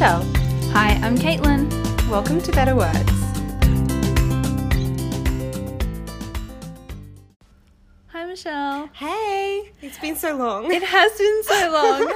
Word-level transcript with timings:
Michelle. 0.00 0.24
Hi, 0.72 0.98
I'm 1.02 1.14
Caitlin. 1.14 1.68
Welcome 2.08 2.40
to 2.40 2.52
Better 2.52 2.74
Words. 2.74 3.12
Hi, 8.06 8.24
Michelle. 8.24 8.88
Hey, 8.94 9.70
it's 9.82 9.98
been 9.98 10.16
so 10.16 10.34
long. 10.36 10.72
It 10.72 10.82
has 10.82 11.12
been 11.18 11.42
so 11.42 11.70
long. 11.70 12.14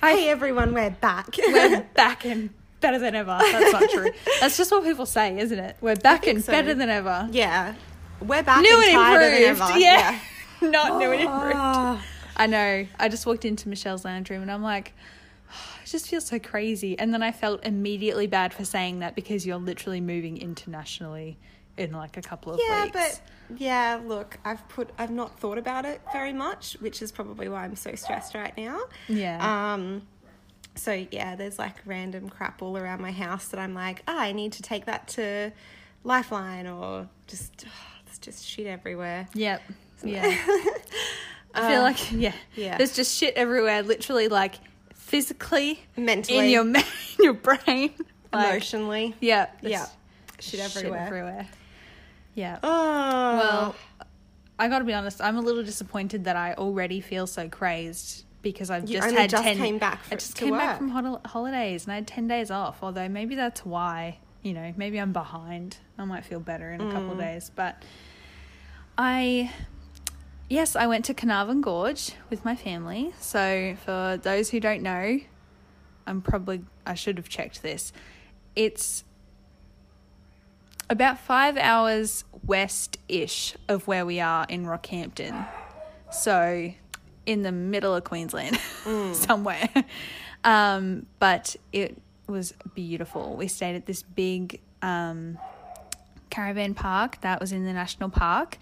hey 0.12 0.28
everyone, 0.28 0.72
we're 0.72 0.90
back. 0.90 1.34
We're 1.48 1.80
back 1.94 2.24
and 2.24 2.50
better 2.80 3.00
than 3.00 3.16
ever. 3.16 3.36
That's 3.40 3.72
not 3.72 3.90
true. 3.90 4.12
That's 4.40 4.56
just 4.56 4.70
what 4.70 4.84
people 4.84 5.04
say, 5.04 5.36
isn't 5.36 5.58
it? 5.58 5.78
We're 5.80 5.96
back 5.96 6.28
and 6.28 6.44
so. 6.44 6.52
better 6.52 6.74
than 6.74 6.90
ever. 6.90 7.28
yeah, 7.32 7.74
we're 8.20 8.44
back. 8.44 8.62
New 8.62 8.82
and 8.82 8.96
and 8.96 9.34
improved. 9.34 9.62
ever. 9.62 9.78
Yeah. 9.80 10.16
not 10.62 11.00
new 11.00 11.10
and 11.10 11.22
improved. 11.22 11.56
Oh, 11.56 12.00
I 12.36 12.46
know. 12.46 12.86
I 13.00 13.08
just 13.08 13.26
walked 13.26 13.44
into 13.44 13.68
Michelle's 13.68 14.04
lounge 14.04 14.30
room 14.30 14.42
and 14.42 14.52
I'm 14.52 14.62
like, 14.62 14.92
I 14.92 15.19
just 15.90 16.08
feels 16.08 16.26
so 16.26 16.38
crazy. 16.38 16.98
And 16.98 17.12
then 17.12 17.22
I 17.22 17.32
felt 17.32 17.64
immediately 17.64 18.26
bad 18.26 18.52
for 18.54 18.64
saying 18.64 19.00
that 19.00 19.14
because 19.14 19.46
you're 19.46 19.58
literally 19.58 20.00
moving 20.00 20.38
internationally 20.38 21.38
in 21.76 21.92
like 21.92 22.16
a 22.16 22.22
couple 22.22 22.52
of 22.52 22.60
yeah, 22.62 22.84
weeks. 22.84 22.92
but 22.94 23.20
yeah, 23.58 24.00
look, 24.04 24.38
I've 24.44 24.66
put, 24.68 24.90
I've 24.98 25.10
not 25.10 25.38
thought 25.38 25.58
about 25.58 25.84
it 25.84 26.00
very 26.12 26.32
much, 26.32 26.74
which 26.80 27.02
is 27.02 27.10
probably 27.10 27.48
why 27.48 27.64
I'm 27.64 27.76
so 27.76 27.94
stressed 27.94 28.34
right 28.34 28.56
now. 28.56 28.80
yeah. 29.08 29.72
Um, 29.74 30.02
so 30.76 31.06
yeah, 31.10 31.34
there's 31.34 31.58
like 31.58 31.76
random 31.84 32.28
crap 32.28 32.62
all 32.62 32.76
around 32.76 33.00
my 33.00 33.12
house 33.12 33.48
that 33.48 33.58
I'm 33.58 33.74
like, 33.74 34.02
ah, 34.06 34.20
I 34.20 34.32
need 34.32 34.52
to 34.52 34.62
take 34.62 34.86
that 34.86 35.08
to 35.08 35.52
Lifeline 36.04 36.66
or 36.66 37.08
just, 37.26 37.66
it's 38.06 38.18
just 38.18 38.46
shit 38.46 38.66
everywhere. 38.66 39.28
Yep. 39.34 39.62
Yeah. 40.04 40.22
I 41.52 41.72
feel 41.72 41.82
like 41.82 42.12
yeah. 42.12 42.32
Yeah. 42.54 42.76
There's 42.76 42.94
just 42.94 43.16
shit 43.16 43.34
everywhere, 43.34 43.82
literally 43.82 44.28
like 44.28 44.54
physically 45.10 45.80
Mentally, 45.96 46.38
in 46.38 46.50
your 46.50 46.64
in 46.76 46.84
your 47.18 47.32
brain. 47.34 47.92
Like, 48.32 48.48
emotionally, 48.50 49.14
yeah. 49.20 49.46
yeah, 49.60 49.86
shit 50.38 50.60
everywhere. 50.60 51.00
everywhere. 51.06 51.48
Yeah. 52.34 52.58
Oh, 52.62 52.68
Well, 52.70 53.76
I 54.56 54.68
got 54.68 54.78
to 54.78 54.84
be 54.84 54.94
honest. 54.94 55.20
I'm 55.20 55.36
a 55.36 55.40
little 55.40 55.64
disappointed 55.64 56.24
that 56.24 56.36
I 56.36 56.54
already 56.54 57.00
feel 57.00 57.26
so 57.26 57.48
crazed 57.48 58.24
because 58.40 58.70
I've 58.70 58.88
You 58.88 58.98
just 59.00 59.14
had 59.14 59.30
just 59.30 59.42
ten. 59.42 59.56
came 59.56 59.78
back 59.78 59.98
I 60.12 60.14
just 60.14 60.36
came 60.36 60.52
back 60.56 60.78
from 60.78 60.90
hol- 60.90 61.20
holidays 61.24 61.84
and 61.84 61.92
I 61.92 61.96
had 61.96 62.06
ten 62.06 62.28
days 62.28 62.50
off. 62.52 62.78
Although 62.82 63.08
maybe 63.08 63.34
that's 63.34 63.66
why. 63.66 64.18
You 64.42 64.54
know, 64.54 64.72
maybe 64.76 64.98
I'm 64.98 65.12
behind. 65.12 65.76
I 65.98 66.04
might 66.06 66.24
feel 66.24 66.40
better 66.40 66.72
in 66.72 66.80
a 66.80 66.90
couple 66.92 67.10
of 67.12 67.18
Mm. 67.18 67.32
days, 67.32 67.50
but 67.54 67.82
I. 68.96 69.52
Yes, 70.50 70.74
I 70.74 70.88
went 70.88 71.04
to 71.04 71.14
Carnarvon 71.14 71.60
Gorge 71.60 72.10
with 72.28 72.44
my 72.44 72.56
family. 72.56 73.14
So, 73.20 73.76
for 73.84 74.18
those 74.20 74.50
who 74.50 74.58
don't 74.58 74.82
know, 74.82 75.20
I'm 76.08 76.20
probably 76.20 76.64
I 76.84 76.94
should 76.94 77.18
have 77.18 77.28
checked 77.28 77.62
this. 77.62 77.92
It's 78.56 79.04
about 80.90 81.20
five 81.20 81.56
hours 81.56 82.24
west 82.44 82.98
ish 83.08 83.54
of 83.68 83.86
where 83.86 84.04
we 84.04 84.18
are 84.18 84.44
in 84.48 84.64
Rockhampton. 84.66 85.46
So, 86.10 86.72
in 87.26 87.42
the 87.42 87.52
middle 87.52 87.94
of 87.94 88.02
Queensland, 88.02 88.58
somewhere. 89.12 89.68
Um, 90.42 91.06
but 91.20 91.54
it 91.72 91.96
was 92.26 92.54
beautiful. 92.74 93.36
We 93.36 93.46
stayed 93.46 93.76
at 93.76 93.86
this 93.86 94.02
big 94.02 94.60
um, 94.82 95.38
caravan 96.28 96.74
park 96.74 97.20
that 97.20 97.38
was 97.40 97.52
in 97.52 97.64
the 97.64 97.72
national 97.72 98.10
park, 98.10 98.58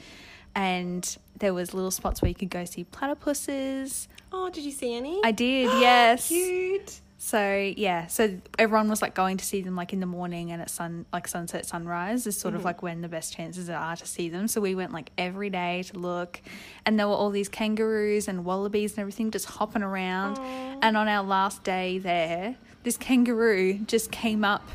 and 0.59 1.17
there 1.39 1.55
was 1.55 1.73
little 1.73 1.93
spots 1.93 2.21
where 2.21 2.29
you 2.29 2.35
could 2.35 2.51
go 2.51 2.65
see 2.65 2.85
platypuses. 2.85 4.09
oh, 4.33 4.51
did 4.51 4.65
you 4.65 4.73
see 4.73 4.93
any? 4.93 5.21
I 5.23 5.31
did, 5.31 5.67
yes. 5.81 6.27
Cute. 6.27 7.01
So 7.21 7.73
yeah, 7.77 8.09
so 8.09 8.41
everyone 8.59 8.89
was 8.89 9.01
like 9.01 9.15
going 9.15 9.37
to 9.37 9.45
see 9.45 9.61
them 9.61 9.77
like 9.77 9.93
in 9.93 10.01
the 10.01 10.07
morning 10.07 10.51
and 10.53 10.63
at 10.63 10.71
sun 10.71 11.05
like 11.13 11.27
sunset 11.27 11.67
sunrise 11.67 12.29
is 12.29 12.39
sort 12.39 12.55
of 12.55 12.61
mm-hmm. 12.61 12.67
like 12.67 12.83
when 12.83 13.03
the 13.03 13.09
best 13.09 13.35
chances 13.35 13.69
are 13.71 13.97
to 13.97 14.07
see 14.07 14.29
them. 14.29 14.49
So 14.49 14.61
we 14.61 14.75
went 14.75 14.93
like 14.93 15.11
every 15.17 15.51
day 15.51 15.85
to 15.85 15.99
look, 15.99 16.41
and 16.85 16.99
there 16.99 17.07
were 17.07 17.15
all 17.15 17.31
these 17.31 17.49
kangaroos 17.49 18.27
and 18.27 18.45
wallabies 18.45 18.93
and 18.93 19.01
everything 19.01 19.31
just 19.31 19.47
hopping 19.47 19.83
around. 19.83 20.39
And 20.83 20.97
on 20.97 21.07
our 21.07 21.25
last 21.25 21.63
day 21.63 21.99
there, 21.99 22.57
this 22.83 22.97
kangaroo 22.97 23.79
just 23.87 24.11
came 24.11 24.45
up 24.45 24.69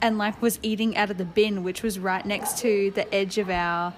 and 0.00 0.16
like 0.16 0.40
was 0.40 0.58
eating 0.62 0.96
out 0.96 1.10
of 1.10 1.18
the 1.18 1.24
bin, 1.24 1.62
which 1.62 1.82
was 1.82 1.98
right 1.98 2.24
next 2.24 2.58
to 2.58 2.90
the 2.90 3.12
edge 3.14 3.38
of 3.38 3.48
our 3.50 3.94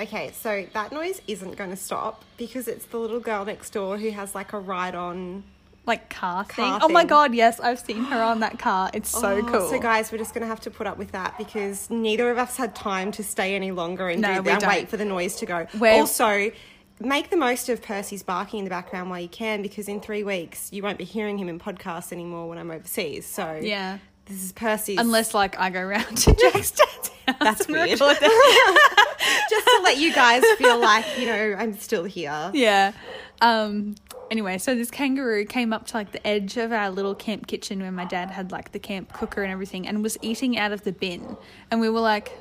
Okay, 0.00 0.30
so 0.32 0.64
that 0.72 0.92
noise 0.92 1.20
isn't 1.26 1.56
going 1.56 1.70
to 1.70 1.76
stop 1.76 2.24
because 2.38 2.66
it's 2.68 2.86
the 2.86 2.96
little 2.98 3.20
girl 3.20 3.44
next 3.44 3.70
door 3.70 3.98
who 3.98 4.10
has 4.10 4.34
like 4.34 4.52
a 4.54 4.58
ride 4.58 4.94
on. 4.94 5.42
like 5.86 6.08
car 6.08 6.44
thing. 6.44 6.64
Car 6.64 6.80
oh 6.82 6.88
my 6.88 7.00
thing. 7.02 7.08
god, 7.08 7.34
yes, 7.34 7.60
I've 7.60 7.78
seen 7.80 8.04
her 8.04 8.22
on 8.22 8.40
that 8.40 8.58
car. 8.58 8.90
It's 8.94 9.10
so 9.10 9.36
Oh, 9.38 9.42
cool. 9.42 9.68
So, 9.68 9.78
guys, 9.78 10.10
we're 10.10 10.18
just 10.18 10.32
going 10.32 10.42
to 10.42 10.46
have 10.48 10.60
to 10.60 10.70
put 10.70 10.86
up 10.86 10.96
with 10.96 11.12
that 11.12 11.36
because 11.36 11.90
neither 11.90 12.30
of 12.30 12.38
us 12.38 12.56
had 12.56 12.74
time 12.74 13.12
to 13.12 13.22
stay 13.22 13.54
any 13.54 13.72
longer 13.72 14.08
and, 14.08 14.22
No, 14.22 14.36
do, 14.36 14.42
we 14.42 14.50
and 14.52 14.60
don't. 14.60 14.68
wait 14.70 14.88
for 14.88 14.96
the 14.96 15.04
noise 15.04 15.36
to 15.36 15.46
go. 15.46 15.66
We're- 15.78 15.98
Also, 16.00 16.50
make 16.98 17.30
the 17.30 17.36
most 17.36 17.68
of 17.68 17.82
Percy's 17.82 18.22
barking 18.22 18.60
in 18.60 18.64
the 18.64 18.70
background 18.70 19.10
while 19.10 19.20
you 19.20 19.28
can 19.28 19.62
because 19.62 19.88
in 19.88 20.00
three 20.00 20.22
weeks 20.22 20.70
you 20.72 20.82
won't 20.82 20.98
be 20.98 21.04
hearing 21.04 21.38
him 21.38 21.48
in 21.48 21.58
podcasts 21.58 22.12
anymore 22.12 22.48
when 22.48 22.56
I'm 22.58 22.70
overseas. 22.70 23.26
So, 23.26 23.58
yeah. 23.62 23.98
This 24.30 24.44
is 24.44 24.52
Percy's. 24.52 24.98
Unless 24.98 25.34
like 25.34 25.58
I 25.58 25.70
go 25.70 25.82
round 25.82 26.16
to 26.18 26.34
Jack's 26.34 26.70
dad's 26.70 27.08
house. 27.26 27.36
That's 27.40 27.68
weird. 27.68 27.88
just 27.98 29.66
to 29.66 29.80
let 29.82 29.98
you 29.98 30.12
guys 30.14 30.42
feel 30.56 30.78
like, 30.78 31.04
you 31.18 31.26
know, 31.26 31.56
I'm 31.58 31.76
still 31.78 32.04
here. 32.04 32.50
yeah. 32.54 32.92
Um 33.40 33.96
anyway, 34.30 34.58
so 34.58 34.74
this 34.74 34.90
kangaroo 34.90 35.44
came 35.44 35.72
up 35.72 35.86
to 35.88 35.96
like 35.96 36.12
the 36.12 36.24
edge 36.26 36.56
of 36.56 36.72
our 36.72 36.90
little 36.90 37.14
camp 37.14 37.46
kitchen 37.46 37.80
where 37.80 37.90
my 37.92 38.04
dad 38.04 38.30
had 38.30 38.52
like 38.52 38.72
the 38.72 38.78
camp 38.78 39.12
cooker 39.12 39.42
and 39.42 39.50
everything 39.52 39.86
and 39.86 40.02
was 40.02 40.16
eating 40.22 40.56
out 40.58 40.72
of 40.72 40.84
the 40.84 40.92
bin. 40.92 41.36
And 41.70 41.80
we 41.80 41.88
were 41.88 42.00
like 42.00 42.32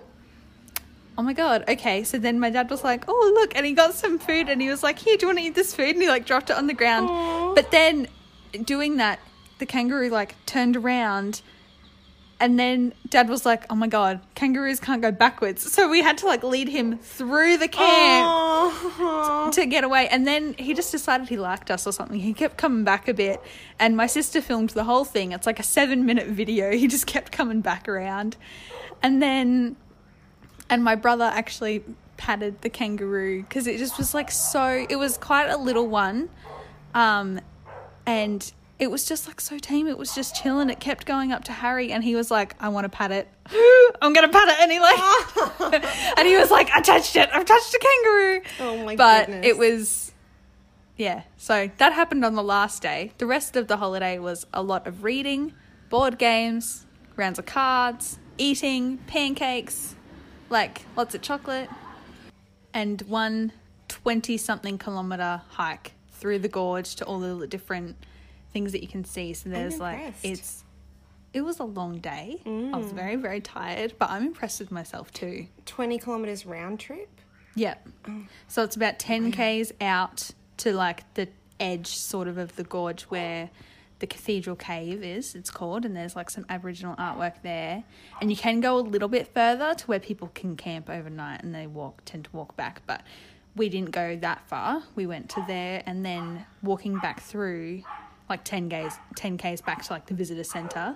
Oh 1.18 1.22
my 1.22 1.34
god, 1.34 1.66
okay. 1.68 2.06
So 2.06 2.18
then 2.18 2.40
my 2.40 2.50
dad 2.50 2.70
was 2.70 2.82
like, 2.84 3.04
Oh 3.08 3.32
look, 3.36 3.54
and 3.56 3.66
he 3.66 3.74
got 3.74 3.94
some 3.94 4.20
food 4.20 4.48
and 4.48 4.62
he 4.62 4.70
was 4.70 4.84
like, 4.84 5.00
Here, 5.00 5.18
do 5.18 5.26
you 5.26 5.28
want 5.28 5.40
to 5.40 5.46
eat 5.46 5.56
this 5.56 5.76
food? 5.76 5.90
And 5.90 6.02
he 6.02 6.08
like 6.08 6.26
dropped 6.26 6.50
it 6.50 6.56
on 6.56 6.68
the 6.68 6.74
ground. 6.74 7.10
Aw. 7.10 7.56
But 7.56 7.72
then 7.72 8.08
doing 8.64 8.98
that, 8.98 9.20
the 9.58 9.66
kangaroo 9.66 10.10
like 10.10 10.36
turned 10.46 10.78
around 10.78 11.42
and 12.40 12.58
then 12.60 12.94
dad 13.10 13.28
was 13.28 13.46
like, 13.46 13.66
Oh 13.70 13.76
my 13.76 13.88
god, 13.88 14.22
kangaroos 14.36 14.80
can't 14.80 15.02
go 15.02 15.12
backwards. 15.12 15.72
So 15.72 15.90
we 15.90 16.02
had 16.02 16.18
to 16.20 16.26
like 16.26 16.44
lead 16.44 16.70
him 16.70 16.98
through 16.98 17.58
the 17.58 17.68
camp 17.68 18.26
Oh. 18.30 19.50
to 19.54 19.66
get 19.66 19.84
away. 19.84 20.08
And 20.10 20.26
then 20.26 20.54
he 20.58 20.74
just 20.74 20.92
decided 20.92 21.28
he 21.30 21.38
liked 21.38 21.70
us 21.70 21.86
or 21.86 21.92
something. 21.92 22.20
He 22.20 22.34
kept 22.34 22.58
coming 22.58 22.84
back 22.84 23.08
a 23.08 23.14
bit. 23.14 23.42
And 23.80 23.98
my 23.98 24.08
sister 24.08 24.42
filmed 24.42 24.70
the 24.72 24.86
whole 24.86 25.04
thing. 25.06 25.32
It's 25.32 25.46
like 25.46 25.60
a 25.60 25.64
seven 25.64 26.06
minute 26.06 26.28
video. 26.28 26.72
He 26.72 26.88
just 26.88 27.06
kept 27.08 27.32
coming 27.32 27.62
back 27.62 27.90
around. 27.90 28.38
And 29.04 29.22
then, 29.22 29.76
and 30.70 30.84
my 30.84 30.96
brother 30.96 31.26
actually 31.26 31.84
patted 32.18 32.62
the 32.62 32.70
kangaroo 32.70 33.42
because 33.44 33.66
it 33.68 33.78
just 33.78 33.98
was 33.98 34.14
like 34.14 34.30
so, 34.30 34.86
it 34.90 34.98
was 34.98 35.18
quite 35.18 35.50
a 35.50 35.58
little 35.58 35.88
one. 35.88 36.30
Um, 36.94 37.40
and 38.06 38.52
it 38.80 38.90
was 38.90 39.06
just 39.06 39.28
like 39.28 39.42
so 39.42 39.60
tame. 39.60 39.88
It 39.88 39.98
was 39.98 40.16
just 40.16 40.36
chilling. 40.42 40.70
It 40.70 40.80
kept 40.80 41.06
going 41.06 41.34
up 41.34 41.44
to 41.46 41.52
Harry, 41.52 41.92
and 41.92 42.02
he 42.04 42.16
was 42.16 42.32
like, 42.32 42.56
"I 42.60 42.70
want 42.70 42.86
to 42.86 42.90
pat 42.90 43.12
it. 43.12 43.28
I'm 44.02 44.14
gonna 44.14 44.30
pat 44.30 44.48
it." 44.48 44.56
And 44.62 44.72
he 44.72 44.80
like, 44.80 46.18
and 46.18 46.28
he 46.28 46.38
was 46.38 46.50
like, 46.50 46.70
"I 46.72 46.82
touched 46.82 47.16
it. 47.18 47.30
I've 47.34 47.46
touched 47.46 47.74
a 47.74 47.80
kangaroo." 47.80 48.42
Oh 48.62 48.86
my 48.86 48.96
but 48.96 49.26
goodness. 49.28 49.46
it 49.46 49.58
was, 49.58 50.12
yeah. 50.96 51.24
So 51.36 51.70
that 51.78 51.92
happened 51.92 52.24
on 52.24 52.36
the 52.36 52.44
last 52.44 52.82
day. 52.82 53.12
The 53.18 53.26
rest 53.26 53.58
of 53.58 53.68
the 53.68 53.78
holiday 53.78 54.18
was 54.18 54.48
a 54.54 54.64
lot 54.64 54.88
of 54.88 55.04
reading, 55.04 55.54
board 55.90 56.18
games, 56.18 56.86
rounds 57.18 57.38
of 57.38 57.46
cards, 57.46 58.18
eating, 58.38 58.98
pancakes, 59.08 59.96
like 60.50 60.86
lots 60.96 61.14
of 61.14 61.22
chocolate, 61.22 61.70
and 62.74 63.02
one 63.04 63.52
20 63.90 64.38
something 64.38 64.78
kilometer 64.78 65.42
hike 65.50 65.94
through 66.12 66.40
the 66.40 66.48
gorge 66.48 66.96
to 66.96 67.06
all 67.06 67.20
the 67.20 67.48
different 67.48 67.98
things 68.52 68.72
that 68.72 68.82
you 68.82 68.88
can 68.88 69.04
see. 69.06 69.34
So 69.34 69.50
there's 69.50 69.80
like, 69.80 69.98
impressed. 69.98 70.26
it's, 70.26 70.64
it 71.34 71.42
was 71.42 71.60
a 71.60 71.64
long 71.64 72.00
day. 72.00 72.42
I 72.46 72.78
was 72.78 72.88
mm. 72.88 72.94
very, 72.94 73.16
very 73.16 73.42
tired, 73.42 73.94
but 74.00 74.10
I'm 74.10 74.28
impressed 74.28 74.60
with 74.60 74.72
myself 74.72 75.12
too. 75.12 75.48
20 75.66 76.00
kilometres 76.00 76.46
round 76.46 76.80
trip. 76.80 77.10
Yep. 77.56 77.88
Oh. 78.08 78.24
So 78.48 78.64
it's 78.64 78.76
about 78.76 79.00
10 79.00 79.32
Ks 79.32 79.72
out 79.82 80.32
to 80.58 80.74
like 80.74 81.12
the 81.14 81.28
edge 81.60 81.88
sort 81.88 82.28
of 82.28 82.38
of 82.38 82.56
the 82.56 82.64
gorge 82.64 83.04
where 83.04 83.50
the 84.00 84.08
Cathedral 84.08 84.56
Cave 84.56 85.04
is, 85.04 85.36
it's 85.36 85.52
called, 85.52 85.86
and 85.86 85.96
there's 85.96 86.16
like 86.16 86.30
some 86.30 86.46
Aboriginal 86.50 86.96
artwork 86.96 87.42
there. 87.44 87.84
And 88.22 88.32
you 88.32 88.38
can 88.38 88.62
go 88.62 88.78
a 88.78 88.80
little 88.80 89.10
bit 89.10 89.34
further 89.34 89.74
to 89.76 89.86
where 89.88 90.00
people 90.00 90.32
can 90.34 90.56
camp 90.56 90.90
overnight 90.90 91.44
and 91.44 91.54
they 91.54 91.68
walk 91.68 92.02
tend 92.06 92.26
to 92.26 92.30
walk 92.32 92.56
back, 92.56 92.82
but 92.88 93.04
we 93.56 93.68
didn't 93.68 93.92
go 93.92 94.16
that 94.16 94.48
far. 94.48 94.84
We 94.96 95.06
went 95.06 95.30
to 95.32 95.44
there 95.48 95.84
and 95.86 96.06
then 96.06 96.46
walking 96.64 96.98
back 97.00 97.20
through 97.20 97.84
like 98.30 98.44
10 98.44 98.70
Ks 98.70 98.98
10 99.16 99.38
Ks 99.38 99.62
back 99.62 99.84
to 99.84 99.94
like 99.94 100.06
the 100.06 100.14
visitor 100.14 100.44
center. 100.44 100.96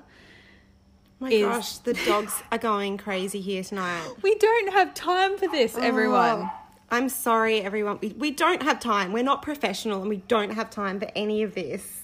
My 1.19 1.30
Is- 1.30 1.41
gosh, 1.45 1.77
the 1.77 1.94
dogs 1.94 2.44
are 2.51 2.57
going 2.57 2.97
crazy 2.97 3.41
here 3.41 3.63
tonight. 3.63 4.07
We 4.21 4.35
don't 4.35 4.74
have 4.74 4.94
time 4.94 5.38
for 5.38 5.47
this, 5.47 5.77
everyone. 5.77 6.41
Oh, 6.41 6.51
I'm 6.91 7.09
sorry, 7.09 7.62
everyone. 7.62 8.00
We, 8.01 8.09
we 8.09 8.31
don't 8.31 8.62
have 8.62 8.80
time. 8.80 9.13
We're 9.13 9.24
not 9.24 9.41
professional 9.41 10.01
and 10.01 10.09
we 10.09 10.18
don't 10.18 10.51
have 10.51 10.69
time 10.69 11.00
for 11.00 11.07
any 11.15 11.41
of 11.44 11.56
this. 11.56 12.01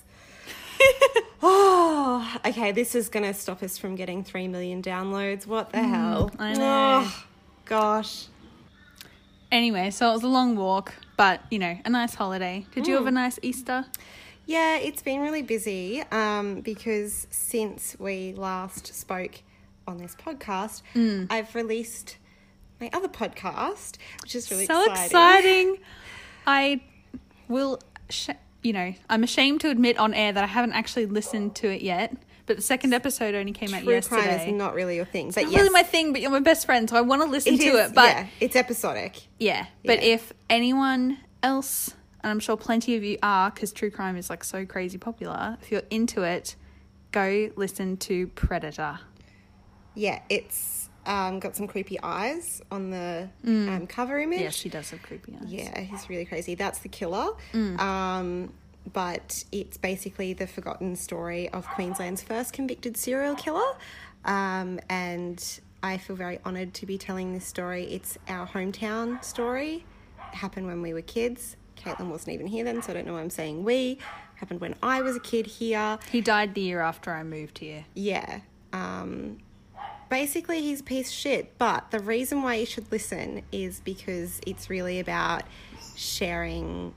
oh, 1.43 2.37
okay. 2.45 2.71
This 2.71 2.95
is 2.95 3.09
gonna 3.09 3.33
stop 3.33 3.61
us 3.61 3.77
from 3.77 3.95
getting 3.95 4.23
three 4.23 4.47
million 4.47 4.81
downloads. 4.81 5.45
What 5.45 5.71
the 5.71 5.79
mm, 5.79 5.89
hell? 5.89 6.31
I 6.39 6.53
know. 6.53 7.01
Oh, 7.03 7.25
gosh. 7.65 8.27
Anyway, 9.51 9.89
so 9.89 10.09
it 10.09 10.13
was 10.13 10.23
a 10.23 10.27
long 10.27 10.55
walk, 10.55 10.93
but 11.17 11.41
you 11.49 11.59
know, 11.59 11.77
a 11.83 11.89
nice 11.89 12.15
holiday. 12.15 12.65
Did 12.73 12.87
you 12.87 12.95
have 12.95 13.07
a 13.07 13.09
mm. 13.09 13.13
nice 13.13 13.39
Easter? 13.41 13.85
Yeah, 14.49 14.77
it's 14.77 15.03
been 15.03 15.21
really 15.21 15.43
busy 15.43 16.01
um, 16.11 16.61
because 16.61 17.27
since 17.29 17.95
we 17.99 18.33
last 18.33 18.87
spoke 18.95 19.41
on 19.87 19.99
this 19.99 20.15
podcast, 20.15 20.81
Mm. 20.95 21.27
I've 21.29 21.53
released 21.53 22.17
my 22.81 22.89
other 22.91 23.07
podcast, 23.09 23.97
which 24.23 24.33
is 24.33 24.49
really 24.49 24.65
so 24.65 24.81
exciting. 24.89 25.05
exciting. 25.05 25.77
I 26.47 26.81
will, 27.47 27.79
sh- 28.09 28.29
you 28.63 28.73
know, 28.73 28.91
I'm 29.07 29.23
ashamed 29.23 29.61
to 29.61 29.69
admit 29.69 29.99
on 29.99 30.15
air 30.15 30.31
that 30.33 30.43
I 30.43 30.47
haven't 30.47 30.73
actually 30.73 31.05
listened 31.05 31.55
to 31.57 31.69
it 31.71 31.83
yet. 31.83 32.15
But 32.47 32.55
the 32.55 32.63
second 32.63 32.95
episode 32.95 33.35
only 33.35 33.51
came 33.51 33.71
out 33.75 33.83
yesterday. 33.83 34.23
crime 34.23 34.49
is 34.49 34.53
not 34.55 34.73
really 34.73 34.95
your 34.95 35.05
thing, 35.05 35.27
but 35.29 35.43
Not 35.43 35.51
yes, 35.51 35.59
really 35.61 35.73
my 35.73 35.83
thing, 35.83 36.11
but 36.11 36.21
you're 36.21 36.31
my 36.31 36.39
best 36.39 36.65
friend, 36.65 36.89
so 36.89 36.95
I 36.95 37.01
want 37.01 37.21
to 37.21 37.27
listen 37.27 37.53
it 37.53 37.57
to 37.59 37.65
is- 37.67 37.89
it. 37.91 37.93
But 37.93 38.05
yeah, 38.15 38.27
it's 38.39 38.55
episodic. 38.55 39.21
Yeah, 39.37 39.67
but 39.85 39.99
Yeah. 40.01 40.15
if 40.15 40.33
anyone 40.49 41.19
else, 41.43 41.93
and 42.21 42.31
I'm 42.31 42.39
sure 42.39 42.57
plenty 42.57 42.95
of 42.95 43.04
you 43.04 43.18
are, 43.24 43.51
because 43.51 43.71
true 43.71 43.92
crime 43.92 44.18
is 44.18 44.30
like 44.30 44.44
so 44.44 44.66
crazy 44.66 44.98
popular, 44.98 45.57
if 45.62 45.71
you're 45.71 45.83
into 45.89 46.24
it, 46.24 46.56
go 47.12 47.51
listen 47.56 47.98
to 47.98 48.27
Predator. 48.27 49.00
Yeah, 49.95 50.21
it's 50.30 50.89
um, 51.06 51.39
got 51.39 51.56
some 51.56 51.68
creepy 51.68 52.00
eyes 52.01 52.62
on 52.71 52.92
the 52.92 53.30
um, 53.45 53.88
cover 53.88 54.19
image. 54.19 54.42
Yes, 54.42 54.56
she 54.56 54.69
does 54.69 54.89
have 54.92 55.01
creepy 55.01 55.36
eyes. 55.36 55.51
Yeah, 55.51 55.80
he's 55.81 56.10
really 56.10 56.25
crazy. 56.25 56.56
That's 56.56 56.80
the 56.80 56.89
killer. 56.89 57.31
Mm. 57.54 57.80
Um, 57.80 58.54
but 58.94 59.44
it's 59.51 59.77
basically 59.77 60.33
the 60.33 60.48
forgotten 60.48 60.95
story 60.95 61.50
of 61.50 61.68
Queensland's 61.68 62.21
first 62.21 62.54
convicted 62.54 62.95
serial 62.98 63.36
killer. 63.36 63.75
Um, 64.25 64.80
and 64.89 65.44
I 65.81 65.98
feel 65.98 66.16
very 66.16 66.39
honoured 66.45 66.74
to 66.75 66.86
be 66.86 66.98
telling 66.98 67.33
this 67.33 67.45
story. 67.45 67.86
It's 67.86 68.18
our 68.27 68.48
hometown 68.48 69.24
story. 69.24 69.86
It 70.31 70.36
happened 70.36 70.68
when 70.68 70.81
we 70.81 70.94
were 70.94 71.01
kids. 71.01 71.56
Caitlin 71.79 72.09
wasn't 72.09 72.33
even 72.33 72.47
here 72.47 72.63
then, 72.63 72.81
so 72.81 72.91
I 72.91 72.95
don't 72.95 73.07
know 73.07 73.13
why 73.13 73.21
I'm 73.21 73.29
saying 73.29 73.63
we. 73.63 73.97
Happened 74.35 74.61
when 74.61 74.75
I 74.81 75.01
was 75.01 75.15
a 75.15 75.19
kid 75.19 75.47
here. 75.47 75.99
He 76.11 76.21
died 76.21 76.53
the 76.53 76.61
year 76.61 76.79
after 76.79 77.11
I 77.11 77.23
moved 77.23 77.57
here. 77.57 77.85
Yeah. 77.93 78.39
Um, 78.71 79.39
basically, 80.09 80.61
he's 80.61 80.79
a 80.79 80.83
piece 80.83 81.09
of 81.09 81.13
shit. 81.13 81.57
But 81.57 81.91
the 81.91 81.99
reason 81.99 82.41
why 82.41 82.55
you 82.55 82.65
should 82.65 82.91
listen 82.91 83.43
is 83.51 83.81
because 83.81 84.39
it's 84.47 84.69
really 84.69 84.99
about 84.99 85.43
sharing, 85.95 86.93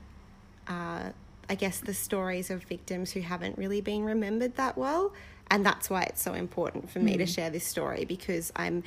uh, 0.67 1.09
I 1.49 1.55
guess, 1.55 1.79
the 1.79 1.93
stories 1.93 2.49
of 2.49 2.63
victims 2.63 3.11
who 3.11 3.21
haven't 3.21 3.57
really 3.57 3.81
been 3.81 4.05
remembered 4.05 4.55
that 4.55 4.77
well. 4.77 5.13
And 5.51 5.65
that's 5.65 5.89
why 5.89 6.03
it's 6.03 6.21
so 6.21 6.33
important 6.33 6.89
for 6.89 6.99
me 6.99 7.17
to 7.17 7.25
share 7.25 7.49
this 7.49 7.65
story 7.65 8.05
because 8.05 8.51
I'm 8.55 8.83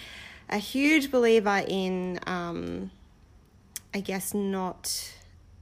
a 0.48 0.58
huge 0.58 1.10
believer 1.10 1.62
in, 1.68 2.18
um, 2.26 2.90
I 3.92 4.00
guess, 4.00 4.32
not 4.32 5.12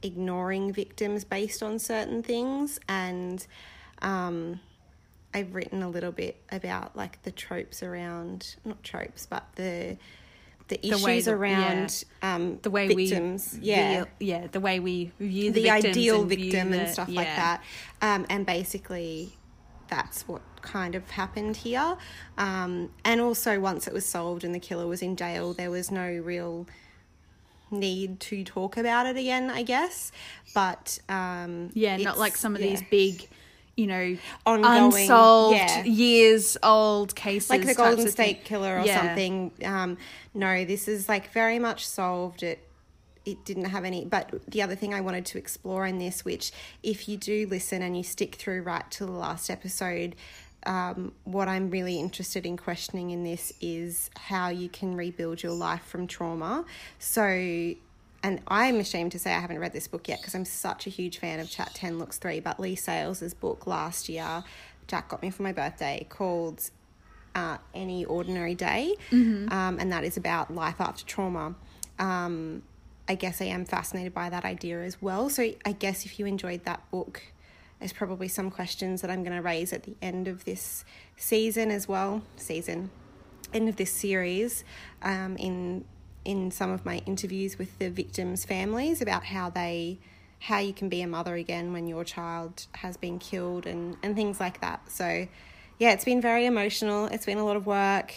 ignoring 0.04 0.72
victims 0.72 1.24
based 1.24 1.62
on 1.62 1.78
certain 1.78 2.22
things. 2.22 2.78
And, 2.88 3.44
um, 4.02 4.60
I've 5.36 5.52
written 5.54 5.82
a 5.82 5.88
little 5.88 6.12
bit 6.12 6.36
about 6.52 6.94
like 6.96 7.20
the 7.24 7.32
tropes 7.32 7.82
around 7.82 8.54
not 8.64 8.80
tropes 8.84 9.26
but 9.26 9.44
the 9.56 9.96
the 10.68 10.78
The 10.80 10.88
issues 10.92 11.24
the- 11.24 11.32
around 11.34 12.04
um 12.22 12.60
The 12.62 12.70
way 12.70 12.86
victims 12.86 13.58
we, 13.60 13.66
yeah 13.66 14.04
view- 14.04 14.28
yeah, 14.28 14.46
the 14.46 14.60
way 14.60 14.78
we 14.78 15.10
view 15.18 15.50
the, 15.50 15.64
the 15.64 15.70
ideal 15.70 16.20
and 16.20 16.28
victim 16.28 16.72
and 16.72 16.86
the- 16.86 16.92
stuff 16.92 17.08
like 17.08 17.26
that. 17.26 17.64
Um 18.00 18.26
and 18.30 18.46
basically 18.46 19.32
that's 19.88 20.28
what 20.28 20.40
kind 20.62 20.94
of 20.94 21.10
happened 21.10 21.56
here. 21.56 21.96
Um 22.38 22.90
and 23.04 23.20
also 23.20 23.58
once 23.58 23.88
it 23.88 23.92
was 23.92 24.06
solved 24.06 24.44
and 24.44 24.54
the 24.54 24.60
killer 24.60 24.86
was 24.86 25.02
in 25.02 25.16
jail 25.16 25.52
there 25.52 25.70
was 25.72 25.90
no 25.90 26.08
real 26.08 26.68
need 27.78 28.20
to 28.20 28.44
talk 28.44 28.76
about 28.76 29.06
it 29.06 29.16
again 29.16 29.50
i 29.50 29.62
guess 29.62 30.12
but 30.54 30.98
um 31.08 31.70
Yeah, 31.74 31.96
not 31.98 32.18
like 32.18 32.36
some 32.36 32.54
of 32.54 32.60
yeah. 32.62 32.68
these 32.68 32.82
big, 32.90 33.28
you 33.76 33.88
know, 33.88 34.16
Ongoing, 34.46 35.02
unsolved, 35.02 35.56
yeah. 35.56 35.82
years 35.82 36.56
old 36.62 37.16
cases, 37.16 37.50
like 37.50 37.66
the 37.66 37.74
Golden 37.74 38.08
State 38.08 38.36
thing. 38.36 38.44
Killer 38.44 38.78
or 38.78 38.84
Yeah. 38.84 39.00
something. 39.02 39.50
Um, 39.64 39.98
no, 40.32 40.64
this 40.64 40.86
is 40.86 41.08
like 41.08 41.32
very 41.32 41.58
much 41.58 41.84
solved. 41.86 42.44
It 42.44 42.60
it 43.26 43.44
didn't 43.44 43.64
have 43.64 43.84
any. 43.84 44.04
But 44.04 44.30
the 44.46 44.62
other 44.62 44.76
thing 44.76 44.94
I 44.94 45.00
wanted 45.00 45.26
to 45.26 45.38
explore 45.38 45.86
in 45.86 45.98
this, 45.98 46.24
which 46.24 46.52
if 46.84 47.08
you 47.08 47.16
do 47.16 47.48
listen 47.50 47.82
and 47.82 47.96
you 47.96 48.04
stick 48.04 48.36
through 48.36 48.62
right 48.62 48.88
to 48.92 49.06
the 49.06 49.12
last 49.12 49.50
episode. 49.50 50.14
Um, 50.66 51.12
what 51.24 51.48
I'm 51.48 51.70
really 51.70 51.98
interested 51.98 52.46
in 52.46 52.56
questioning 52.56 53.10
in 53.10 53.24
this 53.24 53.52
is 53.60 54.10
how 54.16 54.48
you 54.48 54.68
can 54.68 54.96
rebuild 54.96 55.42
your 55.42 55.52
life 55.52 55.84
from 55.84 56.06
trauma. 56.06 56.64
So, 56.98 57.22
and 57.22 58.40
I'm 58.48 58.76
ashamed 58.76 59.12
to 59.12 59.18
say 59.18 59.34
I 59.34 59.38
haven't 59.40 59.58
read 59.58 59.72
this 59.72 59.88
book 59.88 60.08
yet 60.08 60.20
because 60.20 60.34
I'm 60.34 60.44
such 60.44 60.86
a 60.86 60.90
huge 60.90 61.18
fan 61.18 61.40
of 61.40 61.50
Chat 61.50 61.72
10 61.74 61.98
Looks 61.98 62.18
3. 62.18 62.40
But 62.40 62.58
Leigh 62.58 62.76
Sales' 62.76 63.34
book 63.34 63.66
last 63.66 64.08
year, 64.08 64.44
Jack 64.86 65.08
got 65.08 65.22
me 65.22 65.30
for 65.30 65.42
my 65.42 65.52
birthday, 65.52 66.06
called 66.08 66.70
uh, 67.34 67.58
Any 67.74 68.04
Ordinary 68.04 68.54
Day. 68.54 68.94
Um, 69.52 69.78
and 69.78 69.92
that 69.92 70.04
is 70.04 70.16
about 70.16 70.54
life 70.54 70.80
after 70.80 71.04
trauma. 71.04 71.54
Um, 71.98 72.62
I 73.08 73.14
guess 73.14 73.40
I 73.42 73.46
am 73.46 73.64
fascinated 73.64 74.14
by 74.14 74.30
that 74.30 74.44
idea 74.44 74.82
as 74.82 75.02
well. 75.02 75.28
So 75.28 75.42
I 75.64 75.72
guess 75.72 76.06
if 76.06 76.18
you 76.18 76.26
enjoyed 76.26 76.64
that 76.64 76.90
book, 76.90 77.22
there's 77.84 77.92
probably 77.92 78.28
some 78.28 78.50
questions 78.50 79.02
that 79.02 79.10
I'm 79.10 79.22
going 79.22 79.36
to 79.36 79.42
raise 79.42 79.70
at 79.70 79.82
the 79.82 79.94
end 80.00 80.26
of 80.26 80.46
this 80.46 80.86
season 81.18 81.70
as 81.70 81.86
well. 81.86 82.22
Season, 82.36 82.88
end 83.52 83.68
of 83.68 83.76
this 83.76 83.92
series, 83.92 84.64
um, 85.02 85.36
in 85.36 85.84
in 86.24 86.50
some 86.50 86.70
of 86.70 86.86
my 86.86 87.02
interviews 87.04 87.58
with 87.58 87.78
the 87.78 87.90
victims' 87.90 88.46
families 88.46 89.02
about 89.02 89.24
how 89.24 89.50
they 89.50 89.98
how 90.38 90.60
you 90.60 90.72
can 90.72 90.88
be 90.88 91.02
a 91.02 91.06
mother 91.06 91.34
again 91.34 91.74
when 91.74 91.86
your 91.86 92.04
child 92.04 92.66
has 92.72 92.96
been 92.96 93.18
killed 93.18 93.66
and 93.66 93.98
and 94.02 94.16
things 94.16 94.40
like 94.40 94.62
that. 94.62 94.90
So 94.90 95.28
yeah, 95.78 95.92
it's 95.92 96.06
been 96.06 96.22
very 96.22 96.46
emotional. 96.46 97.04
It's 97.04 97.26
been 97.26 97.36
a 97.36 97.44
lot 97.44 97.56
of 97.56 97.66
work. 97.66 98.14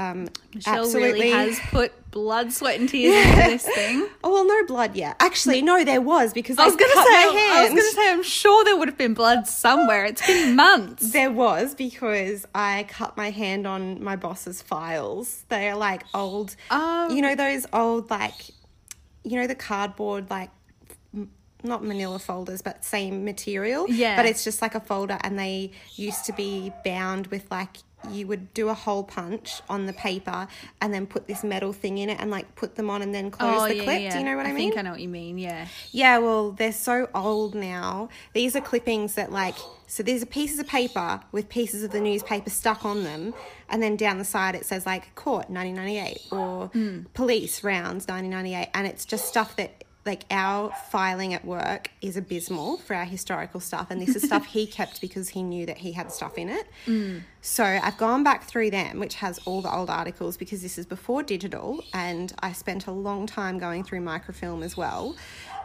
Um, 0.00 0.28
Michelle 0.54 0.84
absolutely 0.84 1.12
really 1.12 1.30
has 1.30 1.60
put 1.70 2.10
blood, 2.10 2.52
sweat, 2.52 2.80
and 2.80 2.88
tears 2.88 3.14
into 3.14 3.36
this 3.50 3.64
thing. 3.64 4.08
Oh 4.24 4.32
well, 4.32 4.46
no 4.46 4.66
blood 4.66 4.96
yet. 4.96 5.16
Actually, 5.20 5.60
no, 5.62 5.84
there 5.84 6.00
was 6.00 6.32
because 6.32 6.58
I 6.58 6.64
was 6.64 6.74
gonna 6.76 6.90
say, 6.92 7.00
my 7.02 7.50
I 7.54 7.60
was 7.64 7.70
going 7.70 7.90
to 7.90 7.94
say 7.96 8.10
I'm 8.10 8.22
sure 8.22 8.64
there 8.64 8.76
would 8.76 8.88
have 8.88 8.96
been 8.98 9.14
blood 9.14 9.46
somewhere. 9.46 10.04
It's 10.06 10.26
been 10.26 10.56
months. 10.66 11.12
There 11.12 11.30
was 11.30 11.74
because 11.74 12.46
I 12.54 12.86
cut 12.88 13.16
my 13.16 13.30
hand 13.30 13.66
on 13.66 14.02
my 14.02 14.16
boss's 14.16 14.62
files. 14.62 15.44
They 15.48 15.68
are 15.68 15.76
like 15.76 16.04
old, 16.14 16.56
Oh. 16.70 17.10
you 17.14 17.20
know, 17.22 17.34
those 17.34 17.66
old 17.72 18.08
like, 18.10 18.34
you 19.24 19.36
know, 19.40 19.46
the 19.46 19.54
cardboard 19.54 20.30
like, 20.30 20.50
not 21.62 21.84
manila 21.84 22.18
folders, 22.18 22.62
but 22.62 22.84
same 22.84 23.24
material. 23.24 23.86
Yeah. 23.88 24.16
But 24.16 24.24
it's 24.26 24.44
just 24.44 24.62
like 24.62 24.74
a 24.74 24.80
folder, 24.80 25.18
and 25.22 25.38
they 25.38 25.72
used 25.94 26.24
to 26.26 26.32
be 26.32 26.72
bound 26.84 27.26
with 27.28 27.50
like 27.50 27.76
you 28.10 28.26
would 28.26 28.52
do 28.54 28.68
a 28.68 28.74
hole 28.74 29.04
punch 29.04 29.60
on 29.68 29.86
the 29.86 29.92
paper 29.92 30.46
and 30.80 30.92
then 30.92 31.06
put 31.06 31.26
this 31.26 31.44
metal 31.44 31.72
thing 31.72 31.98
in 31.98 32.08
it 32.08 32.18
and 32.20 32.30
like 32.30 32.54
put 32.54 32.74
them 32.76 32.90
on 32.90 33.02
and 33.02 33.14
then 33.14 33.30
close 33.30 33.62
oh, 33.62 33.68
the 33.68 33.82
clip. 33.82 34.12
Do 34.12 34.18
you 34.18 34.24
know 34.24 34.36
what 34.36 34.46
I, 34.46 34.50
Oh, 34.50 34.52
I 34.52 34.56
mean? 34.56 34.70
think 34.70 34.78
I 34.78 34.82
know 34.82 34.90
what 34.90 35.00
you 35.00 35.08
mean. 35.08 35.38
Yeah. 35.38 35.66
Yeah, 35.92 36.18
well, 36.18 36.52
they're 36.52 36.72
so 36.72 37.08
old 37.14 37.54
now. 37.54 38.08
These 38.32 38.56
are 38.56 38.60
clippings 38.60 39.14
that, 39.14 39.30
like, 39.30 39.54
so 39.86 40.02
these 40.02 40.22
are 40.22 40.26
pieces 40.26 40.58
of 40.58 40.66
paper 40.66 41.20
with 41.32 41.48
pieces 41.48 41.82
of 41.82 41.92
the 41.92 42.00
newspaper 42.00 42.50
stuck 42.50 42.84
on 42.84 43.04
them, 43.04 43.34
and 43.68 43.82
then 43.82 43.96
down 43.96 44.18
the 44.18 44.24
side 44.24 44.54
it 44.54 44.66
says, 44.66 44.86
like, 44.86 45.14
court 45.14 45.50
1998 45.50 46.32
or 46.32 46.66
hmm. 46.68 47.02
police 47.14 47.62
rounds 47.62 48.06
1998, 48.06 48.70
and 48.74 48.86
it's 48.86 49.04
just 49.04 49.26
stuff 49.26 49.56
that, 49.56 49.84
like, 50.06 50.24
our 50.30 50.72
filing 50.90 51.34
at 51.34 51.44
work 51.44 51.90
is 52.00 52.16
abysmal 52.16 52.78
for 52.78 52.94
our 52.94 53.04
historical 53.04 53.60
stuff, 53.60 53.90
and 53.90 54.00
this 54.00 54.16
is 54.16 54.22
stuff 54.22 54.46
he 54.46 54.66
kept 54.78 55.00
because 55.00 55.30
he 55.30 55.42
knew 55.42 55.66
that 55.66 55.78
he 55.78 55.92
had 55.92 56.10
stuff 56.10 56.38
in 56.38 56.48
it. 56.48 56.66
So 57.42 57.64
I've 57.64 57.98
gone 57.98 58.24
back 58.24 58.44
through 58.44 58.70
them, 58.70 58.98
which 58.98 59.16
has 59.16 59.38
all 59.44 59.62
the 59.62 59.74
old 59.74 59.90
articles 59.90 60.36
because 60.36 60.62
this 60.62 60.78
is 60.78 60.86
before 60.86 61.22
digital, 61.22 61.82
and 61.92 62.32
I 62.40 62.52
spent 62.52 62.86
a 62.86 62.92
long 62.92 63.26
time 63.26 63.58
going 63.58 63.84
through 63.84 64.00
microfilm 64.00 64.62
as 64.62 64.76
well. 64.76 65.16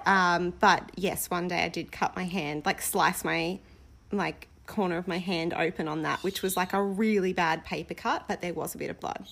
Um, 0.06 0.54
but 0.60 0.92
yes, 0.96 1.30
one 1.30 1.48
day 1.48 1.64
I 1.64 1.70
did 1.70 1.92
cut 1.92 2.16
my 2.16 2.26
hand, 2.26 2.66
like 2.66 2.82
slice 2.82 3.24
my 3.24 3.60
like 4.12 4.48
corner 4.68 4.98
of 4.98 5.08
my 5.08 5.20
hand 5.20 5.54
open 5.54 5.88
on 5.88 6.04
that, 6.04 6.24
which 6.24 6.42
was 6.42 6.58
like 6.58 6.74
a 6.74 6.82
really 6.82 7.34
bad 7.34 7.66
paper 7.66 7.94
cut, 7.94 8.26
but 8.28 8.42
there 8.42 8.54
was 8.54 8.76
a 8.76 8.78
bit 8.78 8.90
of 8.90 9.00
blood. 9.00 9.26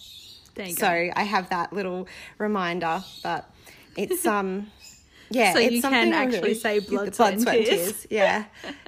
So 0.78 0.82
go. 0.82 1.12
I 1.16 1.24
have 1.24 1.50
that 1.50 1.74
little 1.74 2.08
reminder, 2.38 3.04
but 3.24 3.50
it's 3.96 4.26
um 4.26 4.72
yeah, 5.34 5.54
So 5.54 5.60
it's 5.60 5.74
you 5.74 5.82
can 5.82 6.14
actually 6.14 6.54
say 6.54 6.80
blood, 6.90 7.16
sweat, 7.16 7.34
and 7.34 7.48
tears. 7.48 8.08
Yeah, 8.10 8.46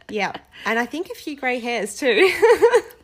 yeah, 0.09 0.33
and 0.65 0.79
I 0.79 0.85
think 0.85 1.09
a 1.09 1.15
few 1.15 1.35
grey 1.35 1.59
hairs 1.59 1.97
too. 1.97 2.31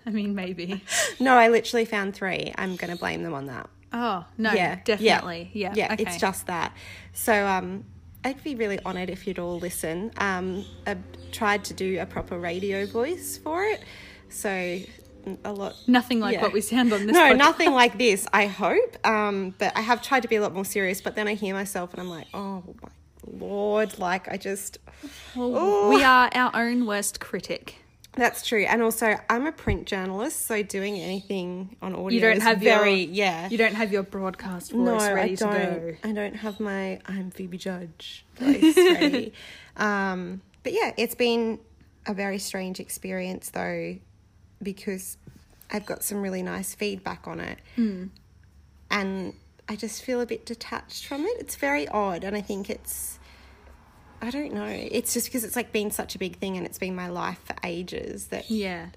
I 0.06 0.10
mean, 0.12 0.36
maybe. 0.36 0.84
no, 1.20 1.36
I 1.36 1.50
literally 1.50 1.86
found 1.86 2.14
three. 2.16 2.54
I'm 2.58 2.76
gonna 2.76 2.96
blame 2.96 3.24
them 3.24 3.34
on 3.34 3.48
that. 3.48 3.70
Oh 3.94 4.26
no, 4.38 4.54
yeah, 4.54 4.80
definitely. 4.84 5.50
Yeah. 5.54 5.74
yeah. 5.76 5.94
okay. 5.94 6.04
It's 6.04 6.18
just 6.18 6.48
that. 6.48 6.76
So 7.14 7.46
um, 7.46 7.86
I'd 8.24 8.44
be 8.44 8.56
really 8.56 8.80
honoured 8.86 9.10
if 9.10 9.28
you'd 9.28 9.40
all 9.40 9.60
listen. 9.60 10.12
Um, 10.18 10.66
I 10.88 10.98
tried 11.32 11.66
to 11.66 11.74
do 11.74 12.00
a 12.00 12.06
proper 12.06 12.40
radio 12.40 12.86
voice 12.86 13.38
for 13.38 13.64
it, 13.64 13.82
so 14.30 14.80
a 15.44 15.52
lot. 15.54 15.76
Nothing 15.88 16.20
like 16.20 16.36
Yeah. 16.36 16.42
what 16.42 16.54
we 16.54 16.62
sound 16.62 16.94
on 16.94 17.06
this. 17.06 17.14
No, 17.14 17.22
podcast. 17.34 17.38
nothing 17.38 17.72
like 17.74 17.98
this. 17.98 18.28
I 18.34 18.46
hope. 18.48 18.98
Um, 19.06 19.56
but 19.58 19.76
I 19.76 19.82
have 19.82 20.02
tried 20.02 20.22
to 20.22 20.28
be 20.28 20.36
a 20.36 20.42
lot 20.42 20.54
more 20.54 20.66
serious. 20.66 21.02
But 21.02 21.16
then 21.16 21.28
I 21.28 21.34
hear 21.34 21.54
myself, 21.54 21.94
and 21.94 22.02
I'm 22.02 22.10
like, 22.10 22.28
oh 22.34 22.64
my 22.82 22.90
lord! 23.32 23.98
Like 24.00 24.28
I 24.28 24.38
just. 24.38 24.78
Oh. 25.36 25.90
We 25.90 26.04
are 26.04 26.30
our 26.34 26.52
own 26.56 26.86
worst 26.86 27.20
critic. 27.20 27.78
That's 28.14 28.46
true, 28.46 28.66
and 28.68 28.82
also 28.82 29.16
I'm 29.30 29.48
a 29.48 29.54
print 29.54 29.86
journalist, 29.88 30.46
so 30.46 30.62
doing 30.64 30.98
anything 30.98 31.78
on 31.82 31.94
audio 31.96 32.10
You 32.10 32.20
don't 32.20 32.38
is 32.38 32.44
have 32.44 32.58
very 32.60 33.04
your, 33.04 33.14
yeah. 33.14 33.48
You 33.50 33.58
don't 33.58 33.74
have 33.76 33.94
your 33.94 34.04
broadcast 34.04 34.74
voice 34.74 35.02
no, 35.02 35.14
ready 35.14 35.32
I 35.32 35.36
to 35.36 35.44
don't. 35.46 35.54
go. 35.54 35.96
I 36.04 36.12
don't 36.12 36.36
have 36.36 36.60
my 36.60 37.00
I'm 37.06 37.32
Phoebe 37.32 37.58
Judge 37.58 38.26
voice 38.36 38.76
ready. 38.76 39.34
Um, 39.78 40.42
but 40.64 40.74
yeah, 40.74 40.92
it's 40.98 41.16
been 41.16 41.58
a 42.06 42.14
very 42.14 42.38
strange 42.38 42.82
experience 42.82 43.50
though, 43.52 43.96
because 44.62 45.18
I've 45.72 45.86
got 45.86 46.04
some 46.04 46.22
really 46.22 46.44
nice 46.44 46.76
feedback 46.76 47.26
on 47.30 47.40
it, 47.40 47.60
Hmm. 47.78 48.08
and 48.90 49.34
I 49.70 49.78
just 49.78 50.04
feel 50.04 50.20
a 50.20 50.26
bit 50.26 50.46
detached 50.46 51.06
from 51.06 51.22
it. 51.26 51.38
It's 51.40 51.56
very 51.56 51.88
odd, 51.88 52.26
and 52.26 52.36
I 52.36 52.42
think 52.42 52.70
it's. 52.70 53.20
I 54.22 54.30
don't 54.30 54.54
know. 54.54 54.68
It's 54.68 55.14
just 55.14 55.28
because 55.28 55.44
it's 55.44 55.56
like 55.56 55.72
been 55.72 55.92
such 55.92 56.16
a 56.16 56.20
big 56.20 56.38
thing 56.38 56.56
and 56.58 56.66
it's 56.66 56.78
been 56.78 56.96
my 56.96 57.08
life 57.10 57.40
for 57.44 57.56
ages 57.64 58.28
that 58.28 58.52
Yeah. 58.52 58.88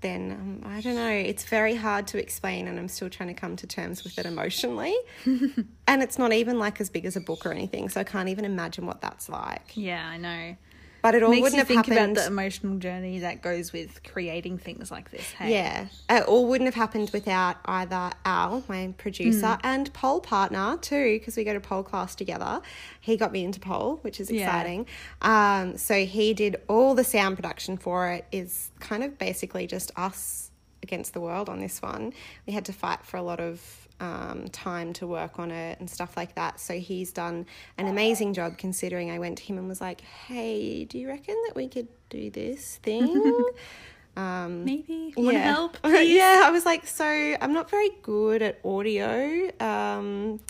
then 0.00 0.32
um, 0.64 0.70
I 0.72 0.80
don't 0.80 0.94
know. 0.94 1.10
It's 1.10 1.44
very 1.44 1.74
hard 1.74 2.06
to 2.08 2.18
explain, 2.18 2.66
and 2.66 2.78
I'm 2.78 2.88
still 2.88 3.10
trying 3.10 3.28
to 3.28 3.34
come 3.34 3.56
to 3.56 3.66
terms 3.66 4.02
with 4.02 4.18
it 4.18 4.24
emotionally. 4.24 4.94
and 5.26 6.02
it's 6.02 6.18
not 6.18 6.32
even 6.32 6.58
like 6.58 6.80
as 6.80 6.88
big 6.88 7.04
as 7.04 7.16
a 7.16 7.20
book 7.20 7.44
or 7.44 7.52
anything, 7.52 7.88
so 7.90 8.00
I 8.00 8.04
can't 8.04 8.30
even 8.30 8.44
imagine 8.46 8.86
what 8.86 9.02
that's 9.02 9.28
like. 9.28 9.72
Yeah, 9.76 10.06
I 10.08 10.16
know. 10.16 10.56
But 11.02 11.14
it 11.14 11.22
all 11.22 11.30
Makes 11.30 11.42
wouldn't 11.42 11.54
you 11.54 11.58
have 11.60 11.68
think 11.68 11.86
happened. 11.86 12.16
about 12.16 12.22
the 12.22 12.26
emotional 12.26 12.76
journey 12.78 13.20
that 13.20 13.42
goes 13.42 13.72
with 13.72 14.02
creating 14.04 14.58
things 14.58 14.90
like 14.90 15.10
this. 15.10 15.30
Hey? 15.32 15.52
yeah, 15.52 15.86
it 16.08 16.24
all 16.24 16.46
wouldn't 16.46 16.66
have 16.66 16.74
happened 16.74 17.10
without 17.12 17.56
either 17.64 18.10
Al, 18.24 18.62
my 18.68 18.92
producer, 18.98 19.46
Mm. 19.46 19.60
and 19.64 19.92
pole 19.94 20.20
partner 20.20 20.76
too, 20.80 21.18
because 21.18 21.36
we 21.36 21.44
go 21.44 21.52
to 21.54 21.60
pole 21.60 21.82
class 21.82 22.14
together. 22.14 22.60
He 23.00 23.16
got 23.16 23.32
me 23.32 23.44
into 23.44 23.60
pole, 23.60 23.98
which 24.02 24.20
is 24.20 24.30
Yeah. 24.30 24.44
exciting. 24.44 24.86
Um, 25.22 25.76
so 25.78 26.04
he 26.04 26.34
did 26.34 26.56
all 26.68 26.94
the 26.94 27.04
sound 27.04 27.36
production 27.36 27.76
for 27.78 28.10
it. 28.10 28.26
Is 28.32 28.70
kind 28.80 29.02
of 29.02 29.18
basically 29.18 29.66
just 29.66 29.90
us 29.96 30.49
against 30.82 31.12
the 31.12 31.20
world 31.20 31.48
on 31.48 31.60
this 31.60 31.82
one. 31.82 32.12
We 32.46 32.52
had 32.52 32.64
to 32.66 32.72
fight 32.72 33.04
for 33.04 33.16
a 33.16 33.22
lot 33.22 33.40
of 33.40 33.88
um, 34.00 34.48
time 34.48 34.92
to 34.94 35.06
work 35.06 35.38
on 35.38 35.50
it 35.50 35.78
and 35.78 35.88
stuff 35.88 36.16
like 36.16 36.34
that. 36.34 36.58
So 36.58 36.78
he's 36.78 37.12
done 37.12 37.46
an 37.78 37.86
amazing 37.86 38.34
job 38.34 38.58
considering 38.58 39.10
I 39.10 39.18
went 39.18 39.38
to 39.38 39.44
him 39.44 39.58
and 39.58 39.68
was 39.68 39.80
like, 39.80 40.00
hey, 40.00 40.84
do 40.84 40.98
you 40.98 41.08
reckon 41.08 41.36
that 41.46 41.54
we 41.54 41.68
could 41.68 41.88
do 42.08 42.30
this 42.30 42.76
thing? 42.76 43.44
um, 44.16 44.64
Maybe 44.64 45.12
want 45.16 45.36
to 45.36 45.40
help? 45.40 45.76
yeah, 45.84 46.42
I 46.44 46.50
was 46.50 46.64
like, 46.64 46.86
so 46.86 47.04
I'm 47.04 47.52
not 47.52 47.70
very 47.70 47.90
good 48.02 48.42
at 48.42 48.60
audio. 48.64 49.50
Um, 49.60 50.40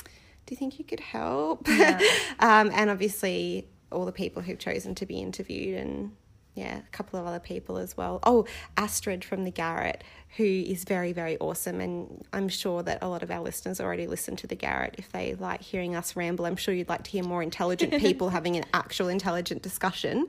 do 0.47 0.55
you 0.55 0.57
think 0.57 0.79
you 0.79 0.85
could 0.85 1.01
help? 1.01 1.67
Yeah. 1.69 1.99
um, 2.39 2.71
and 2.73 2.89
obviously, 2.89 3.69
all 3.93 4.07
the 4.07 4.13
people 4.13 4.43
who've 4.43 4.59
chosen 4.59 4.95
to 4.97 5.07
be 5.07 5.21
interviewed, 5.21 5.77
and 5.77 6.13
yeah, 6.55 6.79
a 6.79 6.91
couple 6.91 7.19
of 7.19 7.27
other 7.27 7.39
people 7.39 7.77
as 7.79 7.97
well. 7.97 8.19
Oh, 8.25 8.45
Astrid 8.77 9.25
from 9.25 9.45
the 9.45 9.51
Garret, 9.51 10.03
who 10.37 10.45
is 10.45 10.85
very, 10.85 11.13
very 11.13 11.39
awesome. 11.39 11.81
And 11.81 12.25
I'm 12.33 12.49
sure 12.49 12.83
that 12.83 12.99
a 13.03 13.09
lot 13.09 13.23
of 13.23 13.31
our 13.31 13.41
listeners 13.41 13.81
already 13.81 14.07
listen 14.07 14.37
to 14.37 14.47
the 14.47 14.57
Garret. 14.57 14.97
If 14.99 15.13
they 15.13 15.35
like 15.35 15.63
hearing 15.63 15.95
us 15.95 16.17
ramble, 16.17 16.47
I'm 16.47 16.57
sure 16.57 16.75
you'd 16.75 16.89
like 16.89 17.05
to 17.05 17.11
hear 17.11 17.23
more 17.23 17.43
intelligent 17.43 17.93
people 18.01 18.31
having 18.31 18.57
an 18.57 18.65
actual 18.75 19.09
intelligent 19.09 19.63
discussion. 19.63 20.29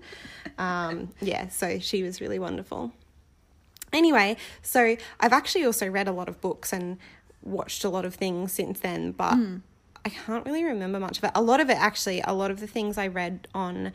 Um, 0.57 1.09
yeah, 1.21 1.47
so 1.49 1.79
she 1.79 2.03
was 2.03 2.21
really 2.21 2.39
wonderful. 2.39 2.91
Anyway, 3.91 4.37
so 4.61 4.95
I've 5.19 5.33
actually 5.33 5.65
also 5.65 5.87
read 5.87 6.07
a 6.07 6.13
lot 6.13 6.29
of 6.29 6.39
books 6.39 6.71
and 6.71 6.97
watched 7.41 7.83
a 7.83 7.89
lot 7.89 8.05
of 8.05 8.15
things 8.15 8.53
since 8.53 8.79
then, 8.79 9.11
but 9.11 9.33
I 10.05 10.09
can't 10.09 10.45
really 10.45 10.63
remember 10.63 10.99
much 10.99 11.17
of 11.17 11.25
it. 11.25 11.31
A 11.35 11.41
lot 11.41 11.59
of 11.59 11.69
it, 11.69 11.77
actually, 11.77 12.21
a 12.21 12.33
lot 12.33 12.51
of 12.51 12.59
the 12.59 12.67
things 12.67 12.97
I 12.97 13.07
read 13.07 13.47
on 13.53 13.91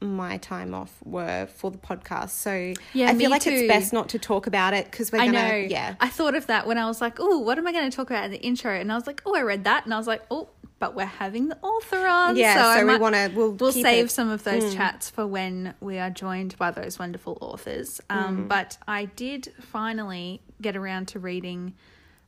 my 0.00 0.36
time 0.38 0.74
off 0.74 0.92
were 1.04 1.46
for 1.46 1.70
the 1.70 1.78
podcast. 1.78 2.30
So 2.30 2.74
Yeah, 2.92 3.10
I 3.10 3.14
feel 3.14 3.30
like 3.30 3.42
too. 3.42 3.50
it's 3.50 3.68
best 3.68 3.92
not 3.92 4.10
to 4.10 4.18
talk 4.18 4.46
about 4.46 4.74
it 4.74 4.84
because 4.90 5.10
we're 5.10 5.20
I 5.20 5.26
gonna, 5.26 5.48
know. 5.48 5.54
yeah. 5.56 5.94
I 6.00 6.08
thought 6.08 6.34
of 6.34 6.46
that 6.48 6.66
when 6.66 6.76
I 6.78 6.86
was 6.86 7.00
like, 7.00 7.16
oh, 7.20 7.38
what 7.38 7.56
am 7.58 7.66
I 7.66 7.72
going 7.72 7.90
to 7.90 7.96
talk 7.96 8.10
about 8.10 8.24
in 8.24 8.30
the 8.32 8.40
intro? 8.42 8.72
And 8.74 8.92
I 8.92 8.96
was 8.96 9.06
like, 9.06 9.22
oh, 9.24 9.34
I 9.34 9.42
read 9.42 9.64
that. 9.64 9.84
And 9.84 9.94
I 9.94 9.96
was 9.96 10.06
like, 10.06 10.22
oh, 10.30 10.48
but 10.78 10.94
we're 10.94 11.06
having 11.06 11.48
the 11.48 11.56
author 11.62 12.06
on. 12.06 12.36
Yeah, 12.36 12.66
I 12.66 12.74
so 12.80 12.84
we 12.84 12.92
might- 12.92 13.00
wanna- 13.00 13.30
we'll 13.34 13.52
we'll 13.52 13.72
save 13.72 14.06
it- 14.06 14.10
some 14.10 14.28
of 14.28 14.44
those 14.44 14.74
chats 14.74 15.08
for 15.08 15.26
when 15.26 15.72
we 15.80 15.98
are 15.98 16.10
joined 16.10 16.58
by 16.58 16.70
those 16.72 16.98
wonderful 16.98 17.38
authors. 17.40 18.00
Um, 18.10 18.48
But 18.48 18.76
I 18.86 19.06
did 19.06 19.52
finally 19.60 20.42
get 20.60 20.76
around 20.76 21.08
to 21.08 21.18
reading 21.18 21.74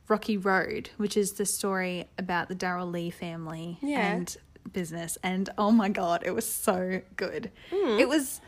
Rocky 0.07 0.37
Road, 0.37 0.89
which 0.97 1.17
is 1.17 1.33
the 1.33 1.45
story 1.45 2.05
about 2.17 2.47
the 2.47 2.55
Darrell 2.55 2.87
Lea 2.87 3.09
family 3.11 3.77
Yeah. 3.81 4.13
and 4.13 4.37
business. 4.73 5.17
And 5.23 5.49
oh 5.57 5.71
my 5.71 5.89
God, 5.89 6.23
it 6.25 6.31
was 6.31 6.51
so 6.51 7.01
good. 7.15 7.51
Hmm. 7.73 7.99
It 7.99 8.07
was, 8.07 8.41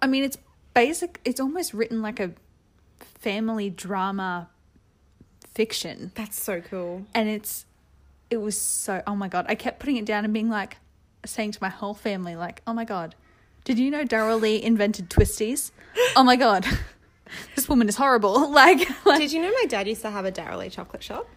I 0.00 0.06
mean, 0.06 0.24
it's 0.24 0.38
basic, 0.74 1.20
it's 1.24 1.40
almost 1.40 1.72
written 1.74 2.02
like 2.02 2.20
a 2.20 2.32
family 3.18 3.70
drama 3.70 4.48
fiction 5.54 6.12
That's 6.14 6.40
so 6.42 6.60
cool. 6.60 7.04
and 7.14 7.28
it's 7.28 7.66
it 8.30 8.38
was 8.38 8.58
so 8.58 9.02
oh 9.06 9.14
my 9.14 9.28
god 9.28 9.44
i 9.48 9.54
kept 9.54 9.78
putting 9.80 9.96
it 9.96 10.06
down 10.06 10.24
and 10.24 10.32
being 10.32 10.48
like 10.48 10.78
saying 11.26 11.52
to 11.52 11.58
my 11.60 11.68
whole 11.68 11.94
family 11.94 12.34
like 12.36 12.62
oh 12.66 12.72
my 12.72 12.84
god 12.84 13.14
did 13.64 13.78
you 13.78 13.90
know 13.90 14.02
Darrell 14.02 14.38
Lea 14.38 14.62
invented 14.62 15.10
twisties 15.10 15.70
oh 16.16 16.24
my 16.24 16.36
god 16.36 16.66
this 17.54 17.68
woman 17.68 17.88
is 17.88 17.96
horrible 17.96 18.50
like, 18.50 18.88
like 19.06 19.20
Did 19.20 19.32
you 19.32 19.42
know 19.42 19.52
my 19.52 19.66
dad 19.68 19.86
used 19.86 20.02
to 20.02 20.10
have 20.10 20.24
a 20.24 20.30
Darrell 20.30 20.58
Lea 20.60 20.70
chocolate 20.70 21.02
shop? 21.02 21.28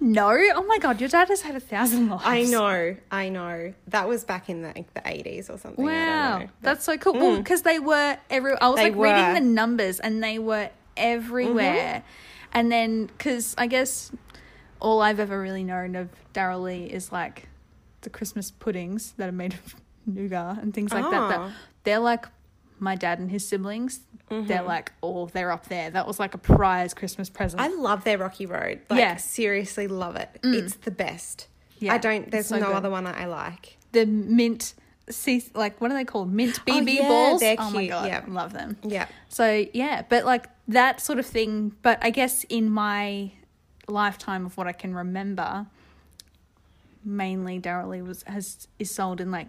No? 0.00 0.30
Oh 0.30 0.64
my 0.66 0.78
god 0.78 1.00
your 1.00 1.08
dad 1.10 1.28
has 1.28 1.42
had 1.42 1.54
a 1.54 1.60
thousand 1.60 2.08
lives. 2.08 2.24
I 2.24 2.42
know, 2.44 2.96
I 3.10 3.28
know. 3.28 3.74
That 3.88 4.08
was 4.08 4.24
back 4.24 4.48
in 4.48 4.62
the, 4.62 4.68
like, 4.68 4.92
the 4.94 5.00
80s 5.00 5.50
or 5.50 5.58
something. 5.58 5.86
I 5.88 5.94
don't 5.94 6.42
wow 6.46 6.48
that's 6.62 6.84
so 6.84 6.96
cool. 6.96 7.12
Well 7.14 7.36
mm. 7.36 7.38
because 7.38 7.62
they 7.62 7.78
were 7.78 8.16
every 8.30 8.54
i 8.60 8.68
was 8.68 8.76
They 8.76 8.90
like 8.90 8.96
reading 8.98 9.34
the 9.34 9.40
numbers 9.40 10.00
and 10.00 10.22
they 10.22 10.38
were 10.38 10.70
everywhere. 10.96 12.02
Mm-hmm. 12.04 12.58
And 12.58 12.72
then 12.72 13.06
because 13.06 13.54
i 13.58 13.66
guess 13.66 14.10
all 14.80 15.00
i've 15.02 15.20
ever 15.20 15.40
really 15.40 15.64
known 15.64 15.94
of 15.94 16.08
Darrell 16.32 16.62
Lea 16.62 16.86
is 16.86 17.12
like 17.12 17.48
the 18.00 18.10
christmas 18.10 18.50
puddings 18.50 19.12
that 19.18 19.28
are 19.28 19.32
made 19.32 19.54
of 19.54 19.76
nougat 20.06 20.62
and 20.62 20.72
things 20.74 20.92
like 20.92 21.04
that, 21.10 21.28
that 21.28 21.38
Oh. 21.40 21.52
they're 21.84 21.98
like 21.98 22.26
my 22.80 22.94
dad 22.96 23.18
and 23.18 23.30
his 23.30 23.46
siblings 23.46 24.00
Mm-hmm. 24.30 24.46
they're 24.46 24.62
like 24.62 24.92
oh 25.02 25.26
they're 25.26 25.50
up 25.50 25.66
there 25.66 25.90
that 25.90 26.06
was 26.06 26.20
like 26.20 26.34
a 26.34 26.38
prize 26.38 26.94
christmas 26.94 27.28
present 27.28 27.60
I 27.60 27.66
love 27.66 28.04
their 28.04 28.16
Rocky 28.16 28.46
Road. 28.46 28.78
Like, 28.88 29.00
Yeah. 29.00 29.16
seriously 29.16 29.88
love 29.88 30.14
it. 30.14 30.28
It's 30.44 30.76
the 30.76 30.92
best. 30.92 31.48
Yeah, 31.80 31.94
I 31.94 31.98
don't. 31.98 32.30
There's 32.30 32.46
so 32.46 32.60
no 32.60 32.66
good. 32.66 32.76
other 32.76 32.90
one 32.90 33.02
that 33.04 33.16
I 33.16 33.24
like. 33.26 33.76
the 33.90 34.06
mint 34.06 34.74
like 35.54 35.80
what 35.80 35.90
are 35.90 35.94
they 35.94 36.04
called 36.04 36.32
mint 36.32 36.60
bb 36.64 36.70
Oh, 37.00 37.02
yeah, 37.02 37.08
balls 37.08 37.40
they're 37.40 37.56
oh 37.58 37.70
my 37.70 37.78
cute, 37.80 37.90
god 37.90 38.06
yeah. 38.06 38.24
love 38.28 38.52
them 38.52 38.76
Yeah. 38.84 39.06
So 39.28 39.66
yeah, 39.72 40.02
but 40.08 40.24
like 40.24 40.46
that 40.68 41.00
sort 41.00 41.18
of 41.18 41.26
thing. 41.26 41.74
But 41.82 41.98
I 42.00 42.10
guess 42.10 42.44
in 42.44 42.70
my 42.70 43.32
lifetime 43.88 44.46
of 44.46 44.56
what 44.56 44.68
I 44.68 44.72
can 44.72 44.94
remember, 44.94 45.66
mainly 47.04 47.58
Darrell 47.58 47.88
Lea 47.88 48.02
was 48.02 48.22
has 48.28 48.68
is 48.78 48.90
sold 48.92 49.20
in 49.20 49.30
like 49.32 49.48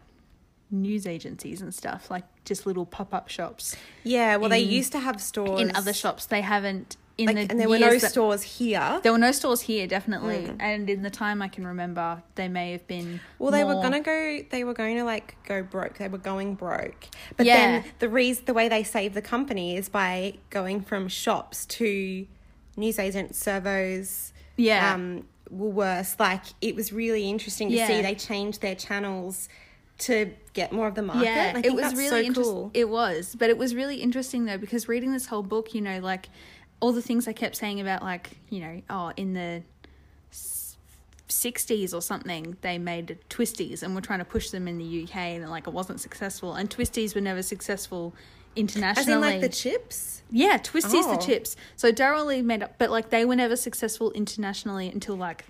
news 0.71 1.05
agencies 1.05 1.61
and 1.61 1.73
stuff, 1.73 2.09
like 2.09 2.23
just 2.45 2.65
little 2.65 2.85
pop 2.85 3.13
up 3.13 3.27
shops. 3.29 3.75
Yeah. 4.03 4.37
Well, 4.37 4.49
they 4.49 4.59
used 4.59 4.91
to 4.93 4.99
have 4.99 5.21
stores 5.21 5.61
In 5.61 5.75
other 5.75 5.93
shops, 5.93 6.25
they 6.25 6.41
haven't. 6.41 6.97
In 7.17 7.25
like, 7.27 7.35
the 7.35 7.41
and 7.51 7.59
there 7.59 7.69
were 7.69 7.77
no 7.77 7.97
that- 7.99 8.09
stores 8.11 8.41
here. 8.41 8.99
There 9.03 9.11
were 9.11 9.17
no 9.17 9.31
stores 9.33 9.61
here, 9.61 9.85
definitely, 9.85 10.37
Mm. 10.47 10.55
and 10.59 10.89
in 10.89 11.03
the 11.03 11.09
time 11.09 11.41
I 11.41 11.49
can 11.49 11.67
remember, 11.67 12.23
they 12.35 12.47
may 12.47 12.71
have 12.71 12.87
been. 12.87 13.19
Well, 13.37 13.51
they 13.51 13.63
were 13.63 13.75
gonna 13.75 13.99
go. 13.99 14.39
They 14.49 14.63
were 14.63 14.73
going 14.73 14.95
to 14.97 15.03
like 15.03 15.35
go 15.45 15.61
broke. 15.61 15.97
They 15.97 16.07
were 16.07 16.17
going 16.17 16.55
broke. 16.55 17.05
But 17.37 17.45
Yeah. 17.45 17.57
then 17.81 17.85
the 17.99 18.09
reason, 18.09 18.45
the 18.45 18.53
way 18.53 18.69
they 18.69 18.81
save 18.83 19.13
the 19.13 19.21
company 19.21 19.75
is 19.75 19.89
by 19.89 20.35
going 20.49 20.81
from 20.81 21.09
shops 21.09 21.65
to 21.67 22.25
newsagents, 22.77 23.37
servos, 23.37 24.31
Yeah. 24.57 24.93
um, 24.93 25.27
Woolworths. 25.53 26.17
Like 26.19 26.43
it 26.61 26.75
was 26.75 26.93
really 26.93 27.29
interesting 27.29 27.69
to 27.71 27.85
see. 27.85 28.01
They 28.01 28.15
changed 28.15 28.61
their 28.61 28.75
channels 28.75 29.49
to 29.99 30.31
get 30.53 30.71
more 30.71 30.87
of 30.87 30.95
the 30.95 31.01
market. 31.01 31.23
Yeah, 31.25 31.61
it 31.63 31.73
was 31.73 31.83
that's 31.83 31.95
really 31.95 32.33
so 32.33 32.41
cool. 32.43 32.71
It 32.73 32.89
was, 32.89 33.35
but 33.37 33.49
it 33.49 33.57
was 33.57 33.75
really 33.75 33.97
interesting 33.97 34.45
though 34.45 34.57
because 34.57 34.87
reading 34.87 35.13
this 35.13 35.27
whole 35.27 35.43
book, 35.43 35.73
you 35.73 35.81
know, 35.81 35.99
like 35.99 36.29
all 36.79 36.91
the 36.91 37.01
things 37.01 37.27
I 37.27 37.33
kept 37.33 37.55
saying 37.55 37.79
about, 37.79 38.01
like 38.01 38.31
you 38.49 38.59
know, 38.61 38.81
oh, 38.89 39.11
in 39.15 39.33
the 39.33 39.61
'60s 41.29 41.93
or 41.93 42.01
something, 42.01 42.57
they 42.61 42.77
made 42.77 43.17
twisties 43.29 43.83
and 43.83 43.95
were 43.95 44.01
trying 44.01 44.19
to 44.19 44.25
push 44.25 44.49
them 44.49 44.67
in 44.67 44.77
the 44.77 45.03
UK, 45.03 45.15
and 45.15 45.49
like 45.49 45.67
it 45.67 45.73
wasn't 45.73 45.99
successful, 46.01 46.53
and 46.55 46.69
twisties 46.69 47.15
were 47.15 47.21
never 47.21 47.41
successful 47.41 48.13
internationally. 48.55 49.13
As 49.13 49.15
in 49.15 49.21
like 49.21 49.41
the 49.41 49.49
chips. 49.49 50.23
yeah, 50.29 50.57
twisties 50.57 51.03
Oh. 51.05 51.15
the 51.15 51.21
chips. 51.25 51.55
So 51.77 51.91
Darrell 51.91 52.25
Lea 52.25 52.41
made 52.41 52.63
up, 52.63 52.75
but 52.77 52.89
like 52.91 53.09
they 53.09 53.23
were 53.23 53.35
never 53.35 53.55
successful 53.55 54.11
internationally 54.11 54.89
until 54.89 55.15
like 55.15 55.45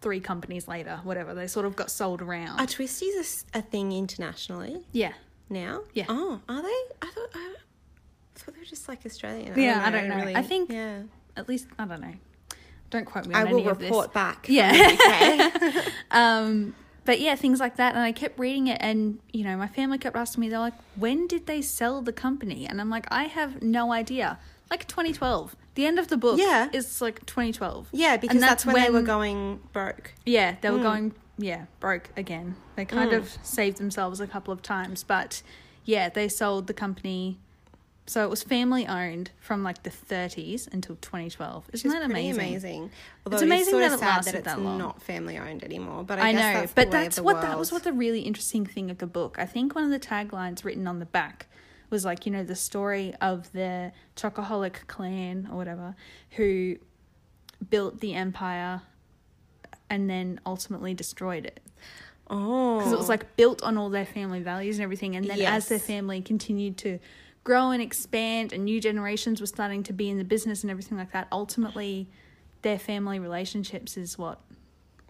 three 0.00 0.20
companies 0.20 0.68
later, 0.68 1.00
whatever. 1.04 1.34
They 1.34 1.46
sort 1.46 1.66
of 1.66 1.76
got 1.76 1.90
sold 1.90 2.22
around. 2.22 2.60
Are 2.60 2.66
twisties 2.66 3.44
a 3.54 3.62
thing 3.62 3.92
internationally 3.92 4.82
yeah. 4.92 5.12
now? 5.50 5.82
Yeah. 5.94 6.06
Oh, 6.08 6.40
are 6.48 6.62
they? 6.62 6.68
I 7.02 7.10
thought 7.10 7.28
I 7.34 7.54
thought 8.36 8.54
they 8.54 8.60
were 8.60 8.64
just 8.66 8.88
like 8.88 9.04
Australian. 9.04 9.58
Yeah, 9.58 9.82
I 9.84 9.90
don't 9.90 10.08
know. 10.08 10.16
I 10.16 10.42
think- 10.42 10.70
Yeah. 10.70 11.02
At 11.36 11.48
least 11.48 11.68
I 11.78 11.84
don't 11.84 12.00
know. 12.00 12.14
Don't 12.90 13.04
quote 13.04 13.26
me 13.26 13.34
on 13.34 13.40
I 13.42 13.44
will 13.52 13.60
any 13.60 13.68
of 13.68 13.78
this. 13.78 13.90
report 13.90 14.12
back. 14.12 14.46
Yeah. 14.48 14.72
Okay. 14.94 15.82
Um, 16.10 16.74
but 17.04 17.20
yeah, 17.20 17.36
things 17.36 17.60
like 17.60 17.76
that. 17.76 17.94
And 17.94 18.02
I 18.02 18.12
kept 18.12 18.38
reading 18.38 18.66
it, 18.66 18.78
and 18.80 19.18
you 19.32 19.44
know, 19.44 19.56
my 19.56 19.66
family 19.68 19.98
kept 19.98 20.16
asking 20.16 20.42
me, 20.42 20.48
they're 20.48 20.58
like, 20.58 20.74
when 20.96 21.26
did 21.26 21.46
they 21.46 21.62
sell 21.62 22.02
the 22.02 22.12
company? 22.12 22.66
And 22.66 22.80
I'm 22.80 22.90
like, 22.90 23.06
I 23.10 23.24
have 23.24 23.62
no 23.62 23.92
idea. 23.92 24.38
Like 24.70 24.86
2012. 24.86 25.56
The 25.78 25.86
end 25.86 26.00
of 26.00 26.08
the 26.08 26.16
book 26.16 26.40
Yeah. 26.40 26.68
is 26.72 27.00
like 27.00 27.24
2012. 27.24 27.86
yeah, 27.92 28.16
because 28.16 28.40
that's, 28.40 28.64
that's 28.64 28.66
when, 28.66 28.74
they 28.82 28.90
were 28.90 28.94
when- 28.94 29.04
going 29.04 29.60
broke. 29.72 30.12
Yeah, 30.26 30.56
they 30.60 30.70
Mm. 30.70 30.72
were 30.72 30.82
going, 30.82 31.14
yeah, 31.38 31.66
broke 31.78 32.10
again. 32.16 32.56
They 32.74 32.84
kind 32.84 33.12
of 33.12 33.38
saved 33.44 33.76
themselves 33.78 34.18
a 34.18 34.26
couple 34.26 34.52
of 34.52 34.60
times, 34.60 35.04
but 35.04 35.40
yeah, 35.84 36.08
they 36.08 36.28
sold 36.28 36.66
the 36.66 36.74
company. 36.74 37.38
So 38.06 38.24
it 38.24 38.28
was 38.28 38.42
family 38.42 38.88
owned 38.88 39.30
from 39.38 39.62
like 39.62 39.84
the 39.84 39.90
30s 39.90 40.66
until 40.66 40.96
2012. 40.96 41.70
Isn't 41.72 41.88
that 41.92 41.98
pretty 42.10 42.28
amazing? 42.30 42.40
amazing. 42.40 42.90
Although 43.24 43.36
It's 43.36 43.42
amazing 43.44 43.78
that 43.78 43.92
it 43.92 43.98
sad 44.00 44.06
lasted 44.08 44.32
that 44.32 44.38
it's 44.38 44.46
that 44.48 44.60
long. 44.60 44.78
not 44.78 45.00
family 45.00 45.38
owned 45.38 45.62
anymore. 45.62 46.02
But 46.02 46.18
I, 46.18 46.30
I 46.30 46.32
guess 46.32 46.40
know, 46.54 46.60
that's 46.62 46.72
but 46.72 46.90
the 46.90 46.96
way 46.96 47.02
that's 47.04 47.18
of 47.18 47.22
the 47.22 47.26
what 47.26 47.42
that 47.42 47.56
was 47.56 47.70
what 47.70 47.84
the 47.84 47.92
really 47.92 48.22
interesting 48.22 48.66
thing 48.66 48.90
of 48.90 48.98
the 48.98 49.06
book. 49.06 49.36
I 49.38 49.46
think 49.46 49.76
one 49.76 49.84
of 49.84 49.90
the 49.90 50.00
taglines 50.00 50.64
written 50.64 50.88
on 50.88 50.98
the 50.98 51.06
back 51.06 51.46
was 51.90 52.04
like, 52.04 52.26
you 52.26 52.32
know, 52.32 52.44
the 52.44 52.56
story 52.56 53.14
of 53.20 53.50
the 53.52 53.92
Chocoholic 54.16 54.86
clan 54.86 55.48
or 55.50 55.56
whatever 55.56 55.94
who 56.32 56.76
built 57.70 58.00
the 58.00 58.14
empire 58.14 58.82
and 59.90 60.08
then 60.08 60.40
ultimately 60.44 60.94
destroyed 60.94 61.46
it. 61.46 61.60
Oh, 62.30 62.78
Because 62.78 62.92
it 62.92 62.98
was 62.98 63.08
like 63.08 63.36
built 63.36 63.62
on 63.62 63.78
all 63.78 63.88
their 63.88 64.04
family 64.04 64.40
values 64.40 64.76
and 64.76 64.84
everything. 64.84 65.16
And 65.16 65.26
then 65.26 65.40
as 65.42 65.68
their 65.68 65.78
family 65.78 66.20
continued 66.20 66.76
to 66.78 66.98
grow 67.42 67.70
and 67.70 67.80
expand 67.82 68.52
and 68.52 68.64
new 68.64 68.80
generations 68.80 69.40
were 69.40 69.46
starting 69.46 69.82
to 69.84 69.92
be 69.92 70.10
in 70.10 70.18
the 70.18 70.24
business 70.24 70.62
and 70.62 70.70
everything 70.70 70.98
like 70.98 71.12
that, 71.12 71.26
ultimately 71.32 72.08
their 72.62 72.78
family 72.78 73.18
relationships 73.18 73.96
is 73.96 74.18
what 74.18 74.40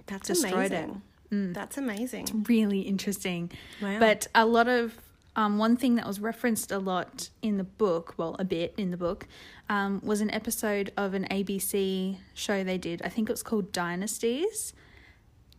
that's 0.07 0.29
destroyed 0.29 0.73
it. 0.73 0.85
amazing. 0.85 1.03
Mm. 1.33 1.55
That's 1.55 1.77
amazing. 1.77 2.23
It's 2.23 2.49
really 2.49 2.81
interesting. 2.81 3.51
Wow. 3.83 3.99
But 3.99 4.29
a 4.35 4.47
lot 4.47 4.69
of 4.69 4.95
um, 5.39 5.57
one 5.57 5.77
thing 5.77 5.95
that 5.95 6.07
was 6.07 6.19
referenced 6.21 6.73
a 6.73 6.79
lot 6.79 7.31
in 7.43 7.57
the 7.57 7.65
book, 7.65 8.15
well, 8.19 8.35
a 8.39 8.45
bit 8.45 8.75
in 8.77 8.91
the 8.91 8.97
book, 8.97 9.27
um, 9.71 10.01
was 10.05 10.21
an 10.21 10.31
episode 10.33 10.93
of 10.97 11.15
an 11.15 11.27
ABC 11.31 12.19
show 12.35 12.65
they 12.65 12.77
did. 12.79 13.01
I 13.05 13.09
think 13.09 13.29
it 13.31 13.33
was 13.33 13.43
called 13.43 13.71
Dynasties. 13.73 14.75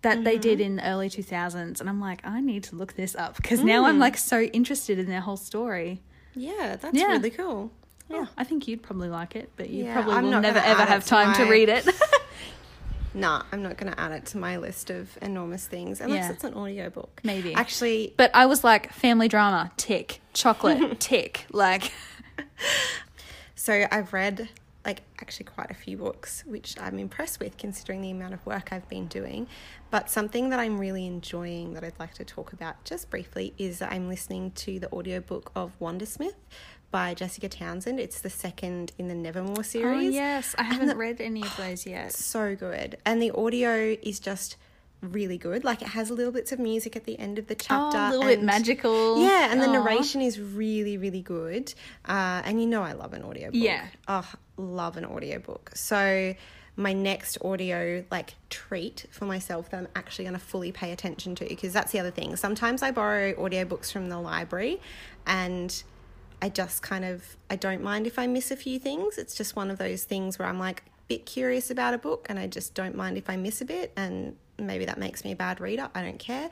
That 0.01 0.23
they 0.23 0.33
Mm-hmm. 0.35 0.41
did 0.41 0.61
in 0.61 0.75
the 0.77 0.87
early 0.87 1.09
2000s. 1.09 1.79
And 1.81 1.89
I'm 1.89 1.99
like, 1.99 2.21
I 2.25 2.39
need 2.41 2.63
to 2.65 2.75
look 2.75 2.93
this 2.95 3.15
up 3.15 3.35
because 3.37 3.61
now 3.63 3.83
Mm. 3.83 3.87
I'm 3.89 3.99
like 3.99 4.17
so 4.17 4.41
interested 4.41 4.97
in 4.99 5.07
their 5.07 5.19
whole 5.21 5.35
story. 5.37 6.01
Yeah, 6.35 6.77
that's 6.81 6.97
Yeah. 6.97 7.07
really 7.07 7.29
cool. 7.31 7.71
Yeah, 8.09 8.25
I 8.37 8.43
think 8.43 8.67
you'd 8.67 8.81
probably 8.81 9.09
like 9.09 9.35
it, 9.35 9.49
but 9.57 9.69
you 9.69 9.83
Yeah, 9.85 9.93
probably 9.93 10.15
will 10.23 10.39
never 10.41 10.57
ever 10.59 10.83
have 10.83 11.05
time 11.05 11.35
to 11.35 11.43
read 11.51 11.69
it. 11.69 11.85
Nah, 13.13 13.43
I'm 13.51 13.63
not 13.63 13.77
going 13.77 13.91
to 13.91 13.99
add 13.99 14.11
it 14.11 14.25
to 14.27 14.37
my 14.37 14.57
list 14.57 14.89
of 14.89 15.17
enormous 15.21 15.65
things 15.65 15.99
unless 16.01 16.25
Yeah. 16.25 16.31
it's 16.31 16.43
an 16.43 16.53
audiobook. 16.53 17.21
Maybe. 17.23 17.53
Actually, 17.55 18.13
but 18.17 18.29
I 18.33 18.45
was 18.45 18.63
like, 18.63 18.93
family 18.93 19.27
drama, 19.27 19.71
tick. 19.77 20.21
Chocolate, 20.33 20.99
tick. 20.99 21.45
Like, 21.51 21.91
So 23.55 23.85
I've 23.91 24.13
read 24.13 24.49
like 24.85 25.01
actually 25.21 25.45
quite 25.45 25.69
a 25.69 25.73
few 25.73 25.97
books, 25.97 26.43
which 26.47 26.75
I'm 26.79 26.97
impressed 26.97 27.39
with 27.41 27.57
considering 27.57 28.01
the 28.01 28.11
amount 28.11 28.33
of 28.33 28.45
work 28.45 28.69
I've 28.71 28.87
been 28.87 29.07
doing. 29.07 29.47
But 29.91 30.09
something 30.09 30.49
that 30.49 30.59
I'm 30.59 30.79
really 30.79 31.05
enjoying 31.05 31.73
that 31.73 31.83
I'd 31.83 31.99
like 31.99 32.13
to 32.15 32.23
talk 32.23 32.53
about 32.53 32.83
just 32.85 33.09
briefly 33.09 33.53
is 33.57 33.79
that 33.79 33.91
I'm 33.91 34.07
listening 34.07 34.51
to 34.51 34.79
the 34.79 34.89
audiobook 34.93 35.51
of 35.55 35.77
Wundersmith 35.79 36.35
by 36.91 37.13
Jessica 37.13 37.49
Townsend. 37.49 37.99
It's 37.99 38.21
the 38.21 38.29
second 38.29 38.91
in 38.97 39.07
the 39.07 39.15
Nevermoor 39.15 39.63
series. 39.63 39.85
oh, 39.85 39.99
series. 39.99 40.13
yes. 40.13 40.55
I 40.57 40.63
haven't 40.63 40.97
read 40.97 41.21
any 41.21 41.43
of 41.43 41.55
those 41.57 41.85
yet. 41.85 42.13
So 42.13 42.55
good. 42.55 42.97
And 43.05 43.21
the 43.21 43.31
audio 43.31 43.95
is 44.01 44.19
just 44.19 44.57
really 45.01 45.37
good. 45.37 45.63
Like 45.63 45.81
it 45.81 45.89
has 45.89 46.11
little 46.11 46.31
bits 46.31 46.51
of 46.51 46.59
music 46.59 46.95
at 46.95 47.05
the 47.05 47.17
end 47.19 47.39
of 47.39 47.47
the 47.47 47.55
chapter. 47.55 47.97
Oh, 47.97 48.09
a 48.09 48.11
little 48.11 48.25
bit 48.25 48.43
magical. 48.43 49.21
Yeah, 49.21 49.51
and 49.51 49.61
the 49.61 49.67
narration 49.67 50.21
is 50.21 50.39
really, 50.39 50.97
really 50.97 51.21
good. 51.21 51.73
Uh, 52.05 52.41
and 52.43 52.61
you 52.61 52.67
know 52.67 52.83
I 52.83 52.93
love 52.93 53.13
an 53.13 53.23
audiobook. 53.23 53.55
Yeah. 53.55 53.85
Oh, 54.07 54.29
love 54.57 54.97
an 54.97 55.05
audiobook. 55.05 55.71
So 55.75 56.35
my 56.75 56.93
next 56.93 57.37
audio 57.43 58.05
like 58.09 58.35
treat 58.49 59.05
for 59.11 59.25
myself 59.25 59.69
that 59.69 59.77
I'm 59.77 59.87
actually 59.95 60.25
going 60.25 60.39
to 60.39 60.43
fully 60.43 60.71
pay 60.71 60.91
attention 60.91 61.35
to 61.35 61.45
because 61.45 61.73
that's 61.73 61.91
the 61.91 61.99
other 61.99 62.11
thing. 62.11 62.35
Sometimes 62.35 62.81
I 62.81 62.91
borrow 62.91 63.33
audiobooks 63.33 63.91
from 63.91 64.09
the 64.09 64.19
library 64.19 64.79
and 65.27 65.83
I 66.41 66.49
just 66.49 66.81
kind 66.81 67.05
of 67.05 67.37
I 67.49 67.55
don't 67.55 67.83
mind 67.83 68.07
if 68.07 68.17
I 68.17 68.27
miss 68.27 68.51
a 68.51 68.55
few 68.55 68.79
things. 68.79 69.17
It's 69.17 69.35
just 69.35 69.55
one 69.55 69.69
of 69.69 69.77
those 69.77 70.03
things 70.03 70.39
where 70.39 70.47
I'm 70.47 70.59
like 70.59 70.83
a 70.87 70.91
bit 71.07 71.25
curious 71.25 71.69
about 71.69 71.93
a 71.93 71.97
book 71.97 72.27
and 72.29 72.39
I 72.39 72.47
just 72.47 72.73
don't 72.73 72.95
mind 72.95 73.17
if 73.17 73.29
I 73.29 73.35
miss 73.35 73.61
a 73.61 73.65
bit 73.65 73.91
and 73.95 74.35
maybe 74.57 74.85
that 74.85 74.97
makes 74.97 75.23
me 75.23 75.31
a 75.31 75.35
bad 75.35 75.59
reader. 75.59 75.89
I 75.93 76.01
don't 76.01 76.19
care. 76.19 76.49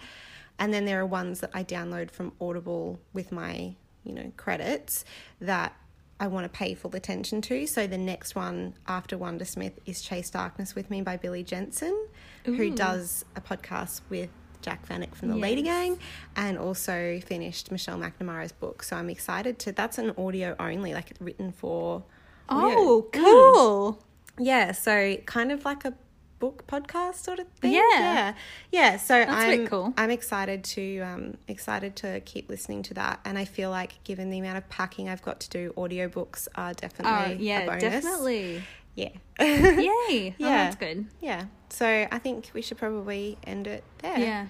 And 0.59 0.73
then 0.73 0.85
there 0.85 0.99
are 0.99 1.05
ones 1.05 1.39
that 1.41 1.51
I 1.53 1.63
download 1.63 2.09
from 2.11 2.33
Audible 2.41 2.99
with 3.13 3.31
my, 3.31 3.75
you 4.03 4.13
know, 4.13 4.31
credits 4.37 5.05
that 5.39 5.75
I 6.19 6.27
want 6.27 6.45
to 6.45 6.49
pay 6.49 6.73
full 6.73 6.95
attention 6.95 7.41
to. 7.43 7.67
So 7.67 7.85
the 7.85 7.97
next 7.97 8.35
one 8.35 8.73
after 8.87 9.17
Wundersmith 9.17 9.73
is 9.85 10.01
Chase 10.01 10.31
Darkness 10.31 10.73
with 10.73 10.89
Me 10.89 11.01
by 11.01 11.15
Billy 11.15 11.43
Jensen, 11.43 12.07
who 12.43 12.71
does 12.71 13.23
a 13.35 13.41
podcast 13.41 14.01
with 14.09 14.29
Jac 14.61 14.87
Vanek 14.87 15.15
from 15.15 15.29
the 15.29 15.35
Lady 15.35 15.61
Gang 15.61 15.97
and 16.35 16.57
also 16.57 17.19
finished 17.25 17.71
Michelle 17.71 17.97
McNamara's 17.97 18.51
book. 18.51 18.83
So 18.83 18.95
I'm 18.95 19.09
excited 19.09 19.59
to 19.59 19.71
that's 19.71 19.97
an 19.97 20.11
audio 20.17 20.55
only, 20.59 20.93
like 20.93 21.11
it's 21.11 21.21
written 21.21 21.51
for 21.51 22.03
audio. 22.49 22.75
Oh, 22.77 23.07
cool. 23.13 24.03
Yeah, 24.39 24.71
so 24.71 25.15
kind 25.25 25.51
of 25.51 25.65
like 25.65 25.85
a 25.85 25.93
book 26.39 26.67
podcast 26.67 27.15
sort 27.15 27.39
of 27.39 27.47
thing. 27.59 27.71
Yeah. 27.73 27.81
Yeah. 27.91 28.33
Yeah. 28.71 28.97
So 28.97 29.15
a 29.19 29.25
I'm 29.25 29.65
cool. 29.67 29.93
I'm 29.97 30.11
excited 30.11 30.63
to 30.65 30.99
um 30.99 31.37
excited 31.47 31.95
to 31.97 32.19
keep 32.21 32.47
listening 32.49 32.83
to 32.83 32.93
that. 32.93 33.19
And 33.25 33.37
I 33.39 33.45
feel 33.45 33.71
like 33.71 34.03
given 34.03 34.29
the 34.29 34.37
amount 34.37 34.59
of 34.59 34.69
packing 34.69 35.09
I've 35.09 35.23
got 35.23 35.39
to 35.41 35.49
do, 35.49 35.73
audiobooks 35.75 36.47
are 36.55 36.69
Oh, 36.69 36.73
definitely 36.73 37.33
a 37.33 37.35
yeah, 37.39 37.65
bonus. 37.65 37.81
definitely. 37.81 38.61
Yeah. 38.97 39.09
Yay. 39.39 39.79
Oh, 39.79 40.33
Yeah. 40.39 40.63
that's 40.65 40.75
good. 40.75 41.05
yeah. 41.21 41.45
So 41.69 42.07
I 42.11 42.17
think 42.19 42.49
we 42.53 42.61
should 42.63 42.77
probably 42.79 43.37
end 43.45 43.67
it 43.67 43.83
there. 43.99 44.19
Yeah. 44.19 44.47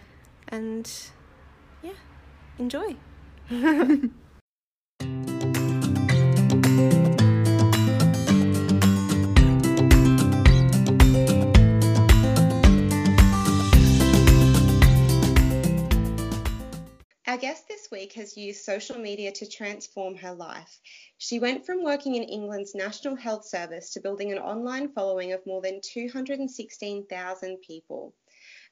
And 0.48 0.90
yeah. 1.84 1.92
Enjoy. 2.58 2.96
Our 17.28 17.38
guest 17.38 17.68
this 17.68 17.90
week 17.92 18.14
has 18.14 18.38
used 18.38 18.64
social 18.64 18.98
media 18.98 19.32
to 19.34 19.46
transform 19.50 20.16
her 20.16 20.34
life. 20.34 20.80
She 21.20 21.40
went 21.40 21.66
from 21.66 21.84
working 21.84 22.14
in 22.14 22.22
England's 22.22 22.76
National 22.76 23.16
Health 23.16 23.44
Service 23.44 23.90
to 23.94 24.00
building 24.00 24.32
an 24.32 24.38
online 24.38 24.90
following 24.90 25.34
of 25.34 25.44
more 25.48 25.62
than 25.64 25.82
216,000 25.82 27.58
people. 27.62 28.14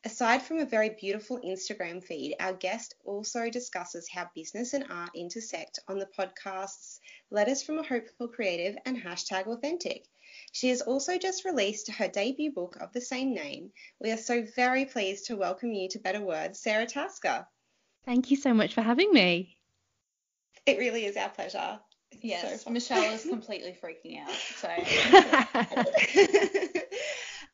Aside 0.03 0.43
from 0.43 0.59
a 0.59 0.65
very 0.65 0.89
beautiful 0.89 1.39
Instagram 1.41 2.03
feed, 2.03 2.35
our 2.39 2.53
guest 2.53 2.93
also 3.03 3.49
discusses 3.49 4.07
how 4.07 4.29
business 4.35 4.73
and 4.73 4.85
art 4.91 5.09
intersect 5.15 5.79
on 5.87 5.97
the 5.97 6.05
podcasts 6.05 6.99
Letters 7.31 7.63
from 7.63 7.79
a 7.79 7.83
Hopeful 7.83 8.27
Creative 8.27 8.77
and 8.85 8.95
Hashtag 8.95 9.47
Authentic. 9.47 10.05
She 10.51 10.69
has 10.69 10.83
also 10.83 11.17
just 11.17 11.45
released 11.45 11.89
her 11.89 12.07
debut 12.07 12.51
book 12.51 12.77
of 12.79 12.93
the 12.93 13.01
same 13.01 13.33
name. 13.33 13.71
We 13.99 14.11
are 14.11 14.17
so 14.17 14.45
very 14.55 14.85
pleased 14.85 15.25
to 15.25 15.35
welcome 15.35 15.73
you 15.73 15.89
to 15.89 15.99
Better 15.99 16.21
Words, 16.21 16.59
Sara 16.59 16.85
Tasker. 16.85 17.47
Thank 18.05 18.29
you 18.29 18.37
so 18.37 18.53
much 18.53 18.75
for 18.75 18.83
having 18.83 19.11
me. 19.11 19.57
It 20.67 20.77
really 20.77 21.05
is 21.05 21.17
our 21.17 21.29
pleasure. 21.29 21.79
Yes, 22.21 22.63
so. 22.63 22.69
Michelle 22.71 23.13
is 23.13 23.25
completely 23.29 23.77
freaking 23.81 24.21
out. 24.21 24.31
So, 24.31 24.69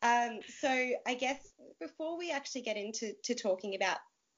um, 0.07 0.39
so 0.59 0.69
I 1.07 1.13
guess 1.15 1.39
before 1.79 2.17
we 2.17 2.31
actually 2.31 2.61
get 2.61 2.77
into 2.77 3.13
to 3.23 3.35
talking 3.35 3.75
about 3.75 3.97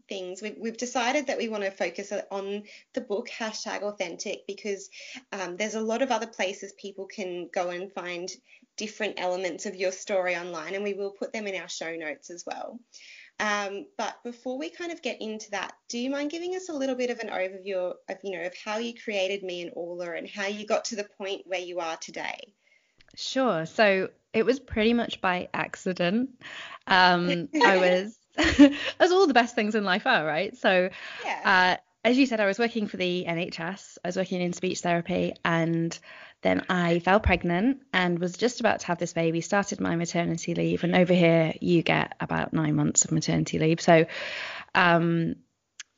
things, 0.09 0.41
we've, 0.41 0.57
we've 0.59 0.77
decided 0.77 1.27
that 1.27 1.37
we 1.37 1.49
want 1.49 1.63
to 1.63 1.71
focus 1.71 2.11
on 2.31 2.63
the 2.93 3.01
book 3.01 3.29
hashtag 3.29 3.81
authentic 3.81 4.45
because 4.47 4.89
um, 5.31 5.55
there's 5.57 5.75
a 5.75 5.81
lot 5.81 6.01
of 6.01 6.11
other 6.11 6.27
places 6.27 6.73
people 6.73 7.05
can 7.05 7.49
go 7.53 7.69
and 7.69 7.91
find 7.93 8.29
different 8.77 9.19
elements 9.19 9.65
of 9.65 9.75
your 9.75 9.91
story 9.91 10.35
online, 10.35 10.75
and 10.75 10.83
we 10.83 10.93
will 10.93 11.11
put 11.11 11.31
them 11.31 11.47
in 11.47 11.61
our 11.61 11.69
show 11.69 11.95
notes 11.95 12.29
as 12.29 12.43
well. 12.45 12.79
Um, 13.43 13.87
but 13.97 14.23
before 14.23 14.57
we 14.57 14.69
kind 14.69 14.93
of 14.93 15.01
get 15.01 15.21
into 15.21 15.51
that, 15.51 15.73
do 15.89 15.97
you 15.97 16.09
mind 16.09 16.31
giving 16.31 16.55
us 16.55 16.69
a 16.69 16.73
little 16.73 16.95
bit 16.95 17.09
of 17.09 17.19
an 17.19 17.27
overview 17.27 17.93
of 18.07 18.17
you 18.23 18.37
know 18.37 18.45
of 18.45 18.53
how 18.55 18.77
you 18.77 18.93
created 18.93 19.43
me 19.43 19.63
and 19.63 19.71
Orla 19.75 20.13
and 20.13 20.29
how 20.29 20.47
you 20.47 20.65
got 20.65 20.85
to 20.85 20.95
the 20.95 21.03
point 21.17 21.41
where 21.45 21.59
you 21.59 21.81
are 21.81 21.97
today? 21.97 22.53
Sure. 23.17 23.65
So 23.65 24.09
it 24.31 24.45
was 24.45 24.61
pretty 24.61 24.93
much 24.93 25.19
by 25.21 25.49
accident. 25.53 26.29
Um, 26.85 27.47
I 27.63 27.77
was, 27.77 28.19
as 28.99 29.11
all 29.11 29.25
the 29.25 29.33
best 29.33 29.55
things 29.55 29.73
in 29.73 29.85
life 29.85 30.05
are, 30.05 30.25
right? 30.25 30.53
So, 30.57 30.89
Yeah. 31.23 31.39
uh, 31.45 31.77
as 32.03 32.17
you 32.17 32.25
said, 32.25 32.39
I 32.39 32.45
was 32.45 32.59
working 32.59 32.87
for 32.87 32.97
the 32.97 33.25
NHS. 33.27 33.97
I 34.03 34.07
was 34.07 34.17
working 34.17 34.41
in 34.41 34.53
speech 34.53 34.79
therapy, 34.79 35.35
and 35.45 35.97
then 36.41 36.65
I 36.69 36.99
fell 36.99 37.19
pregnant 37.19 37.81
and 37.93 38.19
was 38.19 38.33
just 38.33 38.59
about 38.59 38.81
to 38.81 38.87
have 38.87 38.97
this 38.97 39.13
baby. 39.13 39.41
Started 39.41 39.79
my 39.79 39.95
maternity 39.95 40.53
leave, 40.53 40.83
and 40.83 40.95
over 40.95 41.13
here 41.13 41.53
you 41.61 41.81
get 41.81 42.15
about 42.19 42.53
nine 42.53 42.75
months 42.75 43.05
of 43.05 43.11
maternity 43.11 43.57
leave. 43.59 43.79
So, 43.79 44.05
um, 44.75 45.35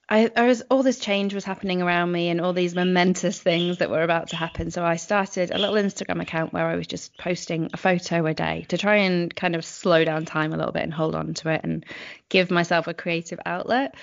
I, 0.08 0.30
I 0.36 0.46
was 0.46 0.62
all 0.70 0.84
this 0.84 1.00
change 1.00 1.34
was 1.34 1.44
happening 1.44 1.82
around 1.82 2.12
me 2.12 2.30
and 2.30 2.40
all 2.40 2.54
these 2.54 2.76
momentous 2.76 3.42
things 3.42 3.80
that 3.80 3.90
were 3.90 4.04
about 4.04 4.30
to 4.30 4.36
happen. 4.36 4.70
So 4.70 4.86
I 4.86 4.98
started 4.98 5.50
a 5.50 5.58
little 5.58 5.76
Instagram 5.76 6.22
account 6.22 6.54
where 6.54 6.68
I 6.68 6.76
was 6.76 6.86
just 6.86 7.18
posting 7.18 7.72
a 7.74 7.78
photo 7.78 8.24
a 8.28 8.34
day 8.36 8.68
to 8.70 8.78
try 8.78 8.98
and 8.98 9.36
kind 9.36 9.56
of 9.56 9.66
slow 9.66 10.06
down 10.06 10.26
time 10.26 10.54
a 10.54 10.58
little 10.58 10.72
bit 10.72 10.84
and 10.84 10.94
hold 10.94 11.16
on 11.16 11.34
to 11.36 11.50
it 11.50 11.62
and 11.64 11.84
give 12.30 12.52
myself 12.52 12.86
a 12.86 12.94
creative 12.94 13.40
outlet. 13.48 13.96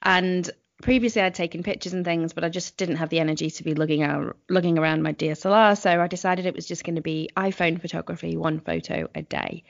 And 0.00 0.50
previously 0.82 1.22
I'd 1.22 1.34
taken 1.34 1.62
pictures 1.62 1.94
and 1.94 2.04
things, 2.04 2.34
but 2.34 2.44
I 2.44 2.48
just 2.48 2.76
didn't 2.76 2.96
have 2.96 3.08
the 3.08 3.20
energy 3.20 3.48
to 3.50 3.64
be 3.64 3.74
lugging 3.74 4.02
out 4.02 4.36
lugging 4.50 4.78
around 4.78 5.02
my 5.02 5.14
DSLR. 5.14 5.78
So 5.78 6.02
I 6.02 6.06
decided 6.08 6.44
it 6.44 6.54
was 6.54 6.66
just 6.66 6.84
going 6.84 6.96
to 6.96 7.02
be 7.02 7.30
iPhone 7.36 7.80
photography, 7.80 8.36
one 8.36 8.60
photo 8.60 9.08
a 9.14 9.22
day. 9.22 9.64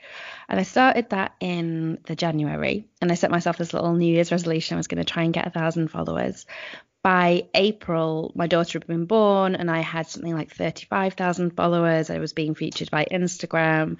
And 0.49 0.59
I 0.59 0.63
started 0.63 1.11
that 1.11 1.35
in 1.39 1.99
the 2.05 2.15
January 2.15 2.85
and 3.01 3.11
I 3.11 3.15
set 3.15 3.31
myself 3.31 3.57
this 3.57 3.73
little 3.73 3.93
New 3.93 4.11
Year's 4.11 4.31
resolution. 4.31 4.75
I 4.75 4.79
was 4.79 4.87
going 4.87 5.03
to 5.03 5.11
try 5.11 5.23
and 5.23 5.33
get 5.33 5.47
a 5.47 5.51
thousand 5.51 5.89
followers. 5.89 6.45
By 7.03 7.47
April, 7.53 8.31
my 8.33 8.47
daughter 8.47 8.79
had 8.79 8.87
been 8.87 9.05
born 9.05 9.55
and 9.55 9.69
I 9.69 9.81
had 9.81 10.07
something 10.07 10.33
like 10.33 10.53
35,000 10.53 11.51
followers. 11.51 12.09
I 12.09 12.19
was 12.19 12.33
being 12.33 12.55
featured 12.55 12.89
by 12.89 13.05
Instagram. 13.11 13.97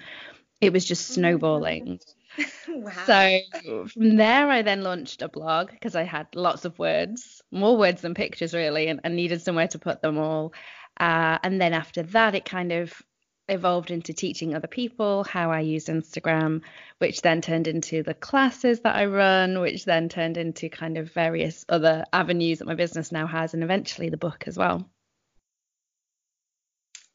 It 0.60 0.72
was 0.72 0.84
just 0.84 1.10
oh 1.10 1.14
snowballing. 1.14 2.00
wow. 2.68 2.92
So 3.06 3.40
from 3.86 4.16
there, 4.16 4.48
I 4.48 4.62
then 4.62 4.82
launched 4.82 5.22
a 5.22 5.28
blog 5.28 5.70
because 5.70 5.94
I 5.94 6.02
had 6.02 6.26
lots 6.34 6.64
of 6.64 6.78
words, 6.78 7.42
more 7.50 7.76
words 7.76 8.02
than 8.02 8.14
pictures, 8.14 8.54
really, 8.54 8.88
and, 8.88 9.00
and 9.04 9.16
needed 9.16 9.42
somewhere 9.42 9.68
to 9.68 9.78
put 9.78 10.02
them 10.02 10.18
all. 10.18 10.52
Uh, 10.98 11.38
and 11.42 11.60
then 11.60 11.72
after 11.72 12.02
that, 12.02 12.34
it 12.34 12.44
kind 12.44 12.72
of 12.72 13.02
evolved 13.48 13.90
into 13.90 14.14
teaching 14.14 14.54
other 14.54 14.68
people 14.68 15.24
how 15.24 15.50
I 15.50 15.60
use 15.60 15.86
Instagram, 15.86 16.62
which 16.98 17.20
then 17.20 17.40
turned 17.42 17.66
into 17.66 18.02
the 18.02 18.14
classes 18.14 18.80
that 18.80 18.96
I 18.96 19.06
run, 19.06 19.60
which 19.60 19.84
then 19.84 20.08
turned 20.08 20.36
into 20.36 20.68
kind 20.68 20.96
of 20.96 21.12
various 21.12 21.64
other 21.68 22.04
avenues 22.12 22.60
that 22.60 22.68
my 22.68 22.74
business 22.74 23.12
now 23.12 23.26
has, 23.26 23.54
and 23.54 23.62
eventually 23.62 24.08
the 24.08 24.16
book 24.16 24.44
as 24.46 24.56
well. 24.56 24.88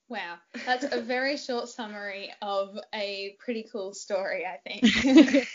Wow, 0.10 0.38
that's 0.66 0.86
a 0.92 1.02
very 1.02 1.38
short 1.38 1.70
summary 1.70 2.32
of 2.42 2.78
a 2.94 3.36
pretty 3.40 3.68
cool 3.72 3.94
story, 3.94 4.44
I 4.44 4.58
think. 4.58 5.48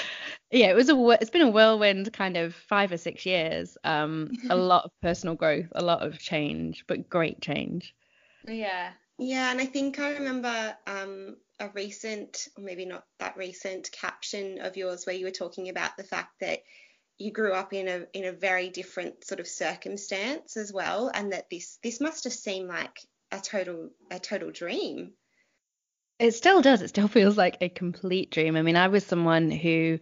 yeah, 0.50 0.70
it 0.70 0.74
was 0.74 0.88
a 0.88 1.08
it's 1.20 1.30
been 1.30 1.42
a 1.42 1.50
whirlwind 1.50 2.10
kind 2.12 2.38
of 2.38 2.54
five 2.54 2.92
or 2.92 2.96
six 2.96 3.26
years. 3.26 3.76
Um, 3.84 4.32
a 4.48 4.56
lot 4.56 4.84
of 4.84 4.90
personal 5.02 5.34
growth, 5.34 5.66
a 5.72 5.84
lot 5.84 6.02
of 6.02 6.18
change, 6.18 6.84
but 6.86 7.10
great 7.10 7.42
change. 7.42 7.94
yeah. 8.48 8.92
Yeah, 9.18 9.52
and 9.52 9.60
I 9.60 9.66
think 9.66 10.00
I 10.00 10.14
remember 10.14 10.76
um, 10.88 11.36
a 11.60 11.68
recent, 11.68 12.48
or 12.56 12.64
maybe 12.64 12.84
not 12.84 13.04
that 13.20 13.36
recent, 13.36 13.92
caption 13.92 14.60
of 14.60 14.76
yours 14.76 15.06
where 15.06 15.14
you 15.14 15.26
were 15.26 15.30
talking 15.30 15.68
about 15.68 15.96
the 15.96 16.02
fact 16.02 16.40
that 16.40 16.60
you 17.16 17.30
grew 17.30 17.52
up 17.52 17.72
in 17.72 17.86
a 17.86 18.06
in 18.12 18.24
a 18.24 18.32
very 18.32 18.70
different 18.70 19.24
sort 19.24 19.38
of 19.38 19.46
circumstance 19.46 20.56
as 20.56 20.72
well, 20.72 21.12
and 21.14 21.32
that 21.32 21.48
this 21.48 21.78
this 21.82 22.00
must 22.00 22.24
have 22.24 22.32
seemed 22.32 22.68
like 22.68 22.98
a 23.34 23.40
total 23.40 23.90
a 24.10 24.18
total 24.18 24.50
dream. 24.50 25.12
It 26.20 26.32
still 26.32 26.62
does. 26.62 26.80
It 26.80 26.88
still 26.88 27.08
feels 27.08 27.36
like 27.36 27.56
a 27.60 27.68
complete 27.68 28.30
dream. 28.30 28.56
I 28.56 28.62
mean, 28.62 28.76
I 28.76 28.86
was 28.86 29.04
someone 29.04 29.50
who, 29.50 29.98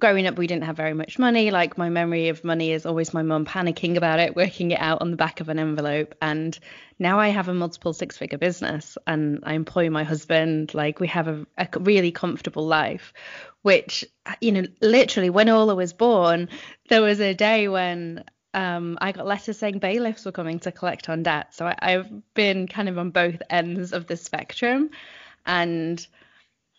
growing 0.00 0.26
up, 0.26 0.38
we 0.38 0.46
didn't 0.46 0.64
have 0.64 0.76
very 0.78 0.94
much 0.94 1.18
money. 1.18 1.50
Like, 1.50 1.76
my 1.76 1.90
memory 1.90 2.28
of 2.28 2.44
money 2.44 2.72
is 2.72 2.86
always 2.86 3.12
my 3.12 3.22
mum 3.22 3.44
panicking 3.44 3.96
about 3.96 4.20
it, 4.20 4.34
working 4.34 4.70
it 4.70 4.80
out 4.80 5.02
on 5.02 5.10
the 5.10 5.18
back 5.18 5.40
of 5.40 5.50
an 5.50 5.58
envelope. 5.58 6.14
And 6.22 6.58
now 6.98 7.20
I 7.20 7.28
have 7.28 7.48
a 7.48 7.54
multiple 7.54 7.92
six 7.92 8.16
figure 8.16 8.38
business 8.38 8.96
and 9.06 9.40
I 9.42 9.52
employ 9.52 9.90
my 9.90 10.04
husband. 10.04 10.72
Like, 10.72 10.98
we 10.98 11.08
have 11.08 11.28
a, 11.28 11.46
a 11.58 11.68
really 11.78 12.10
comfortable 12.10 12.66
life, 12.66 13.12
which, 13.60 14.06
you 14.40 14.52
know, 14.52 14.64
literally 14.80 15.28
when 15.28 15.50
Orla 15.50 15.74
was 15.74 15.92
born, 15.92 16.48
there 16.88 17.02
was 17.02 17.20
a 17.20 17.34
day 17.34 17.68
when 17.68 18.24
um, 18.58 18.98
I 19.00 19.12
got 19.12 19.24
letters 19.24 19.56
saying 19.56 19.78
bailiffs 19.78 20.24
were 20.24 20.32
coming 20.32 20.58
to 20.60 20.72
collect 20.72 21.08
on 21.08 21.22
debt. 21.22 21.54
So 21.54 21.64
I, 21.64 21.76
I've 21.78 22.34
been 22.34 22.66
kind 22.66 22.88
of 22.88 22.98
on 22.98 23.10
both 23.10 23.40
ends 23.48 23.92
of 23.92 24.08
the 24.08 24.16
spectrum. 24.16 24.90
And 25.46 26.04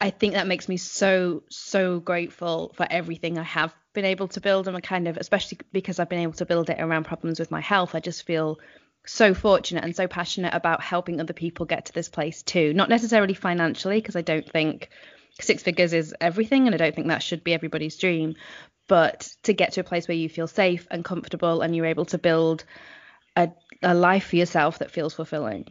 I 0.01 0.09
think 0.09 0.33
that 0.33 0.45
makes 0.45 0.67
me 0.67 0.75
so, 0.75 1.43
so 1.49 2.01
grateful 2.01 2.73
for 2.75 2.85
everything 2.89 3.37
I 3.37 3.43
have 3.43 3.73
been 3.93 4.03
able 4.03 4.27
to 4.29 4.41
build. 4.41 4.67
And 4.67 4.75
I 4.75 4.81
kind 4.81 5.07
of, 5.07 5.15
especially 5.15 5.59
because 5.71 5.99
I've 5.99 6.09
been 6.09 6.19
able 6.19 6.33
to 6.33 6.45
build 6.45 6.69
it 6.69 6.81
around 6.81 7.05
problems 7.05 7.39
with 7.39 7.49
my 7.49 7.61
health, 7.61 7.95
I 7.95 8.01
just 8.01 8.25
feel 8.25 8.59
so 9.05 9.33
fortunate 9.33 9.85
and 9.85 9.95
so 9.95 10.05
passionate 10.05 10.53
about 10.53 10.83
helping 10.83 11.21
other 11.21 11.33
people 11.33 11.65
get 11.65 11.85
to 11.85 11.93
this 11.93 12.09
place 12.09 12.43
too. 12.43 12.73
Not 12.73 12.89
necessarily 12.89 13.33
financially, 13.33 14.01
because 14.01 14.17
I 14.17 14.21
don't 14.21 14.49
think 14.49 14.89
six 15.39 15.63
figures 15.63 15.93
is 15.93 16.13
everything 16.19 16.65
and 16.67 16.75
I 16.75 16.77
don't 16.77 16.93
think 16.93 17.07
that 17.07 17.23
should 17.23 17.45
be 17.45 17.53
everybody's 17.53 17.95
dream, 17.95 18.35
but 18.89 19.29
to 19.43 19.53
get 19.53 19.71
to 19.73 19.81
a 19.81 19.83
place 19.85 20.09
where 20.09 20.17
you 20.17 20.27
feel 20.27 20.47
safe 20.47 20.85
and 20.91 21.05
comfortable 21.05 21.61
and 21.61 21.73
you're 21.73 21.85
able 21.85 22.05
to 22.05 22.17
build 22.17 22.65
a, 23.37 23.49
a 23.81 23.93
life 23.93 24.25
for 24.25 24.35
yourself 24.35 24.79
that 24.79 24.91
feels 24.91 25.13
fulfilling. 25.13 25.65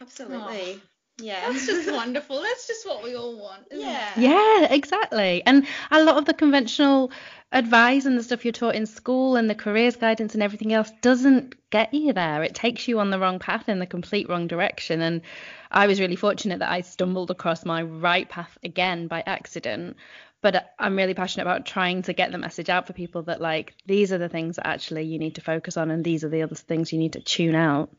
Absolutely. 0.00 0.80
Yeah. 1.20 1.50
That's 1.50 1.66
just 1.66 1.90
wonderful. 1.92 2.40
That's 2.40 2.66
just 2.66 2.86
what 2.86 3.02
we 3.04 3.14
all 3.16 3.38
want. 3.40 3.66
Isn't 3.70 3.84
Yeah. 3.84 4.12
It? 4.16 4.22
Yeah, 4.22 4.72
exactly. 4.74 5.42
And 5.44 5.66
a 5.90 6.02
lot 6.02 6.16
of 6.16 6.24
the 6.24 6.34
conventional 6.34 7.10
advice 7.50 8.04
and 8.04 8.16
the 8.16 8.22
stuff 8.22 8.44
you're 8.44 8.52
taught 8.52 8.74
in 8.74 8.86
school 8.86 9.36
and 9.36 9.48
the 9.50 9.54
careers 9.54 9.96
guidance 9.96 10.34
and 10.34 10.42
everything 10.42 10.72
else 10.72 10.90
doesn't 11.02 11.54
get 11.70 11.92
you 11.92 12.12
there. 12.12 12.42
It 12.44 12.54
takes 12.54 12.86
you 12.88 13.00
on 13.00 13.10
the 13.10 13.18
wrong 13.18 13.38
path 13.38 13.68
in 13.68 13.78
the 13.78 13.86
complete 13.86 14.28
wrong 14.28 14.46
direction. 14.46 15.00
And 15.00 15.22
I 15.70 15.86
was 15.86 16.00
really 16.00 16.16
fortunate 16.16 16.60
that 16.60 16.70
I 16.70 16.82
stumbled 16.82 17.30
across 17.30 17.64
my 17.64 17.82
right 17.82 18.28
path 18.28 18.56
again 18.62 19.08
by 19.08 19.22
accident. 19.26 19.96
But 20.40 20.72
I'm 20.78 20.96
really 20.96 21.14
passionate 21.14 21.42
about 21.42 21.66
trying 21.66 22.02
to 22.02 22.12
get 22.12 22.30
the 22.30 22.38
message 22.38 22.68
out 22.68 22.86
for 22.86 22.92
people 22.92 23.22
that 23.24 23.40
like 23.40 23.74
these 23.86 24.12
are 24.12 24.18
the 24.18 24.28
things 24.28 24.56
that 24.56 24.66
actually 24.66 25.02
you 25.02 25.18
need 25.18 25.34
to 25.34 25.40
focus 25.40 25.76
on 25.76 25.90
and 25.90 26.04
these 26.04 26.22
are 26.22 26.28
the 26.28 26.42
other 26.42 26.54
things 26.54 26.92
you 26.92 26.98
need 26.98 27.14
to 27.14 27.20
tune 27.20 27.56
out. 27.56 27.90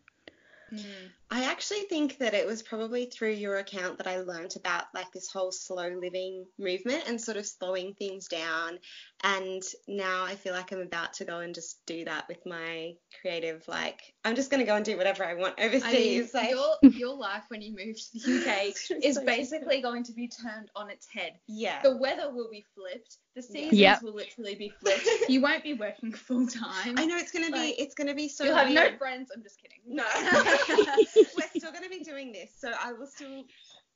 Mm. 0.73 0.83
I 1.31 1.45
actually 1.45 1.81
think 1.81 2.17
that 2.17 2.33
it 2.33 2.47
was 2.47 2.63
probably 2.63 3.05
through 3.05 3.33
your 3.33 3.57
account 3.57 3.99
that 3.99 4.07
I 4.07 4.21
learned 4.21 4.55
about 4.55 4.85
like 4.95 5.11
this 5.11 5.31
whole 5.31 5.51
slow 5.51 5.89
living 5.89 6.45
movement 6.57 7.03
and 7.07 7.21
sort 7.21 7.37
of 7.37 7.45
slowing 7.45 7.93
things 7.93 8.27
down. 8.27 8.79
And 9.23 9.61
now 9.87 10.23
I 10.23 10.35
feel 10.35 10.53
like 10.53 10.71
I'm 10.71 10.81
about 10.81 11.13
to 11.13 11.25
go 11.25 11.39
and 11.39 11.53
just 11.53 11.85
do 11.85 12.03
that 12.05 12.27
with 12.27 12.39
my 12.45 12.93
creative, 13.21 13.63
like, 13.67 14.01
I'm 14.25 14.35
just 14.35 14.49
going 14.49 14.61
to 14.61 14.65
go 14.65 14.75
and 14.75 14.83
do 14.85 14.97
whatever 14.97 15.23
I 15.23 15.35
want 15.35 15.55
I 15.59 15.67
mean, 15.67 15.75
overseas. 15.75 16.33
like, 16.33 16.49
your 16.49 16.75
your 16.81 17.15
life 17.15 17.43
when 17.49 17.61
you 17.61 17.75
move 17.75 17.95
to 17.95 18.19
the 18.19 18.49
UK 18.49 18.67
is 19.03 19.15
so 19.15 19.25
basically 19.25 19.81
going 19.81 20.03
to 20.05 20.13
be 20.13 20.27
turned 20.27 20.69
on 20.75 20.89
its 20.89 21.07
head. 21.13 21.33
yeah. 21.47 21.81
The 21.83 21.97
weather 21.97 22.33
will 22.33 22.49
be 22.49 22.65
flipped. 22.73 23.17
The 23.35 23.41
seasons 23.43 23.73
Yep. 23.79 24.01
will 24.03 24.13
literally 24.13 24.55
be 24.55 24.69
flipped. 24.81 25.07
You 25.29 25.41
won't 25.41 25.63
be 25.63 25.73
working 25.73 26.11
full 26.11 26.47
time. 26.47 26.97
I 26.97 27.05
know 27.05 27.15
it's 27.17 27.31
going 27.31 27.45
to 27.45 27.51
be, 27.51 27.69
it's 27.77 27.93
going 27.95 28.07
to 28.07 28.15
be 28.15 28.27
so 28.27 28.43
You'll 28.45 28.55
have 28.55 28.71
no 28.71 28.97
friends. 28.97 29.29
I'm 29.35 29.43
just 29.43 29.61
kidding. 29.61 29.79
No. 29.85 30.03
We're 31.37 31.59
still 31.59 31.71
going 31.71 31.83
to 31.83 31.89
be 31.89 32.03
doing 32.03 32.31
this, 32.31 32.51
so 32.57 32.71
I 32.83 32.93
will 32.93 33.05
still 33.07 33.43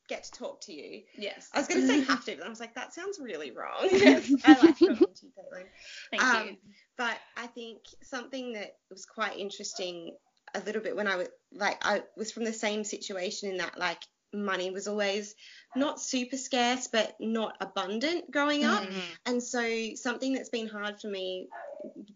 get 0.08 0.24
to 0.26 0.32
talk 0.32 0.62
to 0.62 0.74
you. 0.74 1.02
Yes. 1.18 1.50
I 1.54 1.60
was 1.60 1.68
going 1.68 1.82
to 1.82 1.88
say 1.88 2.02
have 2.02 2.24
to, 2.26 2.36
but 2.38 2.46
I 2.46 2.50
was 2.50 2.60
like, 2.60 2.76
that 2.76 2.94
sounds 2.94 3.20
really 3.20 3.52
wrong. 3.52 3.74
I 3.82 4.58
like 4.62 4.78
talking 4.78 4.78
to 4.78 5.26
you, 5.26 5.32
Caitlin. 5.38 5.64
Thank 6.12 6.24
Um, 6.24 6.48
you. 6.50 6.58
But 6.98 7.18
I 7.36 7.48
think 7.48 7.80
something 8.04 8.54
that 8.54 8.76
was 8.92 9.06
quite 9.06 9.38
interesting 9.38 10.16
a 10.54 10.60
little 10.60 10.82
bit 10.82 10.96
when 10.96 11.08
I 11.08 11.16
was 11.16 11.30
like, 11.52 11.84
I 11.84 12.04
was 12.16 12.32
from 12.32 12.44
the 12.44 12.54
same 12.54 12.84
situation 12.84 13.50
in 13.50 13.58
that 13.58 13.80
like 13.80 14.04
money 14.34 14.72
was 14.72 14.88
always 14.88 15.36
not 15.76 16.02
super 16.02 16.38
scarce, 16.38 16.88
but 16.88 17.16
not 17.20 17.56
abundant 17.62 18.32
growing 18.32 18.66
up. 18.66 18.84
Mm-hmm. 18.84 19.00
And 19.26 19.44
so 19.44 19.96
something 19.96 20.34
that's 20.34 20.50
been 20.50 20.68
hard 20.68 21.00
for 21.00 21.08
me 21.08 21.48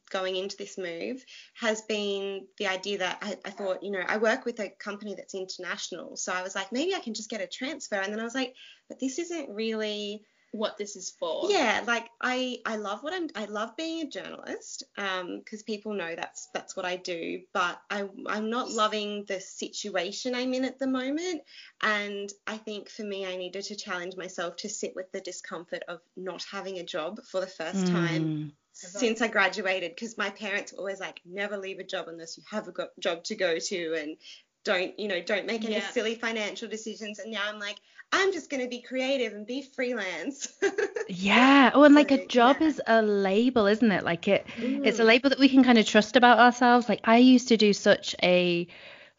going 0.09 0.35
into 0.35 0.57
this 0.57 0.77
move 0.77 1.23
has 1.55 1.81
been 1.81 2.45
the 2.57 2.67
idea 2.67 2.99
that 2.99 3.17
I, 3.21 3.37
I 3.45 3.49
thought, 3.49 3.83
you 3.83 3.91
know, 3.91 4.03
I 4.07 4.17
work 4.17 4.45
with 4.45 4.59
a 4.59 4.69
company 4.69 5.15
that's 5.15 5.35
international. 5.35 6.17
So 6.17 6.33
I 6.33 6.41
was 6.41 6.55
like, 6.55 6.71
maybe 6.71 6.95
I 6.95 6.99
can 6.99 7.13
just 7.13 7.29
get 7.29 7.41
a 7.41 7.47
transfer. 7.47 7.95
And 7.95 8.11
then 8.11 8.19
I 8.19 8.23
was 8.23 8.35
like, 8.35 8.55
but 8.87 8.99
this 8.99 9.19
isn't 9.19 9.49
really 9.49 10.23
What 10.51 10.77
this 10.77 10.95
is 10.95 11.11
for. 11.19 11.49
yeah 11.51 11.83
like 11.85 12.07
i 12.21 12.57
i 12.65 12.77
love 12.77 13.03
what 13.03 13.13
i'm 13.13 13.27
i 13.35 13.45
love 13.45 13.75
being 13.75 14.01
a 14.01 14.09
journalist 14.09 14.83
um 14.97 15.39
because 15.39 15.61
people 15.63 15.93
know 15.93 16.15
that's 16.15 16.47
that's 16.53 16.75
what 16.75 16.85
i 16.85 16.95
do 16.95 17.41
but 17.53 17.79
i 17.89 18.05
i'm 18.27 18.49
not 18.49 18.71
loving 18.71 19.25
the 19.27 19.39
situation 19.39 20.33
i'm 20.33 20.53
in 20.53 20.63
at 20.65 20.79
the 20.79 20.87
moment 20.87 21.41
and 21.81 22.31
i 22.47 22.57
think 22.57 22.89
for 22.89 23.03
me 23.03 23.25
i 23.25 23.35
needed 23.35 23.63
to 23.65 23.75
challenge 23.75 24.15
myself 24.15 24.55
to 24.55 24.69
sit 24.69 24.95
with 24.95 25.11
the 25.11 25.19
discomfort 25.21 25.83
of 25.87 25.99
not 26.15 26.43
having 26.49 26.79
a 26.79 26.83
job 26.83 27.19
for 27.25 27.39
the 27.41 27.47
first 27.47 27.87
time 27.87 28.23
Mm. 28.27 28.51
since 28.99 29.21
I 29.21 29.27
graduated 29.27 29.95
because 29.95 30.17
my 30.19 30.29
parents 30.29 30.71
were 30.71 30.77
always 30.79 30.99
like, 30.99 31.19
never 31.25 31.57
leave 31.57 31.79
a 31.79 31.83
job 31.83 32.07
unless 32.09 32.37
you 32.37 32.43
have 32.51 32.67
a 32.67 32.71
go- 32.71 32.89
job 32.99 33.23
to 33.23 33.35
go 33.35 33.57
to 33.57 33.95
and 33.95 34.17
don't 34.63 34.99
you 34.99 35.07
know 35.07 35.21
don't 35.21 35.47
make 35.47 35.63
any 35.65 35.75
Yeah. 35.75 35.89
silly 35.91 36.13
financial 36.15 36.67
decisions 36.67 37.19
and 37.19 37.31
now 37.31 37.43
i'm 37.47 37.57
like 37.57 37.77
i'm 38.11 38.31
just 38.33 38.49
going 38.49 38.61
to 38.63 38.69
be 38.69 38.81
creative 38.81 39.33
and 39.33 39.45
be 39.47 39.61
freelance 39.61 40.47
Yeah. 41.09 41.71
Oh, 41.73 41.83
and 41.83 41.95
like 41.95 42.11
a 42.11 42.17
job 42.17 42.61
yeah. 42.61 42.61
is 42.61 42.81
a 42.85 43.01
label, 43.01 43.65
isn't 43.65 43.91
it? 43.91 44.03
Like 44.03 44.27
it, 44.27 44.47
it's 44.83 44.99
a 44.99 45.03
Mm. 45.03 45.05
label 45.05 45.29
that 45.29 45.39
we 45.39 45.47
can 45.49 45.63
kind 45.63 45.77
of 45.77 45.85
trust 45.85 46.15
about 46.17 46.39
ourselves. 46.39 46.89
Like 46.89 47.01
I 47.05 47.17
used 47.17 47.47
to 47.49 47.57
do 47.57 47.71
such 47.73 48.15
a 48.21 48.67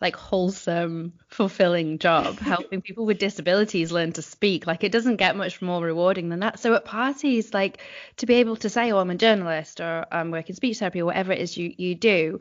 like 0.00 0.14
wholesome, 0.14 1.14
fulfilling 1.28 1.98
job 1.98 2.40
helping 2.44 2.82
people 2.82 3.04
with 3.06 3.18
disabilities 3.18 3.90
learn 3.90 4.12
to 4.12 4.22
speak. 4.22 4.66
Like 4.66 4.84
it 4.84 4.92
doesn't 4.92 5.16
get 5.16 5.34
much 5.36 5.62
more 5.62 5.82
rewarding 5.82 6.28
than 6.28 6.40
that. 6.40 6.60
So 6.60 6.74
at 6.74 6.84
parties, 6.84 7.54
like 7.54 7.78
to 8.18 8.26
be 8.26 8.34
able 8.34 8.56
to 8.56 8.68
say, 8.68 8.92
"Oh, 8.92 8.98
I'm 8.98 9.10
a 9.10 9.14
journalist," 9.14 9.80
or 9.80 10.04
"I'm 10.12 10.30
working 10.30 10.54
speech 10.56 10.78
therapy," 10.78 11.00
or 11.00 11.06
whatever 11.06 11.32
it 11.32 11.38
is 11.40 11.56
you 11.56 11.74
you 11.78 11.94
do. 11.94 12.40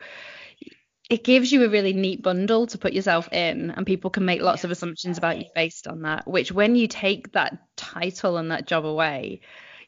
It 1.10 1.24
gives 1.24 1.52
you 1.52 1.64
a 1.64 1.70
really 1.70 1.94
neat 1.94 2.22
bundle 2.22 2.68
to 2.68 2.78
put 2.78 2.94
yourself 2.94 3.32
in, 3.32 3.72
and 3.72 3.86
people 3.86 4.10
can 4.10 4.26
make 4.26 4.42
lots 4.42 4.64
of 4.66 4.72
assumptions 4.72 5.18
about 5.18 5.38
you 5.38 5.46
based 5.56 5.88
on 5.88 6.02
that. 6.02 6.28
Which, 6.28 6.52
when 6.52 6.76
you 6.76 6.88
take 6.88 7.32
that 7.32 7.58
title 7.78 8.38
and 8.38 8.52
that 8.52 8.68
job 8.68 8.86
away, 8.86 9.42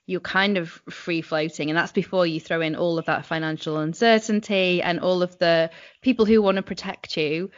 you're 0.10 0.20
kind 0.20 0.58
of 0.58 0.70
free 0.90 1.22
floating 1.22 1.70
and 1.70 1.78
that's 1.78 1.92
before 1.92 2.26
you 2.26 2.40
throw 2.40 2.62
in 2.62 2.76
all 2.76 2.98
of 2.98 3.06
that 3.06 3.28
financial 3.28 3.78
uncertainty 3.78 4.82
and 4.82 5.00
all 5.00 5.22
of 5.22 5.38
the 5.38 5.70
people 6.02 6.26
who 6.26 6.42
want 6.42 6.56
to 6.56 6.64
protect 6.64 7.16
you 7.16 7.52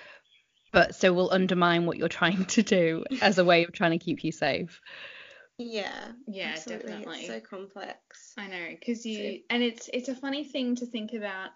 but 0.73 0.93
so 0.93 1.13
will 1.13 1.31
undermine 1.31 1.85
what 1.85 1.97
you're 1.97 2.09
trying 2.19 2.43
to 2.45 2.61
do 2.61 3.05
as 3.21 3.37
a 3.37 3.45
way 3.45 3.63
of 3.63 3.71
trying 3.71 3.97
to 3.97 4.03
keep 4.03 4.23
you 4.25 4.33
safe 4.33 4.81
yeah 5.57 6.11
Yeah, 6.27 6.49
absolutely. 6.49 6.89
definitely. 6.91 7.19
it's 7.19 7.27
so 7.27 7.39
complex 7.39 8.33
I 8.37 8.47
know, 8.47 8.67
because 8.77 9.05
you 9.05 9.39
and 9.49 9.63
it's 9.63 9.89
it's 9.93 10.09
a 10.09 10.15
funny 10.15 10.43
thing 10.43 10.75
to 10.75 10.85
think 10.85 11.13
about, 11.13 11.49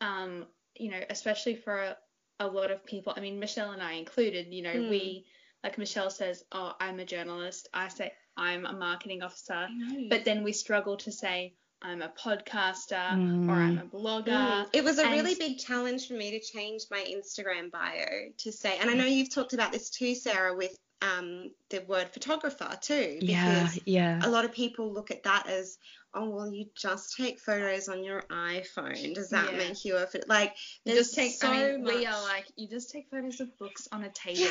um, 0.00 0.46
you 0.76 0.90
know, 0.90 1.00
especially 1.10 1.56
for 1.56 1.76
a, 1.76 1.96
a 2.40 2.46
lot 2.46 2.70
of 2.70 2.84
people. 2.84 3.12
I 3.16 3.20
mean, 3.20 3.38
Michelle 3.38 3.72
and 3.72 3.82
I 3.82 3.92
included. 3.94 4.52
You 4.52 4.62
know, 4.62 4.74
Mm. 4.74 4.90
we 4.90 5.26
like 5.62 5.76
Michelle 5.78 6.10
says, 6.10 6.44
"Oh, 6.52 6.74
I'm 6.80 7.00
a 7.00 7.04
journalist." 7.04 7.68
I 7.74 7.88
say 7.88 8.12
I'm 8.36 8.64
a 8.66 8.72
marketing 8.72 9.22
officer, 9.22 9.68
but 10.08 10.24
then 10.24 10.42
we 10.42 10.52
struggle 10.52 10.96
to 10.98 11.12
say 11.12 11.54
I'm 11.82 12.02
a 12.02 12.08
podcaster 12.08 13.48
or 13.48 13.52
I'm 13.52 13.78
a 13.78 13.84
blogger. 13.84 14.28
Mm. 14.28 14.66
It 14.72 14.84
was 14.84 14.98
a 14.98 15.10
really 15.10 15.34
big 15.34 15.58
challenge 15.58 16.08
for 16.08 16.14
me 16.14 16.30
to 16.30 16.40
change 16.40 16.84
my 16.90 17.04
Instagram 17.08 17.70
bio 17.70 18.30
to 18.38 18.52
say, 18.52 18.78
and 18.78 18.90
I 18.90 18.94
know 18.94 19.06
you've 19.06 19.34
talked 19.34 19.52
about 19.52 19.72
this 19.72 19.90
too, 19.90 20.14
Sara, 20.14 20.54
with 20.54 20.78
um, 21.02 21.50
the 21.70 21.80
word 21.88 22.08
photographer 22.10 22.76
too, 22.80 23.18
yeah 23.22 23.62
because 23.62 23.80
yeah 23.86 24.20
a 24.22 24.28
lot 24.28 24.44
of 24.44 24.52
people 24.52 24.92
look 24.92 25.10
at 25.10 25.22
that 25.22 25.46
as, 25.48 25.78
oh 26.14 26.28
well, 26.30 26.50
you 26.52 26.66
just 26.76 27.16
take 27.16 27.40
photos 27.40 27.88
on 27.88 28.02
your 28.04 28.22
iPhone. 28.30 29.14
Does 29.14 29.30
that 29.30 29.52
Yeah. 29.52 29.58
make 29.58 29.84
you 29.84 29.96
a 29.96 30.06
pho-" 30.06 30.20
like? 30.28 30.54
You 30.84 30.94
There's 30.94 31.06
just 31.06 31.14
take. 31.14 31.32
so 31.32 31.48
I 31.48 31.72
mean, 31.72 31.84
much. 31.84 31.94
we 31.94 32.06
are 32.06 32.22
like 32.22 32.46
you 32.56 32.68
just 32.68 32.90
take 32.90 33.08
photos 33.10 33.40
of 33.40 33.56
books 33.58 33.88
on 33.92 34.04
a 34.04 34.10
table. 34.10 34.42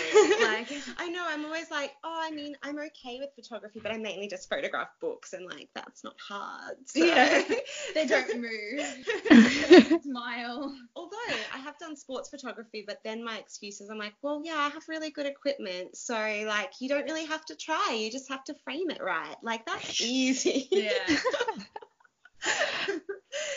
like 0.41 0.72
I 0.98 1.10
know. 1.10 1.26
I'm 1.28 1.45
always 1.45 1.69
like, 1.72 1.91
oh, 2.04 2.19
I 2.22 2.32
mean, 2.32 2.56
I'm 2.63 2.78
okay 2.78 3.19
with 3.19 3.30
photography, 3.36 3.80
but 3.82 3.91
I 3.91 3.98
mainly 3.98 4.28
just 4.28 4.50
photograph 4.50 4.89
books, 5.02 5.34
and 5.34 5.45
like 5.45 5.69
that's 5.76 6.04
not 6.04 6.15
hard. 6.28 6.78
So. 6.86 7.04
Yeah. 7.04 7.43
they 7.93 8.06
don't 8.06 8.39
move. 8.39 10.02
Smile. 10.04 10.76
Although 10.95 11.17
I 11.54 11.58
have 11.60 11.78
done 11.80 11.95
sports 11.95 12.30
photography, 12.30 12.84
but 12.88 13.00
then 13.04 13.24
my 13.24 13.38
excuse 13.38 13.82
is 13.82 13.89
I'm 13.89 13.98
like, 13.98 14.13
well, 14.22 14.41
yeah, 14.43 14.56
I 14.58 14.69
have 14.69 14.84
really 14.88 15.12
good 15.12 15.26
equipment, 15.26 15.95
so 15.95 16.13
like 16.48 16.72
you 16.80 16.89
don't 16.89 17.06
really 17.06 17.26
have 17.26 17.43
to 17.45 17.56
try, 17.56 17.98
you 18.00 18.12
just 18.12 18.30
have 18.30 18.43
to 18.45 18.56
frame 18.63 18.89
it 18.89 19.02
right. 19.02 19.36
Like 19.43 19.65
that's 19.65 20.02
easy. 20.02 20.67
Yeah. 20.72 20.89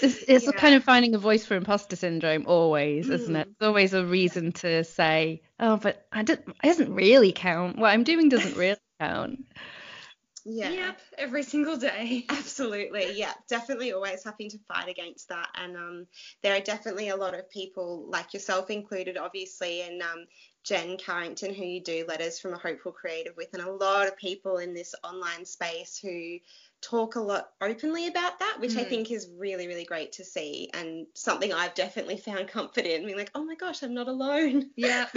It's, 0.03 0.25
it's 0.29 0.45
Yeah. 0.47 0.53
kind 0.53 0.75
of 0.75 0.85
finding 0.85 1.15
a 1.15 1.19
voice 1.19 1.47
for 1.47 1.55
imposter 1.57 1.97
syndrome 1.97 2.45
always 2.47 3.09
isn't 3.09 3.37
it 3.37 3.47
Mm. 3.49 3.51
it's 3.53 3.63
always 3.63 3.95
a 3.95 4.05
reason 4.05 4.53
to 4.53 4.85
say 4.85 5.43
oh 5.61 5.77
but 5.77 6.07
i 6.13 6.23
don't 6.23 6.41
it 6.41 6.55
doesn't 6.63 6.93
really 6.95 7.33
count 7.33 7.79
what 7.79 7.91
i'm 7.91 8.05
doing 8.05 8.29
doesn't 8.29 8.57
really 8.57 8.77
count 9.01 9.39
yeah. 10.45 10.71
Yep. 10.71 11.01
Every 11.19 11.43
single 11.45 11.77
day. 11.77 12.25
Absolutely, 12.29 13.13
yeah, 13.17 13.33
definitely 13.49 13.93
always 13.93 14.25
having 14.25 14.51
to 14.51 14.59
fight 14.67 14.89
against 14.89 15.29
that, 15.29 15.49
and 15.55 15.77
um, 15.77 16.07
there 16.43 16.57
are 16.57 16.61
definitely 16.61 17.11
a 17.11 17.17
lot 17.17 17.35
of 17.39 17.49
people 17.49 18.07
like 18.11 18.35
yourself 18.35 18.69
included, 18.69 19.17
obviously, 19.17 19.83
and 19.83 20.03
um, 20.03 20.27
Jen 20.65 20.97
Carrington, 20.97 21.55
who 21.55 21.65
you 21.65 21.81
do 21.81 22.05
letters 22.09 22.41
from 22.41 22.55
a 22.55 22.59
hopeful 22.59 22.91
creative 22.91 23.35
with, 23.37 23.51
and 23.53 23.63
a 23.63 23.71
lot 23.71 24.09
of 24.09 24.17
people 24.17 24.57
in 24.59 24.75
this 24.75 24.97
online 25.05 25.45
space 25.45 25.97
who 26.03 26.39
talk 26.83 27.15
a 27.17 27.21
lot 27.21 27.51
openly 27.61 28.09
about 28.09 28.39
that, 28.41 28.57
which 28.61 28.77
I 28.77 28.85
Mhm. 28.85 28.89
think 28.89 29.11
is 29.11 29.29
really, 29.39 29.67
really 29.69 29.85
great 29.85 30.13
to 30.13 30.25
see, 30.25 30.71
and 30.75 31.07
something 31.15 31.53
I've 31.53 31.75
definitely 31.75 32.17
found 32.19 32.49
comfort 32.49 32.85
in, 32.85 33.05
being 33.07 33.17
like, 33.17 33.31
oh 33.35 33.45
my 33.45 33.55
gosh, 33.55 33.83
I'm 33.83 33.95
not 33.95 34.09
alone. 34.09 34.71
Yeah. 34.77 35.07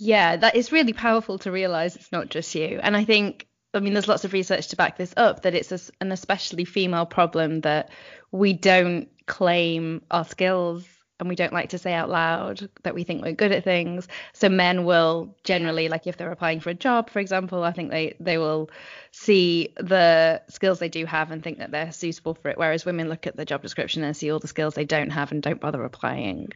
Yeah, 0.00 0.36
that 0.36 0.54
is 0.54 0.70
really 0.70 0.92
powerful 0.92 1.38
to 1.40 1.50
realize 1.50 1.96
it's 1.96 2.12
not 2.12 2.28
just 2.28 2.54
you. 2.54 2.78
And 2.82 2.96
I 2.96 3.04
think, 3.04 3.48
I 3.74 3.80
mean, 3.80 3.92
there's 3.94 4.06
lots 4.08 4.24
of 4.24 4.32
research 4.32 4.68
to 4.68 4.76
back 4.76 4.96
this 4.96 5.12
up 5.16 5.42
that 5.42 5.54
it's 5.54 5.72
a 5.72 5.80
an 6.00 6.12
especially 6.12 6.64
female 6.64 7.06
problem 7.06 7.62
that 7.62 7.90
we 8.30 8.52
don't 8.52 9.08
claim 9.26 10.02
our 10.10 10.24
skills 10.24 10.86
and 11.20 11.28
we 11.28 11.34
don't 11.34 11.52
like 11.52 11.70
to 11.70 11.78
say 11.78 11.92
out 11.92 12.08
loud 12.08 12.68
that 12.82 12.94
we 12.94 13.04
think 13.04 13.22
we're 13.22 13.32
good 13.32 13.52
at 13.52 13.64
things. 13.64 14.06
So 14.32 14.48
men 14.48 14.84
will 14.84 15.34
generally, 15.44 15.88
like 15.88 16.06
if 16.06 16.16
they're 16.16 16.30
applying 16.30 16.60
for 16.60 16.70
a 16.70 16.74
job, 16.74 17.10
for 17.10 17.18
example, 17.18 17.64
I 17.64 17.72
think 17.72 17.90
they 17.90 18.14
they 18.20 18.38
will 18.38 18.70
see 19.10 19.72
the 19.76 20.42
skills 20.48 20.78
they 20.78 20.88
do 20.88 21.06
have 21.06 21.30
and 21.30 21.42
think 21.42 21.58
that 21.58 21.70
they're 21.70 21.92
suitable 21.92 22.34
for 22.34 22.48
it. 22.50 22.58
Whereas 22.58 22.84
women 22.84 23.08
look 23.08 23.26
at 23.26 23.36
the 23.36 23.44
job 23.44 23.62
description 23.62 24.04
and 24.04 24.16
see 24.16 24.30
all 24.30 24.38
the 24.38 24.48
skills 24.48 24.74
they 24.74 24.84
don't 24.84 25.10
have 25.10 25.32
and 25.32 25.42
don't 25.42 25.60
bother 25.60 25.82
applying. 25.84 26.52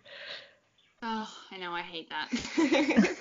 Oh, 1.02 1.28
I 1.50 1.56
know. 1.58 1.72
I 1.72 1.82
hate 1.82 2.10
that. 2.10 3.16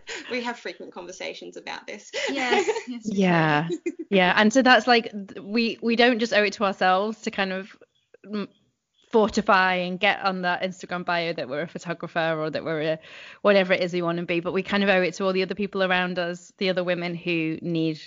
we 0.30 0.40
have 0.42 0.56
frequent 0.56 0.94
conversations 0.94 1.56
about 1.56 1.86
this. 1.86 2.12
Yes. 2.30 2.68
yes. 2.86 3.02
Yeah, 3.04 3.68
yeah, 4.10 4.34
and 4.36 4.52
so 4.52 4.62
that's 4.62 4.86
like 4.86 5.12
we 5.42 5.78
we 5.82 5.96
don't 5.96 6.20
just 6.20 6.32
owe 6.32 6.44
it 6.44 6.52
to 6.54 6.64
ourselves 6.64 7.20
to 7.22 7.32
kind 7.32 7.52
of 7.52 7.76
fortify 9.16 9.76
and 9.76 9.98
get 9.98 10.22
on 10.22 10.42
that 10.42 10.60
Instagram 10.60 11.02
bio 11.02 11.32
that 11.32 11.48
we're 11.48 11.62
a 11.62 11.66
photographer 11.66 12.36
or 12.38 12.50
that 12.50 12.62
we're 12.62 12.82
a 12.82 12.98
whatever 13.40 13.72
it 13.72 13.80
is 13.80 13.94
we 13.94 14.02
want 14.02 14.18
to 14.18 14.26
be, 14.26 14.40
but 14.40 14.52
we 14.52 14.62
kind 14.62 14.82
of 14.82 14.90
owe 14.90 15.00
it 15.00 15.14
to 15.14 15.24
all 15.24 15.32
the 15.32 15.42
other 15.42 15.54
people 15.54 15.82
around 15.82 16.18
us, 16.18 16.52
the 16.58 16.68
other 16.68 16.84
women 16.84 17.14
who 17.14 17.56
need 17.62 17.98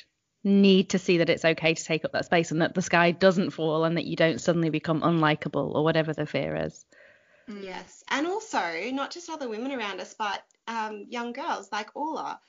need 0.44 0.92
to 0.92 1.00
see 1.00 1.18
that 1.18 1.30
it's 1.32 1.44
okay 1.44 1.74
to 1.74 1.84
take 1.84 2.06
up 2.06 2.12
that 2.12 2.26
space 2.26 2.52
and 2.52 2.62
that 2.62 2.76
the 2.76 2.84
sky 2.84 3.10
doesn't 3.10 3.50
fall 3.50 3.86
and 3.86 3.98
that 3.98 4.06
you 4.06 4.16
don't 4.16 4.40
suddenly 4.40 4.70
become 4.70 5.02
unlikable 5.02 5.74
or 5.74 5.84
whatever 5.84 6.14
the 6.14 6.28
fear 6.28 6.56
is. 6.56 6.86
Mm. 7.50 7.64
Yes, 7.64 8.04
and 8.12 8.28
also 8.28 8.62
not 8.92 9.10
just 9.10 9.32
other 9.32 9.50
women 9.50 9.72
around 9.72 10.00
us, 10.02 10.14
but 10.14 10.44
um, 10.68 11.08
young 11.10 11.34
girls 11.34 11.70
like 11.72 11.90
Orla, 11.96 12.40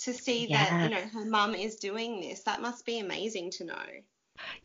to 0.00 0.12
see 0.12 0.48
that 0.48 0.82
you 0.82 0.90
know 0.90 1.00
her 1.00 1.24
mum 1.24 1.54
is 1.54 1.76
doing 1.76 2.20
this. 2.20 2.42
That 2.42 2.60
must 2.60 2.84
be 2.84 2.98
amazing 2.98 3.52
to 3.52 3.64
know. 3.64 3.86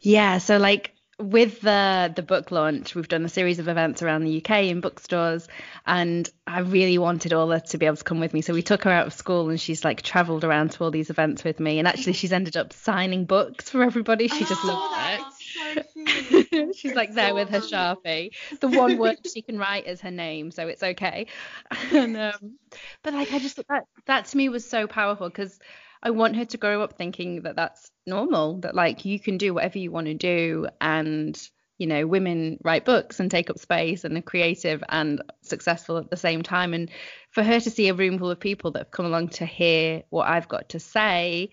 Yeah, 0.01 0.39
so 0.39 0.57
like 0.57 0.93
with 1.19 1.61
the 1.61 2.11
the 2.15 2.21
book 2.21 2.51
launch, 2.51 2.93
we've 2.93 3.07
done 3.07 3.23
a 3.25 3.29
series 3.29 3.59
of 3.59 3.67
events 3.67 4.01
around 4.01 4.23
the 4.23 4.37
UK 4.37 4.65
in 4.65 4.81
bookstores, 4.81 5.47
and 5.85 6.29
I 6.45 6.59
really 6.59 6.97
wanted 6.97 7.33
Orla 7.33 7.61
to 7.61 7.77
be 7.77 7.85
able 7.85 7.97
to 7.97 8.03
come 8.03 8.19
with 8.19 8.33
me. 8.33 8.41
So 8.41 8.53
we 8.53 8.61
took 8.61 8.83
her 8.83 8.91
out 8.91 9.07
of 9.07 9.13
school, 9.13 9.49
and 9.49 9.59
she's 9.59 9.85
like 9.85 10.01
travelled 10.01 10.43
around 10.43 10.71
to 10.71 10.83
all 10.83 10.91
these 10.91 11.09
events 11.09 11.43
with 11.43 11.59
me. 11.59 11.79
And 11.79 11.87
actually, 11.87 12.13
she's 12.13 12.33
ended 12.33 12.57
up 12.57 12.73
signing 12.73 13.25
books 13.25 13.69
for 13.69 13.83
everybody. 13.83 14.27
She 14.27 14.43
just 14.43 14.63
Oh, 14.63 14.67
loves 14.67 14.89
that 14.95 15.19
it. 15.19 15.85
so. 15.93 16.73
She's 16.73 16.95
like 16.95 17.13
there 17.13 17.29
so 17.29 17.35
with 17.35 17.49
her 17.49 17.59
sharpie. 17.59 18.31
The 18.59 18.67
one 18.67 18.97
word 18.97 19.17
she 19.25 19.41
can 19.41 19.57
write 19.57 19.87
is 19.87 20.01
her 20.01 20.11
name, 20.11 20.51
so 20.51 20.67
it's 20.67 20.83
okay. 20.83 21.27
And 21.91 22.17
um, 22.17 22.57
but 23.03 23.13
like 23.13 23.31
I 23.31 23.39
just 23.39 23.55
thought 23.55 23.67
that 23.69 23.83
that 24.05 24.25
to 24.27 24.37
me 24.37 24.49
was 24.49 24.65
so 24.69 24.87
powerful 24.87 25.29
because 25.29 25.59
I 26.05 26.11
want 26.11 26.37
her 26.37 26.45
to 26.45 26.57
grow 26.57 26.81
up 26.83 26.97
thinking 26.97 27.41
that 27.41 27.55
that's 27.57 27.91
normal, 28.05 28.59
that 28.61 28.75
like 28.75 29.03
you 29.03 29.19
can 29.19 29.37
do 29.37 29.53
whatever 29.53 29.79
you 29.79 29.91
want 29.91 30.07
to 30.07 30.13
do, 30.13 30.67
and 30.79 31.37
you 31.77 31.87
know 31.87 32.05
women 32.07 32.59
write 32.63 32.85
books 32.85 33.19
and 33.19 33.29
take 33.29 33.49
up 33.49 33.59
space 33.59 34.05
and 34.05 34.17
are 34.17 34.21
creative 34.21 34.81
and 34.87 35.21
successful 35.41 35.97
at 35.97 36.09
the 36.09 36.15
same 36.17 36.43
time. 36.43 36.73
And 36.73 36.89
for 37.31 37.43
her 37.43 37.59
to 37.59 37.69
see 37.69 37.89
a 37.89 37.93
room 37.93 38.19
full 38.19 38.31
of 38.31 38.39
people 38.39 38.71
that 38.71 38.79
have 38.79 38.91
come 38.91 39.05
along 39.07 39.29
to 39.29 39.45
hear 39.45 40.03
what 40.09 40.29
I've 40.29 40.47
got 40.47 40.69
to 40.69 40.79
say 40.79 41.49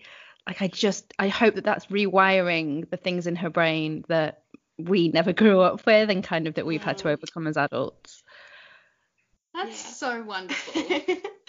like 0.47 0.61
I 0.61 0.67
just 0.67 1.13
I 1.19 1.29
hope 1.29 1.55
that 1.55 1.63
that's 1.63 1.87
rewiring 1.87 2.89
the 2.89 2.97
things 2.97 3.27
in 3.27 3.35
her 3.37 3.49
brain 3.49 4.03
that 4.09 4.43
we 4.77 5.07
never 5.07 5.33
grew 5.41 5.61
up 5.61 5.85
with 5.85 6.09
and 6.09 6.23
kind 6.23 6.47
of 6.47 6.55
that 6.55 6.65
we've 6.65 6.83
had 6.83 6.97
to 6.99 7.05
Mm. 7.05 7.11
overcome 7.11 7.47
as 7.47 7.57
adults. 7.57 8.23
That's 9.53 9.69
Yeah. 9.69 9.91
so 9.91 10.23
wonderful. 10.23 10.83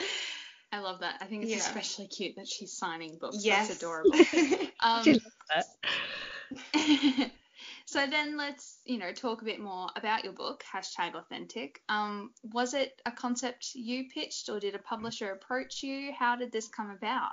I 0.75 0.81
love 0.81 1.01
that. 1.01 1.19
I 1.21 1.27
think 1.27 1.45
it's 1.45 1.53
Yeah. 1.53 1.59
especially 1.59 2.09
cute 2.09 2.35
that 2.35 2.49
she's 2.49 2.73
signing 2.77 3.17
books. 3.19 3.45
yes, 3.45 3.69
That's 3.69 3.79
adorable. 3.81 4.19
Um, 4.81 5.05
She 5.05 5.21
that. 5.55 5.67
so 7.87 8.07
then 8.07 8.37
let's, 8.37 8.81
you 8.85 8.99
know, 8.99 9.13
talk 9.13 9.41
a 9.41 9.45
bit 9.45 9.61
more 9.61 9.89
about 9.97 10.25
your 10.25 10.33
book, 10.33 10.65
hashtag 10.71 11.15
authentic. 11.15 11.81
Um, 11.89 12.33
was 12.53 12.75
it 12.75 13.01
a 13.07 13.13
concept 13.13 13.71
you 13.75 14.09
pitched 14.13 14.49
or 14.49 14.59
did 14.59 14.75
a 14.75 14.79
publisher 14.81 15.31
approach 15.31 15.83
you? 15.85 16.13
How 16.13 16.35
did 16.35 16.51
this 16.51 16.69
come 16.69 16.91
about? 16.91 17.31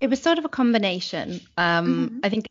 It 0.00 0.08
was 0.08 0.20
sort 0.22 0.38
of 0.38 0.46
a 0.46 0.48
combination. 0.48 1.40
Um, 1.58 2.08
Mhm. 2.10 2.20
I 2.24 2.30
think 2.30 2.46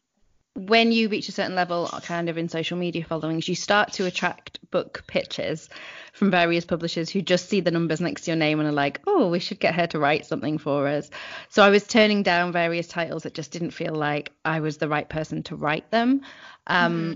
when 0.54 0.92
you 0.92 1.10
reach 1.10 1.30
a 1.30 1.32
certain 1.32 1.56
level 1.56 1.88
kind 2.04 2.30
of 2.30 2.38
in 2.38 2.48
social 2.48 2.78
media 2.78 3.04
followings 3.04 3.48
you 3.48 3.56
start 3.56 3.94
to 3.94 4.06
attract 4.06 4.60
book 4.72 5.04
pitches 5.08 5.70
from 6.14 6.32
various 6.32 6.66
publishers 6.66 7.10
who 7.10 7.22
just 7.22 7.50
see 7.50 7.60
the 7.60 7.72
numbers 7.72 8.02
next 8.02 8.24
to 8.24 8.32
your 8.32 8.38
name 8.38 8.60
and 8.60 8.68
are 8.68 8.74
like 8.74 9.02
oh 9.08 9.30
we 9.30 9.40
should 9.40 9.60
get 9.60 9.76
her 9.76 9.88
to 9.88 10.00
write 10.00 10.26
something 10.26 10.58
for 10.58 10.88
us 10.88 11.10
so 11.50 11.64
i 11.64 11.70
was 11.70 11.86
turning 11.86 12.24
down 12.24 12.52
various 12.52 12.88
titles 12.88 13.24
that 13.24 13.34
just 13.34 13.52
didn't 13.52 13.72
feel 13.72 13.94
like 13.94 14.32
i 14.44 14.60
was 14.60 14.78
the 14.78 14.88
right 14.88 15.10
person 15.10 15.44
to 15.44 15.56
write 15.56 15.90
them 15.92 16.22
um, 16.68 16.94
mm-hmm. 16.94 17.14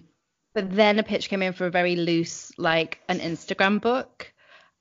but 0.53 0.75
then 0.75 0.99
a 0.99 1.03
pitch 1.03 1.29
came 1.29 1.41
in 1.41 1.53
for 1.53 1.65
a 1.65 1.71
very 1.71 1.95
loose 1.95 2.51
like 2.57 2.99
an 3.07 3.19
instagram 3.19 3.81
book 3.81 4.31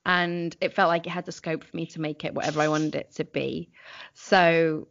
and 0.05 0.55
it 0.61 0.73
felt 0.73 0.89
like 0.89 1.07
it 1.07 1.11
had 1.11 1.25
the 1.25 1.31
scope 1.31 1.63
for 1.63 1.75
me 1.75 1.85
to 1.87 2.01
make 2.01 2.23
it 2.23 2.33
whatever 2.33 2.61
i 2.61 2.67
wanted 2.67 2.95
it 2.95 3.11
to 3.15 3.23
be 3.23 3.69
so 4.13 4.87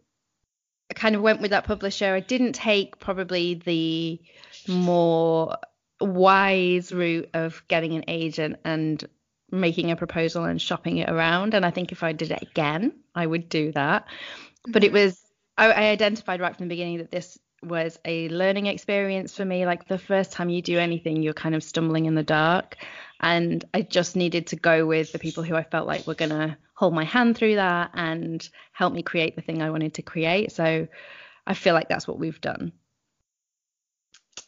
I 0.91 0.95
kind 0.95 1.17
of 1.17 1.23
went 1.23 1.41
with 1.41 1.53
that 1.53 1.65
publisher. 1.65 2.15
I 2.15 2.21
didn't 2.21 2.53
take 2.53 2.99
probably 2.99 3.55
the 3.55 4.21
more 4.69 5.57
wise 6.01 6.93
route 6.93 7.31
of 7.35 7.63
getting 7.69 7.95
an 7.95 8.05
agent 8.09 8.57
and 8.65 9.05
making 9.51 9.91
a 9.91 9.97
proposal 9.97 10.45
and 10.45 10.61
shopping 10.61 10.99
it 10.99 11.09
around. 11.09 11.55
And 11.55 11.65
I 11.65 11.71
think 11.71 11.93
if 11.93 12.03
I 12.03 12.13
did 12.13 12.31
it 12.31 12.43
again, 12.43 12.93
I 13.15 13.27
would 13.27 13.49
do 13.49 13.73
that. 13.73 14.07
Mm-hmm. 14.07 14.73
But 14.73 14.85
it 14.85 14.89
mm-hmm. 14.89 15.05
was, 15.05 15.25
I, 15.57 15.71
I 15.71 15.83
identified 15.91 16.41
right 16.41 16.57
from 16.57 16.67
the 16.67 16.75
beginning 16.75 16.99
that 16.99 17.11
this 17.11 17.39
was 17.63 17.99
a 18.05 18.29
learning 18.29 18.67
experience 18.67 19.37
for 19.37 19.45
me. 19.45 19.67
Like 19.67 19.89
the 19.89 19.99
first 19.99 20.33
time 20.33 20.51
you 20.51 20.61
do 20.61 20.79
anything, 20.79 21.23
you're 21.23 21.33
kind 21.33 21.55
of 21.55 21.63
stumbling 21.63 22.07
in 22.07 22.15
the 22.15 22.23
dark. 22.23 22.77
And 23.21 23.65
I 23.73 23.83
just 23.83 24.17
needed 24.17 24.49
to 24.49 24.57
go 24.57 24.87
with 24.87 25.13
the 25.13 25.19
people 25.19 25.43
who 25.43 25.55
I 25.55 25.63
felt 25.63 25.87
like 25.87 26.07
were 26.07 26.15
going 26.15 26.31
to 26.31 26.57
hold 26.75 26.93
my 26.93 27.05
hand 27.05 27.37
through 27.37 27.55
that 27.55 27.93
and 27.95 28.47
help 28.73 28.93
me 28.93 29.03
create 29.03 29.37
the 29.37 29.43
thing 29.43 29.63
I 29.63 29.71
wanted 29.71 29.95
to 29.95 30.03
create. 30.03 30.53
So 30.53 30.89
I 31.47 31.55
feel 31.55 31.75
like 31.75 31.89
that's 31.89 32.09
what 32.09 32.19
we've 32.19 32.41
done. 32.41 32.73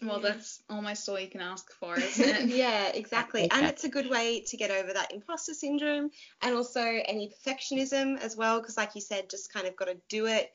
Well, 0.02 0.20
that's 0.20 0.62
almost 0.68 1.08
all 1.08 1.18
you 1.18 1.28
can 1.28 1.40
ask 1.40 1.72
for, 1.72 1.94
isn't 1.98 2.28
it? 2.28 2.48
yeah, 2.48 2.88
exactly. 2.88 3.44
Okay. 3.44 3.56
And 3.56 3.66
it's 3.66 3.84
a 3.84 3.88
good 3.88 4.10
way 4.10 4.44
to 4.48 4.56
get 4.56 4.70
over 4.70 4.92
that 4.92 5.12
imposter 5.12 5.54
syndrome 5.54 6.10
and 6.42 6.54
also 6.54 6.80
any 6.80 7.32
perfectionism 7.32 8.18
as 8.20 8.36
well, 8.36 8.60
because, 8.60 8.76
like 8.76 8.94
you 8.94 9.00
said, 9.00 9.30
just 9.30 9.52
kind 9.52 9.66
of 9.66 9.76
got 9.76 9.86
to 9.86 9.96
do 10.08 10.26
it 10.26 10.50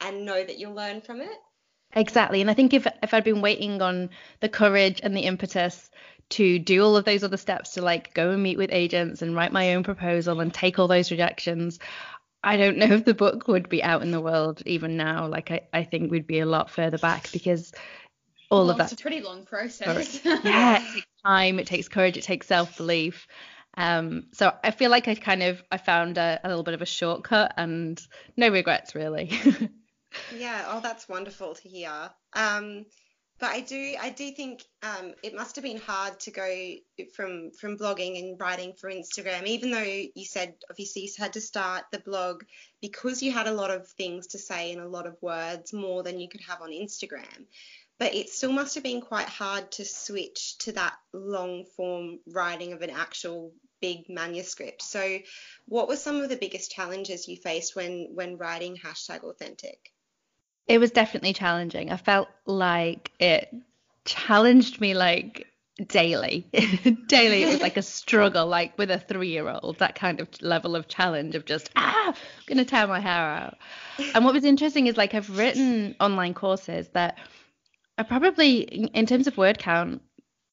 and 0.00 0.24
know 0.24 0.42
that 0.42 0.58
you'll 0.58 0.74
learn 0.74 1.00
from 1.00 1.20
it. 1.20 1.38
Exactly. 1.92 2.40
And 2.40 2.50
I 2.50 2.54
think 2.54 2.74
if 2.74 2.86
if 3.02 3.14
I'd 3.14 3.24
been 3.24 3.40
waiting 3.40 3.80
on 3.80 4.10
the 4.40 4.48
courage 4.48 5.00
and 5.02 5.16
the 5.16 5.22
impetus 5.22 5.90
to 6.30 6.58
do 6.58 6.82
all 6.82 6.96
of 6.96 7.04
those 7.04 7.22
other 7.22 7.36
steps 7.36 7.74
to 7.74 7.82
like 7.82 8.12
go 8.12 8.30
and 8.30 8.42
meet 8.42 8.58
with 8.58 8.70
agents 8.72 9.22
and 9.22 9.34
write 9.34 9.52
my 9.52 9.74
own 9.74 9.84
proposal 9.84 10.40
and 10.40 10.52
take 10.52 10.78
all 10.78 10.88
those 10.88 11.10
rejections, 11.10 11.78
I 12.42 12.56
don't 12.56 12.78
know 12.78 12.86
if 12.86 13.04
the 13.04 13.14
book 13.14 13.48
would 13.48 13.68
be 13.68 13.82
out 13.82 14.02
in 14.02 14.10
the 14.10 14.20
world 14.20 14.62
even 14.66 14.96
now. 14.96 15.26
Like 15.28 15.50
I, 15.50 15.60
I 15.72 15.84
think 15.84 16.10
we'd 16.10 16.26
be 16.26 16.40
a 16.40 16.46
lot 16.46 16.70
further 16.70 16.98
back 16.98 17.30
because 17.32 17.72
all 18.50 18.60
well, 18.60 18.70
of 18.70 18.78
that. 18.78 18.92
It's 18.92 19.00
a 19.00 19.02
pretty 19.02 19.20
long 19.20 19.44
process. 19.44 20.24
yeah, 20.24 20.82
it 20.82 20.94
takes 20.94 21.06
time, 21.24 21.58
it 21.58 21.66
takes 21.66 21.88
courage, 21.88 22.16
it 22.16 22.22
takes 22.22 22.46
self 22.46 22.76
belief. 22.76 23.26
Um, 23.76 24.28
so 24.32 24.52
I 24.64 24.70
feel 24.70 24.90
like 24.90 25.06
I 25.08 25.14
kind 25.14 25.42
of 25.42 25.62
I 25.70 25.76
found 25.76 26.18
a, 26.18 26.40
a 26.42 26.48
little 26.48 26.62
bit 26.62 26.74
of 26.74 26.82
a 26.82 26.86
shortcut 26.86 27.52
and 27.56 28.00
no 28.36 28.48
regrets 28.48 28.94
really. 28.94 29.30
yeah, 30.36 30.64
oh 30.68 30.80
that's 30.80 31.08
wonderful 31.08 31.54
to 31.54 31.68
hear. 31.68 32.10
Um, 32.32 32.86
but 33.38 33.50
I 33.50 33.60
do 33.60 33.94
I 34.00 34.10
do 34.10 34.30
think 34.30 34.64
um, 34.82 35.12
it 35.22 35.34
must 35.34 35.56
have 35.56 35.62
been 35.62 35.76
hard 35.78 36.18
to 36.20 36.30
go 36.30 36.74
from 37.14 37.50
from 37.50 37.76
blogging 37.76 38.18
and 38.18 38.40
writing 38.40 38.72
for 38.72 38.90
Instagram, 38.90 39.44
even 39.44 39.70
though 39.70 39.82
you 39.82 40.24
said 40.24 40.54
obviously 40.70 41.02
you 41.02 41.10
had 41.18 41.34
to 41.34 41.40
start 41.42 41.84
the 41.92 41.98
blog 41.98 42.44
because 42.80 43.22
you 43.22 43.30
had 43.30 43.46
a 43.46 43.52
lot 43.52 43.70
of 43.70 43.88
things 43.88 44.28
to 44.28 44.38
say 44.38 44.72
and 44.72 44.80
a 44.80 44.88
lot 44.88 45.06
of 45.06 45.20
words 45.20 45.74
more 45.74 46.02
than 46.02 46.18
you 46.18 46.28
could 46.30 46.40
have 46.48 46.62
on 46.62 46.70
Instagram. 46.70 47.44
But 47.98 48.14
it 48.14 48.28
still 48.28 48.52
must 48.52 48.74
have 48.74 48.84
been 48.84 49.00
quite 49.00 49.28
hard 49.28 49.70
to 49.72 49.84
switch 49.84 50.58
to 50.58 50.72
that 50.72 50.94
long 51.12 51.64
form 51.76 52.18
writing 52.26 52.72
of 52.72 52.82
an 52.82 52.90
actual 52.90 53.52
big 53.80 54.08
manuscript. 54.08 54.82
So, 54.82 55.18
what 55.66 55.88
were 55.88 55.96
some 55.96 56.20
of 56.20 56.28
the 56.28 56.36
biggest 56.36 56.70
challenges 56.70 57.28
you 57.28 57.36
faced 57.36 57.74
when 57.74 58.10
when 58.14 58.36
writing 58.36 58.76
hashtag 58.76 59.22
authentic? 59.22 59.92
it 60.66 60.78
was 60.78 60.90
definitely 60.90 61.32
challenging. 61.32 61.90
I 61.90 61.96
felt 61.96 62.28
like 62.44 63.12
it 63.20 63.54
challenged 64.04 64.80
me 64.80 64.94
like 64.94 65.46
daily. 65.86 66.46
daily 67.06 67.44
it 67.44 67.48
was 67.52 67.60
like 67.60 67.76
a 67.76 67.82
struggle, 67.82 68.46
like 68.46 68.76
with 68.76 68.90
a 68.90 68.98
three 68.98 69.28
year 69.28 69.48
old, 69.48 69.78
that 69.78 69.94
kind 69.94 70.20
of 70.20 70.28
level 70.42 70.74
of 70.74 70.88
challenge 70.88 71.34
of 71.34 71.44
just, 71.44 71.70
ah, 71.76 72.08
I'm 72.08 72.14
gonna 72.46 72.64
tear 72.64 72.86
my 72.86 73.00
hair 73.00 73.12
out. 73.12 73.58
And 74.14 74.24
what 74.24 74.34
was 74.34 74.44
interesting 74.44 74.86
is 74.86 74.96
like 74.96 75.14
I've 75.14 75.38
written 75.38 75.94
online 76.00 76.34
courses 76.34 76.88
that 76.94 77.18
are 77.98 78.04
probably 78.04 78.60
in 78.60 79.06
terms 79.06 79.26
of 79.26 79.36
word 79.36 79.58
count, 79.58 80.02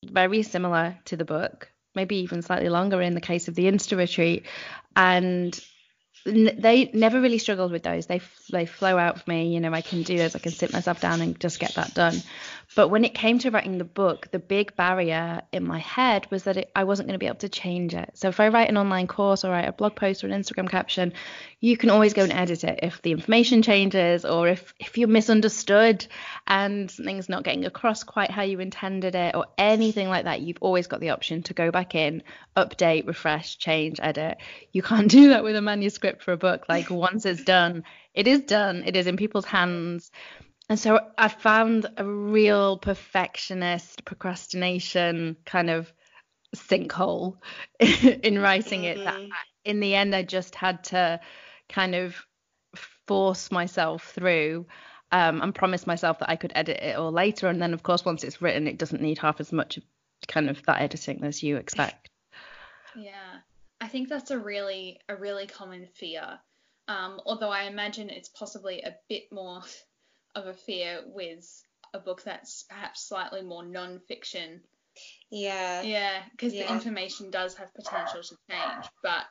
very 0.03 0.43
similar 0.43 0.97
to 1.05 1.17
the 1.17 1.25
book, 1.25 1.69
maybe 1.95 2.17
even 2.17 2.41
slightly 2.41 2.69
longer 2.69 3.01
in 3.01 3.13
the 3.13 3.21
case 3.21 3.47
of 3.47 3.55
the 3.55 3.65
Insta 3.65 3.97
retreat. 3.97 4.45
And 4.95 5.57
they 6.25 6.89
never 6.93 7.19
really 7.19 7.37
struggled 7.37 7.71
with 7.71 7.83
those. 7.83 8.05
They 8.05 8.21
they 8.51 8.65
flow 8.65 8.97
out 8.97 9.21
for 9.21 9.29
me. 9.29 9.53
You 9.53 9.59
know, 9.59 9.73
I 9.73 9.81
can 9.81 10.03
do 10.03 10.17
those. 10.17 10.35
I 10.35 10.39
can 10.39 10.51
sit 10.51 10.71
myself 10.71 11.01
down 11.01 11.21
and 11.21 11.39
just 11.39 11.59
get 11.59 11.75
that 11.75 11.93
done. 11.93 12.15
But 12.75 12.87
when 12.87 13.05
it 13.05 13.13
came 13.13 13.37
to 13.39 13.51
writing 13.51 13.77
the 13.77 13.83
book, 13.83 14.29
the 14.31 14.39
big 14.39 14.75
barrier 14.75 15.41
in 15.51 15.63
my 15.63 15.79
head 15.79 16.25
was 16.31 16.43
that 16.43 16.57
it, 16.57 16.71
I 16.75 16.85
wasn't 16.85 17.07
going 17.07 17.13
to 17.13 17.19
be 17.19 17.27
able 17.27 17.37
to 17.37 17.49
change 17.49 17.93
it. 17.93 18.11
So 18.15 18.29
if 18.29 18.39
I 18.39 18.47
write 18.47 18.69
an 18.69 18.77
online 18.77 19.05
course 19.05 19.43
or 19.43 19.51
write 19.51 19.67
a 19.67 19.71
blog 19.71 19.95
post 19.95 20.23
or 20.23 20.27
an 20.27 20.41
Instagram 20.41 20.69
caption, 20.69 21.13
you 21.59 21.77
can 21.77 21.91
always 21.91 22.13
go 22.13 22.23
and 22.23 22.33
edit 22.33 22.63
it 22.63 22.79
if 22.81 23.01
the 23.01 23.11
information 23.11 23.61
changes 23.61 24.25
or 24.25 24.47
if 24.47 24.73
if 24.79 24.97
you're 24.97 25.07
misunderstood 25.07 26.07
and 26.47 26.89
something's 26.89 27.29
not 27.29 27.43
getting 27.43 27.65
across 27.65 28.03
quite 28.03 28.31
how 28.31 28.41
you 28.41 28.59
intended 28.59 29.13
it 29.13 29.35
or 29.35 29.45
anything 29.57 30.09
like 30.09 30.25
that. 30.25 30.41
You've 30.41 30.57
always 30.61 30.87
got 30.87 30.99
the 30.99 31.11
option 31.11 31.43
to 31.43 31.53
go 31.53 31.69
back 31.69 31.93
in, 31.93 32.23
update, 32.57 33.05
refresh, 33.05 33.57
change, 33.57 33.99
edit. 34.01 34.37
You 34.71 34.81
can't 34.81 35.09
do 35.09 35.29
that 35.29 35.43
with 35.43 35.55
a 35.55 35.61
manuscript 35.61 36.23
for 36.23 36.31
a 36.31 36.37
book. 36.37 36.65
Like 36.67 36.89
once 36.89 37.25
it's 37.25 37.43
done, 37.43 37.83
it 38.15 38.27
is 38.27 38.41
done. 38.41 38.83
It 38.85 38.95
is 38.95 39.05
in 39.05 39.17
people's 39.17 39.45
hands 39.45 40.11
and 40.69 40.79
so 40.79 40.99
I 41.17 41.27
found 41.27 41.87
a 41.97 42.05
real 42.05 42.77
perfectionist 42.77 44.05
procrastination 44.05 45.37
kind 45.45 45.69
of 45.69 45.91
sinkhole 46.55 47.37
in 47.79 48.39
writing 48.39 48.85
it. 48.85 49.03
That 49.03 49.15
mm-hmm. 49.15 49.31
in 49.65 49.79
the 49.79 49.95
end, 49.95 50.15
I 50.15 50.23
just 50.23 50.55
had 50.55 50.83
to 50.85 51.19
kind 51.67 51.95
of 51.95 52.15
force 53.07 53.51
myself 53.51 54.11
through 54.13 54.65
um, 55.11 55.41
and 55.41 55.53
promise 55.53 55.85
myself 55.85 56.19
that 56.19 56.29
I 56.29 56.35
could 56.37 56.53
edit 56.55 56.77
it 56.77 56.95
all 56.95 57.11
later. 57.11 57.47
And 57.47 57.61
then, 57.61 57.73
of 57.73 57.83
course, 57.83 58.05
once 58.05 58.23
it's 58.23 58.41
written, 58.41 58.67
it 58.67 58.77
doesn't 58.77 59.01
need 59.01 59.19
half 59.19 59.39
as 59.39 59.51
much 59.51 59.79
kind 60.27 60.49
of 60.49 60.63
that 60.63 60.81
editing 60.81 61.23
as 61.23 61.43
you 61.43 61.57
expect. 61.57 62.09
Yeah, 62.95 63.39
I 63.81 63.87
think 63.87 64.07
that's 64.07 64.29
a 64.29 64.37
really 64.37 64.99
a 65.09 65.15
really 65.15 65.47
common 65.47 65.87
fear. 65.95 66.37
Um, 66.87 67.19
although 67.25 67.49
I 67.49 67.63
imagine 67.63 68.11
it's 68.11 68.29
possibly 68.29 68.83
a 68.83 68.93
bit 69.09 69.31
more 69.31 69.63
of 70.35 70.47
a 70.47 70.53
fear 70.53 71.01
with 71.05 71.63
a 71.93 71.99
book 71.99 72.23
that's 72.23 72.63
perhaps 72.63 73.03
slightly 73.03 73.41
more 73.41 73.63
non-fiction. 73.63 74.61
Yeah. 75.29 75.81
Yeah, 75.81 76.21
because 76.31 76.53
yeah. 76.53 76.67
the 76.67 76.73
information 76.73 77.31
does 77.31 77.55
have 77.55 77.73
potential 77.73 78.21
to 78.21 78.37
change, 78.49 78.85
but 79.01 79.25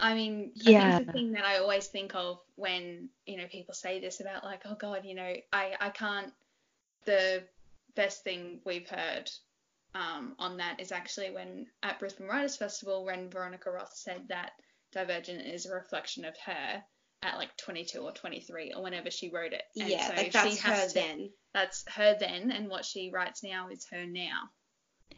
I 0.00 0.14
mean, 0.14 0.52
yeah. 0.54 0.86
I 0.86 0.96
think 0.96 1.06
the 1.06 1.12
thing 1.12 1.32
that 1.32 1.44
I 1.44 1.58
always 1.58 1.86
think 1.86 2.14
of 2.14 2.40
when 2.56 3.10
you 3.26 3.36
know 3.36 3.46
people 3.50 3.74
say 3.74 4.00
this 4.00 4.20
about 4.20 4.44
like, 4.44 4.62
oh 4.64 4.74
God, 4.74 5.04
you 5.04 5.14
know, 5.14 5.34
I 5.52 5.74
I 5.78 5.90
can't. 5.90 6.32
The 7.04 7.42
best 7.94 8.24
thing 8.24 8.60
we've 8.64 8.88
heard 8.88 9.30
um, 9.94 10.34
on 10.38 10.56
that 10.58 10.80
is 10.80 10.92
actually 10.92 11.30
when 11.30 11.66
at 11.82 11.98
Brisbane 11.98 12.26
Writers 12.26 12.56
Festival, 12.56 13.04
when 13.04 13.30
Veronica 13.30 13.70
Roth 13.70 13.94
said 13.94 14.22
that 14.28 14.52
Divergent 14.92 15.46
is 15.46 15.66
a 15.66 15.74
reflection 15.74 16.24
of 16.24 16.36
her, 16.46 16.82
at 17.22 17.36
like 17.36 17.56
22 17.56 17.98
or 17.98 18.12
23 18.12 18.72
or 18.74 18.82
whenever 18.82 19.10
she 19.10 19.30
wrote 19.30 19.52
it. 19.52 19.62
And 19.78 19.88
yeah, 19.88 20.08
so 20.08 20.14
like 20.14 20.32
that's 20.32 20.60
her 20.60 20.88
to, 20.88 20.94
then. 20.94 21.30
That's 21.52 21.84
her 21.88 22.16
then, 22.18 22.50
and 22.50 22.68
what 22.68 22.84
she 22.84 23.10
writes 23.12 23.42
now 23.42 23.68
is 23.70 23.86
her 23.90 24.06
now. 24.06 24.50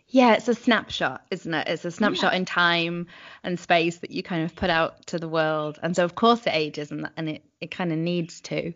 Yeah, 0.09 0.35
it's 0.35 0.49
a 0.49 0.55
snapshot, 0.55 1.25
isn't 1.31 1.53
it? 1.53 1.69
It's 1.69 1.85
a 1.85 1.91
snapshot 1.91 2.33
yeah. 2.33 2.39
in 2.39 2.45
time 2.45 3.07
and 3.43 3.59
space 3.59 3.99
that 3.99 4.11
you 4.11 4.23
kind 4.23 4.45
of 4.45 4.55
put 4.55 4.71
out 4.71 5.07
to 5.07 5.19
the 5.19 5.29
world, 5.29 5.79
and 5.83 5.95
so 5.95 6.05
of 6.05 6.15
course 6.15 6.47
it 6.47 6.55
ages, 6.55 6.91
and 6.91 7.11
and 7.17 7.29
it 7.29 7.45
it 7.61 7.71
kind 7.71 7.93
of 7.93 7.99
needs 7.99 8.41
to. 8.43 8.73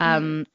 Um, 0.00 0.22
mm. 0.22 0.46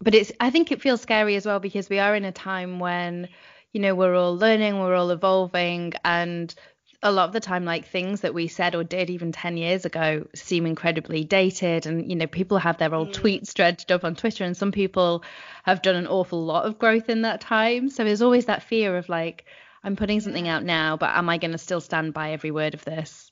But 0.00 0.14
it's 0.14 0.32
I 0.40 0.50
think 0.50 0.72
it 0.72 0.80
feels 0.80 1.00
scary 1.00 1.36
as 1.36 1.46
well 1.46 1.60
because 1.60 1.88
we 1.88 1.98
are 1.98 2.14
in 2.14 2.24
a 2.24 2.32
time 2.32 2.78
when 2.78 3.28
you 3.72 3.80
know 3.80 3.94
we're 3.94 4.16
all 4.16 4.36
learning, 4.36 4.78
we're 4.78 4.94
all 4.94 5.10
evolving, 5.10 5.92
and 6.04 6.54
a 7.02 7.10
lot 7.10 7.24
of 7.24 7.32
the 7.32 7.40
time 7.40 7.64
like 7.64 7.86
things 7.86 8.20
that 8.20 8.34
we 8.34 8.46
said 8.46 8.74
or 8.74 8.84
did 8.84 9.08
even 9.10 9.32
10 9.32 9.56
years 9.56 9.84
ago 9.86 10.26
seem 10.34 10.66
incredibly 10.66 11.24
dated 11.24 11.86
and 11.86 12.10
you 12.10 12.16
know 12.16 12.26
people 12.26 12.58
have 12.58 12.76
their 12.78 12.94
old 12.94 13.08
mm. 13.08 13.14
tweets 13.14 13.54
dredged 13.54 13.90
up 13.90 14.04
on 14.04 14.14
twitter 14.14 14.44
and 14.44 14.56
some 14.56 14.72
people 14.72 15.22
have 15.62 15.82
done 15.82 15.96
an 15.96 16.06
awful 16.06 16.44
lot 16.44 16.66
of 16.66 16.78
growth 16.78 17.08
in 17.08 17.22
that 17.22 17.40
time 17.40 17.88
so 17.88 18.04
there's 18.04 18.22
always 18.22 18.46
that 18.46 18.62
fear 18.62 18.96
of 18.98 19.08
like 19.08 19.44
i'm 19.82 19.96
putting 19.96 20.20
something 20.20 20.46
out 20.48 20.62
now 20.62 20.96
but 20.96 21.10
am 21.16 21.28
i 21.28 21.38
going 21.38 21.52
to 21.52 21.58
still 21.58 21.80
stand 21.80 22.12
by 22.12 22.32
every 22.32 22.50
word 22.50 22.74
of 22.74 22.84
this 22.84 23.30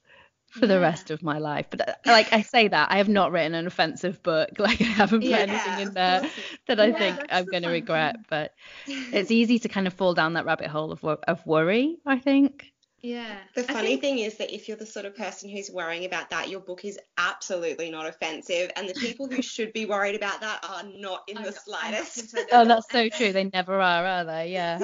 for 0.51 0.67
the 0.67 0.81
rest 0.81 1.11
of 1.11 1.23
my 1.23 1.39
life. 1.39 1.67
But 1.71 1.89
uh, 1.89 1.95
like 2.07 2.33
I 2.33 2.43
say 2.43 2.69
that, 2.69 2.91
I 2.91 2.97
have 2.99 3.09
not 3.09 3.33
written 3.33 3.55
an 3.55 3.67
offensive 3.67 4.23
book. 4.23 4.49
Like 4.59 4.81
I 4.81 4.85
haven't 4.85 5.21
put 5.21 5.29
Yeah, 5.29 5.39
anything 5.39 5.79
in 5.81 5.95
there 5.95 6.31
that 6.69 6.81
I 6.81 6.91
Yeah, 6.91 6.99
think 6.99 7.27
I'm 7.31 7.47
going 7.47 7.63
to 7.65 7.69
regret. 7.69 8.15
thing. 8.15 8.25
But 8.31 8.55
it's 9.13 9.31
easy 9.31 9.59
to 9.61 9.69
kind 9.69 9.87
of 9.87 9.95
fall 9.95 10.15
down 10.15 10.35
that 10.35 10.47
rabbit 10.47 10.69
hole 10.69 10.93
of 10.93 11.05
of 11.05 11.47
worry. 11.47 11.99
I 12.07 12.19
think. 12.19 12.73
Yeah. 13.01 13.39
The 13.55 13.63
funny 13.65 13.91
think- 13.91 14.01
thing 14.01 14.19
is 14.19 14.37
that 14.39 14.53
if 14.53 14.67
you're 14.69 14.77
the 14.77 14.87
sort 14.87 15.07
of 15.07 15.17
person 15.17 15.49
who's 15.51 15.71
worrying 15.71 16.05
about 16.05 16.31
that, 16.31 16.49
your 16.49 16.61
book 16.61 16.85
is 16.85 16.99
absolutely 17.17 17.91
not 17.91 18.07
offensive, 18.07 18.71
and 18.77 18.89
the 18.89 18.95
people 19.01 19.29
who 19.29 19.41
should 19.43 19.73
be 19.73 19.87
worried 19.87 20.17
about 20.17 20.41
that 20.41 20.65
are 20.69 20.83
not 20.85 21.23
in 21.29 21.39
I 21.39 21.45
the 21.45 21.51
know, 21.51 21.57
slightest. 21.65 22.37
Oh, 22.53 22.65
that's 22.65 22.91
so 22.91 23.09
true. 23.09 23.33
They 23.33 23.45
never 23.53 23.75
are, 23.81 24.05
are 24.05 24.25
they? 24.25 24.53
Yeah. 24.53 24.79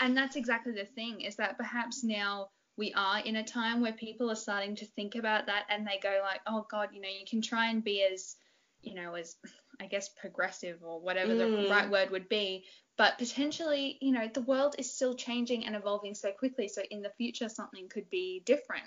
and 0.00 0.16
that's 0.16 0.36
exactly 0.36 0.72
the 0.72 0.84
thing 0.84 1.20
is 1.22 1.36
that 1.36 1.56
perhaps 1.56 2.04
now 2.04 2.48
we 2.76 2.92
are 2.96 3.20
in 3.20 3.36
a 3.36 3.44
time 3.44 3.80
where 3.80 3.92
people 3.92 4.30
are 4.30 4.36
starting 4.36 4.74
to 4.76 4.86
think 4.86 5.14
about 5.14 5.46
that 5.46 5.64
and 5.70 5.86
they 5.86 5.98
go 6.02 6.20
like 6.22 6.40
oh 6.46 6.66
god 6.70 6.88
you 6.92 7.00
know 7.00 7.08
you 7.08 7.24
can 7.28 7.40
try 7.40 7.70
and 7.70 7.84
be 7.84 8.02
as 8.02 8.34
you 8.82 8.94
know 8.94 9.14
as 9.14 9.36
i 9.80 9.86
guess 9.86 10.08
progressive 10.20 10.78
or 10.82 11.00
whatever 11.00 11.34
the 11.34 11.44
Mm. 11.44 11.70
right 11.70 11.90
word 11.90 12.10
would 12.10 12.28
be 12.28 12.64
but 12.96 13.18
potentially 13.18 13.98
you 14.00 14.12
know 14.12 14.28
the 14.32 14.42
world 14.42 14.74
is 14.78 14.94
still 14.94 15.14
changing 15.14 15.64
and 15.66 15.74
evolving 15.76 16.14
so 16.14 16.30
quickly 16.32 16.68
so 16.68 16.82
in 16.90 17.02
the 17.02 17.10
future 17.16 17.48
something 17.48 17.88
could 17.88 18.08
be 18.10 18.42
different 18.46 18.86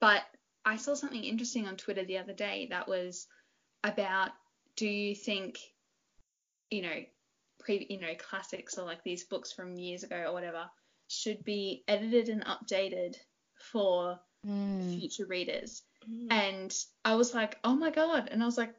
but 0.00 0.22
i 0.64 0.76
saw 0.76 0.94
something 0.94 1.24
interesting 1.24 1.66
on 1.66 1.76
twitter 1.76 2.04
the 2.04 2.18
other 2.18 2.32
day 2.34 2.66
that 2.70 2.88
was 2.88 3.26
about 3.84 4.30
do 4.76 4.86
you 4.88 5.14
think 5.14 5.58
you 6.70 6.82
know 6.82 7.02
pre 7.58 7.86
you 7.90 8.00
know 8.00 8.14
classics 8.18 8.78
or 8.78 8.84
like 8.86 9.02
these 9.04 9.24
books 9.24 9.52
from 9.52 9.76
years 9.76 10.02
ago 10.02 10.24
or 10.28 10.32
whatever 10.32 10.64
should 11.08 11.42
be 11.44 11.82
edited 11.88 12.28
and 12.28 12.44
updated 12.44 13.14
for 13.72 14.18
Mm. 14.46 14.98
future 14.98 15.26
readers 15.26 15.82
Mm. 16.08 16.28
and 16.30 16.74
i 17.04 17.14
was 17.14 17.34
like 17.34 17.58
oh 17.62 17.74
my 17.74 17.90
god 17.90 18.30
and 18.32 18.42
i 18.42 18.46
was 18.46 18.56
like 18.56 18.74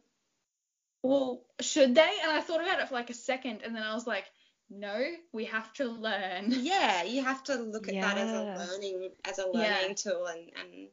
well 1.04 1.42
should 1.60 1.96
they 1.96 2.14
and 2.24 2.32
i 2.32 2.42
thought 2.42 2.62
about 2.62 2.80
it 2.80 2.88
for 2.88 2.94
like 2.96 3.10
a 3.10 3.14
second 3.14 3.62
and 3.64 3.76
then 3.76 3.84
i 3.84 3.94
was 3.94 4.06
like 4.08 4.26
no 4.70 5.04
we 5.34 5.46
have 5.46 5.72
to 5.74 5.86
learn 5.86 6.46
Yeah, 6.50 7.04
you 7.04 7.24
have 7.24 7.44
to 7.46 7.56
look 7.56 7.88
at 7.90 7.96
that 7.96 8.18
as 8.18 8.32
a 8.32 8.44
learning 8.72 9.10
as 9.26 9.40
a 9.40 9.46
Yeah. 9.54 9.78
learning 9.80 9.96
tool 9.96 10.26
and 10.28 10.50
and 10.60 10.88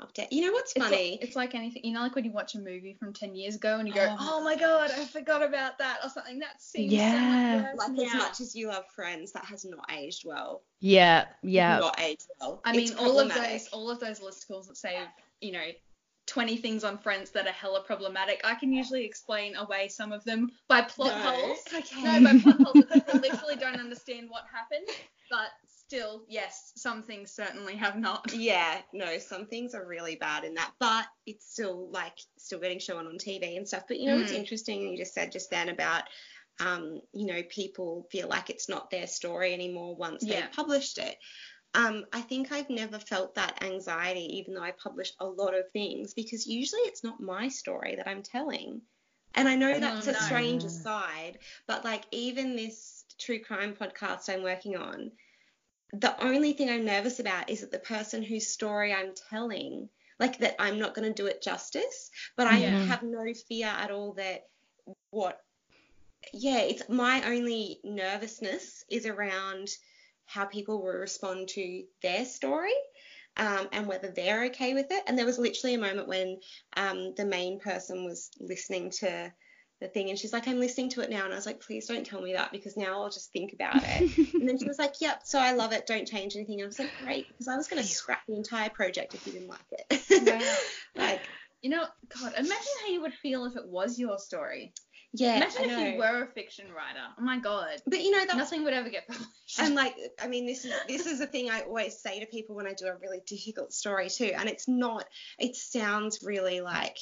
update. 0.00 0.28
You 0.30 0.46
know 0.46 0.52
what's 0.52 0.72
It's 0.76 0.84
funny? 0.84 1.12
like, 1.12 1.22
it's 1.24 1.36
like 1.36 1.54
anything, 1.54 1.82
you 1.84 1.92
know, 1.94 2.00
like 2.02 2.14
when 2.14 2.24
you 2.24 2.30
watch 2.30 2.54
a 2.54 2.58
movie 2.58 2.94
from 2.98 3.14
10 3.14 3.34
years 3.34 3.56
ago 3.56 3.78
and 3.78 3.88
you 3.88 3.94
go, 3.94 4.06
Oh. 4.10 4.16
oh, 4.38 4.44
my 4.44 4.54
god, 4.54 4.90
I 4.90 5.04
forgot 5.06 5.42
about 5.42 5.78
that 5.78 6.00
or 6.04 6.10
something. 6.10 6.38
That 6.38 6.60
seems 6.60 6.92
Yeah. 6.92 7.12
so 7.12 7.62
much 7.62 7.64
worse 7.64 7.88
like 7.88 8.06
as 8.06 8.12
now. 8.12 8.18
much 8.18 8.40
as 8.42 8.54
you 8.54 8.68
love 8.68 8.84
Friends, 8.94 9.32
that 9.32 9.46
has 9.46 9.64
not 9.64 9.90
aged 9.90 10.24
well. 10.26 10.62
Yeah. 10.80 11.24
Yeah. 11.42 11.78
Not 11.78 11.98
aged 11.98 12.26
well. 12.38 12.60
I 12.64 12.76
It's 12.76 12.90
mean, 12.90 12.98
all 12.98 13.18
of 13.18 13.32
those, 13.32 13.68
all 13.68 13.90
of 13.90 13.98
those 13.98 14.20
listicles 14.20 14.68
that 14.68 14.76
say, 14.76 14.98
you 15.40 15.52
know, 15.52 15.66
20 16.26 16.56
things 16.56 16.84
on 16.84 16.98
Friends 16.98 17.30
that 17.30 17.46
are 17.46 17.52
hella 17.52 17.80
problematic. 17.82 18.40
I 18.44 18.54
can 18.54 18.72
usually 18.72 19.04
explain 19.04 19.54
away 19.56 19.88
some 19.88 20.12
of 20.12 20.24
them 20.24 20.50
by 20.68 20.82
plot 20.82 21.16
No. 21.16 21.30
holes. 21.30 21.64
Okay. 21.72 22.02
No, 22.02 22.22
by 22.22 22.38
plot 22.38 22.60
holes 22.62 22.78
that 22.80 22.90
people 23.06 23.20
literally 23.20 23.56
don't 23.56 23.78
understand 23.80 24.28
what 24.28 24.44
happened. 24.52 24.86
But 25.30 25.48
still, 25.66 26.24
yes, 26.28 26.72
some 26.76 27.02
things 27.02 27.32
certainly 27.32 27.74
have 27.76 27.96
not. 27.98 28.32
Yeah, 28.34 28.80
no, 28.92 29.18
some 29.18 29.46
things 29.46 29.74
are 29.74 29.86
really 29.86 30.16
bad 30.16 30.44
in 30.44 30.54
that, 30.54 30.72
but 30.78 31.06
it's 31.26 31.50
still 31.50 31.88
like 31.90 32.16
still 32.38 32.60
getting 32.60 32.78
shown 32.78 33.06
on 33.06 33.18
TV 33.18 33.56
and 33.56 33.66
stuff. 33.66 33.84
But 33.88 33.98
you 33.98 34.06
know 34.06 34.16
what's 34.16 34.32
Mm. 34.32 34.36
interesting? 34.36 34.80
You 34.82 34.96
just 34.96 35.14
said 35.14 35.32
just 35.32 35.50
then 35.50 35.68
about, 35.68 36.04
um, 36.60 37.00
you 37.12 37.26
know, 37.26 37.42
people 37.48 38.06
feel 38.10 38.28
like 38.28 38.50
it's 38.50 38.68
not 38.68 38.90
their 38.90 39.06
story 39.06 39.52
anymore 39.52 39.96
once 39.96 40.24
Yeah. 40.24 40.42
they've 40.42 40.52
published 40.52 40.98
it. 40.98 41.16
Um, 41.76 42.06
I 42.10 42.22
think 42.22 42.52
I've 42.52 42.70
never 42.70 42.98
felt 42.98 43.34
that 43.34 43.62
anxiety, 43.62 44.38
even 44.38 44.54
though 44.54 44.62
I 44.62 44.70
publish 44.72 45.12
a 45.20 45.26
lot 45.26 45.54
of 45.54 45.70
things, 45.72 46.14
because 46.14 46.46
usually 46.46 46.80
it's 46.82 47.04
not 47.04 47.20
my 47.20 47.48
story 47.48 47.96
that 47.96 48.08
I'm 48.08 48.22
telling. 48.22 48.80
And 49.34 49.46
I 49.46 49.56
know 49.56 49.78
that's 49.78 50.06
a 50.06 50.14
strange 50.14 50.64
aside, 50.64 51.38
but 51.66 51.84
like 51.84 52.04
even 52.12 52.56
this 52.56 53.04
true 53.18 53.40
crime 53.40 53.74
podcast 53.74 54.30
I'm 54.30 54.42
working 54.42 54.76
on, 54.76 55.12
the 55.92 56.18
only 56.24 56.54
thing 56.54 56.70
I'm 56.70 56.86
nervous 56.86 57.20
about 57.20 57.50
is 57.50 57.60
that 57.60 57.70
the 57.70 57.78
person 57.78 58.22
whose 58.22 58.48
story 58.48 58.94
I'm 58.94 59.12
telling, 59.30 59.90
like 60.18 60.38
that 60.38 60.56
I'm 60.58 60.78
not 60.78 60.94
going 60.94 61.06
to 61.06 61.22
do 61.22 61.26
it 61.26 61.42
justice, 61.42 62.10
but 62.36 62.46
I 62.46 62.60
Yeah. 62.60 62.78
have 62.86 63.02
no 63.02 63.24
fear 63.48 63.66
at 63.66 63.90
all 63.90 64.14
that 64.14 64.48
what, 65.10 65.38
yeah, 66.32 66.60
it's 66.60 66.88
my 66.88 67.22
only 67.26 67.80
nervousness 67.84 68.82
is 68.88 69.04
around 69.04 69.68
how 70.26 70.44
people 70.44 70.82
will 70.82 70.92
respond 70.92 71.48
to 71.48 71.84
their 72.02 72.24
story. 72.24 72.74
Um, 73.38 73.68
and 73.70 73.86
whether 73.86 74.08
they're 74.08 74.46
okay 74.46 74.72
with 74.72 74.86
it. 74.90 75.02
And 75.06 75.18
there 75.18 75.26
was 75.26 75.38
literally 75.38 75.74
a 75.74 75.78
moment 75.78 76.08
when 76.08 76.40
um, 76.74 77.12
the 77.18 77.26
main 77.26 77.60
person 77.60 78.06
was 78.06 78.30
listening 78.40 78.90
to 79.00 79.30
the 79.80 79.88
thing, 79.88 80.08
and 80.08 80.18
she's 80.18 80.32
like, 80.32 80.48
"I'm 80.48 80.58
listening 80.58 80.88
to 80.90 81.02
it 81.02 81.10
now," 81.10 81.24
and 81.24 81.32
I 81.32 81.36
was 81.36 81.44
like, 81.44 81.60
"Please 81.60 81.86
don't 81.86 82.06
tell 82.06 82.22
me 82.22 82.32
that 82.32 82.50
because 82.50 82.76
now 82.78 83.02
I'll 83.02 83.10
just 83.10 83.32
think 83.32 83.52
about 83.52 83.84
it." 83.84 84.10
And 84.34 84.48
then 84.48 84.58
she 84.58 84.66
was 84.66 84.78
like, 84.78 84.94
"Yep, 85.00 85.22
so 85.24 85.38
I 85.38 85.52
love 85.52 85.72
it. 85.72 85.86
Don't 85.86 86.06
change 86.08 86.34
anything." 86.34 86.60
And 86.60 86.64
I 86.64 86.66
was 86.66 86.78
like, 86.78 86.94
"Great," 86.94 87.28
because 87.28 87.48
I 87.48 87.56
was 87.56 87.68
going 87.68 87.82
to 87.82 87.88
scrap 87.88 88.20
the 88.26 88.36
entire 88.36 88.70
project 88.70 89.14
if 89.14 89.26
you 89.26 89.32
didn't 89.32 89.48
like 89.48 89.60
it. 89.70 90.02
Wow. 90.26 90.56
like, 90.96 91.22
You 91.62 91.70
know, 91.70 91.84
God, 92.08 92.32
imagine 92.36 92.72
how 92.82 92.88
you 92.92 93.02
would 93.02 93.14
feel 93.14 93.44
if 93.44 93.56
it 93.56 93.66
was 93.66 93.98
your 93.98 94.18
story. 94.18 94.72
Yeah, 95.12 95.36
imagine 95.36 95.70
if 95.70 95.94
you 95.94 95.98
were 95.98 96.22
a 96.24 96.26
fiction 96.26 96.66
writer. 96.66 97.00
Oh 97.18 97.22
my 97.22 97.38
God. 97.38 97.80
But 97.86 98.02
you 98.02 98.10
know 98.10 98.24
that. 98.26 98.36
Nothing 98.36 98.64
would 98.64 98.72
ever 98.74 98.90
get 98.90 99.06
published. 99.06 99.60
And 99.60 99.74
like, 99.74 99.94
I 100.22 100.28
mean, 100.28 100.46
this 100.46 100.64
is 100.64 100.72
this 100.88 101.06
is 101.06 101.20
a 101.20 101.26
thing 101.26 101.50
I 101.50 101.62
always 101.62 101.98
say 101.98 102.20
to 102.20 102.26
people 102.26 102.54
when 102.56 102.66
I 102.66 102.72
do 102.74 102.86
a 102.86 102.96
really 102.96 103.20
difficult 103.26 103.72
story 103.72 104.08
too. 104.10 104.32
And 104.36 104.48
it's 104.48 104.68
not. 104.68 105.04
It 105.38 105.56
sounds 105.56 106.20
really 106.22 106.60
like 106.60 106.98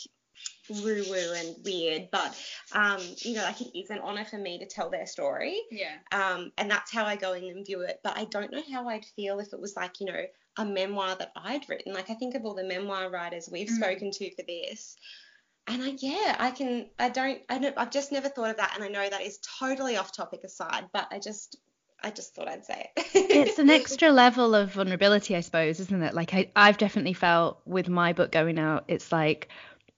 woo 0.68 1.04
woo 1.08 1.32
and 1.36 1.56
weird, 1.64 2.08
but 2.10 2.36
um, 2.72 2.98
you 3.18 3.34
know, 3.34 3.42
like 3.42 3.60
it 3.60 3.78
is 3.78 3.90
an 3.90 3.98
honor 4.00 4.24
for 4.24 4.38
me 4.38 4.58
to 4.58 4.66
tell 4.66 4.90
their 4.90 5.06
story. 5.06 5.60
yeah. 5.70 5.96
um, 6.12 6.52
and 6.58 6.70
that's 6.70 6.92
how 6.92 7.04
I 7.04 7.16
go 7.16 7.32
in 7.32 7.44
and 7.44 7.66
view 7.66 7.80
it. 7.82 8.00
But 8.02 8.16
I 8.16 8.24
don't 8.24 8.52
know 8.52 8.62
how 8.72 8.88
I'd 8.88 9.04
feel 9.16 9.38
if 9.40 9.52
it 9.52 9.60
was 9.60 9.76
like, 9.76 10.00
you 10.00 10.06
know, 10.06 10.22
a 10.56 10.64
memoir 10.64 11.16
that 11.16 11.32
I'd 11.36 11.68
written. 11.68 11.92
Like 11.92 12.10
I 12.10 12.14
think 12.14 12.34
of 12.34 12.44
all 12.44 12.54
the 12.54 12.64
memoir 12.64 13.10
writers 13.10 13.48
we've 13.50 13.68
Mm. 13.68 13.76
spoken 13.76 14.10
to 14.12 14.34
for 14.34 14.42
this, 14.46 14.96
and 15.66 15.82
I, 15.82 15.94
yeah, 15.98 16.36
I 16.38 16.50
can, 16.50 16.90
I 16.98 17.08
don't, 17.08 17.40
I 17.48 17.58
don't, 17.58 17.76
I've 17.78 17.90
just 17.90 18.12
never 18.12 18.28
thought 18.28 18.50
of 18.50 18.56
that, 18.58 18.72
and 18.74 18.84
I 18.84 18.88
know 18.88 19.08
that 19.08 19.22
is 19.22 19.38
totally 19.58 19.96
off 19.96 20.14
topic 20.14 20.40
aside, 20.44 20.84
but 20.92 21.08
I 21.10 21.18
just, 21.18 21.56
I 22.02 22.10
just 22.10 22.34
thought 22.34 22.48
I'd 22.48 22.64
say 22.64 22.90
it. 22.96 23.06
it's 23.14 23.58
an 23.58 23.70
extra 23.70 24.10
level 24.10 24.54
of 24.54 24.72
vulnerability, 24.72 25.36
I 25.36 25.40
suppose, 25.40 25.80
isn't 25.80 26.02
it? 26.02 26.14
Like 26.14 26.34
I, 26.34 26.50
I've 26.54 26.78
definitely 26.78 27.14
felt 27.14 27.60
with 27.66 27.88
my 27.88 28.12
book 28.12 28.30
going 28.32 28.58
out, 28.58 28.84
it's 28.88 29.10
like 29.12 29.48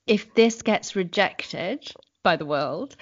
if 0.06 0.34
this 0.34 0.62
gets 0.62 0.94
rejected 0.94 1.92
by 2.22 2.36
the 2.36 2.46
world, 2.46 2.96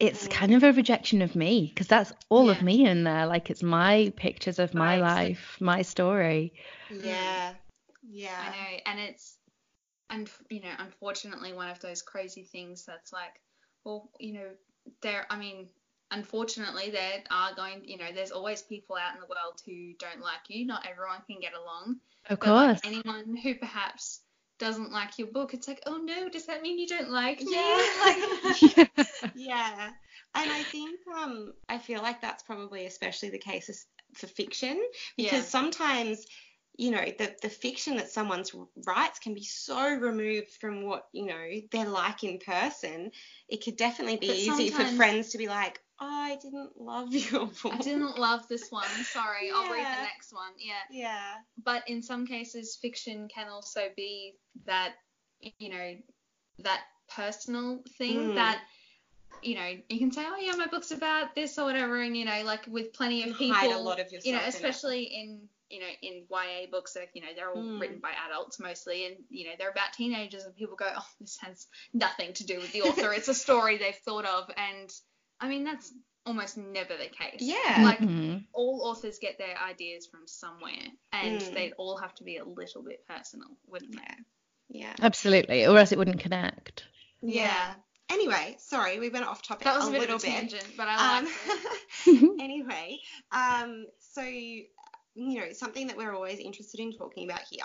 it's 0.00 0.26
Mm. 0.26 0.30
kind 0.30 0.54
of 0.54 0.64
a 0.64 0.72
rejection 0.72 1.22
of 1.22 1.36
me 1.36 1.66
because 1.68 1.86
that's 1.86 2.12
all 2.28 2.50
of 2.50 2.62
me 2.62 2.86
in 2.86 3.04
there. 3.04 3.26
Like 3.26 3.50
it's 3.50 3.62
my 3.62 4.12
pictures 4.16 4.58
of 4.58 4.74
my 4.74 4.98
Right. 4.98 5.00
life, 5.00 5.58
my 5.60 5.82
story. 5.82 6.54
yeah, 6.88 7.52
yeah, 8.10 8.40
I 8.40 8.50
know, 8.50 8.78
and 8.86 9.00
it's, 9.00 9.36
and 10.12 10.30
you 10.50 10.62
know, 10.62 10.72
unfortunately, 10.78 11.54
one 11.54 11.70
of 11.70 11.80
those 11.80 12.02
crazy 12.02 12.44
things 12.44 12.84
that's 12.86 13.12
like, 13.12 13.40
well, 13.84 14.10
you 14.20 14.34
know, 14.34 14.48
there. 15.02 15.26
I 15.30 15.38
mean, 15.38 15.68
unfortunately, 16.12 16.90
there 16.90 17.24
are 17.30 17.54
going, 17.54 17.82
you 17.86 17.98
know, 17.98 18.12
there's 18.14 18.32
always 18.32 18.62
people 18.62 18.96
out 18.96 19.14
in 19.14 19.20
the 19.20 19.26
world 19.26 19.60
who 19.66 19.94
don't 19.98 20.22
like 20.22 20.48
you. 20.48 20.66
Not 20.66 20.86
everyone 20.90 21.22
can 21.28 21.40
get 21.40 21.54
along. 21.54 21.96
Of 22.30 22.40
But 22.40 22.54
like, 22.54 22.70
course. 22.70 22.80
anyone 22.84 23.36
who 23.36 23.54
perhaps 23.56 24.20
doesn't 24.58 24.92
like 24.92 25.18
your 25.18 25.28
book, 25.28 25.54
it's 25.54 25.68
like, 25.68 25.82
oh 25.86 25.98
no, 25.98 26.28
does 26.28 26.46
that 26.46 26.62
mean 26.62 26.78
you 26.78 26.86
don't 26.86 27.10
like 27.10 27.42
me? 27.44 27.50
Yeah. 27.52 27.86
Like, 28.00 28.88
yeah 29.34 29.90
and 30.34 30.52
i 30.52 30.62
think 30.64 31.00
um 31.16 31.52
i 31.68 31.78
feel 31.78 32.02
like 32.02 32.20
that's 32.20 32.42
probably 32.42 32.86
especially 32.86 33.30
the 33.30 33.38
case 33.38 33.86
for 34.14 34.26
fiction 34.26 34.80
because 35.16 35.46
Yeah. 35.46 35.48
sometimes 35.48 36.26
you 36.76 36.90
know 36.90 37.04
the 37.18 37.34
the 37.42 37.48
fiction 37.48 37.96
that 37.96 38.10
someone's 38.10 38.54
writes 38.86 39.18
can 39.18 39.34
be 39.34 39.44
so 39.44 39.94
removed 39.94 40.50
from 40.60 40.82
what 40.84 41.06
you 41.12 41.26
know 41.26 41.48
they're 41.70 41.88
like 41.88 42.24
in 42.24 42.38
person 42.38 43.10
it 43.48 43.62
could 43.62 43.76
definitely 43.76 44.16
be 44.16 44.28
But 44.28 44.36
easy 44.36 44.70
for 44.70 44.84
friends 44.84 45.30
to 45.30 45.38
be 45.38 45.48
like 45.48 45.80
oh, 46.00 46.06
i 46.06 46.36
didn't 46.40 46.70
love 46.80 47.12
your 47.32 47.46
book 47.46 47.74
I 47.74 47.78
didn't 47.78 48.18
love 48.18 48.48
this 48.48 48.70
one. 48.70 48.88
Sorry, 49.04 49.50
I'll 49.54 49.70
read 49.70 49.84
the 49.84 50.02
next 50.02 50.32
one. 50.32 50.52
Yeah. 50.58 50.74
yeah 50.90 51.34
but 51.62 51.82
in 51.88 52.02
some 52.02 52.26
cases 52.26 52.78
fiction 52.80 53.28
can 53.28 53.48
also 53.48 53.88
be 53.96 54.34
that 54.66 54.94
you 55.58 55.68
know 55.68 55.96
that 56.60 56.80
personal 57.14 57.82
thing 57.98 58.16
Mm. 58.16 58.34
that 58.36 58.60
you 59.42 59.56
know 59.56 59.76
you 59.88 59.98
can 59.98 60.12
say 60.12 60.24
oh 60.26 60.36
yeah 60.36 60.54
my 60.56 60.66
book's 60.66 60.92
about 60.92 61.34
this 61.34 61.58
or 61.58 61.64
whatever 61.64 62.00
and 62.00 62.16
you 62.16 62.24
know 62.24 62.42
like 62.44 62.64
with 62.68 62.92
plenty 62.92 63.22
of 63.22 63.28
You 63.28 63.34
people 63.34 63.56
hide 63.56 63.72
a 63.72 63.78
lot 63.78 64.00
of 64.00 64.12
yourself 64.12 64.24
you 64.24 64.32
know 64.32 64.42
in 64.42 64.48
especially 64.48 65.02
in 65.02 65.48
you 65.72 65.80
know 65.80 65.86
in 66.02 66.24
YA 66.30 66.66
books 66.70 66.94
like 66.94 67.10
you 67.14 67.22
know 67.22 67.28
they're 67.34 67.50
all 67.50 67.56
Mm. 67.62 67.80
written 67.80 67.98
by 67.98 68.12
adults 68.28 68.60
mostly 68.60 69.06
and 69.06 69.16
you 69.30 69.46
know 69.46 69.52
they're 69.58 69.70
about 69.70 69.92
teenagers 69.94 70.44
and 70.44 70.54
people 70.54 70.76
go 70.76 70.88
oh 70.96 71.06
this 71.20 71.38
has 71.40 71.66
nothing 71.92 72.32
to 72.34 72.44
do 72.44 72.58
with 72.58 72.72
the 72.72 72.82
author 72.82 73.12
it's 73.12 73.28
a 73.28 73.34
story 73.34 73.78
they've 73.78 73.96
thought 74.04 74.26
of 74.26 74.50
and 74.56 74.92
I 75.40 75.48
mean 75.48 75.64
that's 75.64 75.92
almost 76.24 76.56
never 76.56 76.96
the 76.96 77.08
case 77.08 77.40
Yeah. 77.40 77.82
like 77.84 77.98
Mhm. 77.98 78.44
all 78.52 78.82
authors 78.84 79.18
get 79.18 79.38
their 79.38 79.56
ideas 79.58 80.06
from 80.06 80.26
somewhere 80.28 80.86
and 81.12 81.40
Mm. 81.40 81.54
they'd 81.54 81.72
all 81.78 81.96
have 81.96 82.14
to 82.16 82.24
be 82.24 82.36
a 82.36 82.44
little 82.44 82.82
bit 82.82 83.04
personal 83.08 83.48
wouldn't 83.66 83.96
they 83.96 84.78
Yeah. 84.78 84.94
Absolutely, 85.00 85.66
or 85.66 85.76
else 85.78 85.92
it 85.92 85.98
wouldn't 85.98 86.20
connect. 86.20 86.84
Yeah. 87.22 87.74
Anyway, 88.08 88.56
sorry, 88.58 88.98
we 88.98 89.08
went 89.10 89.26
off 89.26 89.42
topic 89.42 89.64
That 89.64 89.76
was 89.76 89.86
a, 89.86 89.88
a, 89.88 89.92
bit 89.92 90.00
little 90.00 90.16
of 90.16 90.22
a 90.22 90.26
bit. 90.26 90.32
tangent, 90.34 90.66
but 90.76 90.86
I 90.88 91.18
Um, 91.18 91.26
it. 92.06 92.40
anyway, 92.40 92.98
um, 93.32 93.86
so 94.00 94.22
you 95.14 95.40
know 95.40 95.52
something 95.52 95.88
that 95.88 95.96
we're 95.96 96.14
always 96.14 96.38
interested 96.38 96.80
in 96.80 96.92
talking 96.92 97.28
about 97.28 97.42
here 97.50 97.64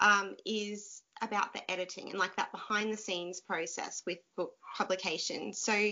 um, 0.00 0.36
is 0.44 1.02
about 1.22 1.52
the 1.52 1.70
editing 1.70 2.10
and 2.10 2.18
like 2.18 2.36
that 2.36 2.52
behind 2.52 2.92
the 2.92 2.96
scenes 2.96 3.40
process 3.40 4.02
with 4.06 4.18
book 4.36 4.52
publication. 4.76 5.52
So 5.52 5.90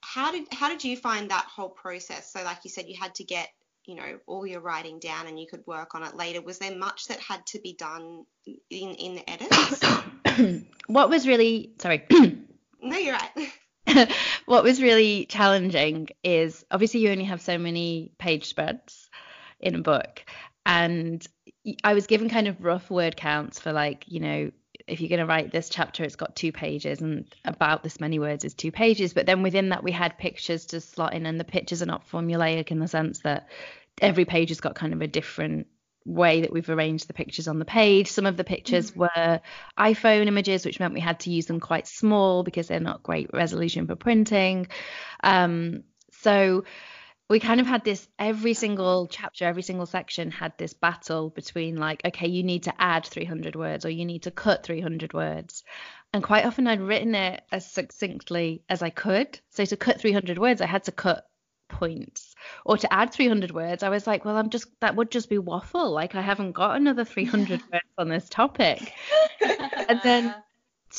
how 0.00 0.32
did 0.32 0.46
how 0.52 0.68
did 0.68 0.84
you 0.84 0.96
find 0.96 1.30
that 1.30 1.46
whole 1.46 1.70
process? 1.70 2.32
So 2.32 2.42
like 2.42 2.58
you 2.64 2.70
said, 2.70 2.86
you 2.88 2.96
had 3.00 3.14
to 3.16 3.24
get 3.24 3.48
you 3.86 3.96
know 3.96 4.18
all 4.26 4.46
your 4.46 4.60
writing 4.60 4.98
down 4.98 5.26
and 5.26 5.38
you 5.38 5.46
could 5.50 5.66
work 5.66 5.94
on 5.94 6.02
it 6.02 6.16
later. 6.16 6.40
Was 6.40 6.58
there 6.58 6.76
much 6.76 7.06
that 7.08 7.20
had 7.20 7.44
to 7.48 7.60
be 7.60 7.74
done 7.74 8.24
in 8.70 8.90
in 8.94 9.14
the 9.16 9.30
edits? 9.30 10.64
what 10.86 11.08
was 11.08 11.26
really 11.26 11.72
sorry. 11.80 12.04
no, 12.10 12.96
you're 12.96 13.14
right. 13.14 13.52
what 14.46 14.64
was 14.64 14.80
really 14.80 15.26
challenging 15.26 16.08
is 16.22 16.64
obviously 16.70 17.00
you 17.00 17.10
only 17.10 17.24
have 17.24 17.40
so 17.40 17.58
many 17.58 18.12
page 18.18 18.46
spreads 18.46 19.03
in 19.64 19.74
a 19.74 19.82
book 19.82 20.24
and 20.66 21.26
I 21.82 21.94
was 21.94 22.06
given 22.06 22.28
kind 22.28 22.48
of 22.48 22.62
rough 22.62 22.90
word 22.90 23.16
counts 23.16 23.58
for 23.58 23.72
like 23.72 24.04
you 24.06 24.20
know 24.20 24.50
if 24.86 25.00
you're 25.00 25.08
going 25.08 25.20
to 25.20 25.26
write 25.26 25.50
this 25.50 25.68
chapter 25.68 26.04
it's 26.04 26.16
got 26.16 26.36
two 26.36 26.52
pages 26.52 27.00
and 27.00 27.26
about 27.44 27.82
this 27.82 28.00
many 28.00 28.18
words 28.18 28.44
is 28.44 28.54
two 28.54 28.70
pages 28.70 29.14
but 29.14 29.26
then 29.26 29.42
within 29.42 29.70
that 29.70 29.82
we 29.82 29.92
had 29.92 30.18
pictures 30.18 30.66
to 30.66 30.80
slot 30.80 31.14
in 31.14 31.26
and 31.26 31.40
the 31.40 31.44
pictures 31.44 31.82
are 31.82 31.86
not 31.86 32.08
formulaic 32.08 32.70
in 32.70 32.78
the 32.78 32.88
sense 32.88 33.20
that 33.20 33.48
every 34.00 34.24
page 34.24 34.50
has 34.50 34.60
got 34.60 34.74
kind 34.74 34.92
of 34.92 35.00
a 35.00 35.06
different 35.06 35.66
way 36.06 36.42
that 36.42 36.52
we've 36.52 36.68
arranged 36.68 37.08
the 37.08 37.14
pictures 37.14 37.48
on 37.48 37.58
the 37.58 37.64
page. 37.64 38.08
Some 38.08 38.26
of 38.26 38.36
the 38.36 38.44
pictures 38.44 38.90
mm-hmm. 38.90 39.00
were 39.00 39.40
iPhone 39.78 40.26
images, 40.26 40.64
which 40.64 40.78
meant 40.78 40.94
we 40.94 41.00
had 41.00 41.20
to 41.20 41.30
use 41.30 41.46
them 41.46 41.60
quite 41.60 41.86
small 41.86 42.42
because 42.42 42.68
they're 42.68 42.80
not 42.80 43.02
great 43.02 43.30
resolution 43.32 43.86
for 43.86 43.96
printing. 43.96 44.68
Um, 45.22 45.84
so 46.12 46.64
we 47.28 47.40
kind 47.40 47.60
of 47.60 47.66
had 47.66 47.84
this 47.84 48.06
every 48.18 48.54
single 48.54 49.06
chapter, 49.06 49.46
every 49.46 49.62
single 49.62 49.86
section 49.86 50.30
had 50.30 50.52
this 50.58 50.74
battle 50.74 51.30
between 51.30 51.76
like, 51.76 52.02
okay, 52.04 52.28
you 52.28 52.42
need 52.42 52.64
to 52.64 52.74
add 52.78 53.06
300 53.06 53.56
words 53.56 53.84
or 53.84 53.90
you 53.90 54.04
need 54.04 54.22
to 54.24 54.30
cut 54.30 54.62
300 54.62 55.14
words. 55.14 55.64
And 56.12 56.22
quite 56.22 56.44
often 56.44 56.66
I'd 56.66 56.80
written 56.80 57.14
it 57.14 57.42
as 57.50 57.66
succinctly 57.66 58.62
as 58.68 58.82
I 58.82 58.90
could. 58.90 59.40
So 59.50 59.64
to 59.64 59.76
cut 59.76 60.00
300 60.00 60.38
words, 60.38 60.60
I 60.60 60.66
had 60.66 60.84
to 60.84 60.92
cut 60.92 61.26
points 61.68 62.34
or 62.64 62.76
to 62.76 62.92
add 62.92 63.10
300 63.10 63.50
words 63.50 63.82
i 63.82 63.88
was 63.88 64.06
like 64.06 64.24
well 64.24 64.36
i'm 64.36 64.50
just 64.50 64.66
that 64.80 64.94
would 64.94 65.10
just 65.10 65.30
be 65.30 65.38
waffle 65.38 65.90
like 65.90 66.14
i 66.14 66.20
haven't 66.20 66.52
got 66.52 66.76
another 66.76 67.04
300 67.04 67.62
words 67.72 67.84
on 67.96 68.08
this 68.08 68.28
topic 68.28 68.92
and 69.88 70.00
then 70.04 70.34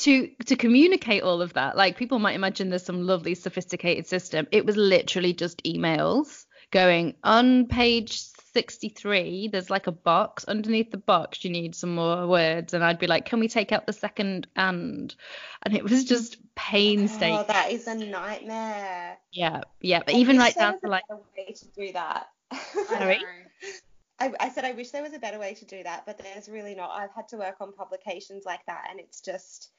to 0.02 0.28
to 0.46 0.56
communicate 0.56 1.24
all 1.24 1.42
of 1.42 1.54
that 1.54 1.78
like 1.78 1.98
people 1.98 2.20
might 2.20 2.36
imagine 2.36 2.70
there's 2.70 2.86
some 2.86 3.06
lovely 3.06 3.36
sophisticated 3.36 4.08
system. 4.08 4.48
It 4.52 4.66
was 4.66 4.76
literally 4.76 5.34
just 5.34 5.64
emails 5.64 6.46
going 6.72 7.16
on 7.24 7.68
page 7.68 8.20
63 8.54 9.50
there's 9.50 9.70
like 9.70 9.88
a 9.88 9.92
box. 9.92 10.44
Underneath 10.46 10.92
the 10.92 10.98
box 10.98 11.44
you 11.44 11.50
need 11.50 11.76
some 11.76 11.96
more 11.96 12.28
words. 12.28 12.74
And 12.74 12.84
i'd 12.84 13.00
be 13.00 13.08
like 13.08 13.26
can 13.26 13.40
we 13.40 13.48
take 13.48 13.72
out 13.72 13.86
the 13.86 13.94
second 13.94 14.48
and? 14.56 15.16
And 15.64 15.76
it 15.76 15.84
was 15.84 16.04
just 16.04 16.38
painstaking. 16.56 17.38
Oh 17.38 17.46
that 17.48 17.72
is 17.72 17.88
a 17.88 17.96
nightmare. 17.96 19.18
Yeah 19.32 19.62
yeah 19.80 20.02
but 20.06 20.16
even 20.16 20.38
right 20.38 20.56
down 20.56 20.80
to 20.82 20.88
like 20.88 21.04
a 21.10 21.16
way 21.16 21.54
to 21.54 21.66
do 21.76 21.94
that. 21.94 22.28
Sorry? 22.88 23.20
I, 24.18 24.32
I 24.40 24.50
said 24.50 24.64
I 24.64 24.72
wish 24.72 24.92
there 24.92 25.04
was 25.04 25.14
a 25.14 25.20
better 25.20 25.40
way 25.40 25.54
to 25.56 25.66
do 25.66 25.84
that, 25.84 26.06
but 26.06 26.18
there's 26.18 26.48
really 26.48 26.74
not. 26.74 26.92
I've 26.92 27.14
had 27.14 27.28
to 27.30 27.38
work 27.38 27.56
on 27.60 27.74
publications 27.74 28.44
like 28.46 28.66
that, 28.66 28.88
and 28.90 28.98
it's 28.98 29.20
just 29.20 29.72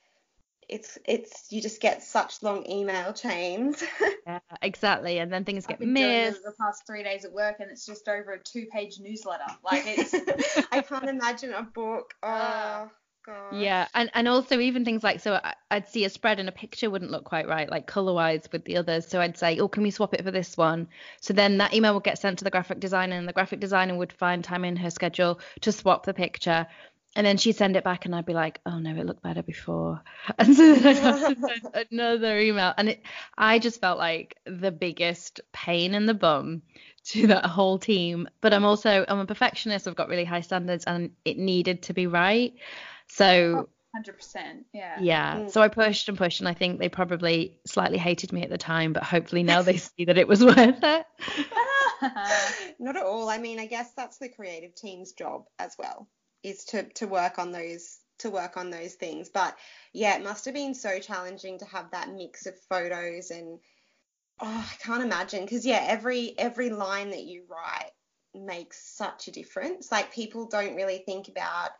it's 0.68 0.98
it's 1.04 1.46
you 1.50 1.62
just 1.62 1.80
get 1.80 2.02
such 2.02 2.42
long 2.42 2.68
email 2.68 3.12
chains. 3.12 3.82
yeah, 4.26 4.40
exactly, 4.62 5.18
and 5.18 5.32
then 5.32 5.44
things 5.44 5.64
I've 5.64 5.70
get 5.70 5.78
been 5.80 5.94
doing 5.94 6.08
missed. 6.08 6.38
it 6.38 6.44
the 6.44 6.52
past 6.60 6.86
three 6.86 7.02
days 7.02 7.24
at 7.24 7.32
work, 7.32 7.56
and 7.60 7.70
it's 7.70 7.86
just 7.86 8.08
over 8.08 8.32
a 8.32 8.38
two-page 8.38 9.00
newsletter. 9.00 9.44
Like 9.64 9.84
it's. 9.86 10.14
I 10.72 10.80
can't 10.80 11.08
imagine 11.08 11.52
a 11.52 11.62
book. 11.62 12.14
Oh. 12.22 12.28
Ah. 12.28 12.88
God. 13.26 13.56
Yeah, 13.56 13.88
and 13.92 14.08
and 14.14 14.28
also 14.28 14.60
even 14.60 14.84
things 14.84 15.02
like 15.02 15.18
so 15.18 15.34
I, 15.42 15.54
I'd 15.68 15.88
see 15.88 16.04
a 16.04 16.10
spread 16.10 16.38
and 16.38 16.48
a 16.48 16.52
picture 16.52 16.88
wouldn't 16.88 17.10
look 17.10 17.24
quite 17.24 17.48
right, 17.48 17.68
like 17.68 17.88
color 17.88 18.12
wise 18.12 18.48
with 18.52 18.64
the 18.64 18.76
others. 18.76 19.08
So 19.08 19.20
I'd 19.20 19.36
say, 19.36 19.58
oh, 19.58 19.66
can 19.66 19.82
we 19.82 19.90
swap 19.90 20.14
it 20.14 20.22
for 20.22 20.30
this 20.30 20.56
one? 20.56 20.86
So 21.20 21.34
then 21.34 21.58
that 21.58 21.74
email 21.74 21.92
would 21.94 22.04
get 22.04 22.20
sent 22.20 22.38
to 22.38 22.44
the 22.44 22.52
graphic 22.52 22.78
designer, 22.78 23.16
and 23.16 23.26
the 23.26 23.32
graphic 23.32 23.58
designer 23.58 23.96
would 23.96 24.12
find 24.12 24.44
time 24.44 24.64
in 24.64 24.76
her 24.76 24.90
schedule 24.90 25.40
to 25.62 25.72
swap 25.72 26.06
the 26.06 26.14
picture. 26.14 26.68
And 27.16 27.26
then 27.26 27.38
she'd 27.38 27.56
send 27.56 27.76
it 27.76 27.82
back, 27.82 28.04
and 28.04 28.14
I'd 28.14 28.26
be 28.26 28.34
like, 28.34 28.60
"Oh 28.66 28.78
no, 28.78 28.90
it 28.90 29.06
looked 29.06 29.22
better 29.22 29.42
before." 29.42 30.02
And 30.38 30.54
so 30.54 30.74
then 30.74 30.86
I'd 30.86 31.02
have 31.02 31.34
to 31.34 31.40
send 31.40 31.86
another 31.90 32.38
email, 32.38 32.74
and 32.76 32.90
it, 32.90 33.02
I 33.38 33.58
just 33.58 33.80
felt 33.80 33.98
like 33.98 34.36
the 34.44 34.70
biggest 34.70 35.40
pain 35.50 35.94
in 35.94 36.04
the 36.04 36.14
bum 36.14 36.60
to 37.06 37.28
that 37.28 37.46
whole 37.46 37.78
team. 37.78 38.28
But 38.42 38.52
I'm 38.52 38.66
also 38.66 39.06
I'm 39.08 39.18
a 39.18 39.26
perfectionist. 39.26 39.88
I've 39.88 39.96
got 39.96 40.10
really 40.10 40.26
high 40.26 40.42
standards, 40.42 40.84
and 40.84 41.12
it 41.24 41.38
needed 41.38 41.82
to 41.84 41.94
be 41.94 42.06
right. 42.06 42.54
So. 43.08 43.68
Hundred 43.94 44.16
percent, 44.16 44.66
yeah. 44.74 44.98
Yeah. 45.00 45.36
Mm. 45.36 45.50
So 45.50 45.62
I 45.62 45.68
pushed 45.68 46.10
and 46.10 46.18
pushed, 46.18 46.40
and 46.40 46.48
I 46.50 46.52
think 46.52 46.78
they 46.78 46.90
probably 46.90 47.56
slightly 47.66 47.96
hated 47.96 48.30
me 48.30 48.42
at 48.42 48.50
the 48.50 48.58
time, 48.58 48.92
but 48.92 49.02
hopefully 49.02 49.42
now 49.42 49.62
they 49.62 49.76
see 49.78 50.04
that 50.04 50.18
it 50.18 50.28
was 50.28 50.44
worth 50.44 50.58
it. 50.58 51.06
Not 52.78 52.96
at 52.96 53.02
all. 53.02 53.30
I 53.30 53.38
mean, 53.38 53.58
I 53.58 53.64
guess 53.64 53.92
that's 53.96 54.18
the 54.18 54.28
creative 54.28 54.74
team's 54.74 55.12
job 55.12 55.46
as 55.58 55.76
well, 55.78 56.08
is 56.46 56.64
to 56.66 56.84
to 56.94 57.06
work 57.06 57.38
on 57.38 57.52
those 57.52 57.98
to 58.18 58.30
work 58.30 58.56
on 58.56 58.70
those 58.70 58.94
things. 58.94 59.28
But 59.28 59.56
yeah, 59.92 60.16
it 60.16 60.24
must 60.24 60.44
have 60.46 60.54
been 60.54 60.74
so 60.74 60.98
challenging 60.98 61.58
to 61.58 61.64
have 61.66 61.90
that 61.90 62.10
mix 62.10 62.46
of 62.46 62.58
photos 62.68 63.30
and 63.30 63.58
oh, 64.40 64.70
I 64.72 64.74
can't 64.82 65.02
imagine 65.02 65.44
because 65.44 65.66
yeah, 65.66 65.84
every 65.86 66.34
every 66.38 66.70
line 66.70 67.10
that 67.10 67.24
you 67.24 67.44
write 67.48 67.90
makes 68.34 68.96
such 68.96 69.28
a 69.28 69.32
difference. 69.32 69.90
Like 69.90 70.12
people 70.12 70.46
don't 70.46 70.76
really 70.76 70.98
think 70.98 71.28
about 71.28 71.70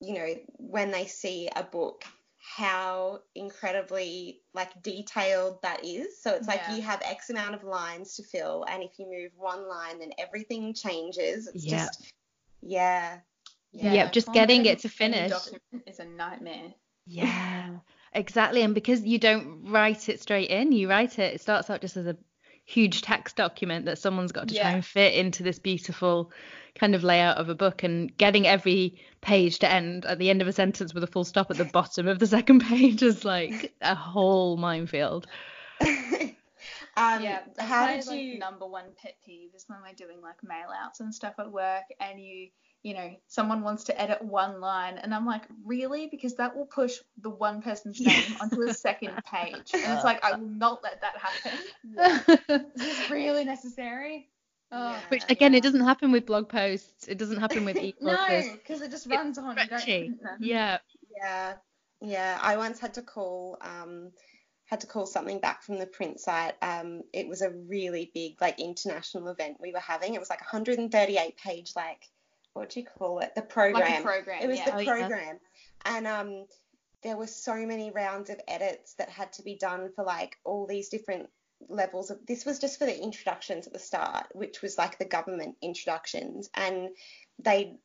you 0.00 0.14
know 0.14 0.34
when 0.58 0.90
they 0.90 1.06
see 1.06 1.48
a 1.54 1.62
book 1.62 2.04
how 2.56 3.20
incredibly 3.34 4.42
like 4.52 4.82
detailed 4.82 5.62
that 5.62 5.84
is. 5.84 6.20
So 6.22 6.34
it's 6.34 6.46
like 6.46 6.60
Yeah. 6.68 6.76
you 6.76 6.82
have 6.82 7.00
X 7.02 7.30
amount 7.30 7.54
of 7.54 7.64
lines 7.64 8.16
to 8.16 8.22
fill, 8.22 8.64
and 8.68 8.82
if 8.82 8.98
you 8.98 9.06
move 9.06 9.32
one 9.36 9.68
line, 9.68 9.98
then 9.98 10.12
everything 10.18 10.74
changes. 10.74 11.48
It's 11.48 11.64
Yeah. 11.64 11.86
just 11.86 12.12
yeah. 12.62 13.18
Yeah, 13.74 14.10
just 14.10 14.32
getting 14.32 14.66
it 14.66 14.80
to 14.80 14.88
finish. 14.88 15.32
Is 15.86 15.98
a 15.98 16.04
nightmare. 16.04 16.72
Yeah, 17.06 17.78
exactly. 18.12 18.62
And 18.62 18.74
because 18.74 19.02
you 19.02 19.18
don't 19.18 19.64
write 19.66 20.08
it 20.08 20.20
straight 20.20 20.50
in, 20.50 20.72
you 20.72 20.88
write 20.88 21.18
it, 21.18 21.34
it 21.34 21.40
starts 21.40 21.68
out 21.70 21.80
just 21.80 21.96
as 21.96 22.06
a 22.06 22.16
huge 22.64 23.02
text 23.02 23.36
document 23.36 23.84
that 23.84 23.98
someone's 23.98 24.32
got 24.32 24.48
to 24.48 24.54
try 24.54 24.70
and 24.70 24.84
fit 24.84 25.14
into 25.14 25.42
this 25.42 25.58
beautiful 25.58 26.32
kind 26.74 26.94
of 26.94 27.04
layout 27.04 27.36
of 27.36 27.48
a 27.48 27.54
book 27.54 27.82
and 27.82 28.16
getting 28.16 28.46
every 28.46 28.98
page 29.20 29.58
to 29.60 29.70
end 29.70 30.04
at 30.06 30.18
the 30.18 30.30
end 30.30 30.42
of 30.42 30.48
a 30.48 30.52
sentence 30.52 30.94
with 30.94 31.04
a 31.04 31.06
full 31.06 31.24
stop 31.24 31.50
at 31.50 31.56
the 31.56 31.64
bottom 31.64 32.08
of 32.08 32.18
the 32.18 32.26
second 32.38 32.60
page 32.60 33.02
is 33.02 33.24
like 33.24 33.74
a 33.82 33.94
whole 33.94 34.56
minefield. 34.56 35.26
um, 35.80 36.32
yeah, 36.96 37.40
that's 37.54 37.60
how 37.60 37.84
my 37.84 37.96
did 37.96 38.06
like, 38.06 38.20
you? 38.20 38.38
number 38.38 38.66
one 38.66 38.86
pet 39.00 39.16
peeve 39.24 39.50
is 39.54 39.64
when 39.68 39.80
we're 39.82 39.94
doing 39.94 40.20
like 40.22 40.42
mail 40.42 40.68
outs 40.82 41.00
and 41.00 41.14
stuff 41.14 41.34
at 41.38 41.52
work, 41.52 41.84
and 42.00 42.18
you, 42.20 42.48
you 42.84 42.92
know, 42.92 43.10
someone 43.28 43.62
wants 43.62 43.84
to 43.84 43.98
edit 43.98 44.22
one 44.22 44.60
line, 44.60 44.98
and 44.98 45.14
I'm 45.14 45.24
like, 45.24 45.44
really? 45.64 46.06
Because 46.06 46.36
that 46.36 46.54
will 46.54 46.66
push 46.66 46.98
the 47.22 47.30
one 47.30 47.62
person's 47.62 47.98
name 47.98 48.22
onto 48.42 48.60
a 48.60 48.74
second 48.74 49.14
page, 49.24 49.70
and 49.72 49.94
it's 49.94 50.04
like 50.04 50.22
I 50.22 50.36
will 50.36 50.46
not 50.46 50.82
let 50.84 51.00
that 51.00 51.14
happen. 51.16 52.68
Is 52.76 52.82
this 52.82 53.10
really 53.10 53.44
necessary? 53.44 54.28
Oh, 54.70 55.02
Which 55.08 55.22
again, 55.30 55.52
yeah. 55.52 55.58
it 55.58 55.62
doesn't 55.62 55.80
happen 55.80 56.12
with 56.12 56.26
blog 56.26 56.50
posts. 56.50 57.08
It 57.08 57.16
doesn't 57.16 57.40
happen 57.40 57.64
with 57.64 57.78
e 57.78 57.94
No, 58.02 58.16
because 58.52 58.82
it 58.82 58.90
just 58.90 59.06
It's 59.06 59.16
runs 59.16 59.38
on. 59.38 59.56
Don't 59.56 59.64
stretchy. 59.64 60.12
Yeah. 60.40 60.78
Yeah, 61.16 61.54
yeah. 62.02 62.38
I 62.42 62.58
once 62.58 62.80
had 62.80 62.94
to 62.94 63.02
call 63.02 63.56
um 63.62 64.10
had 64.66 64.80
to 64.80 64.86
call 64.86 65.06
something 65.06 65.40
back 65.40 65.62
from 65.62 65.78
the 65.78 65.86
print 65.86 66.20
site. 66.20 66.54
Um, 66.60 67.02
it 67.14 67.28
was 67.28 67.40
a 67.40 67.50
really 67.50 68.10
big 68.12 68.40
like 68.42 68.60
international 68.60 69.28
event 69.28 69.56
we 69.58 69.72
were 69.72 69.80
having. 69.80 70.14
It 70.14 70.20
was 70.20 70.28
like 70.28 70.40
138 70.40 71.36
page 71.38 71.72
like 71.76 72.02
what 72.54 72.70
do 72.70 72.80
you 72.80 72.86
call 72.86 73.18
it? 73.18 73.34
The 73.34 73.42
program. 73.42 73.82
Like 73.82 74.00
a 74.00 74.02
program. 74.02 74.42
It 74.42 74.48
was 74.48 74.58
yeah. 74.58 74.64
the 74.64 74.76
Oh, 74.76 74.78
yeah. 74.80 74.96
program, 74.96 75.38
and 75.84 76.06
um, 76.06 76.46
there 77.02 77.16
were 77.16 77.26
so 77.26 77.54
many 77.66 77.90
rounds 77.90 78.30
of 78.30 78.40
edits 78.48 78.94
that 78.94 79.10
had 79.10 79.32
to 79.34 79.42
be 79.42 79.56
done 79.56 79.90
for 79.94 80.04
like 80.04 80.36
all 80.44 80.66
these 80.66 80.88
different 80.88 81.28
levels 81.68 82.10
of. 82.10 82.18
This 82.26 82.46
was 82.46 82.58
just 82.58 82.78
for 82.78 82.86
the 82.86 83.02
introductions 83.02 83.66
at 83.66 83.72
the 83.72 83.78
start, 83.78 84.26
which 84.32 84.62
was 84.62 84.78
like 84.78 84.98
the 84.98 85.04
government 85.04 85.56
introductions, 85.62 86.48
and 86.54 86.88
they 87.38 87.76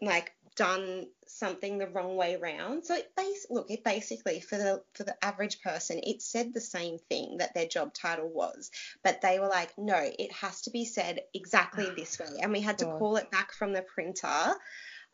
like 0.00 0.32
done 0.56 1.06
something 1.26 1.78
the 1.78 1.88
wrong 1.88 2.16
way 2.16 2.36
round. 2.36 2.84
So 2.84 2.94
it 2.94 3.10
base 3.16 3.46
look, 3.50 3.70
it 3.70 3.84
basically 3.84 4.40
for 4.40 4.56
the 4.56 4.82
for 4.94 5.04
the 5.04 5.16
average 5.24 5.60
person, 5.62 6.00
it 6.02 6.22
said 6.22 6.52
the 6.52 6.60
same 6.60 6.98
thing 7.08 7.38
that 7.38 7.54
their 7.54 7.66
job 7.66 7.94
title 7.94 8.28
was, 8.28 8.70
but 9.02 9.20
they 9.20 9.38
were 9.38 9.48
like, 9.48 9.72
no, 9.78 9.98
it 9.98 10.32
has 10.32 10.62
to 10.62 10.70
be 10.70 10.84
said 10.84 11.20
exactly 11.34 11.86
this 11.96 12.18
way, 12.18 12.38
and 12.40 12.52
we 12.52 12.60
had 12.60 12.78
to 12.78 12.86
call 12.86 13.16
it 13.16 13.30
back 13.30 13.52
from 13.52 13.72
the 13.72 13.82
printer 13.94 14.54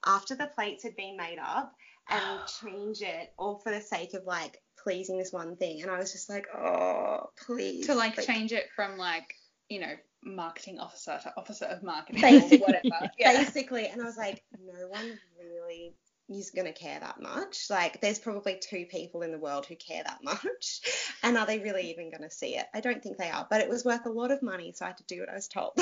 after 0.05 0.35
the 0.35 0.51
plates 0.55 0.85
had 0.85 0.97
been 0.97 1.17
made 1.17 1.39
up. 1.39 1.73
and 2.09 2.41
change 2.63 3.03
it 3.03 3.33
all 3.39 3.59
for 3.59 3.73
the 3.73 3.81
sake 3.81 4.15
of 4.15 4.25
like 4.25 4.61
pleasing 4.83 5.19
this 5.19 5.33
one 5.33 5.57
thing. 5.57 5.83
And 5.83 5.91
I 5.91 5.99
was 5.99 6.13
just 6.13 6.29
like, 6.29 6.47
oh, 6.57 7.31
please. 7.47 7.87
To 7.87 7.95
like, 7.95 8.17
like 8.17 8.27
change 8.27 8.53
it 8.53 8.67
from 8.75 8.97
like, 8.97 9.35
you 9.69 9.81
know, 9.81 9.93
marketing 10.25 10.79
officer 10.79 11.19
to 11.23 11.33
officer 11.37 11.67
of 11.67 11.83
marketing 11.83 12.21
basically, 12.23 12.59
or 12.59 12.67
whatever. 12.67 13.11
Yeah. 13.19 13.45
Basically. 13.45 13.87
And 13.87 14.03
I 14.03 14.05
was 14.05 14.17
like, 14.17 14.43
no 14.59 14.89
one 14.89 15.19
really 15.39 15.95
is 16.29 16.51
going 16.51 16.67
to 16.67 16.73
care 16.73 17.01
that 17.01 17.21
much. 17.21 17.67
Like, 17.71 18.01
there's 18.01 18.19
probably 18.19 18.61
two 18.61 18.85
people 18.91 19.23
in 19.23 19.33
the 19.33 19.39
world 19.39 19.67
who 19.67 19.77
care 19.77 20.03
that 20.05 20.23
much. 20.23 20.81
And 21.25 21.37
are 21.37 21.47
they 21.47 21.59
really 21.59 21.91
even 21.91 22.11
going 22.11 22.23
to 22.23 22.31
see 22.31 22.57
it? 22.57 22.67
I 22.73 22.81
don't 22.81 23.03
think 23.03 23.17
they 23.17 23.29
are. 23.29 23.45
But 23.51 23.61
it 23.61 23.69
was 23.69 23.85
worth 23.85 24.07
a 24.07 24.11
lot 24.11 24.31
of 24.31 24.41
money, 24.41 24.73
so 24.73 24.85
I 24.85 24.89
had 24.89 24.99
to 24.99 25.05
do 25.09 25.19
what 25.19 25.29
I 25.29 25.35
was 25.35 25.49
told. 25.49 25.73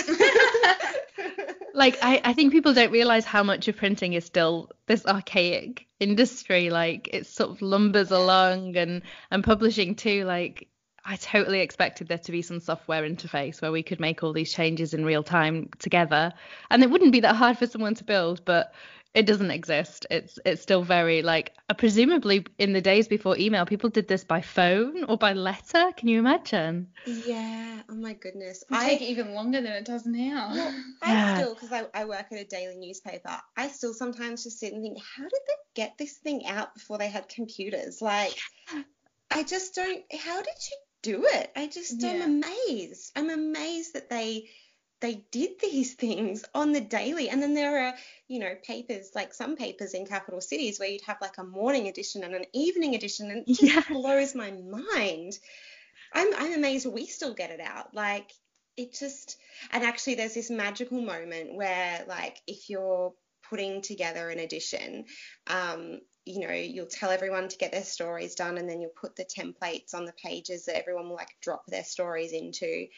like, 1.75 1.99
I, 2.01 2.23
I 2.25 2.33
think 2.33 2.53
people 2.53 2.73
don't 2.73 2.91
realize 2.91 3.27
how 3.27 3.43
much 3.43 3.69
of 3.69 3.77
printing 3.77 4.15
is 4.15 4.25
still 4.25 4.71
this 4.87 5.05
archaic 5.05 5.87
industry. 6.01 6.71
Like, 6.71 7.11
it 7.13 7.27
sort 7.27 7.51
of 7.51 7.59
lumbers 7.59 8.11
along 8.11 8.77
and, 8.79 9.03
and 9.31 9.45
publishing 9.45 9.95
too. 9.95 10.25
Like, 10.25 10.69
I 11.09 11.15
totally 11.17 11.61
expected 11.61 12.09
there 12.09 12.19
to 12.19 12.33
be 12.33 12.43
some 12.43 12.59
software 12.59 13.09
interface 13.09 13.63
where 13.63 13.71
we 13.71 13.85
could 13.85 14.01
make 14.01 14.25
all 14.25 14.33
these 14.33 14.53
changes 14.53 14.93
in 14.93 15.05
real 15.05 15.23
time 15.23 15.71
together. 15.79 16.33
And 16.69 16.83
it 16.83 16.91
wouldn't 16.91 17.13
be 17.13 17.21
that 17.21 17.37
hard 17.37 17.59
for 17.59 17.69
someone 17.69 17.95
to 17.95 18.05
build, 18.05 18.45
but 18.45 18.75
it 19.15 19.25
doesn't 19.25 19.53
exist. 19.53 20.07
It's 20.11 20.39
it's 20.45 20.61
still 20.61 20.83
very 20.83 21.23
like 21.23 21.53
uh, 21.71 21.75
presumably 21.75 22.45
in 22.59 22.73
the 22.73 22.81
days 22.81 23.07
before 23.07 23.39
email, 23.39 23.65
people 23.65 23.89
did 23.89 24.09
this 24.09 24.25
by 24.25 24.41
phone 24.41 25.05
or 25.05 25.17
by 25.17 25.33
letter. 25.33 25.93
Can 25.97 26.09
you 26.09 26.19
imagine? 26.19 26.89
Yeah. 27.07 27.83
Oh 27.89 27.95
my 27.95 28.15
goodness. 28.15 28.65
It 28.69 28.75
I 28.75 28.89
take 28.89 29.03
even 29.03 29.33
longer 29.33 29.63
than 29.63 29.73
it 29.73 29.85
does 29.85 30.07
now. 30.07 30.51
Well, 30.53 30.75
I 31.05 31.13
yeah. 31.13 31.35
still 31.35 31.55
because 31.55 31.73
I, 31.73 31.87
I 31.95 32.05
work 32.05 32.27
at 32.33 32.39
a 32.39 32.45
daily 32.45 32.77
newspaper. 32.77 33.41
I 33.57 33.69
still 33.69 33.95
sometimes 33.95 34.43
just 34.43 34.59
sit 34.59 34.73
and 34.73 34.83
think, 34.83 34.99
how 34.99 35.23
did 35.23 35.33
they 35.33 35.83
get 35.83 35.97
this 35.99 36.15
thing 36.19 36.47
out 36.47 36.75
before 36.75 36.99
they 36.99 37.09
had 37.09 37.29
computers? 37.29 38.03
Like, 38.03 38.37
I 39.31 39.45
just 39.45 39.75
don't. 39.75 40.03
How 40.13 40.39
did 40.43 40.57
you 40.71 40.77
do 41.07 41.25
it? 41.25 41.53
I 41.55 41.69
just 41.69 42.03
yeah. 42.03 42.11
am 42.11 42.43
amazed. 42.43 43.13
I'm 43.17 43.31
amazed 43.31 43.95
that 43.95 44.11
they 44.11 44.49
they 45.01 45.25
did 45.31 45.61
these 45.61 45.95
things 46.05 46.45
on 46.55 46.73
the 46.73 46.81
daily. 46.81 47.29
And 47.29 47.43
then 47.43 47.55
there 47.55 47.87
are, 47.87 47.95
you 48.29 48.41
know, 48.41 48.55
papers 48.63 49.13
like 49.15 49.33
some 49.33 49.57
papers 49.57 49.95
in 49.95 50.07
capital 50.07 50.41
cities 50.41 50.81
where 50.81 50.89
you'd 50.89 51.03
have 51.03 51.21
like 51.21 51.39
a 51.39 51.45
morning 51.45 51.87
edition 51.89 52.25
and 52.25 52.35
an 52.35 52.47
evening 52.53 52.95
edition, 52.95 53.31
and 53.31 53.45
it 53.47 53.59
just 53.59 53.63
yeah. 53.63 53.83
blows 53.89 54.35
my 54.35 54.51
mind. 54.51 55.39
I'm 56.13 56.35
I'm 56.35 56.55
amazed 56.55 56.87
we 56.87 57.07
still 57.07 57.35
get 57.35 57.51
it 57.51 57.61
out. 57.61 57.95
Like 57.95 58.33
it 58.77 58.95
just 58.95 59.39
and 59.73 59.85
actually 59.85 60.17
there's 60.17 60.35
this 60.35 60.51
magical 60.51 61.01
moment 61.01 61.55
where 61.55 62.05
like 62.09 62.41
if 62.47 62.69
you're 62.69 63.13
putting 63.49 63.81
together 63.81 64.29
an 64.29 64.39
edition, 64.39 65.05
um, 65.47 66.01
you 66.27 66.47
know, 66.47 66.53
you'll 66.53 66.87
tell 66.87 67.11
everyone 67.11 67.49
to 67.49 67.57
get 67.57 67.71
their 67.71 67.85
stories 67.85 68.35
done 68.35 68.59
and 68.59 68.69
then 68.69 68.81
you'll 68.81 68.91
put 68.91 69.15
the 69.15 69.25
templates 69.25 69.95
on 69.95 70.05
the 70.05 70.13
pages 70.13 70.65
that 70.65 70.77
everyone 70.77 71.09
will 71.09 71.15
like 71.15 71.37
drop 71.41 71.65
their 71.67 71.85
stories 71.85 72.33
into 72.33 72.89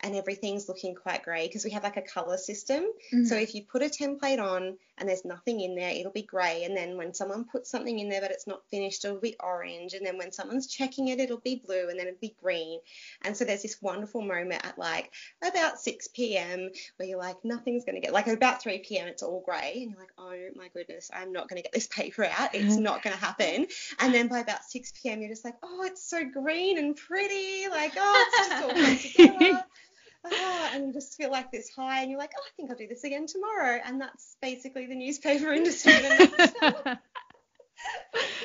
and 0.00 0.16
everything's 0.16 0.68
looking 0.68 0.94
quite 0.94 1.22
grey 1.22 1.46
because 1.46 1.64
we 1.64 1.70
have 1.70 1.84
like 1.84 1.98
a 1.98 2.02
color 2.02 2.38
system. 2.38 2.84
Mm-hmm. 3.12 3.26
So 3.26 3.36
if 3.36 3.54
you 3.54 3.64
put 3.70 3.82
a 3.82 3.86
template 3.86 4.42
on 4.42 4.78
and 4.98 5.08
there's 5.08 5.24
nothing 5.24 5.60
in 5.60 5.74
there, 5.74 5.90
it'll 5.90 6.12
be 6.12 6.22
grey. 6.22 6.64
And 6.64 6.76
then 6.76 6.96
when 6.96 7.14
someone 7.14 7.44
puts 7.44 7.70
something 7.70 7.98
in 7.98 8.08
there 8.08 8.20
but 8.20 8.30
it's 8.30 8.46
not 8.46 8.66
finished, 8.70 9.04
it'll 9.04 9.18
be 9.18 9.36
orange. 9.40 9.94
And 9.94 10.04
then 10.04 10.18
when 10.18 10.32
someone's 10.32 10.66
checking 10.66 11.08
it, 11.08 11.20
it'll 11.20 11.38
be 11.38 11.62
blue 11.64 11.88
and 11.88 11.98
then 11.98 12.06
it'll 12.06 12.20
be 12.20 12.36
green. 12.42 12.80
And 13.22 13.36
so 13.36 13.44
there's 13.44 13.62
this 13.62 13.80
wonderful 13.80 14.22
moment 14.22 14.64
at 14.64 14.78
like 14.78 15.12
about 15.42 15.78
6 15.78 16.08
p.m. 16.08 16.70
where 16.96 17.08
you're 17.08 17.18
like, 17.18 17.44
nothing's 17.44 17.84
going 17.84 17.96
to 17.96 18.00
get, 18.00 18.12
like 18.12 18.26
about 18.26 18.62
3 18.62 18.78
p.m., 18.78 19.08
it's 19.08 19.22
all 19.22 19.42
grey. 19.44 19.80
And 19.82 19.90
you're 19.90 20.00
like, 20.00 20.12
oh 20.18 20.34
my 20.56 20.68
goodness, 20.74 21.10
I'm 21.12 21.32
not 21.32 21.48
going 21.48 21.58
to 21.58 21.62
get 21.62 21.72
this 21.72 21.86
paper 21.98 22.24
out. 22.24 22.54
It's 22.54 22.74
mm-hmm. 22.74 22.82
not 22.82 23.02
going 23.02 23.16
to 23.16 23.24
happen. 23.24 23.66
And 23.98 24.14
then 24.14 24.28
by 24.28 24.40
about 24.40 24.64
6 24.64 24.92
p.m., 25.00 25.20
you're 25.20 25.30
just 25.30 25.44
like, 25.44 25.56
oh, 25.62 25.84
it's 25.84 26.02
so 26.02 26.24
green 26.24 26.78
and 26.78 26.96
pretty. 26.96 27.68
Like, 27.68 27.92
oh, 27.96 28.26
it's 28.26 28.48
just 28.48 28.62
all 28.62 28.70
come 28.70 29.38
together 29.38 29.64
ah, 30.24 30.70
and 30.74 30.86
you 30.86 30.92
just 30.92 31.16
feel 31.16 31.30
like 31.30 31.50
this 31.52 31.70
high, 31.74 32.02
and 32.02 32.10
you're 32.10 32.18
like, 32.18 32.32
oh, 32.36 32.42
I 32.42 32.50
think 32.56 32.70
I'll 32.70 32.76
do 32.76 32.88
this 32.88 33.04
again 33.04 33.26
tomorrow, 33.26 33.78
and 33.84 34.00
that's 34.00 34.36
basically 34.40 34.86
the 34.86 34.94
newspaper 34.94 35.52
industry. 35.54 35.92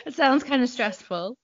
it 0.06 0.14
sounds 0.14 0.44
kind 0.44 0.62
of 0.64 0.70
stressful. 0.70 1.38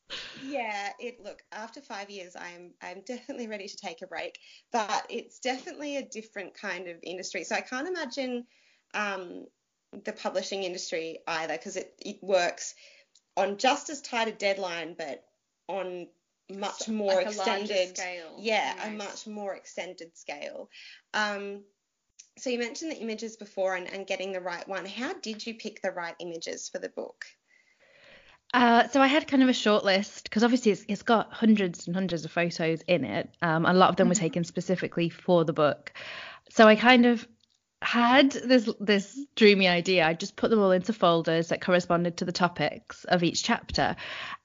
Yeah, 0.43 0.89
it 0.99 1.23
look 1.23 1.41
after 1.51 1.82
five 1.82 2.09
years, 2.09 2.36
I'm 2.36 2.71
I'm 2.82 3.01
definitely 3.05 3.47
ready 3.47 3.67
to 3.67 3.77
take 3.77 4.01
a 4.01 4.07
break, 4.07 4.38
but 4.71 5.05
it's 5.09 5.39
definitely 5.39 5.97
a 5.97 6.05
different 6.05 6.53
kind 6.55 6.88
of 6.88 6.97
industry. 7.03 7.43
So 7.43 7.55
I 7.55 7.61
can't 7.61 7.88
imagine 7.88 8.45
um, 8.93 9.45
the 10.05 10.13
publishing 10.13 10.63
industry 10.63 11.19
either, 11.27 11.53
because 11.53 11.75
it 11.75 11.93
it 11.99 12.17
works 12.21 12.73
on 13.38 13.57
just 13.57 13.89
as 13.89 14.01
tight 14.01 14.27
a 14.27 14.32
deadline, 14.32 14.95
but 14.97 15.23
on 15.67 16.07
much 16.49 16.87
more 16.87 17.13
like 17.13 17.27
extended 17.27 17.97
scale. 17.97 18.35
Yeah, 18.37 18.87
a 18.87 18.91
much 18.91 19.27
more 19.27 19.53
extended 19.53 20.17
scale. 20.17 20.69
Um, 21.13 21.63
so 22.37 22.49
you 22.49 22.59
mentioned 22.59 22.91
the 22.91 22.97
images 22.97 23.37
before 23.37 23.75
and, 23.75 23.91
and 23.91 24.07
getting 24.07 24.31
the 24.31 24.39
right 24.39 24.67
one. 24.67 24.85
How 24.85 25.13
did 25.13 25.45
you 25.45 25.55
pick 25.55 25.81
the 25.81 25.91
right 25.91 26.15
images 26.19 26.69
for 26.69 26.79
the 26.79 26.89
book? 26.89 27.25
Uh, 28.53 28.87
so 28.87 29.01
I 29.01 29.07
had 29.07 29.27
kind 29.27 29.43
of 29.43 29.49
a 29.49 29.53
short 29.53 29.85
list 29.85 30.23
because 30.23 30.43
obviously 30.43 30.71
it's, 30.71 30.83
it's 30.87 31.03
got 31.03 31.31
hundreds 31.31 31.85
and 31.85 31.95
hundreds 31.95 32.25
of 32.25 32.31
photos 32.31 32.81
in 32.87 33.03
it. 33.03 33.29
Um, 33.41 33.65
a 33.65 33.73
lot 33.73 33.89
of 33.89 33.95
them 33.97 34.07
were 34.07 34.15
mm-hmm. 34.15 34.23
taken 34.23 34.43
specifically 34.43 35.09
for 35.09 35.45
the 35.45 35.53
book. 35.53 35.93
So 36.49 36.67
I 36.67 36.75
kind 36.75 37.05
of 37.05 37.27
had 37.81 38.31
this 38.31 38.69
this 38.79 39.17
dreamy 39.35 39.67
idea. 39.67 40.05
I 40.05 40.13
just 40.13 40.35
put 40.35 40.49
them 40.49 40.59
all 40.59 40.71
into 40.71 40.93
folders 40.93 41.49
that 41.49 41.61
corresponded 41.61 42.17
to 42.17 42.25
the 42.25 42.31
topics 42.31 43.05
of 43.05 43.23
each 43.23 43.43
chapter, 43.43 43.95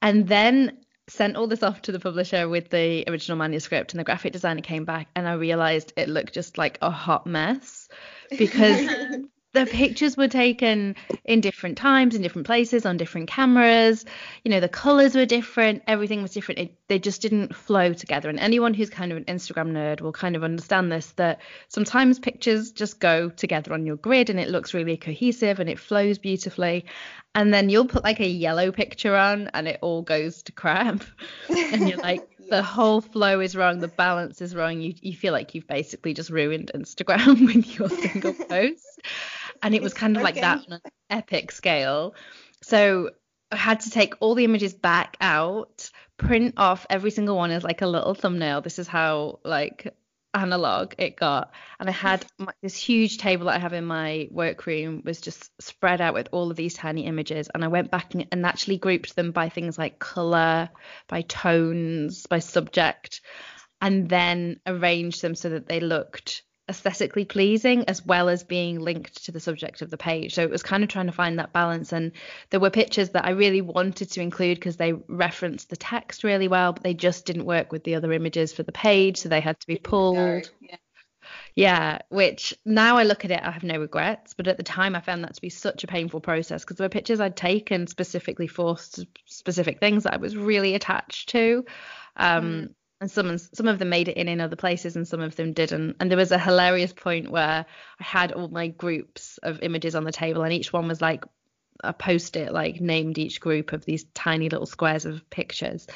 and 0.01 0.29
then 0.29 0.84
sent 1.09 1.37
all 1.37 1.47
this 1.47 1.63
off 1.63 1.83
to 1.83 1.93
the 1.93 2.01
publisher 2.01 2.49
with 2.49 2.71
the 2.71 3.05
original 3.09 3.37
manuscript 3.37 3.93
and 3.93 4.01
the 4.01 4.05
graphic 4.05 4.33
designer 4.33 4.63
came 4.63 4.85
back 4.85 5.09
and 5.15 5.29
I 5.29 5.35
realized 5.35 5.93
it 5.97 6.09
looked 6.09 6.33
just 6.33 6.57
like 6.57 6.79
a 6.81 6.91
hot 6.91 7.27
mess 7.27 7.89
because 8.31 8.89
the 9.55 9.67
pictures 9.67 10.17
were 10.17 10.29
taken 10.29 10.97
in 11.25 11.41
different 11.41 11.79
times 11.79 12.17
in 12.17 12.23
different 12.23 12.45
places 12.45 12.85
on 12.85 12.97
different 12.97 13.29
cameras. 13.29 14.05
You 14.43 14.51
know 14.51 14.59
the 14.61 14.69
colors 14.69 15.15
were 15.15 15.25
different 15.25 15.83
everything 15.87 16.23
was 16.23 16.33
different. 16.33 16.59
It, 16.59 16.75
they 16.89 16.99
just 16.99 17.23
didn't 17.23 17.55
flow 17.55 17.93
together. 17.93 18.29
And 18.29 18.39
anyone 18.41 18.75
who's 18.75 18.91
kind 18.91 19.13
of 19.13 19.19
an 19.19 19.25
instagram 19.25 19.71
nerd 19.71 20.01
will 20.01 20.13
kind 20.13 20.35
of 20.35 20.43
understand 20.43 20.91
this 20.91 21.13
that 21.13 21.41
sometimes 21.69 22.19
pictures 22.19 22.73
just 22.73 22.99
go 22.99 23.31
together 23.31 23.73
on 23.73 23.87
your 23.87 23.97
grid 23.97 24.29
and 24.29 24.41
it 24.41 24.49
looks 24.49 24.75
really 24.75 24.97
cohesive 24.97 25.61
and 25.61 25.71
it 25.71 25.79
flows 25.79 26.19
beautifully. 26.19 26.85
And 27.37 27.55
then 27.55 27.69
you'll 27.69 27.87
put 27.87 28.03
like 28.03 28.21
a 28.21 28.29
yellow 28.29 28.73
picture 28.73 29.17
on 29.17 29.51
and 29.55 29.69
it 29.69 29.79
all 29.83 30.03
goes 30.03 30.43
to 30.43 30.53
crap. 30.53 31.05
And 31.49 31.89
you're 31.89 31.99
like 31.99 32.29
the 32.51 32.63
whole 32.63 33.01
flow 33.01 33.41
is 33.41 33.57
wrong 33.57 33.79
the 33.79 33.89
balance 33.89 34.43
is 34.43 34.55
wrong. 34.55 34.81
You, 34.81 34.95
you 35.01 35.15
feel 35.15 35.33
like 35.33 35.55
you've 35.55 35.69
basically 35.69 36.13
just 36.13 36.31
ruined 36.31 36.73
instagram 36.75 37.47
with 37.55 37.79
your 37.79 37.89
single 37.89 38.35
post 38.35 39.01
and 39.65 39.75
it 39.75 39.83
was 39.83 39.95
kind 40.03 40.17
of 40.17 40.23
like 40.23 40.37
that 40.37 40.59
on 40.67 40.75
an 40.75 40.81
epic 41.11 41.51
scale. 41.51 42.15
So 42.63 43.11
I 43.51 43.57
had 43.57 43.81
to 43.81 43.91
take 43.91 44.15
all 44.21 44.37
the 44.37 44.45
images 44.45 44.75
back 44.75 45.17
out, 45.21 45.91
print 46.17 46.55
off 46.57 46.87
every 46.89 47.11
single 47.11 47.37
one 47.37 47.51
as 47.51 47.65
like 47.65 47.83
a 47.83 47.87
little 47.87 48.15
thumbnail. 48.15 48.61
This 48.61 48.79
is 48.79 48.87
how 48.87 49.41
like 49.45 49.93
analog 50.35 50.95
it 50.99 51.15
got 51.15 51.53
and 51.79 51.89
i 51.89 51.93
had 51.93 52.27
my, 52.39 52.53
this 52.61 52.77
huge 52.77 53.19
table 53.19 53.47
that 53.47 53.55
i 53.55 53.59
have 53.59 53.73
in 53.73 53.85
my 53.85 54.27
workroom 54.33 55.01
was 55.05 55.21
just 55.21 55.49
spread 55.63 56.01
out 56.01 56.13
with 56.13 56.29
all 56.33 56.51
of 56.51 56.57
these 56.57 56.75
tiny 56.75 57.07
images 57.07 57.49
and 57.55 57.65
i 57.65 57.69
went 57.69 57.89
back 57.89 58.15
and, 58.15 58.27
and 58.33 58.45
actually 58.45 58.77
grouped 58.77 59.15
them 59.15 59.31
by 59.31 59.49
things 59.49 59.79
like 59.79 60.01
color 60.01 60.69
by 61.07 61.23
tones 61.23 62.27
by 62.27 62.41
subject 62.41 63.21
and 63.81 64.09
then 64.09 64.59
arranged 64.67 65.23
them 65.23 65.37
so 65.37 65.51
that 65.51 65.69
they 65.69 65.79
looked 65.79 66.43
aesthetically 66.69 67.25
pleasing 67.25 67.85
as 67.89 68.05
well 68.05 68.29
as 68.29 68.43
being 68.43 68.81
linked 68.81 69.25
to 69.25 69.33
the 69.33 69.41
subject 69.41 69.83
of 69.83 69.91
the 69.91 69.99
page. 69.99 70.35
So 70.35 70.43
it 70.43 70.51
was 70.51 70.63
kind 70.63 70.83
of 70.83 70.89
trying 70.89 71.07
to 71.07 71.13
find 71.13 71.39
that 71.39 71.53
balance. 71.53 71.93
And 71.93 72.13
there 72.51 72.61
were 72.61 72.71
pictures 72.71 73.11
that 73.11 73.27
I 73.27 73.31
really 73.31 73.61
wanted 73.61 74.11
to 74.13 74.23
include 74.23 74.57
because 74.59 74.77
they 74.77 74.93
referenced 74.93 75.69
the 75.69 75.77
text 75.77 76.25
really 76.25 76.49
well, 76.49 76.73
but 76.73 76.83
they 76.83 76.95
just 76.95 77.27
didn't 77.27 77.45
work 77.45 77.71
with 77.71 77.85
the 77.85 77.97
other 77.97 78.13
images 78.13 78.53
for 78.53 78.63
the 78.63 78.73
page. 78.73 79.19
So 79.19 79.29
they 79.29 79.41
had 79.41 79.61
to 79.61 79.67
be 79.67 79.77
pulled. 79.77 80.51
Yeah. 80.61 80.77
yeah, 81.55 81.99
which 82.09 82.55
now 82.65 82.97
I 82.97 83.03
look 83.03 83.27
at 83.27 83.31
it, 83.31 83.41
I 83.43 83.51
have 83.51 83.63
no 83.63 83.79
regrets. 83.79 84.33
But 84.33 84.49
at 84.49 84.57
the 84.57 84.63
time, 84.63 84.97
I 84.97 85.01
found 85.01 85.25
that 85.25 85.35
to 85.35 85.43
be 85.43 85.51
such 85.51 85.85
a 85.85 85.87
painful 85.87 86.21
process 86.21 86.65
because 86.65 86.79
there 86.79 86.87
were 86.87 86.91
pictures 86.91 87.21
I'd 87.21 87.37
taken 87.37 87.87
specifically 87.89 88.47
for 88.47 88.79
specific 89.27 89.81
things 89.81 90.05
that 90.05 90.15
I 90.15 90.19
was 90.19 90.35
really 90.35 90.75
attached 90.75 91.29
to. 91.31 91.67
Um, 92.17 92.45
mm 92.45 92.75
and 93.05 93.11
some 93.11 93.37
some 93.37 93.69
of 93.69 93.79
them 93.79 93.91
made 93.91 94.09
it 94.09 94.17
in 94.17 94.29
in 94.29 94.41
other 94.41 94.57
places 94.57 94.97
and 94.97 95.07
some 95.07 95.21
of 95.21 95.37
them 95.37 95.53
didn't. 95.53 95.97
And 96.01 96.11
there 96.11 96.17
was 96.17 96.33
a 96.33 96.39
hilarious 96.39 96.95
point 96.95 97.31
where 97.31 97.67
i 98.01 98.03
had 98.03 98.33
all 98.33 98.49
my 98.49 98.69
groups 98.69 99.39
of 99.43 99.61
images 99.61 99.95
on 99.95 100.05
the 100.05 100.13
table 100.13 100.43
and 100.43 100.55
each 100.55 100.73
one 100.73 100.89
was 100.89 101.03
like 101.03 101.25
a 101.83 101.93
post-it 101.93 102.51
like 102.51 102.81
named 102.81 103.19
each 103.19 103.41
group 103.41 103.75
of 103.75 103.85
these 103.85 104.05
tiny 104.15 104.49
little 104.49 104.67
squares 104.67 105.05
of 105.05 105.29
pictures. 105.29 105.87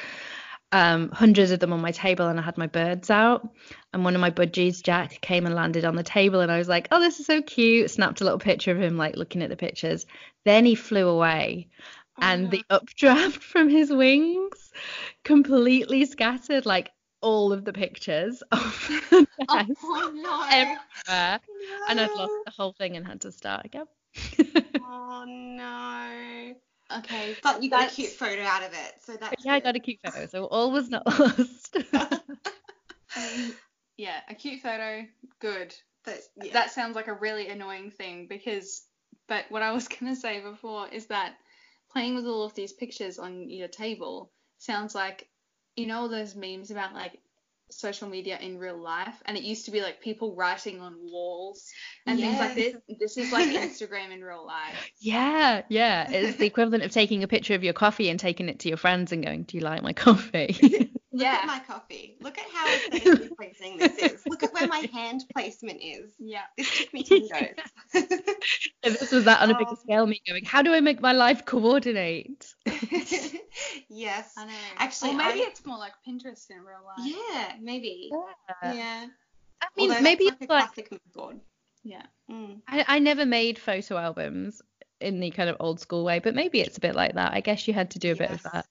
Um, 0.71 1.11
hundreds 1.11 1.51
of 1.51 1.61
them 1.61 1.73
on 1.73 1.81
my 1.81 1.93
table 1.93 2.29
and 2.29 2.39
I 2.39 2.43
had 2.43 2.59
my 2.59 2.67
birds 2.67 3.09
out. 3.09 3.49
And 3.95 4.05
one 4.05 4.15
of 4.15 4.21
my 4.21 4.31
budgies 4.31 4.83
Jack 4.83 5.19
came 5.23 5.47
and 5.47 5.55
landed 5.55 5.87
on 5.87 5.97
the 5.97 6.03
table 6.03 6.41
and 6.41 6.53
I 6.53 6.59
was 6.59 6.69
like 6.69 6.89
oh 6.93 7.01
this 7.01 7.21
is 7.21 7.27
so 7.27 7.41
cute. 7.41 7.91
Snapped 7.91 8.21
a 8.21 8.25
little 8.25 8.39
picture 8.39 8.73
of 8.73 8.83
him 8.83 8.99
like 8.99 9.17
looking 9.17 9.43
at 9.43 9.49
the 9.49 9.57
pictures. 9.57 10.05
Then 10.45 10.67
he 10.67 10.75
flew 10.75 11.09
away. 11.09 11.69
And 12.21 12.51
the 12.51 12.65
updraft 12.69 13.43
from 13.53 13.69
his 13.69 13.91
wings 13.91 14.73
completely 15.25 16.05
scattered 16.05 16.67
like 16.67 16.91
all 17.21 17.53
of 17.53 17.65
the 17.65 17.73
pictures 17.73 18.43
of 18.53 18.89
the 19.11 19.27
nest 19.53 19.79
Oh 19.83 20.13
no. 20.15 20.45
everywhere. 20.51 21.41
And 21.89 22.01
I'd 22.01 22.11
lost 22.17 22.33
the 22.45 22.53
whole 22.53 22.73
thing 22.73 22.97
and 22.97 23.07
had 23.07 23.21
to 23.23 23.33
start 23.33 23.65
again. 23.65 23.87
Oh 24.81 25.25
no. 25.27 26.55
Okay. 26.99 27.37
But 27.43 27.63
you 27.63 27.71
got 27.71 27.93
a 27.93 27.95
cute 27.95 28.11
photo 28.11 28.43
out 28.43 28.63
of 28.63 28.73
it, 28.73 28.95
so 29.05 29.17
that's 29.17 29.45
yeah, 29.45 29.55
I 29.55 29.61
got 29.61 29.77
a 29.77 29.81
cute 29.81 29.99
photo, 30.05 30.27
so 30.27 30.45
all 30.45 30.71
was 30.71 30.89
not 30.89 31.07
lost. 31.19 31.77
I 31.93 32.19
um, 33.17 33.55
yeah, 33.97 34.21
a 34.29 34.35
cute 34.35 34.61
photo, 34.61 35.05
good. 35.41 35.75
But, 36.05 36.21
yeah. 36.43 36.53
That 36.53 36.71
sounds 36.71 36.95
like 36.97 37.09
a 37.09 37.15
really 37.15 37.49
annoying 37.49 37.91
thing 37.91 38.27
because, 38.29 38.87
but 39.29 39.45
what 39.51 39.63
I 39.63 39.73
was 39.73 39.89
gonna 39.89 40.17
say 40.17 40.41
before 40.41 40.89
is 40.89 41.07
that 41.07 41.35
playing 41.93 42.15
with 42.15 42.27
all 42.27 42.45
of 42.45 42.55
these 42.55 42.73
pictures 42.73 43.19
on 43.19 43.51
your 43.51 43.69
table 43.69 44.31
sounds 44.59 44.95
like, 44.95 45.29
you 45.79 45.87
know, 45.87 46.09
those 46.09 46.35
memes 46.35 46.71
about 46.71 46.93
like 46.95 47.19
social 47.71 48.09
media 48.09 48.39
in 48.41 48.59
real 48.59 48.79
life, 48.79 49.23
and 49.27 49.37
it 49.37 49.43
used 49.43 49.67
to 49.67 49.71
be 49.71 49.83
like 49.83 50.01
people 50.01 50.35
writing 50.35 50.81
on 50.81 50.95
walls 51.03 51.67
and 52.07 52.19
things 52.19 52.39
like 52.39 52.55
this. 52.55 52.77
This 52.99 53.17
is 53.19 53.31
like 53.33 53.49
Instagram 53.49 54.13
in 54.13 54.23
real 54.23 54.47
life. 54.47 54.91
yeah, 55.01 55.63
yeah. 55.69 56.11
It's 56.11 56.39
the 56.39 56.47
equivalent 56.47 56.83
of 56.85 56.91
taking 56.91 57.23
a 57.23 57.29
picture 57.29 57.55
of 57.55 57.63
your 57.65 57.75
coffee 57.75 58.09
and 58.09 58.19
taking 58.19 58.49
it 58.49 58.61
to 58.61 58.69
your 58.69 58.79
friends 58.79 59.13
and 59.13 59.23
going, 59.25 59.43
Do 59.43 59.57
you 59.59 59.63
like 59.63 59.83
my 59.83 59.93
coffee? 59.93 60.57
Look 60.63 61.23
Yeah. 61.25 61.39
at 61.43 61.47
my 61.47 61.59
coffee. 61.67 62.17
Look 62.21 62.39
at 62.39 62.47
how 62.55 62.67
aesthetically 62.69 63.31
pleasing 63.37 63.79
this 63.79 63.97
is. 63.99 64.23
Look 64.27 64.43
at 64.45 64.53
where 64.55 64.67
my 64.69 64.87
hand 64.93 65.25
placement 65.35 65.81
is. 65.83 66.13
Yeah. 66.19 66.43
This 66.57 66.71
took 66.79 66.95
me 66.95 67.03
10 67.03 67.21
goes. 67.21 67.49
If 68.83 69.01
this 69.01 69.13
was 69.13 69.25
that 69.25 69.41
on 69.41 69.51
a 69.51 69.59
bigger 69.59 69.71
Um, 69.71 69.77
scale, 69.77 70.07
me 70.07 70.21
going, 70.29 70.45
How 70.45 70.63
do 70.63 70.73
I 70.75 70.81
make 70.81 71.01
my 71.01 71.13
life 71.13 71.45
coordinate? 71.45 72.55
yes. 73.89 74.33
I 74.37 74.45
know. 74.47 74.53
Actually, 74.79 75.11
or 75.11 75.17
maybe 75.17 75.41
I- 75.41 75.47
it's 75.49 75.65
more 75.67 75.79
like 75.79 75.93
Pinterest 76.07 76.51
in 76.51 76.59
real 76.59 76.85
life. 76.87 77.15
Yeah, 77.35 77.53
maybe. 77.61 78.11
Yeah. 78.13 78.75
Yeah. 78.75 79.07
I 79.61 79.67
mean, 79.77 79.91
Although 79.91 80.03
maybe 80.03 80.25
it's 80.25 80.41
like 80.41 80.49
a 80.49 80.53
like 80.53 80.65
classic 80.67 80.91
mood 80.93 81.01
board. 81.15 81.41
Yeah. 81.83 82.03
Mm. 82.31 82.61
I, 82.69 82.85
I 82.87 82.99
never 82.99 83.25
made 83.27 83.59
photo 83.59 83.97
albums 83.97 84.63
in 85.01 85.21
the 85.21 85.31
kind 85.31 85.49
of 85.49 85.57
old 85.61 85.81
school 85.81 86.05
way, 86.05 86.19
but 86.19 86.35
maybe 86.35 86.61
it's 86.61 86.77
a 86.77 86.81
bit 86.81 86.95
like 86.95 87.15
that. 87.15 87.33
I 87.33 87.41
guess 87.41 87.67
you 87.67 87.75
had 87.75 87.91
to 87.93 87.99
do 87.99 88.13
a 88.13 88.17
bit 88.17 88.31
of 88.31 88.41
Yes. 88.45 88.53
that. 88.53 88.67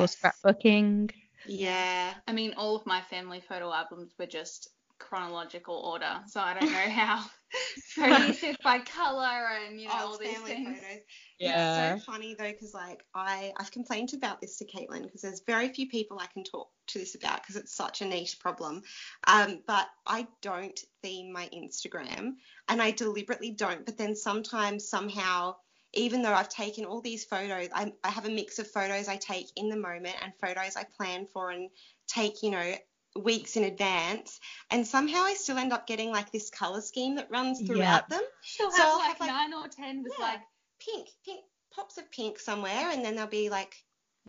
Or 0.00 0.06
scrapbooking. 0.06 1.12
Yeah. 1.46 2.12
I 2.26 2.32
mean, 2.32 2.54
all 2.56 2.74
of 2.76 2.84
my 2.86 3.00
family 3.02 3.40
photo 3.40 3.72
albums 3.72 4.12
were 4.18 4.26
just 4.26 4.68
chronological 5.00 5.74
order, 5.74 6.20
so 6.28 6.40
I 6.40 6.54
don't 6.54 6.70
know 6.70 6.78
how 6.90 7.24
cohesive 7.96 8.56
by 8.62 8.78
color 8.78 9.48
and 9.66 9.80
you 9.80 9.88
know 9.88 9.94
all 9.94 10.10
Old 10.12 10.20
these 10.20 10.34
family 10.34 10.52
things. 10.52 10.78
photos. 10.80 11.00
Yeah. 11.40 11.94
It's 11.94 12.04
so 12.06 12.12
funny 12.12 12.34
though, 12.38 12.52
because 12.52 12.74
like 12.74 13.02
I 13.14 13.52
I've 13.58 13.72
complained 13.72 14.12
about 14.14 14.40
this 14.40 14.58
to 14.58 14.66
Caitlin 14.66 15.02
because 15.02 15.22
there's 15.22 15.42
very 15.46 15.68
few 15.72 15.88
people 15.88 16.18
I 16.20 16.26
can 16.26 16.44
talk 16.44 16.68
to 16.88 16.98
this 17.00 17.16
about 17.16 17.42
because 17.42 17.56
it's 17.56 17.74
such 17.74 18.02
a 18.02 18.06
niche 18.06 18.38
problem. 18.38 18.82
Um, 19.26 19.62
but 19.66 19.88
I 20.06 20.28
don't 20.42 20.78
theme 21.02 21.32
my 21.32 21.48
Instagram, 21.52 22.34
and 22.68 22.80
I 22.80 22.92
deliberately 22.92 23.50
don't. 23.50 23.84
But 23.84 23.98
then 23.98 24.14
sometimes 24.14 24.88
somehow. 24.88 25.56
Even 25.92 26.22
though 26.22 26.32
I've 26.32 26.48
taken 26.48 26.84
all 26.84 27.00
these 27.00 27.24
photos, 27.24 27.68
I, 27.74 27.92
I 28.04 28.10
have 28.10 28.24
a 28.24 28.30
mix 28.30 28.60
of 28.60 28.70
photos 28.70 29.08
I 29.08 29.16
take 29.16 29.46
in 29.56 29.68
the 29.68 29.76
moment 29.76 30.14
and 30.22 30.32
photos 30.40 30.76
I 30.76 30.84
plan 30.84 31.26
for 31.26 31.50
and 31.50 31.68
take, 32.06 32.44
you 32.44 32.52
know, 32.52 32.74
weeks 33.16 33.56
in 33.56 33.64
advance. 33.64 34.38
And 34.70 34.86
somehow 34.86 35.22
I 35.22 35.34
still 35.34 35.58
end 35.58 35.72
up 35.72 35.86
getting 35.86 36.10
like 36.10 36.30
this 36.32 36.50
color 36.50 36.80
scheme 36.80 37.16
that 37.16 37.30
runs 37.30 37.60
throughout 37.60 38.08
them. 38.08 38.22
She'll 38.42 38.70
So 38.70 38.82
have 38.82 38.94
like, 38.98 39.08
have, 39.08 39.20
like- 39.20 39.28
nine 39.30 39.54
or 39.54 39.68
ten 39.68 40.02
with 40.02 40.12
Yeah. 40.18 40.24
like 40.24 40.40
Pink, 40.80 41.08
pink, 41.26 41.40
pops 41.74 41.98
of 41.98 42.10
pink 42.10 42.38
somewhere, 42.38 42.90
and 42.90 43.04
then 43.04 43.14
there'll 43.14 43.28
be 43.30 43.50
like 43.50 43.74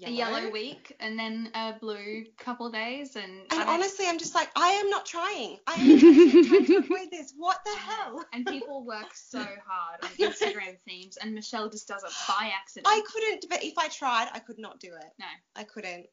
a 0.06 0.10
yellow 0.10 0.50
week 0.50 0.96
and 1.00 1.18
then 1.18 1.50
a 1.54 1.74
blue 1.80 2.26
couple 2.38 2.70
days 2.72 3.16
and, 3.16 3.32
And 3.52 3.70
honestly, 3.70 4.06
I'm 4.08 4.18
just 4.18 4.34
like, 4.36 4.50
I 4.56 4.70
am 4.72 4.90
not 4.90 5.06
trying. 5.06 5.60
I 5.68 5.76
am 5.76 6.00
trying 6.48 6.66
to 6.66 6.78
avoid 6.78 7.10
this. 7.12 7.34
What 7.38 7.60
the 7.64 7.76
hell? 7.78 8.26
and 8.34 8.46
people 8.46 8.84
work 8.86 9.14
so 9.14 9.40
hard 9.68 10.04
on 10.04 10.10
Instagram 10.18 10.78
themes 10.88 11.18
and 11.18 11.34
Michelle 11.36 11.70
just 11.70 11.88
does 11.88 12.04
it 12.04 12.12
by 12.28 12.52
accident. 12.54 12.88
I 12.90 13.02
couldn't, 13.06 13.46
but 13.50 13.64
if 13.64 13.78
I 13.78 13.88
tried, 13.90 14.28
I 14.34 14.40
could 14.40 14.60
not 14.60 14.80
do 14.80 14.88
it. 14.88 15.12
No. 15.20 15.26
I 15.56 15.64
couldn't. 15.64 16.08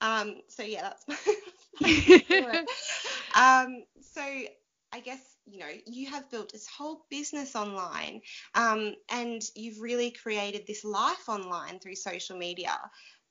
Um, 0.00 0.36
so 0.48 0.62
yeah, 0.62 0.82
that's 0.82 1.06
my 1.80 2.64
um, 3.34 3.84
so 4.00 4.22
I 4.92 5.00
guess 5.00 5.20
you 5.46 5.58
know 5.58 5.70
you 5.86 6.10
have 6.10 6.30
built 6.30 6.52
this 6.52 6.66
whole 6.66 7.04
business 7.10 7.54
online, 7.56 8.20
um, 8.54 8.94
and 9.10 9.42
you've 9.54 9.80
really 9.80 10.10
created 10.10 10.66
this 10.66 10.84
life 10.84 11.28
online 11.28 11.78
through 11.78 11.96
social 11.96 12.36
media. 12.36 12.78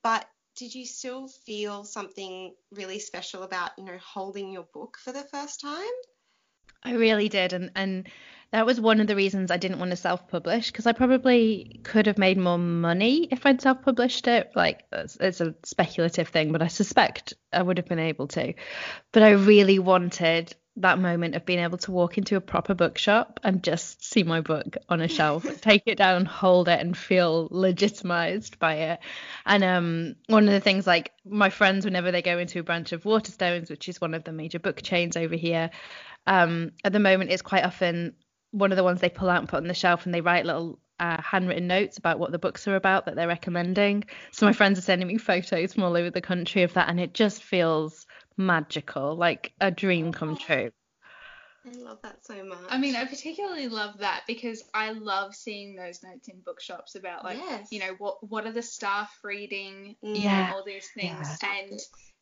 But 0.02 0.26
did 0.56 0.74
you 0.74 0.86
still 0.86 1.28
feel 1.28 1.84
something 1.84 2.54
really 2.72 2.98
special 2.98 3.42
about 3.42 3.70
you 3.78 3.84
know 3.84 3.98
holding 4.04 4.52
your 4.52 4.66
book 4.72 4.98
for 5.02 5.12
the 5.12 5.24
first 5.24 5.60
time? 5.60 5.96
I 6.82 6.92
really 6.92 7.28
did, 7.28 7.52
and 7.52 7.70
and 7.74 8.08
that 8.52 8.66
was 8.66 8.80
one 8.80 9.00
of 9.00 9.06
the 9.06 9.16
reasons 9.16 9.50
I 9.50 9.56
didn't 9.56 9.78
want 9.78 9.90
to 9.90 9.96
self-publish 9.96 10.70
because 10.70 10.86
I 10.86 10.92
probably 10.92 11.80
could 11.82 12.06
have 12.06 12.18
made 12.18 12.38
more 12.38 12.58
money 12.58 13.28
if 13.30 13.44
I'd 13.44 13.60
self-published 13.60 14.28
it. 14.28 14.52
Like 14.54 14.84
it's, 14.92 15.16
it's 15.16 15.40
a 15.40 15.54
speculative 15.64 16.28
thing, 16.28 16.52
but 16.52 16.62
I 16.62 16.68
suspect 16.68 17.34
I 17.52 17.62
would 17.62 17.78
have 17.78 17.88
been 17.88 17.98
able 17.98 18.28
to. 18.28 18.54
But 19.12 19.22
I 19.22 19.30
really 19.30 19.78
wanted 19.78 20.54
that 20.78 20.98
moment 20.98 21.34
of 21.34 21.46
being 21.46 21.58
able 21.58 21.78
to 21.78 21.90
walk 21.90 22.18
into 22.18 22.36
a 22.36 22.40
proper 22.40 22.74
bookshop 22.74 23.40
and 23.42 23.64
just 23.64 24.04
see 24.04 24.22
my 24.22 24.42
book 24.42 24.76
on 24.88 25.00
a 25.00 25.08
shelf, 25.08 25.44
take 25.60 25.82
it 25.86 25.96
down, 25.96 26.26
hold 26.26 26.68
it, 26.68 26.80
and 26.80 26.96
feel 26.96 27.48
legitimized 27.50 28.58
by 28.58 28.74
it. 28.74 29.00
And 29.46 29.64
um, 29.64 30.16
one 30.26 30.44
of 30.44 30.52
the 30.52 30.60
things, 30.60 30.86
like 30.86 31.12
my 31.24 31.48
friends, 31.48 31.84
whenever 31.84 32.12
they 32.12 32.22
go 32.22 32.38
into 32.38 32.60
a 32.60 32.62
branch 32.62 32.92
of 32.92 33.04
Waterstones, 33.04 33.70
which 33.70 33.88
is 33.88 34.00
one 34.00 34.14
of 34.14 34.24
the 34.24 34.32
major 34.32 34.58
book 34.58 34.82
chains 34.82 35.16
over 35.16 35.34
here, 35.34 35.70
um, 36.26 36.72
at 36.84 36.92
the 36.92 36.98
moment 36.98 37.30
it's 37.30 37.42
quite 37.42 37.64
often 37.64 38.14
one 38.56 38.72
of 38.72 38.76
the 38.76 38.84
ones 38.84 39.00
they 39.00 39.08
pull 39.10 39.28
out 39.28 39.40
and 39.40 39.48
put 39.48 39.58
on 39.58 39.66
the 39.68 39.74
shelf, 39.74 40.06
and 40.06 40.14
they 40.14 40.20
write 40.20 40.46
little 40.46 40.78
uh, 40.98 41.20
handwritten 41.20 41.66
notes 41.66 41.98
about 41.98 42.18
what 42.18 42.32
the 42.32 42.38
books 42.38 42.66
are 42.66 42.76
about 42.76 43.04
that 43.04 43.14
they're 43.16 43.28
recommending. 43.28 44.04
So 44.32 44.46
my 44.46 44.52
friends 44.52 44.78
are 44.78 44.82
sending 44.82 45.08
me 45.08 45.18
photos 45.18 45.74
from 45.74 45.82
all 45.82 45.96
over 45.96 46.10
the 46.10 46.22
country 46.22 46.62
of 46.62 46.72
that, 46.74 46.88
and 46.88 46.98
it 46.98 47.12
just 47.12 47.42
feels 47.42 48.06
magical, 48.36 49.14
like 49.14 49.52
a 49.60 49.70
dream 49.70 50.12
come 50.12 50.36
true. 50.36 50.70
I 51.66 51.78
love 51.78 51.98
that 52.02 52.24
so 52.24 52.44
much. 52.44 52.58
I 52.68 52.78
mean, 52.78 52.94
I 52.94 53.04
particularly 53.04 53.66
love 53.68 53.98
that 53.98 54.22
because 54.28 54.62
I 54.72 54.92
love 54.92 55.34
seeing 55.34 55.74
those 55.74 56.00
notes 56.02 56.28
in 56.28 56.40
bookshops 56.40 56.94
about 56.94 57.24
like, 57.24 57.38
Yes. 57.38 57.72
you 57.72 57.80
know, 57.80 57.94
what 57.98 58.26
what 58.28 58.46
are 58.46 58.52
the 58.52 58.62
staff 58.62 59.12
reading, 59.24 59.96
you 60.00 60.12
know, 60.12 60.20
Yeah. 60.20 60.52
all 60.54 60.64
these 60.64 60.88
things, 60.94 61.38
Yeah. 61.42 61.54
and 61.58 61.80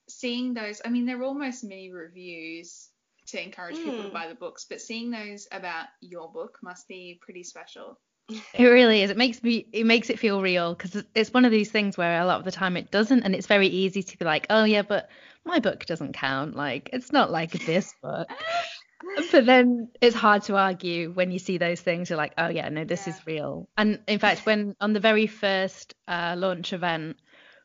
seeing 0.08 0.54
those. 0.54 0.80
I 0.84 0.88
mean, 0.88 1.04
they're 1.04 1.22
almost 1.22 1.62
mini 1.62 1.92
reviews 1.92 2.88
to 3.26 3.42
encourage 3.42 3.76
people 3.76 4.02
to 4.02 4.08
Mm. 4.08 4.12
buy 4.12 4.28
the 4.28 4.34
books, 4.34 4.66
but 4.68 4.80
seeing 4.80 5.10
those 5.10 5.46
about 5.52 5.86
your 6.00 6.30
book 6.30 6.58
must 6.62 6.86
be 6.88 7.18
pretty 7.22 7.42
special. 7.42 7.98
It 8.54 8.64
really 8.64 9.02
is. 9.02 9.10
It 9.10 9.16
makes 9.16 9.42
me. 9.42 9.66
It 9.72 9.84
makes 9.84 10.08
it 10.10 10.18
feel 10.18 10.40
real 10.40 10.74
because 10.74 11.04
it's 11.14 11.32
one 11.32 11.44
of 11.44 11.50
these 11.50 11.70
things 11.70 11.98
where 11.98 12.20
a 12.20 12.24
lot 12.24 12.38
of 12.38 12.44
the 12.44 12.52
time 12.52 12.76
it 12.76 12.90
doesn't, 12.90 13.22
and 13.22 13.34
it's 13.34 13.46
very 13.46 13.66
easy 13.66 14.02
to 14.02 14.18
be 14.18 14.24
like, 14.24 14.46
oh 14.48 14.64
yeah, 14.64 14.82
but 14.82 15.10
my 15.44 15.58
book 15.58 15.84
doesn't 15.86 16.14
count. 16.14 16.56
Like 16.56 16.90
it's 16.92 17.12
not 17.12 17.30
like 17.30 17.50
this 17.50 17.92
book. 18.02 18.28
but 19.32 19.44
then 19.44 19.88
it's 20.00 20.16
hard 20.16 20.42
to 20.44 20.56
argue 20.56 21.10
when 21.12 21.30
you 21.30 21.38
see 21.38 21.58
those 21.58 21.80
things. 21.80 22.08
You're 22.08 22.16
like, 22.16 22.34
oh 22.38 22.48
yeah, 22.48 22.68
no, 22.68 22.84
this 22.84 23.06
is 23.06 23.26
real. 23.26 23.68
And 23.76 24.00
in 24.08 24.18
fact, 24.18 24.46
when 24.46 24.74
on 24.80 24.92
the 24.92 25.00
very 25.00 25.26
first 25.26 25.94
uh, 26.08 26.34
launch 26.38 26.72
event, 26.72 27.16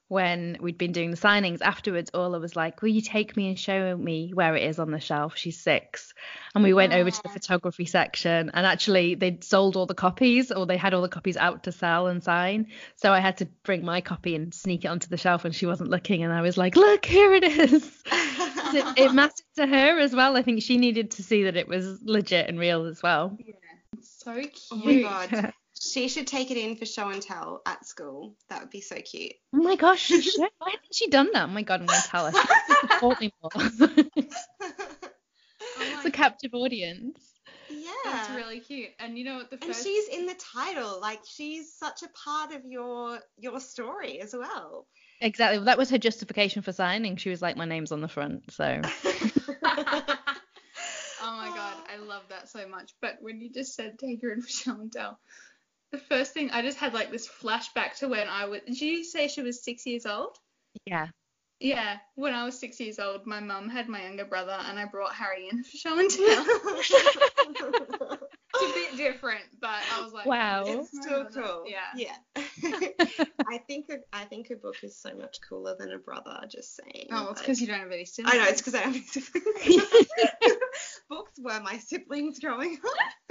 when 0.09 0.57
we'd 0.59 0.77
been 0.77 0.91
doing 0.91 1.11
the 1.11 1.17
signings 1.17 1.61
afterwards, 1.61 2.09
Orla 2.15 2.39
was 2.39 2.55
like, 2.55 2.81
will 2.81 2.89
you 2.89 2.99
take 2.99 3.37
me 3.37 3.47
and 3.47 3.57
show 3.57 3.95
me 3.95 4.31
where 4.33 4.55
it 4.55 4.63
is 4.63 4.79
on 4.79 4.89
the 4.89 4.99
shelf? 4.99 5.37
She's 5.37 5.57
six. 5.57 6.15
And 6.55 6.63
we 6.63 6.73
went 6.73 6.93
over 6.93 7.11
to 7.11 7.23
the 7.23 7.29
ah. 7.29 7.33
photography 7.33 7.85
section, 7.85 8.49
and 8.53 8.65
actually 8.65 9.13
they'd 9.13 9.43
sold 9.43 9.77
all 9.77 9.85
the 9.85 9.93
copies, 9.93 10.51
or 10.51 10.65
they 10.65 10.77
had 10.77 10.95
all 10.95 11.03
the 11.03 11.09
copies 11.09 11.37
out 11.37 11.63
to 11.63 11.71
sell 11.71 12.07
and 12.07 12.23
sign. 12.23 12.67
So 12.95 13.13
I 13.13 13.19
had 13.19 13.37
to 13.37 13.45
bring 13.63 13.85
my 13.85 14.01
copy 14.01 14.35
and 14.35 14.51
sneak 14.51 14.83
it 14.83 14.87
onto 14.87 15.07
the 15.07 15.17
shelf 15.17 15.43
when 15.43 15.53
she 15.53 15.67
wasn't 15.67 15.91
looking, 15.91 16.23
and 16.23 16.33
I 16.33 16.41
was 16.41 16.57
like, 16.57 16.75
look, 16.75 17.05
here 17.05 17.35
it 17.35 17.43
is. 17.43 17.83
it, 18.11 18.93
it 18.97 19.13
mattered 19.13 19.45
to 19.57 19.67
her 19.67 19.99
as 19.99 20.15
well. 20.15 20.35
I 20.35 20.41
think 20.41 20.63
she 20.63 20.77
needed 20.77 21.11
to 21.11 21.23
see 21.23 21.43
that 21.43 21.55
it 21.55 21.67
was 21.67 22.01
legit 22.01 22.49
and 22.49 22.59
real 22.59 22.85
as 22.85 23.03
well. 23.03 23.37
Yeah, 23.39 23.53
so 24.01 24.33
cute. 24.33 24.59
Oh 24.71 24.77
my 24.77 25.27
god. 25.27 25.53
She 25.81 26.09
should 26.09 26.27
take 26.27 26.51
it 26.51 26.57
in 26.57 26.75
for 26.75 26.85
show 26.85 27.09
and 27.09 27.21
tell 27.21 27.61
at 27.65 27.85
school. 27.85 28.35
That 28.49 28.61
would 28.61 28.69
be 28.69 28.81
so 28.81 28.97
cute. 28.97 29.33
Oh 29.53 29.63
my 29.63 29.77
gosh, 29.77 30.01
she 30.01 30.21
should. 30.21 30.39
why 30.57 30.71
hasn't 30.71 30.93
she 30.93 31.09
done 31.09 31.29
that? 31.33 31.45
Oh 31.45 31.51
my 31.51 31.61
god, 31.61 31.79
I'm 31.81 31.85
going 31.85 32.01
to 32.01 32.07
tell 32.07 32.25
her. 32.25 32.31
She 32.31 32.37
needs 32.37 32.81
to 32.81 32.87
support 32.93 33.21
me 33.21 33.33
more. 33.41 33.51
it's 34.19 34.35
oh 35.79 36.01
a 36.05 36.11
captive 36.11 36.53
audience. 36.53 37.17
yeah. 37.69 37.91
That's 38.03 38.29
really 38.31 38.59
cute. 38.59 38.89
And 38.99 39.17
you 39.17 39.23
know 39.23 39.37
what? 39.37 39.51
The 39.51 39.57
and 39.63 39.73
she's 39.73 40.09
in 40.09 40.25
the 40.25 40.35
title. 40.53 40.99
Like 40.99 41.21
she's 41.25 41.73
such 41.73 42.03
a 42.03 42.09
part 42.09 42.53
of 42.53 42.65
your 42.65 43.19
your 43.37 43.61
story 43.61 44.19
as 44.19 44.33
well. 44.33 44.85
Exactly. 45.21 45.59
Well, 45.59 45.65
that 45.65 45.77
was 45.77 45.89
her 45.91 45.97
justification 45.97 46.61
for 46.61 46.73
signing. 46.73 47.15
She 47.15 47.29
was 47.29 47.41
like, 47.41 47.55
my 47.55 47.65
name's 47.65 47.93
on 47.93 48.01
the 48.01 48.07
front. 48.09 48.51
So 48.51 48.81
Oh 51.21 51.35
my 51.35 51.49
god, 51.49 51.75
I 51.93 51.97
love 51.97 52.23
that 52.29 52.49
so 52.49 52.67
much. 52.67 52.93
But 53.01 53.17
when 53.21 53.41
you 53.41 53.51
just 53.51 53.75
said 53.75 53.99
take 53.99 54.21
her 54.21 54.31
in 54.31 54.41
for 54.41 54.49
show 54.49 54.71
and 54.71 54.91
tell, 54.91 55.19
the 55.91 55.97
first 55.97 56.33
thing 56.33 56.51
I 56.51 56.61
just 56.61 56.77
had 56.77 56.93
like 56.93 57.11
this 57.11 57.27
flashback 57.27 57.97
to 57.99 58.07
when 58.07 58.27
I 58.27 58.45
was. 58.45 58.61
Did 58.65 58.79
you 58.81 59.03
say 59.03 59.27
she 59.27 59.41
was 59.41 59.63
six 59.63 59.85
years 59.85 60.05
old? 60.05 60.37
Yeah. 60.85 61.07
Yeah, 61.61 61.97
when 62.15 62.33
I 62.33 62.45
was 62.45 62.57
six 62.57 62.79
years 62.79 62.99
old, 62.99 63.25
my 63.25 63.41
mum 63.41 63.67
had 63.67 63.89
my 63.89 64.03
younger 64.03 64.23
brother, 64.23 64.57
and 64.65 64.79
I 64.79 64.85
brought 64.85 65.13
Harry 65.13 65.49
in 65.49 65.61
for 65.61 65.75
show 65.75 65.99
and 65.99 66.09
tell. 66.09 66.45
it's 68.55 68.71
a 68.71 68.73
bit 68.73 68.95
different, 68.95 69.43
but 69.59 69.81
I 69.93 70.01
was 70.01 70.13
like, 70.13 70.25
wow, 70.25 70.63
it's 70.65 70.87
still 70.89 71.25
cool. 71.25 71.65
Yeah, 71.67 71.79
yeah. 71.97 72.15
I 73.45 73.57
think 73.67 73.89
a, 73.89 73.97
I 74.13 74.23
think 74.23 74.51
a 74.51 74.55
book 74.55 74.77
is 74.83 74.95
so 74.95 75.13
much 75.15 75.39
cooler 75.49 75.75
than 75.77 75.91
a 75.91 75.97
brother. 75.97 76.39
Just 76.49 76.77
saying. 76.77 77.07
Oh, 77.11 77.23
well, 77.23 77.31
it's 77.31 77.41
because 77.41 77.59
you 77.59 77.67
don't 77.67 77.79
have 77.79 77.91
any 77.91 78.05
siblings. 78.05 78.35
I 78.35 78.37
know 78.37 78.49
it's 78.49 78.61
because 78.61 78.75
I 78.75 78.83
don't 78.83 78.93
have 78.93 79.03
any 79.03 79.05
siblings. 79.05 80.07
books 81.09 81.33
were 81.39 81.59
my 81.61 81.77
siblings 81.79 82.39
growing 82.39 82.77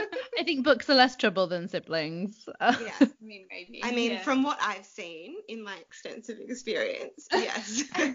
up. 0.00 0.08
I 0.48 0.52
think 0.52 0.64
books 0.64 0.88
are 0.88 0.94
less 0.94 1.14
trouble 1.14 1.46
than 1.46 1.68
siblings. 1.68 2.48
yeah, 2.62 2.94
I 2.98 3.10
mean 3.20 3.46
maybe. 3.50 3.84
I 3.84 3.90
mean, 3.90 4.12
yeah. 4.12 4.22
from 4.22 4.42
what 4.42 4.58
I've 4.62 4.86
seen 4.86 5.34
in 5.46 5.62
my 5.62 5.76
extensive 5.76 6.38
experience, 6.40 7.28
yes. 7.34 7.82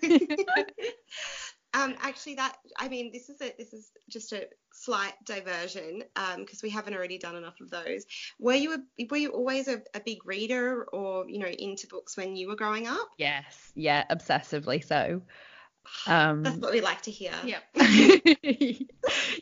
um, 1.75 1.93
actually, 2.01 2.33
that 2.33 2.55
I 2.75 2.87
mean, 2.87 3.11
this 3.13 3.29
is 3.29 3.39
a 3.39 3.53
this 3.59 3.71
is 3.71 3.91
just 4.09 4.33
a 4.33 4.47
slight 4.73 5.13
diversion 5.25 6.05
because 6.15 6.63
um, 6.63 6.63
we 6.63 6.71
haven't 6.71 6.95
already 6.95 7.19
done 7.19 7.35
enough 7.35 7.61
of 7.61 7.69
those. 7.69 8.07
Were 8.39 8.55
you 8.55 8.73
a, 8.73 9.05
were 9.11 9.17
you 9.17 9.29
always 9.29 9.67
a, 9.67 9.83
a 9.93 9.99
big 9.99 10.25
reader 10.25 10.85
or 10.85 11.29
you 11.29 11.37
know 11.37 11.45
into 11.45 11.85
books 11.85 12.17
when 12.17 12.35
you 12.35 12.47
were 12.47 12.55
growing 12.55 12.87
up? 12.87 13.09
Yes, 13.19 13.71
yeah, 13.75 14.05
obsessively 14.09 14.83
so. 14.83 15.21
Um, 16.07 16.43
That's 16.43 16.57
what 16.57 16.71
we 16.71 16.81
like 16.81 17.01
to 17.03 17.11
hear. 17.11 17.33
Yeah. 17.43 17.59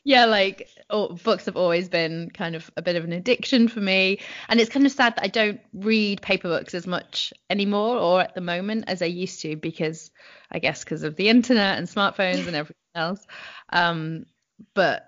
yeah, 0.04 0.26
like 0.26 0.70
oh, 0.90 1.16
books 1.16 1.46
have 1.46 1.58
always 1.58 1.90
been 1.90 2.30
kind 2.30 2.56
of 2.56 2.70
a 2.78 2.82
bit 2.82 2.96
of 2.96 3.04
an 3.04 3.14
addiction 3.14 3.68
for 3.68 3.80
me, 3.80 4.20
and 4.50 4.60
it's 4.60 4.70
kind 4.70 4.86
of 4.86 4.92
sad 4.92 5.16
that 5.16 5.24
I 5.24 5.28
don't 5.28 5.62
read 5.74 6.22
paper 6.22 6.50
books 6.50 6.74
as 6.74 6.86
much 6.86 7.34
anymore, 7.50 7.98
or 7.98 8.22
at 8.22 8.36
the 8.36 8.42
moment 8.42 8.86
as 8.88 9.02
I 9.02 9.06
used 9.06 9.42
to, 9.42 9.56
because 9.56 10.12
I 10.52 10.60
guess 10.60 10.84
because 10.84 11.04
of 11.04 11.16
the 11.16 11.30
internet 11.30 11.78
and 11.78 11.88
smartphones 11.88 12.48
and 12.48 12.56
everything 12.56 12.76
else. 12.96 13.26
Um, 13.72 14.26
but 14.74 15.08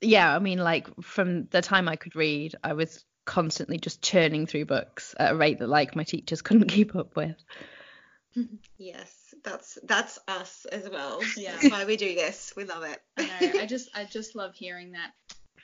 yeah, 0.00 0.34
I 0.34 0.38
mean, 0.38 0.58
like 0.58 0.88
from 1.02 1.46
the 1.46 1.62
time 1.62 1.88
I 1.88 1.96
could 1.96 2.16
read, 2.16 2.54
I 2.62 2.74
was 2.74 3.04
constantly 3.24 3.78
just 3.78 4.02
churning 4.02 4.46
through 4.46 4.64
books 4.64 5.14
at 5.18 5.32
a 5.32 5.36
rate 5.36 5.58
that 5.58 5.68
like 5.68 5.94
my 5.94 6.04
teachers 6.04 6.42
couldn't 6.42 6.68
keep 6.68 6.94
up 6.94 7.16
with. 7.16 7.36
Yes 8.78 9.19
that's 9.42 9.78
that's 9.84 10.18
us 10.28 10.66
as 10.70 10.88
well. 10.88 11.20
Yeah. 11.36 11.52
That's 11.52 11.70
why 11.70 11.84
we 11.84 11.96
do 11.96 12.14
this. 12.14 12.52
We 12.56 12.64
love 12.64 12.84
it. 12.84 13.00
I 13.16 13.26
know. 13.26 13.60
I 13.60 13.66
just 13.74 13.90
I 13.94 14.04
just 14.04 14.34
love 14.34 14.54
hearing 14.54 14.92
that. 14.92 15.12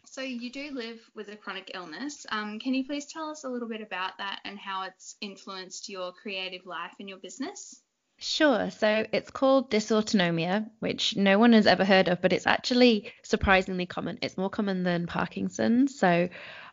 So 0.08 0.22
you 0.22 0.50
do 0.50 0.70
live 0.72 0.98
with 1.14 1.28
a 1.28 1.36
chronic 1.36 1.72
illness. 1.74 2.24
Um, 2.30 2.58
can 2.58 2.74
you 2.74 2.86
please 2.86 3.06
tell 3.06 3.28
us 3.28 3.44
a 3.44 3.48
little 3.48 3.68
bit 3.68 3.82
about 3.82 4.12
that 4.18 4.40
and 4.44 4.58
how 4.58 4.84
it's 4.84 5.16
influenced 5.20 5.88
your 5.88 6.12
creative 6.12 6.64
life 6.64 6.92
and 6.98 7.08
your 7.08 7.18
business? 7.18 7.82
Sure. 8.18 8.70
So 8.70 9.06
it's 9.12 9.30
called 9.30 9.70
dysautonomia, 9.70 10.70
which 10.78 11.16
no 11.16 11.38
one 11.38 11.52
has 11.52 11.66
ever 11.66 11.84
heard 11.84 12.08
of, 12.08 12.22
but 12.22 12.32
it's 12.32 12.46
actually 12.46 13.12
surprisingly 13.22 13.84
common. 13.84 14.18
It's 14.22 14.38
more 14.38 14.48
common 14.48 14.84
than 14.84 15.06
Parkinson's. 15.06 15.98
So 15.98 16.30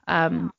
um, 0.07 0.53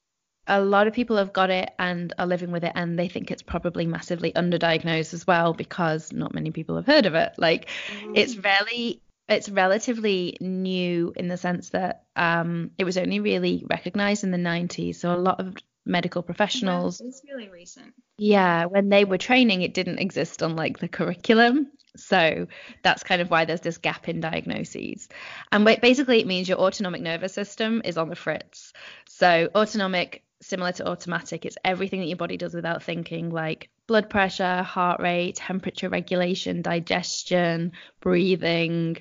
a 0.46 0.60
lot 0.60 0.86
of 0.86 0.92
people 0.92 1.16
have 1.16 1.32
got 1.32 1.50
it 1.50 1.70
and 1.78 2.12
are 2.18 2.26
living 2.26 2.50
with 2.50 2.64
it 2.64 2.72
and 2.74 2.98
they 2.98 3.08
think 3.08 3.30
it's 3.30 3.42
probably 3.42 3.86
massively 3.86 4.32
underdiagnosed 4.32 5.14
as 5.14 5.26
well 5.26 5.54
because 5.54 6.12
not 6.12 6.34
many 6.34 6.50
people 6.50 6.76
have 6.76 6.86
heard 6.86 7.06
of 7.06 7.14
it. 7.14 7.32
Like 7.38 7.68
mm. 8.02 8.12
it's 8.16 8.36
really 8.36 9.00
it's 9.28 9.48
relatively 9.48 10.36
new 10.40 11.12
in 11.16 11.28
the 11.28 11.36
sense 11.36 11.70
that 11.70 12.04
um, 12.14 12.72
it 12.76 12.84
was 12.84 12.98
only 12.98 13.20
really 13.20 13.64
recognized 13.68 14.22
in 14.22 14.30
the 14.30 14.38
90s 14.38 14.96
so 14.96 15.14
a 15.14 15.16
lot 15.16 15.40
of 15.40 15.54
medical 15.86 16.22
professionals 16.22 17.00
yeah, 17.00 17.08
it's 17.08 17.22
really 17.30 17.48
recent. 17.48 17.94
Yeah 18.18 18.66
when 18.66 18.88
they 18.88 19.04
were 19.04 19.18
training 19.18 19.62
it 19.62 19.74
didn't 19.74 19.98
exist 19.98 20.42
on 20.42 20.56
like 20.56 20.78
the 20.78 20.88
curriculum. 20.88 21.70
So 21.96 22.48
that's 22.82 23.04
kind 23.04 23.22
of 23.22 23.30
why 23.30 23.44
there's 23.44 23.60
this 23.60 23.78
gap 23.78 24.08
in 24.08 24.20
diagnoses. 24.20 25.08
And 25.52 25.64
basically 25.64 26.18
it 26.18 26.26
means 26.26 26.48
your 26.48 26.58
autonomic 26.58 27.00
nervous 27.00 27.32
system 27.32 27.82
is 27.84 27.96
on 27.96 28.08
the 28.08 28.16
fritz. 28.16 28.72
So 29.06 29.48
autonomic 29.54 30.23
similar 30.44 30.72
to 30.72 30.88
automatic. 30.88 31.44
It's 31.44 31.56
everything 31.64 32.00
that 32.00 32.06
your 32.06 32.16
body 32.16 32.36
does 32.36 32.54
without 32.54 32.82
thinking, 32.82 33.30
like 33.30 33.70
blood 33.86 34.10
pressure, 34.10 34.62
heart 34.62 35.00
rate, 35.00 35.36
temperature 35.36 35.88
regulation, 35.88 36.62
digestion, 36.62 37.72
breathing, 38.00 38.98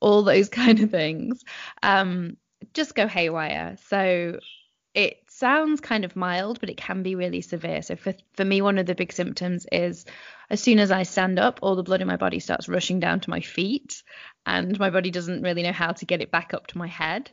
all 0.00 0.22
those 0.22 0.48
kind 0.60 0.80
of 0.80 0.90
things. 0.90 1.42
Um, 1.82 2.36
just 2.74 2.94
go 2.94 3.06
haywire. 3.06 3.76
So 3.88 4.38
it 4.94 5.18
sounds 5.28 5.80
kind 5.80 6.04
of 6.04 6.16
mild, 6.16 6.58
but 6.60 6.68
it 6.68 6.76
can 6.76 7.02
be 7.02 7.14
really 7.14 7.40
severe. 7.40 7.82
So 7.82 7.96
for 7.96 8.14
for 8.34 8.44
me, 8.44 8.60
one 8.60 8.78
of 8.78 8.86
the 8.86 8.94
big 8.94 9.12
symptoms 9.12 9.66
is 9.70 10.04
as 10.50 10.60
soon 10.60 10.80
as 10.80 10.90
I 10.90 11.04
stand 11.04 11.38
up, 11.38 11.60
all 11.62 11.76
the 11.76 11.84
blood 11.84 12.00
in 12.00 12.08
my 12.08 12.16
body 12.16 12.40
starts 12.40 12.68
rushing 12.68 12.98
down 12.98 13.20
to 13.20 13.30
my 13.30 13.40
feet, 13.40 14.02
and 14.44 14.78
my 14.78 14.90
body 14.90 15.10
doesn't 15.10 15.42
really 15.42 15.62
know 15.62 15.72
how 15.72 15.92
to 15.92 16.06
get 16.06 16.22
it 16.22 16.32
back 16.32 16.52
up 16.54 16.66
to 16.68 16.78
my 16.78 16.88
head. 16.88 17.30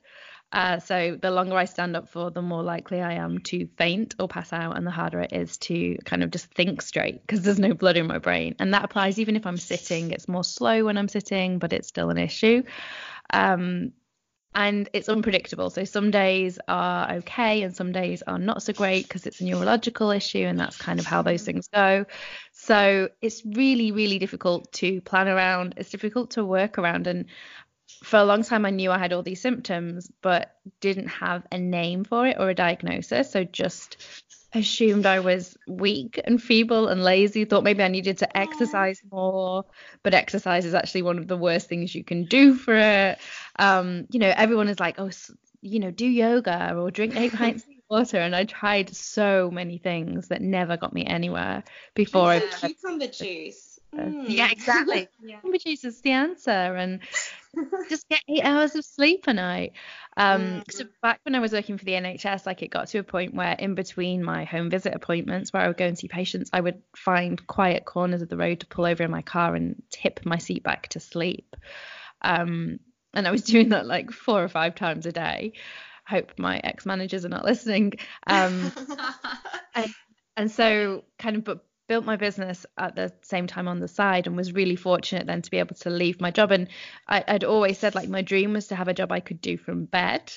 Uh, 0.51 0.79
so 0.79 1.17
the 1.21 1.29
longer 1.29 1.57
I 1.57 1.65
stand 1.65 1.95
up 1.97 2.09
for, 2.09 2.31
the 2.31 2.41
more 2.41 2.63
likely 2.63 3.01
I 3.01 3.13
am 3.13 3.39
to 3.39 3.67
faint 3.77 4.15
or 4.17 4.27
pass 4.27 4.53
out, 4.53 4.77
and 4.77 4.87
the 4.87 4.91
harder 4.91 5.19
it 5.19 5.33
is 5.33 5.57
to 5.57 5.97
kind 6.05 6.23
of 6.23 6.31
just 6.31 6.45
think 6.53 6.81
straight 6.81 7.21
because 7.21 7.41
there's 7.41 7.59
no 7.59 7.73
blood 7.73 7.97
in 7.97 8.07
my 8.07 8.17
brain. 8.17 8.55
And 8.59 8.73
that 8.73 8.85
applies 8.85 9.19
even 9.19 9.35
if 9.35 9.45
I'm 9.45 9.57
sitting. 9.57 10.11
It's 10.11 10.27
more 10.27 10.45
slow 10.45 10.85
when 10.85 10.97
I'm 10.97 11.09
sitting, 11.09 11.59
but 11.59 11.73
it's 11.73 11.89
still 11.89 12.09
an 12.09 12.17
issue. 12.17 12.63
Um, 13.31 13.91
and 14.55 14.89
it's 14.93 15.09
unpredictable. 15.09 15.69
So 15.69 15.83
some 15.83 16.09
days 16.09 16.57
are 16.67 17.11
okay, 17.17 17.61
and 17.61 17.75
some 17.75 17.91
days 17.91 18.23
are 18.23 18.39
not 18.39 18.63
so 18.63 18.73
great 18.73 19.03
because 19.03 19.27
it's 19.27 19.39
a 19.41 19.45
neurological 19.45 20.09
issue, 20.09 20.45
and 20.45 20.59
that's 20.59 20.77
kind 20.77 20.99
of 20.99 21.05
how 21.05 21.21
those 21.21 21.43
things 21.43 21.67
go. 21.67 22.05
So 22.53 23.09
it's 23.21 23.45
really, 23.45 23.91
really 23.91 24.17
difficult 24.17 24.71
to 24.73 25.01
plan 25.01 25.27
around. 25.27 25.75
It's 25.77 25.91
difficult 25.91 26.31
to 26.31 26.43
work 26.43 26.79
around. 26.79 27.05
And 27.05 27.25
for 28.03 28.17
a 28.17 28.23
long 28.23 28.43
time 28.43 28.65
I 28.65 28.69
knew 28.69 28.91
I 28.91 28.97
had 28.97 29.13
all 29.13 29.23
these 29.23 29.41
symptoms, 29.41 30.11
but 30.21 30.55
didn't 30.81 31.07
have 31.07 31.43
a 31.51 31.57
name 31.57 32.03
for 32.03 32.27
it 32.27 32.37
or 32.39 32.49
a 32.49 32.55
diagnosis. 32.55 33.31
So 33.31 33.43
just 33.43 33.97
assumed 34.53 35.05
I 35.05 35.19
was 35.19 35.57
weak 35.67 36.19
and 36.23 36.41
feeble 36.41 36.87
and 36.87 37.03
lazy, 37.03 37.45
thought 37.45 37.63
maybe 37.63 37.83
I 37.83 37.87
needed 37.87 38.19
to 38.19 38.37
exercise 38.37 39.01
more, 39.11 39.65
but 40.03 40.13
exercise 40.13 40.65
is 40.65 40.73
actually 40.73 41.03
one 41.03 41.17
of 41.17 41.27
the 41.27 41.37
worst 41.37 41.67
things 41.67 41.93
you 41.93 42.03
can 42.03 42.25
do 42.25 42.53
for 42.55 42.75
it. 42.75 43.19
Um, 43.59 44.07
you 44.11 44.19
know, 44.19 44.33
everyone 44.35 44.69
is 44.69 44.79
like, 44.79 44.99
oh, 44.99 45.09
you 45.61 45.79
know, 45.79 45.91
do 45.91 46.05
yoga 46.05 46.75
or 46.75 46.91
drink 46.91 47.15
eight 47.15 47.33
pints 47.33 47.63
of 47.63 47.69
water. 47.89 48.17
And 48.17 48.35
I 48.35 48.45
tried 48.45 48.95
so 48.95 49.49
many 49.51 49.77
things 49.77 50.29
that 50.29 50.41
never 50.41 50.77
got 50.77 50.93
me 50.93 51.05
anywhere 51.05 51.63
before. 51.93 52.31
I. 52.31 52.39
Cucumber 52.39 53.07
juice. 53.07 53.73
Mm. 53.95 54.25
Yeah, 54.27 54.51
exactly. 54.51 55.07
yeah. 55.23 55.35
Cucumber 55.35 55.57
juice 55.59 55.85
is 55.85 56.01
the 56.01 56.11
answer. 56.11 56.49
And 56.49 56.99
just 57.89 58.07
get 58.09 58.21
eight 58.27 58.43
hours 58.43 58.75
of 58.75 58.85
sleep 58.85 59.25
a 59.27 59.33
night. 59.33 59.73
Um, 60.15 60.41
mm. 60.41 60.71
So 60.71 60.85
back 61.01 61.19
when 61.23 61.35
I 61.35 61.39
was 61.39 61.51
working 61.51 61.77
for 61.77 61.85
the 61.85 61.93
NHS, 61.93 62.45
like 62.45 62.61
it 62.61 62.69
got 62.69 62.87
to 62.89 62.99
a 62.99 63.03
point 63.03 63.33
where 63.33 63.53
in 63.53 63.75
between 63.75 64.23
my 64.23 64.43
home 64.45 64.69
visit 64.69 64.93
appointments, 64.93 65.53
where 65.53 65.63
I 65.63 65.67
would 65.67 65.77
go 65.77 65.85
and 65.85 65.97
see 65.97 66.07
patients, 66.07 66.49
I 66.53 66.61
would 66.61 66.81
find 66.95 67.45
quiet 67.47 67.85
corners 67.85 68.21
of 68.21 68.29
the 68.29 68.37
road 68.37 68.61
to 68.61 68.67
pull 68.67 68.85
over 68.85 69.03
in 69.03 69.11
my 69.11 69.21
car 69.21 69.55
and 69.55 69.81
tip 69.89 70.21
my 70.25 70.37
seat 70.37 70.63
back 70.63 70.89
to 70.89 70.99
sleep. 70.99 71.55
Um, 72.21 72.79
and 73.13 73.27
I 73.27 73.31
was 73.31 73.43
doing 73.43 73.69
that 73.69 73.85
like 73.85 74.11
four 74.11 74.43
or 74.43 74.49
five 74.49 74.75
times 74.75 75.05
a 75.05 75.11
day. 75.11 75.53
I 76.07 76.15
hope 76.15 76.33
my 76.37 76.59
ex 76.63 76.85
managers 76.85 77.25
are 77.25 77.29
not 77.29 77.45
listening. 77.45 77.93
Um, 78.25 78.71
and, 79.75 79.93
and 80.35 80.51
so 80.51 81.03
kind 81.19 81.35
of 81.35 81.43
but 81.43 81.66
built 81.87 82.05
my 82.05 82.17
business 82.17 82.65
at 82.77 82.95
the 82.95 83.11
same 83.21 83.47
time 83.47 83.67
on 83.67 83.79
the 83.79 83.87
side 83.87 84.27
and 84.27 84.35
was 84.35 84.53
really 84.53 84.75
fortunate 84.75 85.25
then 85.25 85.41
to 85.41 85.51
be 85.51 85.57
able 85.57 85.75
to 85.75 85.89
leave 85.89 86.19
my 86.19 86.31
job. 86.31 86.51
And 86.51 86.67
I, 87.07 87.23
would 87.31 87.43
always 87.43 87.77
said 87.77 87.95
like 87.95 88.09
my 88.09 88.21
dream 88.21 88.53
was 88.53 88.67
to 88.67 88.75
have 88.75 88.87
a 88.87 88.93
job 88.93 89.11
i 89.11 89.19
could 89.19 89.41
do 89.41 89.57
from 89.57 89.85
bed. 89.85 90.33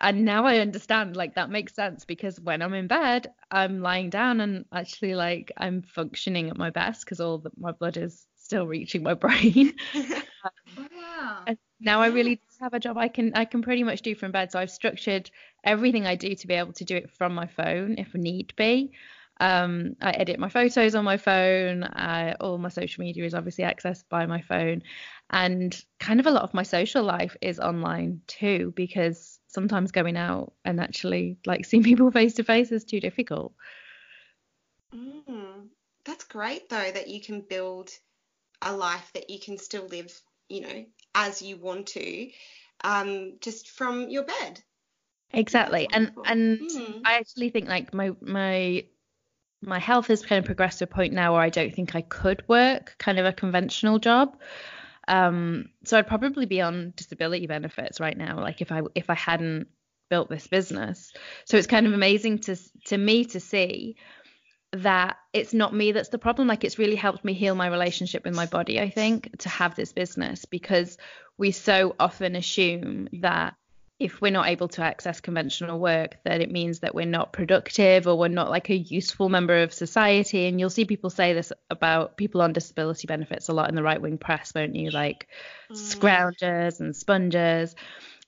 And 0.00 0.24
now 0.24 0.44
i 0.46 0.58
understand 0.58 1.16
like 1.16 1.34
that 1.34 1.50
makes 1.50 1.74
sense 1.74 2.04
because 2.04 2.40
when 2.40 2.62
i'm 2.62 2.74
in 2.74 2.88
bed 2.88 3.32
i'm 3.50 3.80
lying 3.80 4.10
down 4.10 4.40
and 4.40 4.64
actually 4.72 5.14
like 5.14 5.52
i'm 5.56 5.82
functioning 5.82 6.50
at 6.50 6.56
my 6.56 6.70
best 6.70 7.04
because 7.04 7.20
all 7.20 7.38
the, 7.38 7.50
my 7.56 7.72
blood 7.72 7.96
is 7.96 8.26
still 8.36 8.66
reaching 8.66 9.02
my 9.02 9.14
brain. 9.24 9.72
Um, 10.76 10.88
wow. 10.92 11.44
and 11.46 11.56
now 11.80 12.02
i 12.02 12.08
really 12.08 12.38
have 12.60 12.74
a 12.74 12.78
job 12.78 12.98
i 12.98 13.08
can 13.08 13.32
i 13.34 13.46
can 13.46 13.62
pretty 13.62 13.82
much 13.82 14.02
do 14.02 14.14
from 14.14 14.30
bed. 14.30 14.52
So 14.52 14.58
i've 14.58 14.70
structured 14.70 15.30
everything 15.64 16.06
i 16.06 16.16
do 16.16 16.34
to 16.34 16.46
be 16.46 16.52
able 16.52 16.74
to 16.74 16.84
do 16.84 16.96
it 16.96 17.10
from 17.10 17.34
my 17.34 17.46
phone 17.46 17.96
if 17.96 18.14
need 18.14 18.52
be 18.56 18.92
um, 19.40 19.96
I 20.00 20.10
edit 20.10 20.38
my 20.38 20.48
photos 20.48 20.94
on 20.94 21.04
my 21.04 21.16
phone. 21.16 21.84
I, 21.84 22.34
all 22.34 22.58
my 22.58 22.68
social 22.68 23.02
media 23.02 23.24
is 23.24 23.34
obviously 23.34 23.64
accessed 23.64 24.04
by 24.08 24.26
my 24.26 24.40
phone. 24.42 24.82
And 25.30 25.76
kind 25.98 26.20
of 26.20 26.26
a 26.26 26.30
lot 26.30 26.42
of 26.42 26.54
my 26.54 26.62
social 26.62 27.02
life 27.02 27.36
is 27.40 27.58
online 27.58 28.20
too, 28.26 28.72
because 28.76 29.40
sometimes 29.48 29.90
going 29.90 30.16
out 30.16 30.52
and 30.64 30.80
actually 30.80 31.38
like 31.46 31.64
seeing 31.66 31.82
people 31.82 32.10
face 32.10 32.34
to 32.34 32.44
face 32.44 32.70
is 32.70 32.84
too 32.84 33.00
difficult. 33.00 33.52
Mm, 34.94 35.68
that's 36.04 36.24
great 36.24 36.68
though 36.68 36.90
that 36.92 37.08
you 37.08 37.20
can 37.20 37.40
build 37.40 37.90
a 38.62 38.74
life 38.74 39.10
that 39.14 39.30
you 39.30 39.40
can 39.40 39.58
still 39.58 39.86
live, 39.86 40.12
you 40.48 40.60
know, 40.60 40.84
as 41.14 41.42
you 41.42 41.56
want 41.56 41.88
to, 41.88 42.30
um, 42.84 43.34
just 43.40 43.70
from 43.70 44.08
your 44.08 44.22
bed. 44.22 44.62
Exactly. 45.32 45.88
And 45.92 46.12
and 46.24 46.60
mm. 46.60 47.00
I 47.04 47.14
actually 47.14 47.50
think 47.50 47.68
like 47.68 47.92
my 47.92 48.12
my 48.20 48.84
my 49.66 49.78
health 49.78 50.08
has 50.08 50.24
kind 50.24 50.38
of 50.38 50.44
progressed 50.44 50.78
to 50.78 50.84
a 50.84 50.88
point 50.88 51.12
now 51.12 51.32
where 51.32 51.42
I 51.42 51.50
don't 51.50 51.74
think 51.74 51.94
I 51.94 52.02
could 52.02 52.46
work 52.48 52.96
kind 52.98 53.18
of 53.18 53.26
a 53.26 53.32
conventional 53.32 53.98
job. 53.98 54.36
Um, 55.06 55.70
so 55.84 55.98
I'd 55.98 56.06
probably 56.06 56.46
be 56.46 56.60
on 56.60 56.92
disability 56.96 57.46
benefits 57.46 58.00
right 58.00 58.16
now, 58.16 58.40
like 58.40 58.60
if 58.62 58.72
I 58.72 58.82
if 58.94 59.10
I 59.10 59.14
hadn't 59.14 59.68
built 60.08 60.30
this 60.30 60.46
business. 60.46 61.12
So 61.44 61.56
it's 61.56 61.66
kind 61.66 61.86
of 61.86 61.92
amazing 61.92 62.38
to 62.40 62.56
to 62.86 62.96
me 62.96 63.24
to 63.26 63.40
see 63.40 63.96
that 64.72 65.16
it's 65.32 65.54
not 65.54 65.74
me 65.74 65.92
that's 65.92 66.08
the 66.08 66.18
problem. 66.18 66.48
Like 66.48 66.64
it's 66.64 66.78
really 66.78 66.96
helped 66.96 67.24
me 67.24 67.32
heal 67.32 67.54
my 67.54 67.68
relationship 67.68 68.24
with 68.24 68.34
my 68.34 68.46
body, 68.46 68.80
I 68.80 68.90
think, 68.90 69.38
to 69.38 69.48
have 69.48 69.74
this 69.74 69.92
business 69.92 70.44
because 70.46 70.98
we 71.38 71.50
so 71.50 71.94
often 71.98 72.36
assume 72.36 73.08
that 73.20 73.54
if 74.04 74.20
we're 74.20 74.30
not 74.30 74.48
able 74.48 74.68
to 74.68 74.82
access 74.82 75.22
conventional 75.22 75.78
work, 75.78 76.18
that 76.24 76.42
it 76.42 76.50
means 76.50 76.80
that 76.80 76.94
we're 76.94 77.06
not 77.06 77.32
productive 77.32 78.06
or 78.06 78.18
we're 78.18 78.28
not 78.28 78.50
like 78.50 78.68
a 78.68 78.76
useful 78.76 79.30
member 79.30 79.62
of 79.62 79.72
society. 79.72 80.44
And 80.44 80.60
you'll 80.60 80.68
see 80.68 80.84
people 80.84 81.08
say 81.08 81.32
this 81.32 81.54
about 81.70 82.18
people 82.18 82.42
on 82.42 82.52
disability 82.52 83.06
benefits 83.06 83.48
a 83.48 83.54
lot 83.54 83.70
in 83.70 83.74
the 83.74 83.82
right 83.82 84.02
wing 84.02 84.18
press, 84.18 84.52
won't 84.54 84.76
you? 84.76 84.90
Like 84.90 85.28
mm. 85.72 85.76
scroungers 85.76 86.80
and 86.80 86.94
spongers. 86.94 87.74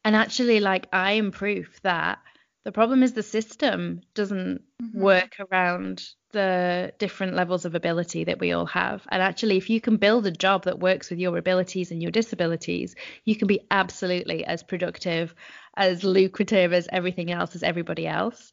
And 0.03 0.17
actually, 0.17 0.61
like, 0.61 0.87
I 0.95 1.13
am 1.13 1.31
proof 1.31 1.79
that 1.83 2.21
the 2.65 2.73
problem 2.73 3.03
is 3.03 3.13
the 3.13 3.23
system 3.23 4.01
doesn't 4.15 4.63
mm-hmm. 4.83 4.99
work 4.99 5.37
around 5.39 6.09
the 6.37 6.93
different 6.99 7.35
levels 7.35 7.65
of 7.65 7.75
ability 7.75 8.25
that 8.25 8.39
we 8.39 8.53
all 8.53 8.67
have. 8.67 9.03
And 9.09 9.23
actually, 9.23 9.57
if 9.57 9.71
you 9.71 9.81
can 9.81 9.97
build 9.97 10.27
a 10.27 10.31
job 10.31 10.65
that 10.65 10.79
works 10.79 11.09
with 11.09 11.19
your 11.19 11.39
abilities 11.39 11.91
and 11.91 12.03
your 12.03 12.11
disabilities, 12.11 12.95
you 13.25 13.37
can 13.37 13.49
be 13.49 13.61
absolutely 13.71 14.45
as 14.45 14.63
productive, 14.63 15.35
as 15.75 16.05
lucrative 16.05 16.75
as 16.75 16.89
everything 16.93 17.33
else 17.33 17.55
as 17.55 17.63
everybody 17.63 18.07
else. 18.07 18.53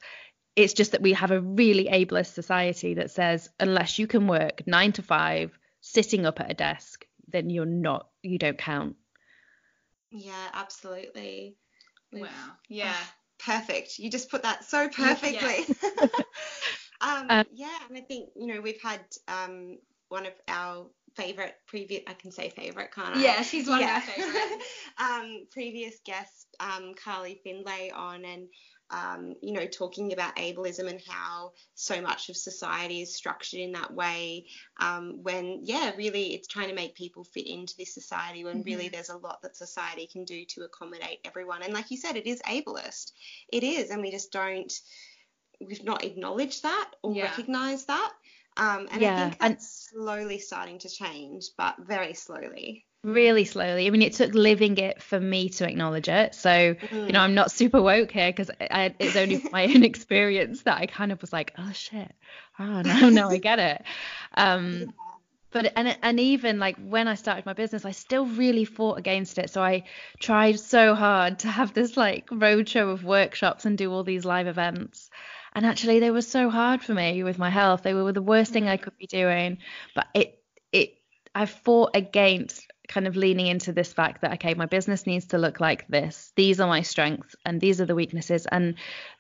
It's 0.56 0.72
just 0.72 0.94
that 0.94 1.02
we 1.02 1.12
have 1.12 1.32
a 1.32 1.42
really 1.42 1.88
ableist 1.88 2.34
society 2.34 2.94
that 2.94 3.12
says 3.12 3.50
unless 3.60 4.00
you 4.00 4.08
can 4.08 4.28
work 4.28 4.66
nine 4.66 4.94
to 4.94 5.02
five, 5.02 5.52
sitting 5.82 6.26
up 6.26 6.40
at 6.40 6.52
a 6.52 6.54
desk, 6.54 7.06
then 7.28 7.50
you're 7.50 7.66
not, 7.66 8.08
you 8.22 8.38
don't 8.38 8.58
count. 8.58 8.96
Yeah, 10.10 10.48
absolutely. 10.54 11.58
Wow. 12.14 12.30
Yeah 12.70 12.94
ah, 12.96 13.14
perfect. 13.40 14.00
You 14.00 14.10
just 14.10 14.30
put 14.30 14.44
that 14.44 14.64
so 14.64 14.88
perfectly. 14.88 15.66
Yeah. 15.82 16.08
um, 17.04 17.28
uh, 17.30 17.44
yeah, 17.54 17.78
and 17.88 17.98
I 17.98 18.02
think 18.02 18.30
you 18.36 18.48
know 18.48 18.62
we've 18.62 18.82
had 18.82 19.02
um, 19.28 19.78
one 20.10 20.26
of 20.26 20.34
our 20.48 20.88
favorite 21.16 21.56
previous 21.68 22.02
I 22.08 22.14
can 22.14 22.32
say 22.32 22.50
favorite, 22.50 22.92
can't 22.94 23.18
I? 23.18 23.22
Yeah, 23.22 23.42
she's 23.42 23.68
one 23.68 23.82
yeah. 23.82 23.98
of 23.98 24.04
our 24.04 24.10
favorite. 24.10 24.62
um, 25.00 25.48
previous 25.52 26.00
guests, 26.06 26.48
um, 26.60 26.94
Carly 26.96 27.40
Findlay 27.44 27.92
on, 27.92 28.26
and 28.26 28.48
um, 28.94 29.36
you 29.42 29.54
know, 29.54 29.66
talking 29.66 30.14
about 30.14 30.36
ableism 30.36 30.88
and 30.88 31.02
how 31.08 31.54
so 31.74 32.00
much 32.02 32.30
of 32.30 32.38
society 32.38 33.02
is 33.02 33.16
structured 33.16 33.60
in 33.60 33.72
that 33.72 33.94
way. 33.94 34.46
Um, 34.80 35.24
when, 35.24 35.62
yeah, 35.64 35.92
really 35.98 36.34
it's 36.36 36.48
trying 36.48 36.70
to 36.70 36.76
make 36.76 36.96
people 36.96 37.24
fit 37.24 37.48
into 37.48 37.74
this 37.78 37.94
society 37.94 38.44
when 38.44 38.58
mm-hmm. 38.58 38.70
really 38.70 38.90
there's 38.90 39.10
a 39.10 39.18
lot 39.18 39.42
that 39.42 39.58
society 39.58 40.08
can 40.08 40.26
do 40.26 40.46
to 40.46 40.62
accommodate 40.62 41.20
everyone. 41.26 41.64
And 41.64 41.74
like 41.74 41.90
you 41.90 41.98
said, 41.98 42.18
it 42.18 42.28
is 42.28 42.42
ableist. 42.44 43.14
It 43.52 43.64
is. 43.64 43.90
And 43.90 44.02
we 44.02 44.12
just 44.12 44.32
don't, 44.32 44.72
we've 45.68 45.84
not 45.84 46.04
acknowledged 46.04 46.64
that 46.64 46.92
or 47.02 47.14
yeah. 47.14 47.24
recognized 47.24 47.88
that. 47.88 48.12
Um, 48.56 48.88
and 48.92 49.02
yeah. 49.02 49.16
I 49.16 49.20
think 49.22 49.40
that's 49.40 49.42
and- 49.42 49.62
slowly 50.04 50.40
starting 50.40 50.80
to 50.80 50.90
change, 50.90 51.46
but 51.58 51.76
very 51.80 52.14
slowly 52.14 52.86
really 53.04 53.44
slowly. 53.46 53.86
I 53.86 53.90
mean, 53.90 54.02
it 54.02 54.14
took 54.14 54.34
living 54.34 54.78
it 54.78 55.02
for 55.02 55.20
me 55.20 55.50
to 55.50 55.68
acknowledge 55.68 56.08
it. 56.08 56.34
So, 56.34 56.50
mm. 56.74 57.06
you 57.06 57.12
know, 57.12 57.20
I'm 57.20 57.36
not 57.36 57.52
super 57.52 57.82
woke 57.82 58.12
here 58.12 58.32
because 58.32 58.50
it's 58.60 59.16
only 59.16 59.44
my 59.52 59.66
own 59.66 59.84
experience 59.84 60.64
that 60.64 60.80
I 60.80 60.86
kind 60.86 61.12
of 61.12 61.22
was 61.22 61.34
like, 61.34 61.54
oh 61.58 61.72
shit, 61.74 62.12
oh 62.60 62.82
no, 62.86 63.10
no, 63.10 63.30
I 63.30 63.38
get 63.38 63.60
it. 63.60 63.84
Um, 64.36 64.80
yeah. 64.80 64.86
But 65.52 65.74
and 65.76 65.96
and 66.02 66.20
even 66.20 66.58
like 66.58 66.78
when 66.78 67.08
I 67.08 67.14
started 67.14 67.46
my 67.46 67.54
business, 67.54 67.86
I 67.86 67.92
still 67.92 68.26
really 68.26 68.66
fought 68.66 68.98
against 68.98 69.38
it. 69.38 69.52
So 69.52 69.62
I 69.62 69.84
tried 70.20 70.60
so 70.60 70.96
hard 70.96 71.40
to 71.40 71.48
have 71.48 71.76
this 71.76 71.96
like 71.96 72.28
roadshow 72.30 72.92
of 72.92 73.04
workshops 73.04 73.66
and 73.66 73.78
do 73.78 73.92
all 73.92 74.04
these 74.04 74.26
live 74.26 74.48
events. 74.48 75.12
And 75.56 75.66
actually, 75.66 76.00
they 76.00 76.12
were 76.12 76.22
so 76.22 76.50
hard 76.50 76.82
for 76.82 76.94
me 76.94 77.24
with 77.24 77.38
my 77.38 77.50
health. 77.50 77.84
They 77.84 77.94
were 77.94 78.12
the 78.12 78.22
worst 78.22 78.52
thing 78.52 78.68
I 78.68 78.78
could 78.78 78.98
be 78.98 79.08
doing. 79.08 79.60
But 79.96 80.08
it 80.14 80.40
it 80.72 80.98
I 81.36 81.46
fought 81.46 81.92
against 81.96 82.68
kind 82.88 83.08
of 83.08 83.16
leaning 83.16 83.48
into 83.48 83.72
this 83.72 83.94
fact 83.94 84.22
that 84.22 84.34
okay 84.34 84.54
my 84.54 84.66
business 84.66 85.08
needs 85.08 85.28
to 85.28 85.38
look 85.38 85.60
like 85.60 85.88
this 85.88 86.34
these 86.36 86.60
are 86.60 86.68
my 86.68 86.82
strengths 86.82 87.36
and 87.46 87.62
these 87.62 87.80
are 87.80 87.86
the 87.86 87.96
weaknesses 87.96 88.46
and 88.52 88.76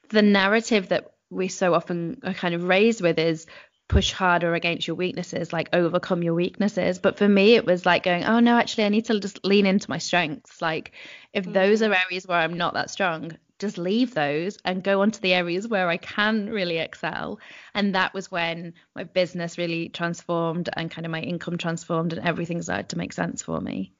the 0.09 0.21
narrative 0.21 0.89
that 0.89 1.13
we 1.29 1.47
so 1.47 1.73
often 1.73 2.19
are 2.23 2.33
kind 2.33 2.53
of 2.53 2.63
raised 2.63 3.01
with 3.01 3.17
is 3.17 3.45
push 3.87 4.11
harder 4.11 4.53
against 4.53 4.87
your 4.87 4.95
weaknesses 4.95 5.53
like 5.53 5.69
overcome 5.73 6.23
your 6.23 6.33
weaknesses 6.33 6.99
but 6.99 7.17
for 7.17 7.27
me 7.27 7.55
it 7.55 7.65
was 7.65 7.85
like 7.85 8.03
going 8.03 8.23
oh 8.23 8.39
no 8.39 8.57
actually 8.57 8.83
i 8.83 8.89
need 8.89 9.05
to 9.05 9.19
just 9.19 9.43
lean 9.45 9.65
into 9.65 9.89
my 9.89 9.97
strengths 9.97 10.61
like 10.61 10.91
if 11.33 11.45
mm. 11.45 11.53
those 11.53 11.81
are 11.81 11.93
areas 11.93 12.27
where 12.27 12.39
i'm 12.39 12.57
not 12.57 12.73
that 12.73 12.89
strong 12.89 13.31
just 13.63 13.77
leave 13.77 14.13
those 14.13 14.57
and 14.65 14.83
go 14.83 15.01
on 15.01 15.11
to 15.11 15.21
the 15.21 15.33
areas 15.33 15.69
where 15.69 15.87
I 15.87 15.95
can 15.95 16.49
really 16.49 16.79
excel. 16.79 17.39
And 17.73 17.95
that 17.95 18.13
was 18.13 18.29
when 18.29 18.73
my 18.93 19.05
business 19.05 19.57
really 19.57 19.87
transformed 19.87 20.69
and 20.73 20.91
kind 20.91 21.05
of 21.05 21.11
my 21.11 21.21
income 21.21 21.57
transformed 21.57 22.11
and 22.11 22.27
everything 22.27 22.61
started 22.61 22.89
to 22.89 22.97
make 22.97 23.13
sense 23.13 23.41
for 23.41 23.61
me. 23.61 23.93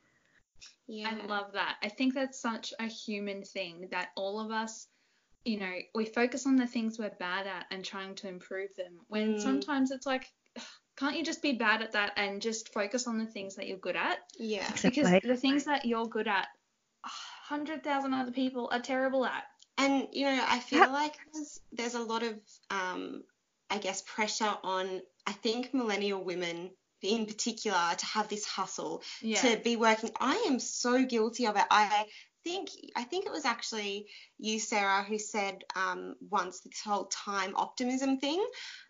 Yeah. 0.86 1.12
I 1.12 1.26
love 1.28 1.54
that. 1.54 1.78
I 1.82 1.88
think 1.88 2.14
that's 2.14 2.42
such 2.42 2.74
a 2.78 2.88
human 2.88 3.44
thing 3.44 3.88
that 3.92 4.10
all 4.18 4.42
of 4.42 4.52
us, 4.52 4.88
you 5.46 5.62
know, 5.62 5.74
we 5.96 6.04
focus 6.04 6.46
on 6.46 6.58
the 6.58 6.68
things 6.68 7.00
we're 7.00 7.10
bad 7.18 7.48
at 7.48 7.66
and 7.72 7.86
trying 7.86 8.16
to 8.16 8.28
improve 8.28 8.76
them. 8.76 9.00
When 9.08 9.36
mm. 9.36 9.42
sometimes 9.42 9.92
it's 9.92 10.06
like, 10.06 10.30
can't 10.98 11.16
you 11.16 11.24
just 11.24 11.42
be 11.42 11.54
bad 11.54 11.82
at 11.82 11.94
that 11.94 12.12
and 12.18 12.42
just 12.42 12.74
focus 12.74 13.08
on 13.08 13.18
the 13.18 13.26
things 13.26 13.56
that 13.56 13.68
you're 13.70 13.78
good 13.78 13.96
at? 13.96 14.18
Yeah. 14.38 14.70
Because 14.82 15.10
the 15.24 15.38
things 15.38 15.64
that 15.64 15.86
you're 15.86 16.06
good 16.08 16.28
at, 16.28 16.48
100,000 17.50 18.14
other 18.14 18.32
people 18.32 18.70
are 18.72 18.80
terrible 18.80 19.26
at. 19.26 19.44
And 19.78 20.08
you 20.12 20.26
know, 20.26 20.44
I 20.48 20.60
feel 20.60 20.92
like 20.92 21.16
there's 21.34 21.60
there's 21.72 21.96
a 21.96 22.04
lot 22.04 22.24
of 22.24 22.40
um, 22.70 23.24
I 23.70 23.78
guess 23.78 24.02
pressure 24.02 24.54
on 24.64 25.02
I 25.26 25.32
think 25.32 25.74
millennial 25.74 26.24
women 26.24 26.72
in 27.02 27.26
particular 27.26 27.94
to 27.98 28.06
have 28.06 28.30
this 28.30 28.46
hustle 28.46 29.04
yeah. 29.22 29.42
to 29.42 29.58
be 29.58 29.76
working. 29.76 30.12
I 30.20 30.46
am 30.48 30.60
so 30.60 31.04
guilty 31.04 31.48
of 31.48 31.58
it. 31.58 31.66
I 31.70 32.06
think 32.44 32.70
I 32.96 33.04
think 33.04 33.26
it 33.26 33.32
was 33.32 33.46
actually 33.46 34.08
you, 34.38 34.60
Sara, 34.60 35.04
who 35.04 35.18
said 35.18 35.64
um, 35.76 36.16
once 36.30 36.62
this 36.62 36.82
whole 36.84 37.06
time 37.06 37.56
optimism 37.56 38.20
thing. 38.20 38.46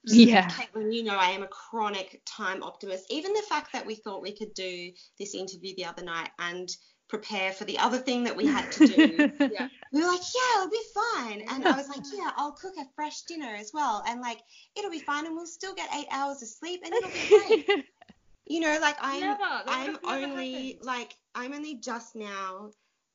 Yeah. 0.06 0.48
Caitlin, 0.50 0.94
you 0.94 1.04
know 1.04 1.16
I 1.16 1.30
am 1.30 1.44
a 1.44 1.48
chronic 1.48 2.22
time 2.26 2.64
optimist. 2.64 3.06
Even 3.10 3.34
the 3.34 3.44
fact 3.48 3.74
that 3.74 3.86
we 3.86 3.96
thought 3.96 4.22
we 4.22 4.36
could 4.36 4.54
do 4.54 4.92
this 5.20 5.36
interview 5.36 5.76
the 5.76 5.86
other 5.86 6.04
night 6.04 6.30
and 6.40 6.70
prepare 7.14 7.52
for 7.52 7.64
the 7.66 7.78
other 7.78 8.00
thing 8.00 8.24
that 8.24 8.36
we 8.36 8.48
had 8.48 8.72
to 8.72 8.88
do. 8.88 9.32
yeah. 9.52 9.70
We 9.92 10.02
were 10.02 10.08
like, 10.08 10.20
yeah, 10.34 10.58
it'll 10.58 10.72
be 10.72 10.82
fine. 10.96 11.42
And 11.48 11.68
I 11.68 11.78
was 11.78 11.88
like, 11.88 12.02
yeah, 12.12 12.32
I'll 12.36 12.54
cook 12.54 12.74
a 12.80 12.86
fresh 12.96 13.22
dinner 13.22 13.54
as 13.56 13.70
well. 13.72 14.04
And 14.08 14.20
like, 14.20 14.40
it'll 14.76 14.90
be 14.90 14.98
fine 14.98 15.28
and 15.28 15.36
we'll 15.36 15.46
still 15.46 15.76
get 15.76 15.94
eight 15.94 16.08
hours 16.12 16.42
of 16.42 16.48
sleep 16.48 16.82
and 16.84 16.92
it'll 16.92 17.12
be 17.12 17.66
great. 17.68 17.86
you 18.48 18.62
know, 18.62 18.80
like 18.82 18.98
I'm 19.00 19.20
never, 19.22 19.40
I'm 19.68 19.98
only 20.08 20.80
like 20.82 21.16
I'm 21.36 21.54
only 21.54 21.76
just 21.76 22.16
now 22.16 22.72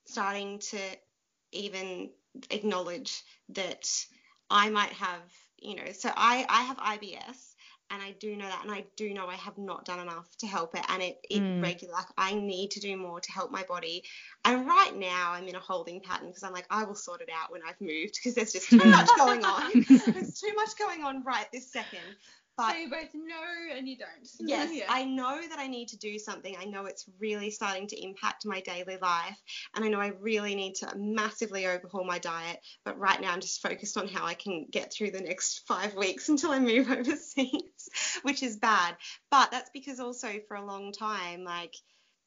starting 0.07 0.61
to 0.61 0.79
even 1.51 2.11
acknowledge 2.51 3.21
that 3.49 3.91
I 4.49 4.71
might 4.71 4.93
have, 4.93 5.23
you 5.61 5.75
know, 5.75 5.91
so 5.93 6.11
I 6.15 6.47
I 6.49 6.63
have 6.63 6.77
IBS 6.77 7.48
and 7.91 8.03
I 8.03 8.13
do 8.19 8.37
know 8.37 8.47
that, 8.47 8.61
and 8.63 8.73
I 8.73 8.85
do 8.97 9.13
know 9.13 9.27
I 9.27 9.37
have 9.37 9.57
not 9.59 9.85
done 9.85 10.01
enough 10.01 10.29
to 10.39 10.47
help 10.47 10.75
it, 10.75 10.85
and 10.89 11.03
it 11.03 11.19
it 11.31 11.41
mm. 11.41 11.63
regular. 11.63 11.95
Like 11.95 12.07
I 12.17 12.35
need 12.35 12.71
to 12.73 12.81
do 12.81 12.97
more 12.97 13.21
to 13.21 13.33
help 13.33 13.51
my 13.51 13.63
body, 13.65 14.05
and 14.45 14.67
right 14.67 14.97
now 14.97 15.33
I'm 15.33 15.49
in 15.49 15.55
a 15.55 15.61
holding 15.61 16.01
pattern 16.01 16.29
because 16.29 16.43
I'm 16.43 16.53
like 16.53 16.67
I 16.71 16.85
will 16.85 16.95
sort 16.95 17.21
it 17.21 17.31
out 17.35 17.53
when 17.53 17.63
I've 17.67 17.81
moved 17.81 18.15
because 18.15 18.35
there's 18.35 18.53
just 18.53 18.71
too 18.71 18.79
much 18.79 19.09
going 19.17 19.45
on. 19.45 19.73
there's 19.89 20.41
too 20.41 20.53
much 20.55 20.77
going 20.79 21.05
on 21.05 21.23
right 21.25 21.47
this 21.53 21.73
second. 21.73 22.01
But, 22.59 22.73
so 22.73 22.79
you 22.79 22.91
both 22.91 23.15
know 23.15 23.77
and 23.77 23.89
you 23.89 23.97
don't. 23.97 24.09
Yes, 24.41 24.71
yeah. 24.73 24.87
I 24.89 25.05
know 25.05 25.41
that 25.49 25.61
I 25.61 25.69
need 25.69 25.89
to 25.89 25.97
do 25.97 26.19
something. 26.19 26.57
I 26.59 26.65
know 26.65 26.87
it's 26.87 27.07
really 27.21 27.51
starting 27.51 27.87
to 27.87 28.03
impact 28.03 28.45
my 28.45 28.61
daily 28.61 28.99
life, 29.01 29.39
and 29.77 29.85
I 29.85 29.89
know 29.89 30.01
I 30.01 30.09
really 30.21 30.57
need 30.57 30.75
to 30.77 30.93
massively 30.97 31.69
overhaul 31.69 32.05
my 32.05 32.19
diet. 32.19 32.59
But 32.85 32.99
right 32.99 33.21
now, 33.21 33.33
I'm 33.33 33.41
just 33.41 33.63
focused 33.63 33.97
on 33.97 34.09
how 34.09 34.27
I 34.27 34.35
can 34.35 34.67
get 34.69 34.93
through 34.93 35.13
the 35.13 35.21
next 35.21 35.69
five 35.69 35.95
weeks 35.95 36.29
until 36.31 36.51
I 36.51 36.59
move 36.59 36.91
overseas, 36.91 37.63
which 38.23 38.43
is 38.43 38.57
bad. 38.57 38.97
But 39.31 39.51
that's 39.51 39.71
because 39.71 40.01
also 40.01 40.41
for 40.49 40.57
a 40.57 40.65
long 40.65 40.93
time, 40.93 41.45
like 41.45 41.75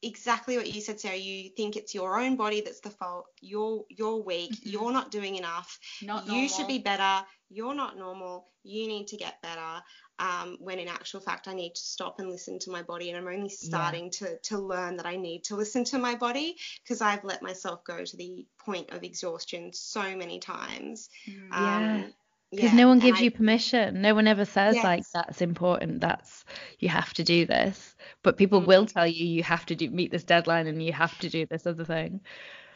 exactly 0.02 0.56
what 0.56 0.72
you 0.72 0.80
said, 0.80 1.00
Sara. 1.00 1.16
You 1.16 1.48
think 1.50 1.76
it's 1.76 1.94
your 1.94 2.20
own 2.20 2.36
body 2.36 2.60
that's 2.60 2.80
the 2.80 2.90
fault. 2.90 3.26
You're 3.40 3.84
you're 3.88 4.16
weak. 4.16 4.52
Mm-hmm. 4.52 4.68
You're 4.68 4.92
not 4.92 5.10
doing 5.10 5.36
enough. 5.36 5.78
Not 6.02 6.26
you 6.28 6.48
should 6.48 6.66
be 6.66 6.78
better. 6.78 7.24
You're 7.48 7.74
not 7.74 7.96
normal. 7.96 8.48
You 8.64 8.86
need 8.88 9.08
to 9.08 9.16
get 9.16 9.40
better. 9.42 9.82
Um, 10.18 10.56
when 10.60 10.78
in 10.78 10.88
actual 10.88 11.20
fact, 11.20 11.48
I 11.48 11.54
need 11.54 11.74
to 11.74 11.80
stop 11.80 12.20
and 12.20 12.30
listen 12.30 12.58
to 12.60 12.70
my 12.70 12.82
body, 12.82 13.10
and 13.10 13.18
I'm 13.18 13.32
only 13.32 13.48
starting 13.48 14.04
yeah. 14.04 14.28
to 14.28 14.38
to 14.44 14.58
learn 14.58 14.96
that 14.96 15.06
I 15.06 15.16
need 15.16 15.44
to 15.44 15.56
listen 15.56 15.84
to 15.84 15.98
my 15.98 16.14
body 16.14 16.56
because 16.82 17.00
I've 17.00 17.24
let 17.24 17.42
myself 17.42 17.84
go 17.84 18.04
to 18.04 18.16
the 18.16 18.46
point 18.64 18.90
of 18.90 19.02
exhaustion 19.02 19.72
so 19.72 20.16
many 20.16 20.38
times. 20.38 21.08
Mm. 21.28 21.52
Um, 21.52 21.82
yeah 21.82 22.04
because 22.52 22.70
yeah, 22.72 22.76
no 22.76 22.88
one 22.88 22.98
gives 22.98 23.18
I, 23.20 23.24
you 23.24 23.30
permission. 23.30 24.02
No 24.02 24.14
one 24.14 24.28
ever 24.28 24.44
says 24.44 24.74
yes. 24.74 24.84
like 24.84 25.04
that's 25.12 25.40
important. 25.40 26.02
That's 26.02 26.44
you 26.78 26.90
have 26.90 27.12
to 27.14 27.24
do 27.24 27.46
this. 27.46 27.96
But 28.22 28.36
people 28.36 28.60
mm-hmm. 28.60 28.68
will 28.68 28.86
tell 28.86 29.06
you 29.06 29.26
you 29.26 29.42
have 29.42 29.64
to 29.66 29.74
do 29.74 29.88
meet 29.90 30.10
this 30.10 30.24
deadline 30.24 30.66
and 30.66 30.82
you 30.82 30.92
have 30.92 31.18
to 31.20 31.30
do 31.30 31.46
this 31.46 31.66
other 31.66 31.84
thing. 31.84 32.20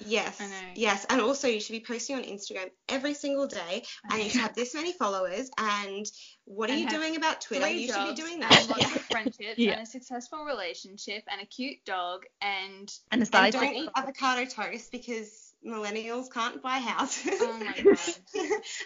Yes 0.00 0.42
yes 0.76 1.06
and 1.08 1.20
also 1.20 1.48
you 1.48 1.60
should 1.60 1.72
be 1.72 1.80
posting 1.80 2.16
on 2.16 2.22
instagram 2.22 2.70
every 2.88 3.14
single 3.14 3.46
day 3.46 3.82
and 4.10 4.22
you 4.22 4.28
should 4.28 4.42
have 4.42 4.54
this 4.54 4.74
many 4.74 4.92
followers 4.92 5.50
and 5.58 6.06
what 6.44 6.70
and 6.70 6.78
are 6.78 6.82
you 6.82 6.88
doing 6.88 7.16
about 7.16 7.40
twitter? 7.40 7.66
you 7.68 7.90
should 7.90 8.08
be 8.08 8.14
doing 8.14 8.40
that. 8.40 8.56
and 8.60 8.68
lots 8.68 8.94
of 8.94 9.02
friendships 9.10 9.58
yeah. 9.58 9.72
and 9.72 9.82
a 9.82 9.86
successful 9.86 10.44
relationship 10.44 11.24
and 11.30 11.40
a 11.40 11.46
cute 11.46 11.78
dog 11.84 12.24
and 12.42 12.92
and, 13.10 13.22
a 13.22 13.36
and 13.36 13.52
don't 13.52 13.74
eat 13.74 13.90
avocado 13.96 14.44
toast 14.44 14.92
because 14.92 15.45
millennials 15.64 16.32
can't 16.32 16.62
buy 16.62 16.78
houses. 16.78 17.40
Oh 17.40 17.58
my 17.58 17.72
god. 17.82 17.98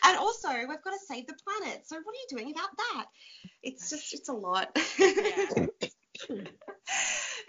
and 0.04 0.18
also, 0.18 0.48
we've 0.50 0.82
got 0.82 0.90
to 0.90 0.98
save 1.06 1.26
the 1.26 1.34
planet. 1.46 1.82
So 1.86 1.96
what 1.96 2.12
are 2.12 2.18
you 2.18 2.38
doing 2.38 2.52
about 2.52 2.70
that? 2.76 3.06
It's 3.62 3.90
just, 3.90 4.12
it's 4.14 4.28
a 4.28 4.32
lot. 4.32 4.76
Yeah. 4.98 5.66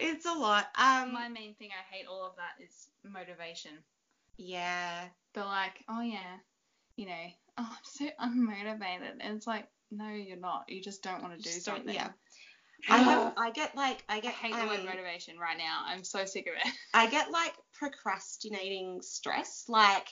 it's 0.00 0.26
a 0.26 0.32
lot. 0.32 0.66
Um, 0.76 1.12
my 1.12 1.28
main 1.28 1.54
thing 1.54 1.70
I 1.70 1.94
hate 1.94 2.06
all 2.08 2.26
of 2.26 2.36
that 2.36 2.64
is 2.64 2.88
motivation. 3.04 3.72
Yeah. 4.36 5.04
They're 5.34 5.44
like, 5.44 5.84
oh 5.88 6.02
yeah, 6.02 6.38
you 6.96 7.06
know, 7.06 7.24
oh 7.58 7.68
I'm 7.70 7.84
so 7.84 8.06
unmotivated, 8.20 9.18
and 9.20 9.36
it's 9.36 9.46
like, 9.46 9.66
no, 9.90 10.08
you're 10.08 10.36
not. 10.36 10.64
You 10.68 10.82
just 10.82 11.02
don't 11.02 11.22
want 11.22 11.36
to 11.36 11.42
do 11.42 11.50
something. 11.50 11.94
Yeah. 11.94 12.10
I 12.88 12.98
have, 12.98 13.32
I 13.36 13.50
get 13.50 13.76
like 13.76 14.04
I 14.08 14.20
get 14.20 14.34
I 14.34 14.46
hate 14.46 14.54
um, 14.54 14.60
the 14.60 14.66
word 14.66 14.80
um, 14.80 14.86
motivation 14.86 15.38
right 15.38 15.56
now. 15.56 15.82
I'm 15.86 16.04
so 16.04 16.24
sick 16.24 16.46
of 16.46 16.54
it. 16.54 16.72
I 16.94 17.08
get 17.08 17.30
like 17.30 17.54
procrastinating 17.72 19.00
stress. 19.02 19.64
Like 19.68 20.08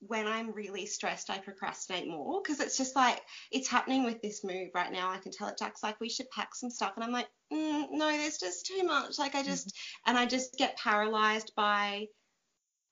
when 0.00 0.26
I'm 0.26 0.52
really 0.52 0.86
stressed, 0.86 1.30
I 1.30 1.38
procrastinate 1.38 2.08
more 2.08 2.40
because 2.42 2.60
it's 2.60 2.76
just 2.76 2.96
like 2.96 3.20
it's 3.50 3.68
happening 3.68 4.04
with 4.04 4.20
this 4.22 4.44
move 4.44 4.70
right 4.74 4.92
now. 4.92 5.10
I 5.10 5.18
can 5.18 5.32
tell 5.32 5.48
it 5.48 5.58
Jack's 5.58 5.82
like 5.82 6.00
we 6.00 6.08
should 6.08 6.30
pack 6.30 6.54
some 6.54 6.70
stuff, 6.70 6.92
and 6.96 7.04
I'm 7.04 7.12
like, 7.12 7.28
mm, 7.52 7.86
no, 7.90 8.10
there's 8.10 8.38
just 8.38 8.66
too 8.66 8.82
much. 8.84 9.18
Like 9.18 9.34
I 9.34 9.42
just 9.42 9.68
mm-hmm. 9.68 10.10
and 10.10 10.18
I 10.18 10.26
just 10.26 10.56
get 10.56 10.76
paralyzed 10.76 11.52
by 11.56 12.06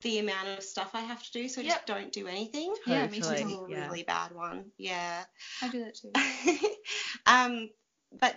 the 0.01 0.19
amount 0.19 0.47
of 0.47 0.63
stuff 0.63 0.91
I 0.93 1.01
have 1.01 1.21
to 1.23 1.31
do, 1.31 1.49
so 1.49 1.61
I 1.61 1.65
yep. 1.65 1.73
just 1.73 1.87
don't 1.87 2.11
do 2.11 2.27
anything. 2.27 2.73
Totally. 2.85 2.95
Yeah, 2.95 3.07
me 3.07 3.19
too. 3.19 3.59
a 3.59 3.67
really 3.67 4.03
bad 4.03 4.33
one. 4.33 4.65
Yeah. 4.77 5.23
I 5.61 5.67
do 5.67 5.83
that 5.83 5.95
too. 5.95 6.67
um, 7.25 7.69
but 8.17 8.35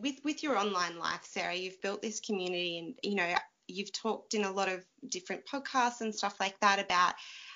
with 0.00 0.16
with 0.24 0.42
your 0.42 0.56
online 0.56 0.98
life, 0.98 1.24
Sara, 1.24 1.54
you've 1.54 1.80
built 1.82 2.02
this 2.02 2.20
community, 2.20 2.78
and 2.78 2.94
you 3.02 3.16
know 3.16 3.34
you've 3.66 3.92
talked 3.92 4.34
in 4.34 4.44
a 4.44 4.50
lot 4.50 4.68
of 4.68 4.84
different 5.08 5.42
podcasts 5.46 6.00
and 6.00 6.14
stuff 6.14 6.38
like 6.38 6.58
that 6.60 6.78
about 6.78 7.14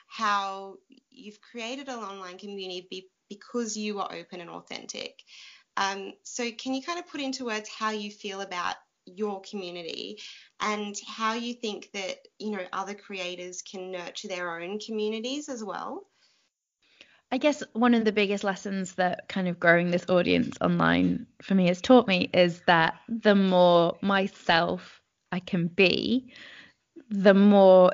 how 0.08 0.76
you've 1.10 1.40
created 1.40 1.88
an 1.88 1.98
online 1.98 2.38
community 2.38 2.86
be, 2.90 3.08
because 3.28 3.76
you 3.76 4.00
are 4.00 4.12
open 4.12 4.40
and 4.40 4.50
authentic. 4.50 5.22
Um, 5.76 6.12
so 6.22 6.50
can 6.50 6.74
you 6.74 6.82
kind 6.82 6.98
of 6.98 7.06
put 7.06 7.20
into 7.20 7.44
words 7.44 7.68
how 7.68 7.90
you 7.90 8.10
feel 8.10 8.40
about 8.40 8.74
your 9.04 9.40
community 9.42 10.18
and 10.60 10.96
how 11.06 11.34
you 11.34 11.54
think 11.54 11.90
that 11.94 12.16
you 12.38 12.50
know 12.50 12.64
other 12.72 12.94
creators 12.94 13.62
can 13.62 13.92
nurture 13.92 14.28
their 14.28 14.60
own 14.60 14.78
communities 14.80 15.48
as 15.48 15.62
well? 15.62 16.06
I 17.30 17.38
guess 17.38 17.62
one 17.74 17.94
of 17.94 18.04
the 18.04 18.12
biggest 18.12 18.42
lessons 18.42 18.94
that 18.94 19.28
kind 19.28 19.48
of 19.48 19.60
growing 19.60 19.90
this 19.90 20.08
audience 20.08 20.56
online 20.60 21.26
for 21.42 21.54
me 21.54 21.66
has 21.66 21.82
taught 21.82 22.08
me 22.08 22.30
is 22.32 22.60
that 22.66 22.94
the 23.08 23.34
more 23.34 23.98
myself 24.00 25.02
I 25.30 25.40
can 25.40 25.66
be, 25.66 26.32
the 27.10 27.34
more 27.34 27.92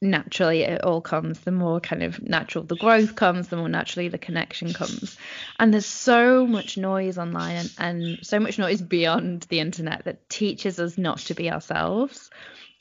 naturally 0.00 0.62
it 0.62 0.84
all 0.84 1.00
comes, 1.00 1.40
the 1.40 1.50
more 1.50 1.80
kind 1.80 2.02
of 2.02 2.22
natural 2.22 2.62
the 2.62 2.76
growth 2.76 3.16
comes, 3.16 3.48
the 3.48 3.56
more 3.56 3.68
naturally 3.68 4.08
the 4.08 4.18
connection 4.18 4.72
comes. 4.72 5.16
And 5.58 5.72
there's 5.72 5.86
so 5.86 6.46
much 6.46 6.76
noise 6.76 7.18
online 7.18 7.56
and, 7.56 7.70
and 7.78 8.18
so 8.22 8.38
much 8.38 8.58
noise 8.58 8.82
beyond 8.82 9.42
the 9.48 9.60
internet 9.60 10.04
that 10.04 10.28
teaches 10.28 10.78
us 10.78 10.96
not 10.96 11.18
to 11.20 11.34
be 11.34 11.50
ourselves. 11.50 12.30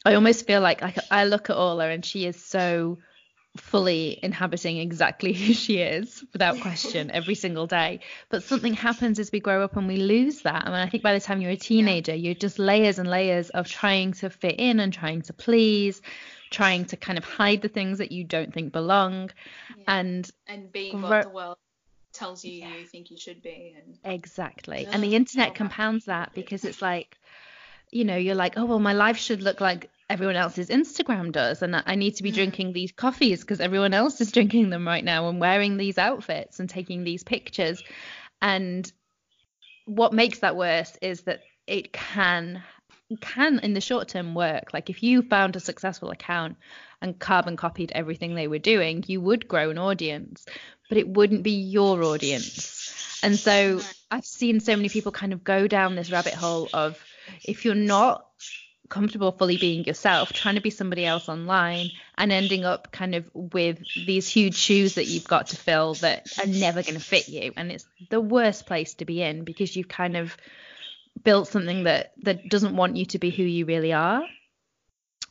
I 0.06 0.14
almost 0.14 0.46
feel 0.46 0.62
like 0.62 0.84
I, 0.84 0.94
I 1.10 1.26
look 1.26 1.50
at 1.50 1.58
Orla 1.58 1.90
and 1.90 2.06
she 2.06 2.28
is 2.28 2.44
so 2.44 3.00
fully 3.58 4.20
inhabiting 4.22 4.78
exactly 4.78 5.34
who 5.42 5.54
she 5.54 5.78
is 5.78 6.24
without 6.34 6.60
question 6.60 7.12
every 7.12 7.36
single 7.36 7.68
day. 7.68 8.02
But 8.30 8.44
something 8.44 8.74
happens 8.74 9.20
as 9.20 9.32
we 9.32 9.40
grow 9.40 9.64
up 9.64 9.78
and 9.78 9.88
we 9.88 9.98
lose 9.98 10.42
that. 10.42 10.64
I 10.66 10.70
mean, 10.70 10.80
I 10.80 10.90
think 10.90 11.04
by 11.04 11.14
the 11.14 11.20
time 11.20 11.42
you're 11.42 11.52
a 11.52 11.58
teenager, 11.58 12.14
yeah. 12.14 12.26
you're 12.26 12.36
just 12.36 12.60
layers 12.60 13.00
and 13.00 13.10
layers 13.10 13.50
of 13.50 13.68
trying 13.68 14.14
to 14.14 14.30
fit 14.30 14.56
in 14.58 14.80
and 14.80 14.94
trying 14.94 15.22
to 15.24 15.34
please, 15.34 16.02
trying 16.50 16.86
to 16.86 16.98
kind 16.98 17.18
of 17.18 17.24
hide 17.24 17.62
the 17.62 17.70
things 17.70 18.00
that 18.00 18.12
you 18.12 18.24
don't 18.24 18.54
think 18.54 18.72
belong, 18.72 19.32
yeah. 19.78 19.84
and 19.88 20.32
and 20.48 20.72
being 20.72 21.02
what 21.02 21.24
the 21.24 21.30
world 21.30 21.58
tells 22.14 22.46
you 22.46 22.54
yeah. 22.54 22.78
you 22.78 22.86
think 22.86 23.12
you 23.12 23.18
should 23.18 23.42
be. 23.42 23.76
And 23.78 23.98
exactly. 24.04 24.88
And 24.90 25.04
the 25.04 25.16
internet 25.16 25.56
compounds 25.56 26.06
that 26.06 26.34
because 26.34 26.66
it's 26.66 26.82
like 26.82 27.18
you 27.92 28.04
know, 28.04 28.18
you're 28.18 28.36
like, 28.36 28.58
oh 28.58 28.66
well, 28.66 28.80
my 28.80 28.94
life 28.94 29.18
should 29.18 29.42
look 29.42 29.62
like 29.62 29.90
everyone 30.10 30.36
else's 30.36 30.70
Instagram 30.70 31.32
does, 31.32 31.62
and 31.62 31.82
I 31.86 31.96
need 31.96 32.16
to 32.18 32.24
be 32.24 32.32
mm. 32.32 32.36
drinking 32.36 32.74
these 32.74 32.92
coffees 32.92 33.42
because 33.42 33.60
everyone 33.60 33.94
else 33.94 34.22
is 34.22 34.32
drinking 34.34 34.70
them 34.70 34.88
right 34.88 35.04
now 35.04 35.30
and 35.30 35.40
wearing 35.40 35.78
these 35.78 35.98
outfits 35.98 36.60
and 36.60 36.70
taking 36.70 37.04
these 37.04 37.24
pictures. 37.24 37.84
And 38.42 38.92
what 39.86 40.14
makes 40.14 40.40
that 40.40 40.56
worse 40.56 40.98
is 41.02 41.22
that 41.22 41.42
it 41.68 41.94
can 41.94 42.64
can 43.22 43.60
in 43.60 43.74
the 43.74 43.82
short 43.82 44.08
term 44.08 44.34
work. 44.34 44.74
Like 44.74 44.90
if 44.90 45.04
you 45.04 45.22
found 45.22 45.56
a 45.56 45.60
successful 45.60 46.10
account 46.10 46.58
and 47.02 47.18
carbon 47.20 47.56
copied 47.56 47.92
everything 47.92 48.34
they 48.34 48.48
were 48.48 48.60
doing, 48.60 49.04
you 49.08 49.22
would 49.22 49.48
grow 49.48 49.70
an 49.70 49.78
audience, 49.78 50.46
but 50.90 50.98
it 50.98 51.08
wouldn't 51.08 51.44
be 51.44 51.52
your 51.52 52.04
audience. 52.04 53.20
And 53.24 53.38
so 53.38 53.80
I've 54.10 54.26
seen 54.26 54.60
so 54.60 54.76
many 54.76 54.90
people 54.90 55.12
kind 55.12 55.34
of 55.34 55.44
go 55.44 55.68
down 55.68 55.96
this 55.96 56.12
rabbit 56.12 56.34
hole 56.34 56.70
of 56.74 57.00
if 57.44 57.66
you're 57.66 57.76
not 57.76 58.26
comfortable 58.90 59.32
fully 59.32 59.58
being 59.58 59.86
yourself, 59.86 60.32
trying 60.34 60.56
to 60.56 60.62
be 60.62 60.70
somebody 60.70 61.06
else 61.06 61.30
online 61.30 61.90
and 62.18 62.32
ending 62.32 62.66
up 62.66 62.92
kind 62.92 63.16
of 63.16 63.30
with 63.34 63.80
these 64.06 64.28
huge 64.28 64.56
shoes 64.56 64.96
that 64.96 65.06
you've 65.06 65.28
got 65.28 65.48
to 65.48 65.56
fill 65.56 65.96
that 65.96 66.28
are 66.40 66.48
never 66.48 66.82
going 66.84 66.96
to 66.96 67.00
fit 67.00 67.28
you. 67.28 67.52
And 67.56 67.72
it's 67.72 67.86
the 68.10 68.22
worst 68.22 68.66
place 68.66 68.94
to 68.96 69.06
be 69.06 69.22
in 69.22 69.44
because 69.44 69.76
you've 69.76 69.88
kind 69.88 70.18
of 70.18 70.36
built 71.24 71.48
something 71.48 71.84
that 71.84 72.14
that 72.24 72.50
doesn't 72.50 72.76
want 72.76 72.98
you 72.98 73.06
to 73.06 73.20
be 73.20 73.30
who 73.30 73.44
you 73.44 73.66
really 73.66 73.94
are. 73.94 74.24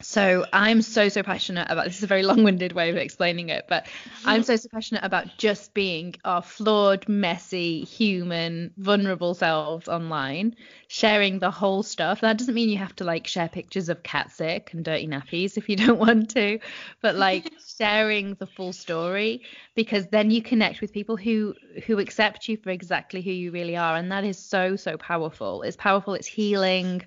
So 0.05 0.45
I'm 0.53 0.83
so 0.83 1.09
so 1.09 1.23
passionate 1.23 1.67
about 1.71 1.87
this 1.87 1.97
is 1.97 2.03
a 2.03 2.07
very 2.07 2.23
long-winded 2.25 2.73
way 2.73 2.91
of 2.91 2.97
explaining 2.97 3.49
it, 3.49 3.65
but 3.71 3.87
I'm 4.27 4.43
so 4.43 4.55
so 4.57 4.69
passionate 4.71 5.03
about 5.03 5.39
just 5.39 5.73
being 5.73 6.15
our 6.27 6.43
flawed, 6.43 7.09
messy, 7.09 7.85
human, 7.85 8.71
vulnerable 8.77 9.33
selves 9.33 9.89
online, 9.89 10.57
sharing 10.89 11.39
the 11.39 11.51
whole 11.51 11.83
stuff. 11.83 12.21
That 12.21 12.37
doesn't 12.37 12.53
mean 12.53 12.69
you 12.69 12.77
have 12.77 12.95
to 12.97 13.05
like 13.05 13.27
share 13.27 13.49
pictures 13.49 13.89
of 13.89 14.03
cat 14.03 14.31
sick 14.31 14.75
and 14.75 14.85
dirty 14.85 15.09
nappies 15.09 15.57
if 15.57 15.71
you 15.71 15.77
don't 15.77 15.99
want 15.99 16.29
to, 16.31 16.59
but 17.01 17.15
like 17.15 17.51
sharing 17.79 18.35
the 18.35 18.47
full 18.47 18.75
story 18.75 19.41
because 19.75 20.07
then 20.09 20.31
you 20.31 20.43
connect 20.43 20.83
with 20.83 20.93
people 20.93 21.17
who 21.17 21.55
who 21.87 21.99
accept 21.99 22.47
you 22.47 22.59
for 22.59 22.69
exactly 22.69 23.23
who 23.23 23.31
you 23.31 23.51
really 23.51 23.77
are 23.77 23.97
and 23.97 24.13
that 24.13 24.25
is 24.25 24.39
so 24.39 24.77
so 24.77 24.99
powerful. 24.99 25.63
It's 25.63 25.77
powerful, 25.77 26.13
it's 26.13 26.27
healing 26.27 27.03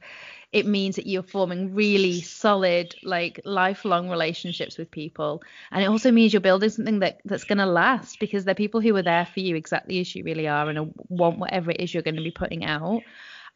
it 0.54 0.66
means 0.66 0.96
that 0.96 1.08
you're 1.08 1.24
forming 1.24 1.76
really 1.76 2.22
solid 2.22 2.96
like 3.04 3.42
lifelong 3.44 4.10
relationships 4.10 4.78
with 4.78 4.90
people. 4.90 5.44
And 5.72 5.84
it 5.84 5.88
also 5.88 6.10
means 6.12 6.32
you're 6.32 6.40
building 6.40 6.70
something 6.70 7.00
that 7.00 7.20
that's 7.26 7.44
going 7.44 7.58
to 7.58 7.66
last 7.66 8.20
because 8.20 8.46
they're 8.46 8.56
people 8.56 8.80
who 8.80 8.96
are 8.96 9.02
there 9.02 9.26
for 9.26 9.42
you 9.42 9.56
exactly 9.56 10.00
as 10.00 10.16
you 10.16 10.24
really 10.24 10.48
are 10.48 10.70
and 10.70 10.94
want 11.10 11.38
whatever 11.38 11.72
it 11.72 11.82
is 11.82 11.94
you're 11.94 12.04
going 12.04 12.16
to 12.16 12.24
be 12.24 12.32
putting 12.32 12.64
out. 12.64 13.02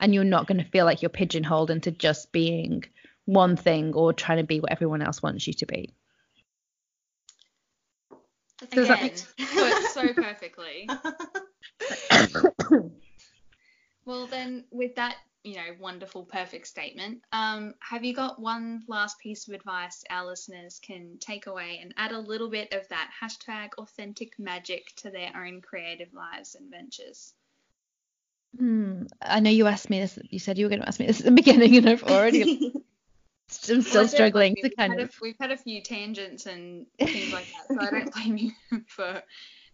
And 0.02 0.14
you're 0.14 0.24
not 0.24 0.48
going 0.48 0.58
to 0.58 0.70
feel 0.70 0.86
like 0.86 1.02
you're 1.02 1.10
pigeonholed 1.10 1.72
into 1.72 1.92
just 1.92 2.32
being 2.32 2.84
one 3.26 3.56
thing 3.56 3.94
or 3.94 4.12
trying 4.14 4.40
to 4.40 4.44
be 4.44 4.60
what 4.60 4.72
everyone 4.72 5.02
else 5.02 5.22
wants 5.22 5.48
you 5.48 5.54
to 5.54 5.66
be. 5.66 5.94
Again, 8.72 9.12
put 9.38 9.84
so 9.92 10.14
perfectly. 10.14 10.90
well, 14.06 14.28
then, 14.28 14.66
with 14.72 14.96
that 14.96 15.16
you 15.44 15.56
know, 15.56 15.76
wonderful, 15.80 16.24
perfect 16.24 16.68
statement. 16.68 17.22
Um, 17.32 17.74
have 17.80 18.04
you 18.04 18.14
got 18.14 18.40
one 18.40 18.84
last 18.88 19.20
piece 19.20 19.48
of 19.48 19.54
advice 19.54 20.04
our 20.10 20.26
listeners 20.26 20.80
can 20.82 21.18
take 21.20 21.48
away 21.48 21.80
and 21.82 21.94
add 21.98 22.12
a 22.12 22.20
little 22.20 22.50
bit 22.50 22.74
of 22.74 22.88
that 22.90 23.12
hashtag 23.22 23.70
authentic 23.78 24.38
magic 24.38 24.94
to 24.98 25.10
their 25.10 25.32
own 25.36 25.62
creative 25.62 26.14
lives 26.14 26.56
and 26.56 26.70
ventures? 26.70 27.34
Hmm. 28.58 29.04
I 29.22 29.40
know 29.40 29.50
you 29.50 29.68
asked 29.68 29.90
me 29.90 30.00
this. 30.00 30.20
You 30.30 30.40
said 30.40 30.58
you 30.58 30.66
were 30.66 30.70
going 30.70 30.82
to 30.82 30.88
ask 30.88 31.00
me 31.00 31.08
this 31.08 31.20
at 31.20 31.26
the 31.26 31.32
beginning, 31.32 31.78
and 31.78 31.90
I've 31.90 32.04
already 32.04 32.74
I'm 33.70 33.82
still 33.82 34.08
struggling 34.08 34.56
to 34.62 34.70
kind 34.76 35.00
of. 35.00 35.10
A, 35.10 35.12
we've 35.22 35.38
had 35.40 35.52
a 35.52 35.58
few 35.58 35.82
tangents 35.82 36.46
and 36.46 36.86
things 37.00 37.34
like 37.34 37.46
that, 37.46 37.76
so 37.76 37.88
I 37.88 38.00
don't 38.00 38.14
blame 38.14 38.38
you 38.38 38.52
for 38.88 39.24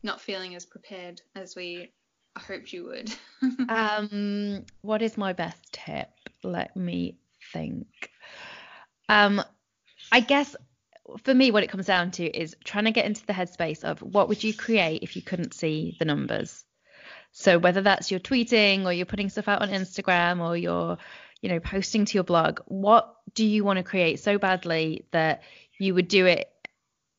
not 0.03 0.21
feeling 0.21 0.55
as 0.55 0.65
prepared 0.65 1.21
as 1.35 1.55
we 1.55 1.91
hoped 2.39 2.73
you 2.73 2.85
would. 2.85 3.13
um, 3.69 4.65
what 4.81 5.01
is 5.01 5.17
my 5.17 5.33
best 5.33 5.73
tip? 5.73 6.09
Let 6.43 6.75
me 6.75 7.17
think. 7.53 7.87
Um, 9.09 9.41
I 10.11 10.19
guess 10.19 10.55
for 11.23 11.33
me, 11.33 11.51
what 11.51 11.63
it 11.63 11.69
comes 11.69 11.85
down 11.85 12.11
to 12.11 12.25
is 12.25 12.55
trying 12.63 12.85
to 12.85 12.91
get 12.91 13.05
into 13.05 13.25
the 13.25 13.33
headspace 13.33 13.83
of 13.83 14.01
what 14.01 14.27
would 14.29 14.43
you 14.43 14.53
create 14.53 15.03
if 15.03 15.15
you 15.15 15.21
couldn't 15.21 15.53
see 15.53 15.95
the 15.99 16.05
numbers. 16.05 16.63
So 17.31 17.59
whether 17.59 17.81
that's 17.81 18.11
you're 18.11 18.19
tweeting 18.19 18.85
or 18.85 18.93
you're 18.93 19.05
putting 19.05 19.29
stuff 19.29 19.47
out 19.47 19.61
on 19.61 19.69
Instagram 19.69 20.41
or 20.41 20.57
you're, 20.57 20.97
you 21.41 21.49
know, 21.49 21.59
posting 21.59 22.05
to 22.05 22.13
your 22.15 22.23
blog, 22.23 22.61
what 22.65 23.15
do 23.33 23.45
you 23.45 23.63
want 23.63 23.77
to 23.77 23.83
create 23.83 24.19
so 24.19 24.37
badly 24.37 25.05
that 25.11 25.43
you 25.77 25.93
would 25.93 26.07
do 26.07 26.25
it 26.25 26.49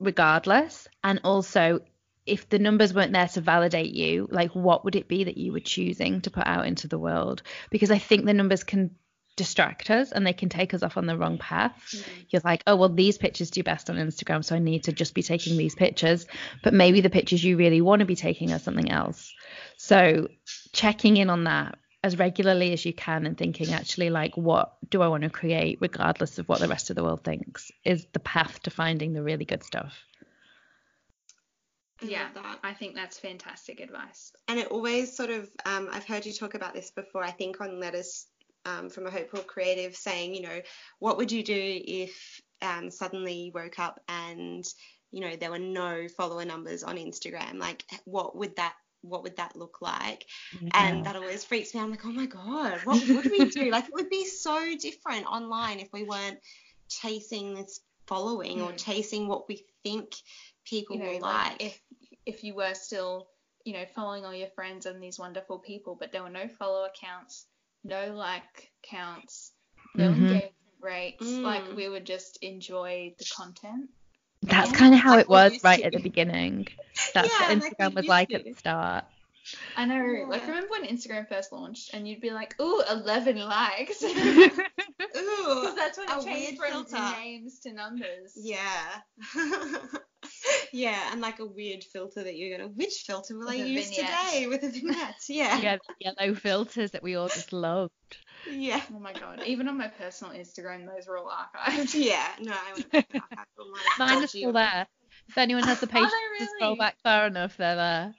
regardless? 0.00 0.88
And 1.04 1.20
also, 1.24 1.80
if 2.28 2.48
the 2.48 2.59
numbers 2.59 2.94
weren't 2.94 3.12
there 3.12 3.28
to 3.28 3.40
validate 3.40 3.94
you, 3.94 4.28
like 4.30 4.55
what 4.55 4.84
would 4.84 4.96
it 4.96 5.09
be 5.09 5.24
that 5.24 5.36
you 5.36 5.52
were 5.52 5.60
choosing 5.60 6.20
to 6.22 6.30
put 6.30 6.46
out 6.46 6.66
into 6.66 6.88
the 6.88 6.98
world? 6.98 7.42
Because 7.70 7.90
I 7.90 7.98
think 7.98 8.24
the 8.24 8.34
numbers 8.34 8.64
can 8.64 8.94
distract 9.36 9.88
us 9.88 10.12
and 10.12 10.26
they 10.26 10.32
can 10.32 10.48
take 10.48 10.74
us 10.74 10.82
off 10.82 10.96
on 10.96 11.06
the 11.06 11.16
wrong 11.16 11.38
path. 11.38 11.72
Mm-hmm. 11.94 12.20
You're 12.28 12.42
like, 12.44 12.62
oh, 12.66 12.76
well, 12.76 12.88
these 12.90 13.16
pictures 13.16 13.50
do 13.50 13.62
best 13.62 13.88
on 13.88 13.96
Instagram, 13.96 14.44
so 14.44 14.56
I 14.56 14.59
need 14.59 14.84
to 14.84 14.92
just 14.92 15.14
be 15.14 15.22
taking 15.22 15.56
these 15.56 15.74
pictures. 15.74 16.26
But 16.62 16.74
maybe 16.74 17.00
the 17.00 17.09
pictures 17.09 17.42
you 17.42 17.56
really 17.56 17.80
want 17.80 18.00
to 18.00 18.06
be 18.06 18.16
taking 18.16 18.52
are 18.52 18.59
something 18.59 18.90
else. 18.90 19.32
So 19.76 20.28
checking 20.72 21.16
in 21.16 21.30
on 21.30 21.44
that 21.44 21.78
as 22.02 22.18
regularly 22.18 22.72
as 22.72 22.84
you 22.84 22.92
can 22.92 23.26
and 23.26 23.36
thinking 23.36 23.72
actually 23.72 24.09
like 24.09 24.36
what 24.36 24.76
do 24.88 25.02
I 25.02 25.09
want 25.09 25.24
to 25.24 25.30
create 25.30 25.78
regardless 25.80 26.38
of 26.38 26.48
what 26.48 26.60
the 26.60 26.68
rest 26.68 26.90
of 26.90 26.96
the 26.96 27.02
world 27.02 27.24
thinks 27.24 27.72
is 27.84 28.06
the 28.12 28.20
path 28.20 28.62
to 28.62 28.70
finding 28.70 29.12
the 29.12 29.22
really 29.22 29.44
good 29.44 29.64
stuff. 29.64 29.98
Yeah, 32.00 32.28
I 32.62 32.74
think 32.74 32.94
that's 32.94 33.18
fantastic 33.18 33.80
advice. 33.80 34.32
And 34.46 34.58
it 34.58 34.68
always 34.68 35.16
sort 35.16 35.30
of, 35.30 35.48
um, 35.66 35.88
I've 35.90 36.04
heard 36.04 36.24
you 36.24 36.32
talk 36.32 36.54
about 36.54 36.74
this 36.74 36.90
before, 36.90 37.24
I 37.24 37.30
think 37.30 37.60
on 37.60 37.80
Letters 37.80 38.26
um, 38.64 38.88
from 38.88 39.06
a 39.06 39.10
Hopeful 39.10 39.40
Creative 39.40 39.94
saying, 39.94 40.34
you 40.34 40.42
know, 40.42 40.60
what 40.98 41.16
would 41.16 41.32
you 41.32 41.42
do 41.42 41.80
if 41.84 42.40
um, 42.62 42.90
suddenly 42.90 43.34
you 43.34 43.52
woke 43.52 43.78
up 43.78 44.00
and, 44.08 44.64
you 45.10 45.20
know, 45.20 45.36
there 45.36 45.50
were 45.50 45.58
no 45.58 46.06
follower 46.08 46.44
numbers 46.44 46.82
on 46.82 46.96
Instagram? 46.96 47.58
Like, 47.58 47.84
what 48.04 48.36
would 48.36 48.56
that 48.56 48.74
what 49.02 49.22
would 49.22 49.36
that 49.36 49.56
look 49.56 49.80
like? 49.80 50.26
Yeah. 50.60 50.70
And 50.74 51.06
that 51.06 51.14
always 51.16 51.44
freaks 51.44 51.72
me 51.72 51.80
out. 51.80 51.84
I'm 51.84 51.90
like, 51.90 52.04
oh 52.04 52.10
my 52.10 52.26
God, 52.26 52.80
what 52.84 53.06
would 53.08 53.30
we 53.30 53.48
do? 53.48 53.70
like, 53.70 53.86
it 53.86 53.94
would 53.94 54.10
be 54.10 54.26
so 54.26 54.74
different 54.76 55.26
online 55.26 55.78
if 55.78 55.92
we 55.92 56.02
weren't 56.02 56.38
chasing 56.88 57.54
this 57.54 57.80
following 58.06 58.58
mm. 58.58 58.66
or 58.66 58.72
chasing 58.72 59.28
what 59.28 59.48
we 59.48 59.64
think 59.84 60.14
people 60.68 60.96
you 60.96 61.02
know, 61.02 61.10
will 61.10 61.20
like. 61.20 61.50
like. 61.50 61.62
If 61.62 61.80
if 62.26 62.44
you 62.44 62.54
were 62.54 62.74
still, 62.74 63.28
you 63.64 63.72
know, 63.72 63.84
following 63.94 64.24
all 64.24 64.34
your 64.34 64.48
friends 64.48 64.86
and 64.86 65.02
these 65.02 65.18
wonderful 65.18 65.58
people, 65.58 65.96
but 65.98 66.12
there 66.12 66.22
were 66.22 66.30
no 66.30 66.48
follower 66.48 66.88
counts, 67.00 67.46
no 67.84 68.12
like 68.14 68.70
counts, 68.82 69.52
no 69.94 70.10
mm-hmm. 70.10 70.26
engagement 70.26 70.52
rates, 70.80 71.26
mm. 71.26 71.42
like 71.42 71.76
we 71.76 71.88
would 71.88 72.04
just 72.04 72.38
enjoy 72.42 73.14
the 73.18 73.24
content. 73.36 73.88
That's 74.42 74.70
kind 74.72 74.94
of 74.94 75.00
how 75.00 75.12
like 75.12 75.22
it 75.22 75.28
was 75.28 75.64
right 75.64 75.82
at 75.82 75.92
the 75.92 76.00
beginning. 76.00 76.68
That's 77.14 77.28
yeah, 77.28 77.48
what 77.48 77.58
Instagram 77.58 77.78
like 77.78 77.94
was 77.94 78.06
like 78.06 78.28
to. 78.28 78.34
at 78.36 78.44
the 78.44 78.54
start. 78.54 79.04
I 79.76 79.84
know. 79.86 80.04
Yeah. 80.04 80.26
Like, 80.26 80.46
remember 80.46 80.68
when 80.70 80.84
Instagram 80.84 81.28
first 81.28 81.52
launched 81.52 81.94
and 81.94 82.06
you'd 82.06 82.20
be 82.20 82.30
like, 82.30 82.54
ooh, 82.60 82.82
11 82.90 83.38
likes. 83.38 84.02
ooh. 84.04 84.16
Because 84.18 85.74
that's 85.74 85.98
when 85.98 86.08
it 86.10 86.24
changed 86.24 86.60
from 86.60 86.84
filter. 86.84 87.16
names 87.18 87.58
to 87.60 87.72
numbers. 87.72 88.32
Yeah. 88.36 89.00
Yeah, 90.72 91.10
and 91.12 91.20
like 91.20 91.38
a 91.38 91.46
weird 91.46 91.84
filter 91.84 92.22
that 92.24 92.36
you're 92.36 92.56
going 92.56 92.68
to, 92.68 92.74
which 92.74 93.04
filter 93.06 93.34
will 93.34 93.46
with 93.46 93.50
I 93.50 93.64
use 93.64 93.90
vignette. 93.90 94.10
today 94.10 94.46
with 94.46 94.62
a 94.62 94.68
vignette? 94.70 95.14
Yeah. 95.28 95.58
Yeah, 95.60 95.76
yellow 96.00 96.34
filters 96.34 96.92
that 96.92 97.02
we 97.02 97.16
all 97.16 97.28
just 97.28 97.52
loved. 97.52 97.92
Yeah. 98.50 98.80
Oh 98.94 98.98
my 98.98 99.12
god. 99.12 99.42
Even 99.46 99.68
on 99.68 99.76
my 99.76 99.88
personal 99.88 100.32
Instagram, 100.34 100.86
those 100.86 101.06
were 101.06 101.18
all 101.18 101.30
archived. 101.30 101.94
Yeah. 101.94 102.26
No, 102.40 102.52
I 102.52 102.72
would 102.74 102.86
archive 102.94 103.46
Mine 103.98 104.22
is 104.22 104.30
still 104.30 104.52
there. 104.52 104.86
If 105.28 105.36
anyone 105.36 105.64
has 105.64 105.80
the 105.80 105.86
patience 105.88 106.12
really? 106.12 106.46
to 106.46 106.50
scroll 106.56 106.76
back 106.76 106.96
far 107.02 107.26
enough, 107.26 107.56
they're 107.56 107.76
there. 107.76 108.14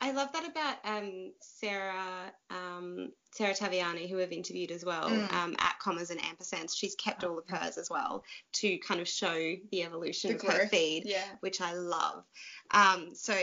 I 0.00 0.12
love 0.12 0.32
that 0.32 0.46
about 0.48 0.76
um, 0.84 1.32
Sarah 1.40 2.32
um, 2.50 3.10
Sarah 3.32 3.54
Taviani, 3.54 4.08
who 4.08 4.20
I've 4.20 4.32
interviewed 4.32 4.70
as 4.70 4.84
well 4.84 5.10
mm. 5.10 5.32
um, 5.32 5.56
at 5.58 5.78
commas 5.80 6.10
and 6.10 6.20
ampersands. 6.20 6.76
She's 6.76 6.94
kept 6.94 7.24
all 7.24 7.38
of 7.38 7.48
hers 7.48 7.78
as 7.78 7.90
well 7.90 8.24
to 8.54 8.78
kind 8.78 9.00
of 9.00 9.08
show 9.08 9.54
the 9.70 9.82
evolution 9.82 10.36
the 10.36 10.46
of 10.46 10.52
her 10.54 10.66
feed, 10.68 11.04
yeah. 11.04 11.24
which 11.40 11.60
I 11.60 11.72
love. 11.74 12.24
Um, 12.70 13.10
so 13.14 13.34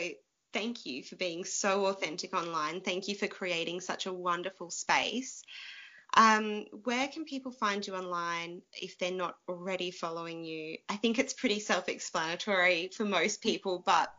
thank 0.54 0.86
you 0.86 1.04
for 1.04 1.18
being 1.18 1.44
so 1.44 1.88
authentic 1.88 2.34
online. 2.34 2.80
Thank 2.80 3.10
you 3.10 3.16
for 3.16 3.28
creating 3.28 3.82
such 3.82 4.06
a 4.06 4.14
wonderful 4.14 4.72
space. 4.72 5.44
Um, 6.16 6.66
where 6.86 7.10
can 7.10 7.26
people 7.26 7.52
find 7.52 7.86
you 7.86 7.96
online 7.96 8.62
if 8.72 8.98
they're 8.98 9.12
not 9.12 9.36
already 9.50 9.92
following 9.92 10.46
you? 10.46 10.78
I 10.88 10.96
think 10.96 11.20
it's 11.20 11.34
pretty 11.34 11.60
self 11.60 11.90
explanatory 11.90 12.90
for 12.96 13.04
most 13.04 13.42
people, 13.42 13.84
but 13.86 14.14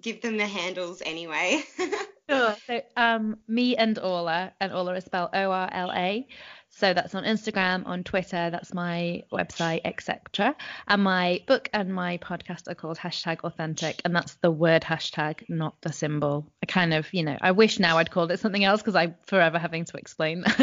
give 0.00 0.22
them 0.22 0.36
the 0.36 0.46
handles 0.46 1.02
anyway. 1.04 1.62
sure. 2.30 2.56
So 2.66 2.80
um, 2.96 3.38
me 3.48 3.76
and 3.76 3.98
Orla, 3.98 4.52
and 4.60 4.72
Orla 4.72 4.94
is 4.94 5.04
spelled 5.04 5.30
O 5.34 5.50
R 5.50 5.68
L 5.72 5.92
A. 5.92 6.26
So 6.74 6.94
that's 6.94 7.14
on 7.14 7.24
Instagram, 7.24 7.86
on 7.86 8.02
Twitter, 8.02 8.48
that's 8.48 8.72
my 8.72 9.24
website, 9.30 9.82
etc. 9.84 10.56
And 10.88 11.04
my 11.04 11.42
book 11.46 11.68
and 11.74 11.94
my 11.94 12.16
podcast 12.16 12.66
are 12.66 12.74
called 12.74 12.96
hashtag 12.96 13.40
authentic, 13.44 14.00
and 14.06 14.16
that's 14.16 14.36
the 14.36 14.50
word 14.50 14.82
hashtag, 14.82 15.44
not 15.50 15.74
the 15.82 15.92
symbol. 15.92 16.50
I 16.62 16.66
kind 16.66 16.94
of, 16.94 17.12
you 17.12 17.24
know, 17.24 17.36
I 17.42 17.52
wish 17.52 17.78
now 17.78 17.98
I'd 17.98 18.10
called 18.10 18.32
it 18.32 18.40
something 18.40 18.64
else 18.64 18.80
because 18.80 18.94
I'm 18.94 19.16
forever 19.26 19.58
having 19.58 19.84
to 19.84 19.98
explain 19.98 20.44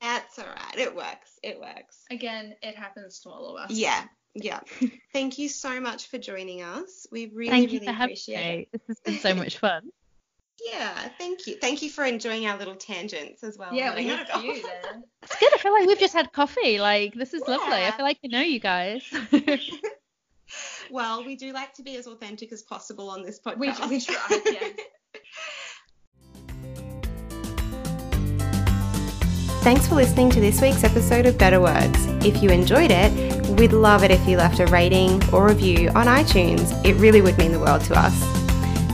that's 0.00 0.38
all 0.38 0.46
right. 0.46 0.78
It 0.78 0.94
works. 0.94 1.38
It 1.42 1.60
works. 1.60 2.04
Again, 2.10 2.54
it 2.62 2.76
happens 2.76 3.20
to 3.20 3.30
all 3.30 3.56
of 3.56 3.64
us. 3.64 3.70
Yeah. 3.70 4.04
Yeah. 4.34 4.60
Thank 5.12 5.38
you 5.38 5.48
so 5.48 5.80
much 5.80 6.08
for 6.08 6.18
joining 6.18 6.62
us. 6.62 7.06
We 7.10 7.26
really, 7.26 7.50
Thank 7.50 7.72
really 7.72 7.86
appreciate 7.86 8.68
it. 8.72 8.80
This 8.86 8.88
has 8.88 9.00
been 9.00 9.18
so 9.18 9.34
much 9.34 9.58
fun. 9.58 9.82
Yeah, 10.72 11.08
thank 11.18 11.46
you. 11.46 11.56
Thank 11.60 11.82
you 11.82 11.88
for 11.88 12.04
enjoying 12.04 12.46
our 12.46 12.58
little 12.58 12.74
tangents 12.74 13.44
as 13.44 13.56
well. 13.56 13.72
Yeah, 13.72 13.94
we 13.94 14.08
had 14.08 14.28
a 14.28 14.40
few 14.40 14.60
there. 14.60 15.02
It's 15.22 15.36
good. 15.36 15.54
I 15.54 15.58
feel 15.58 15.72
like 15.72 15.86
we've 15.86 16.00
just 16.00 16.14
had 16.14 16.32
coffee. 16.32 16.80
Like 16.80 17.14
this 17.14 17.32
is 17.32 17.44
yeah. 17.46 17.54
lovely. 17.54 17.84
I 17.84 17.92
feel 17.92 18.04
like 18.04 18.18
I 18.24 18.26
know 18.26 18.40
you 18.40 18.58
guys. 18.58 19.04
well, 20.90 21.24
we 21.24 21.36
do 21.36 21.52
like 21.52 21.74
to 21.74 21.84
be 21.84 21.96
as 21.96 22.08
authentic 22.08 22.52
as 22.52 22.62
possible 22.62 23.08
on 23.08 23.22
this 23.22 23.38
podcast. 23.38 23.88
We, 23.88 23.96
we 23.96 24.00
try. 24.00 24.40
Yeah. 24.50 24.68
Thanks 29.62 29.86
for 29.86 29.96
listening 29.96 30.30
to 30.30 30.40
this 30.40 30.60
week's 30.60 30.82
episode 30.82 31.26
of 31.26 31.36
Better 31.36 31.60
Words. 31.60 32.06
If 32.24 32.42
you 32.42 32.48
enjoyed 32.48 32.90
it, 32.90 33.27
we'd 33.58 33.72
love 33.72 34.04
it 34.04 34.10
if 34.10 34.26
you 34.28 34.36
left 34.36 34.60
a 34.60 34.66
rating 34.66 35.22
or 35.32 35.46
review 35.46 35.88
on 35.90 36.06
iTunes. 36.06 36.72
It 36.84 36.94
really 36.94 37.20
would 37.22 37.36
mean 37.38 37.52
the 37.52 37.58
world 37.58 37.82
to 37.84 37.98
us. 37.98 38.22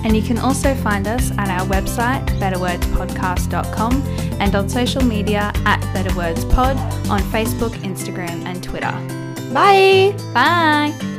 And 0.05 0.15
you 0.15 0.23
can 0.23 0.39
also 0.39 0.74
find 0.74 1.07
us 1.07 1.31
at 1.39 1.49
our 1.49 1.66
website, 1.66 2.27
betterwordspodcast.com, 2.39 4.03
and 4.41 4.55
on 4.55 4.69
social 4.69 5.03
media 5.03 5.53
at 5.65 5.81
betterwordspod 5.95 6.77
on 7.09 7.20
Facebook, 7.23 7.70
Instagram, 7.78 8.45
and 8.45 8.62
Twitter. 8.62 8.93
Bye. 9.53 10.15
Bye. 10.35 11.14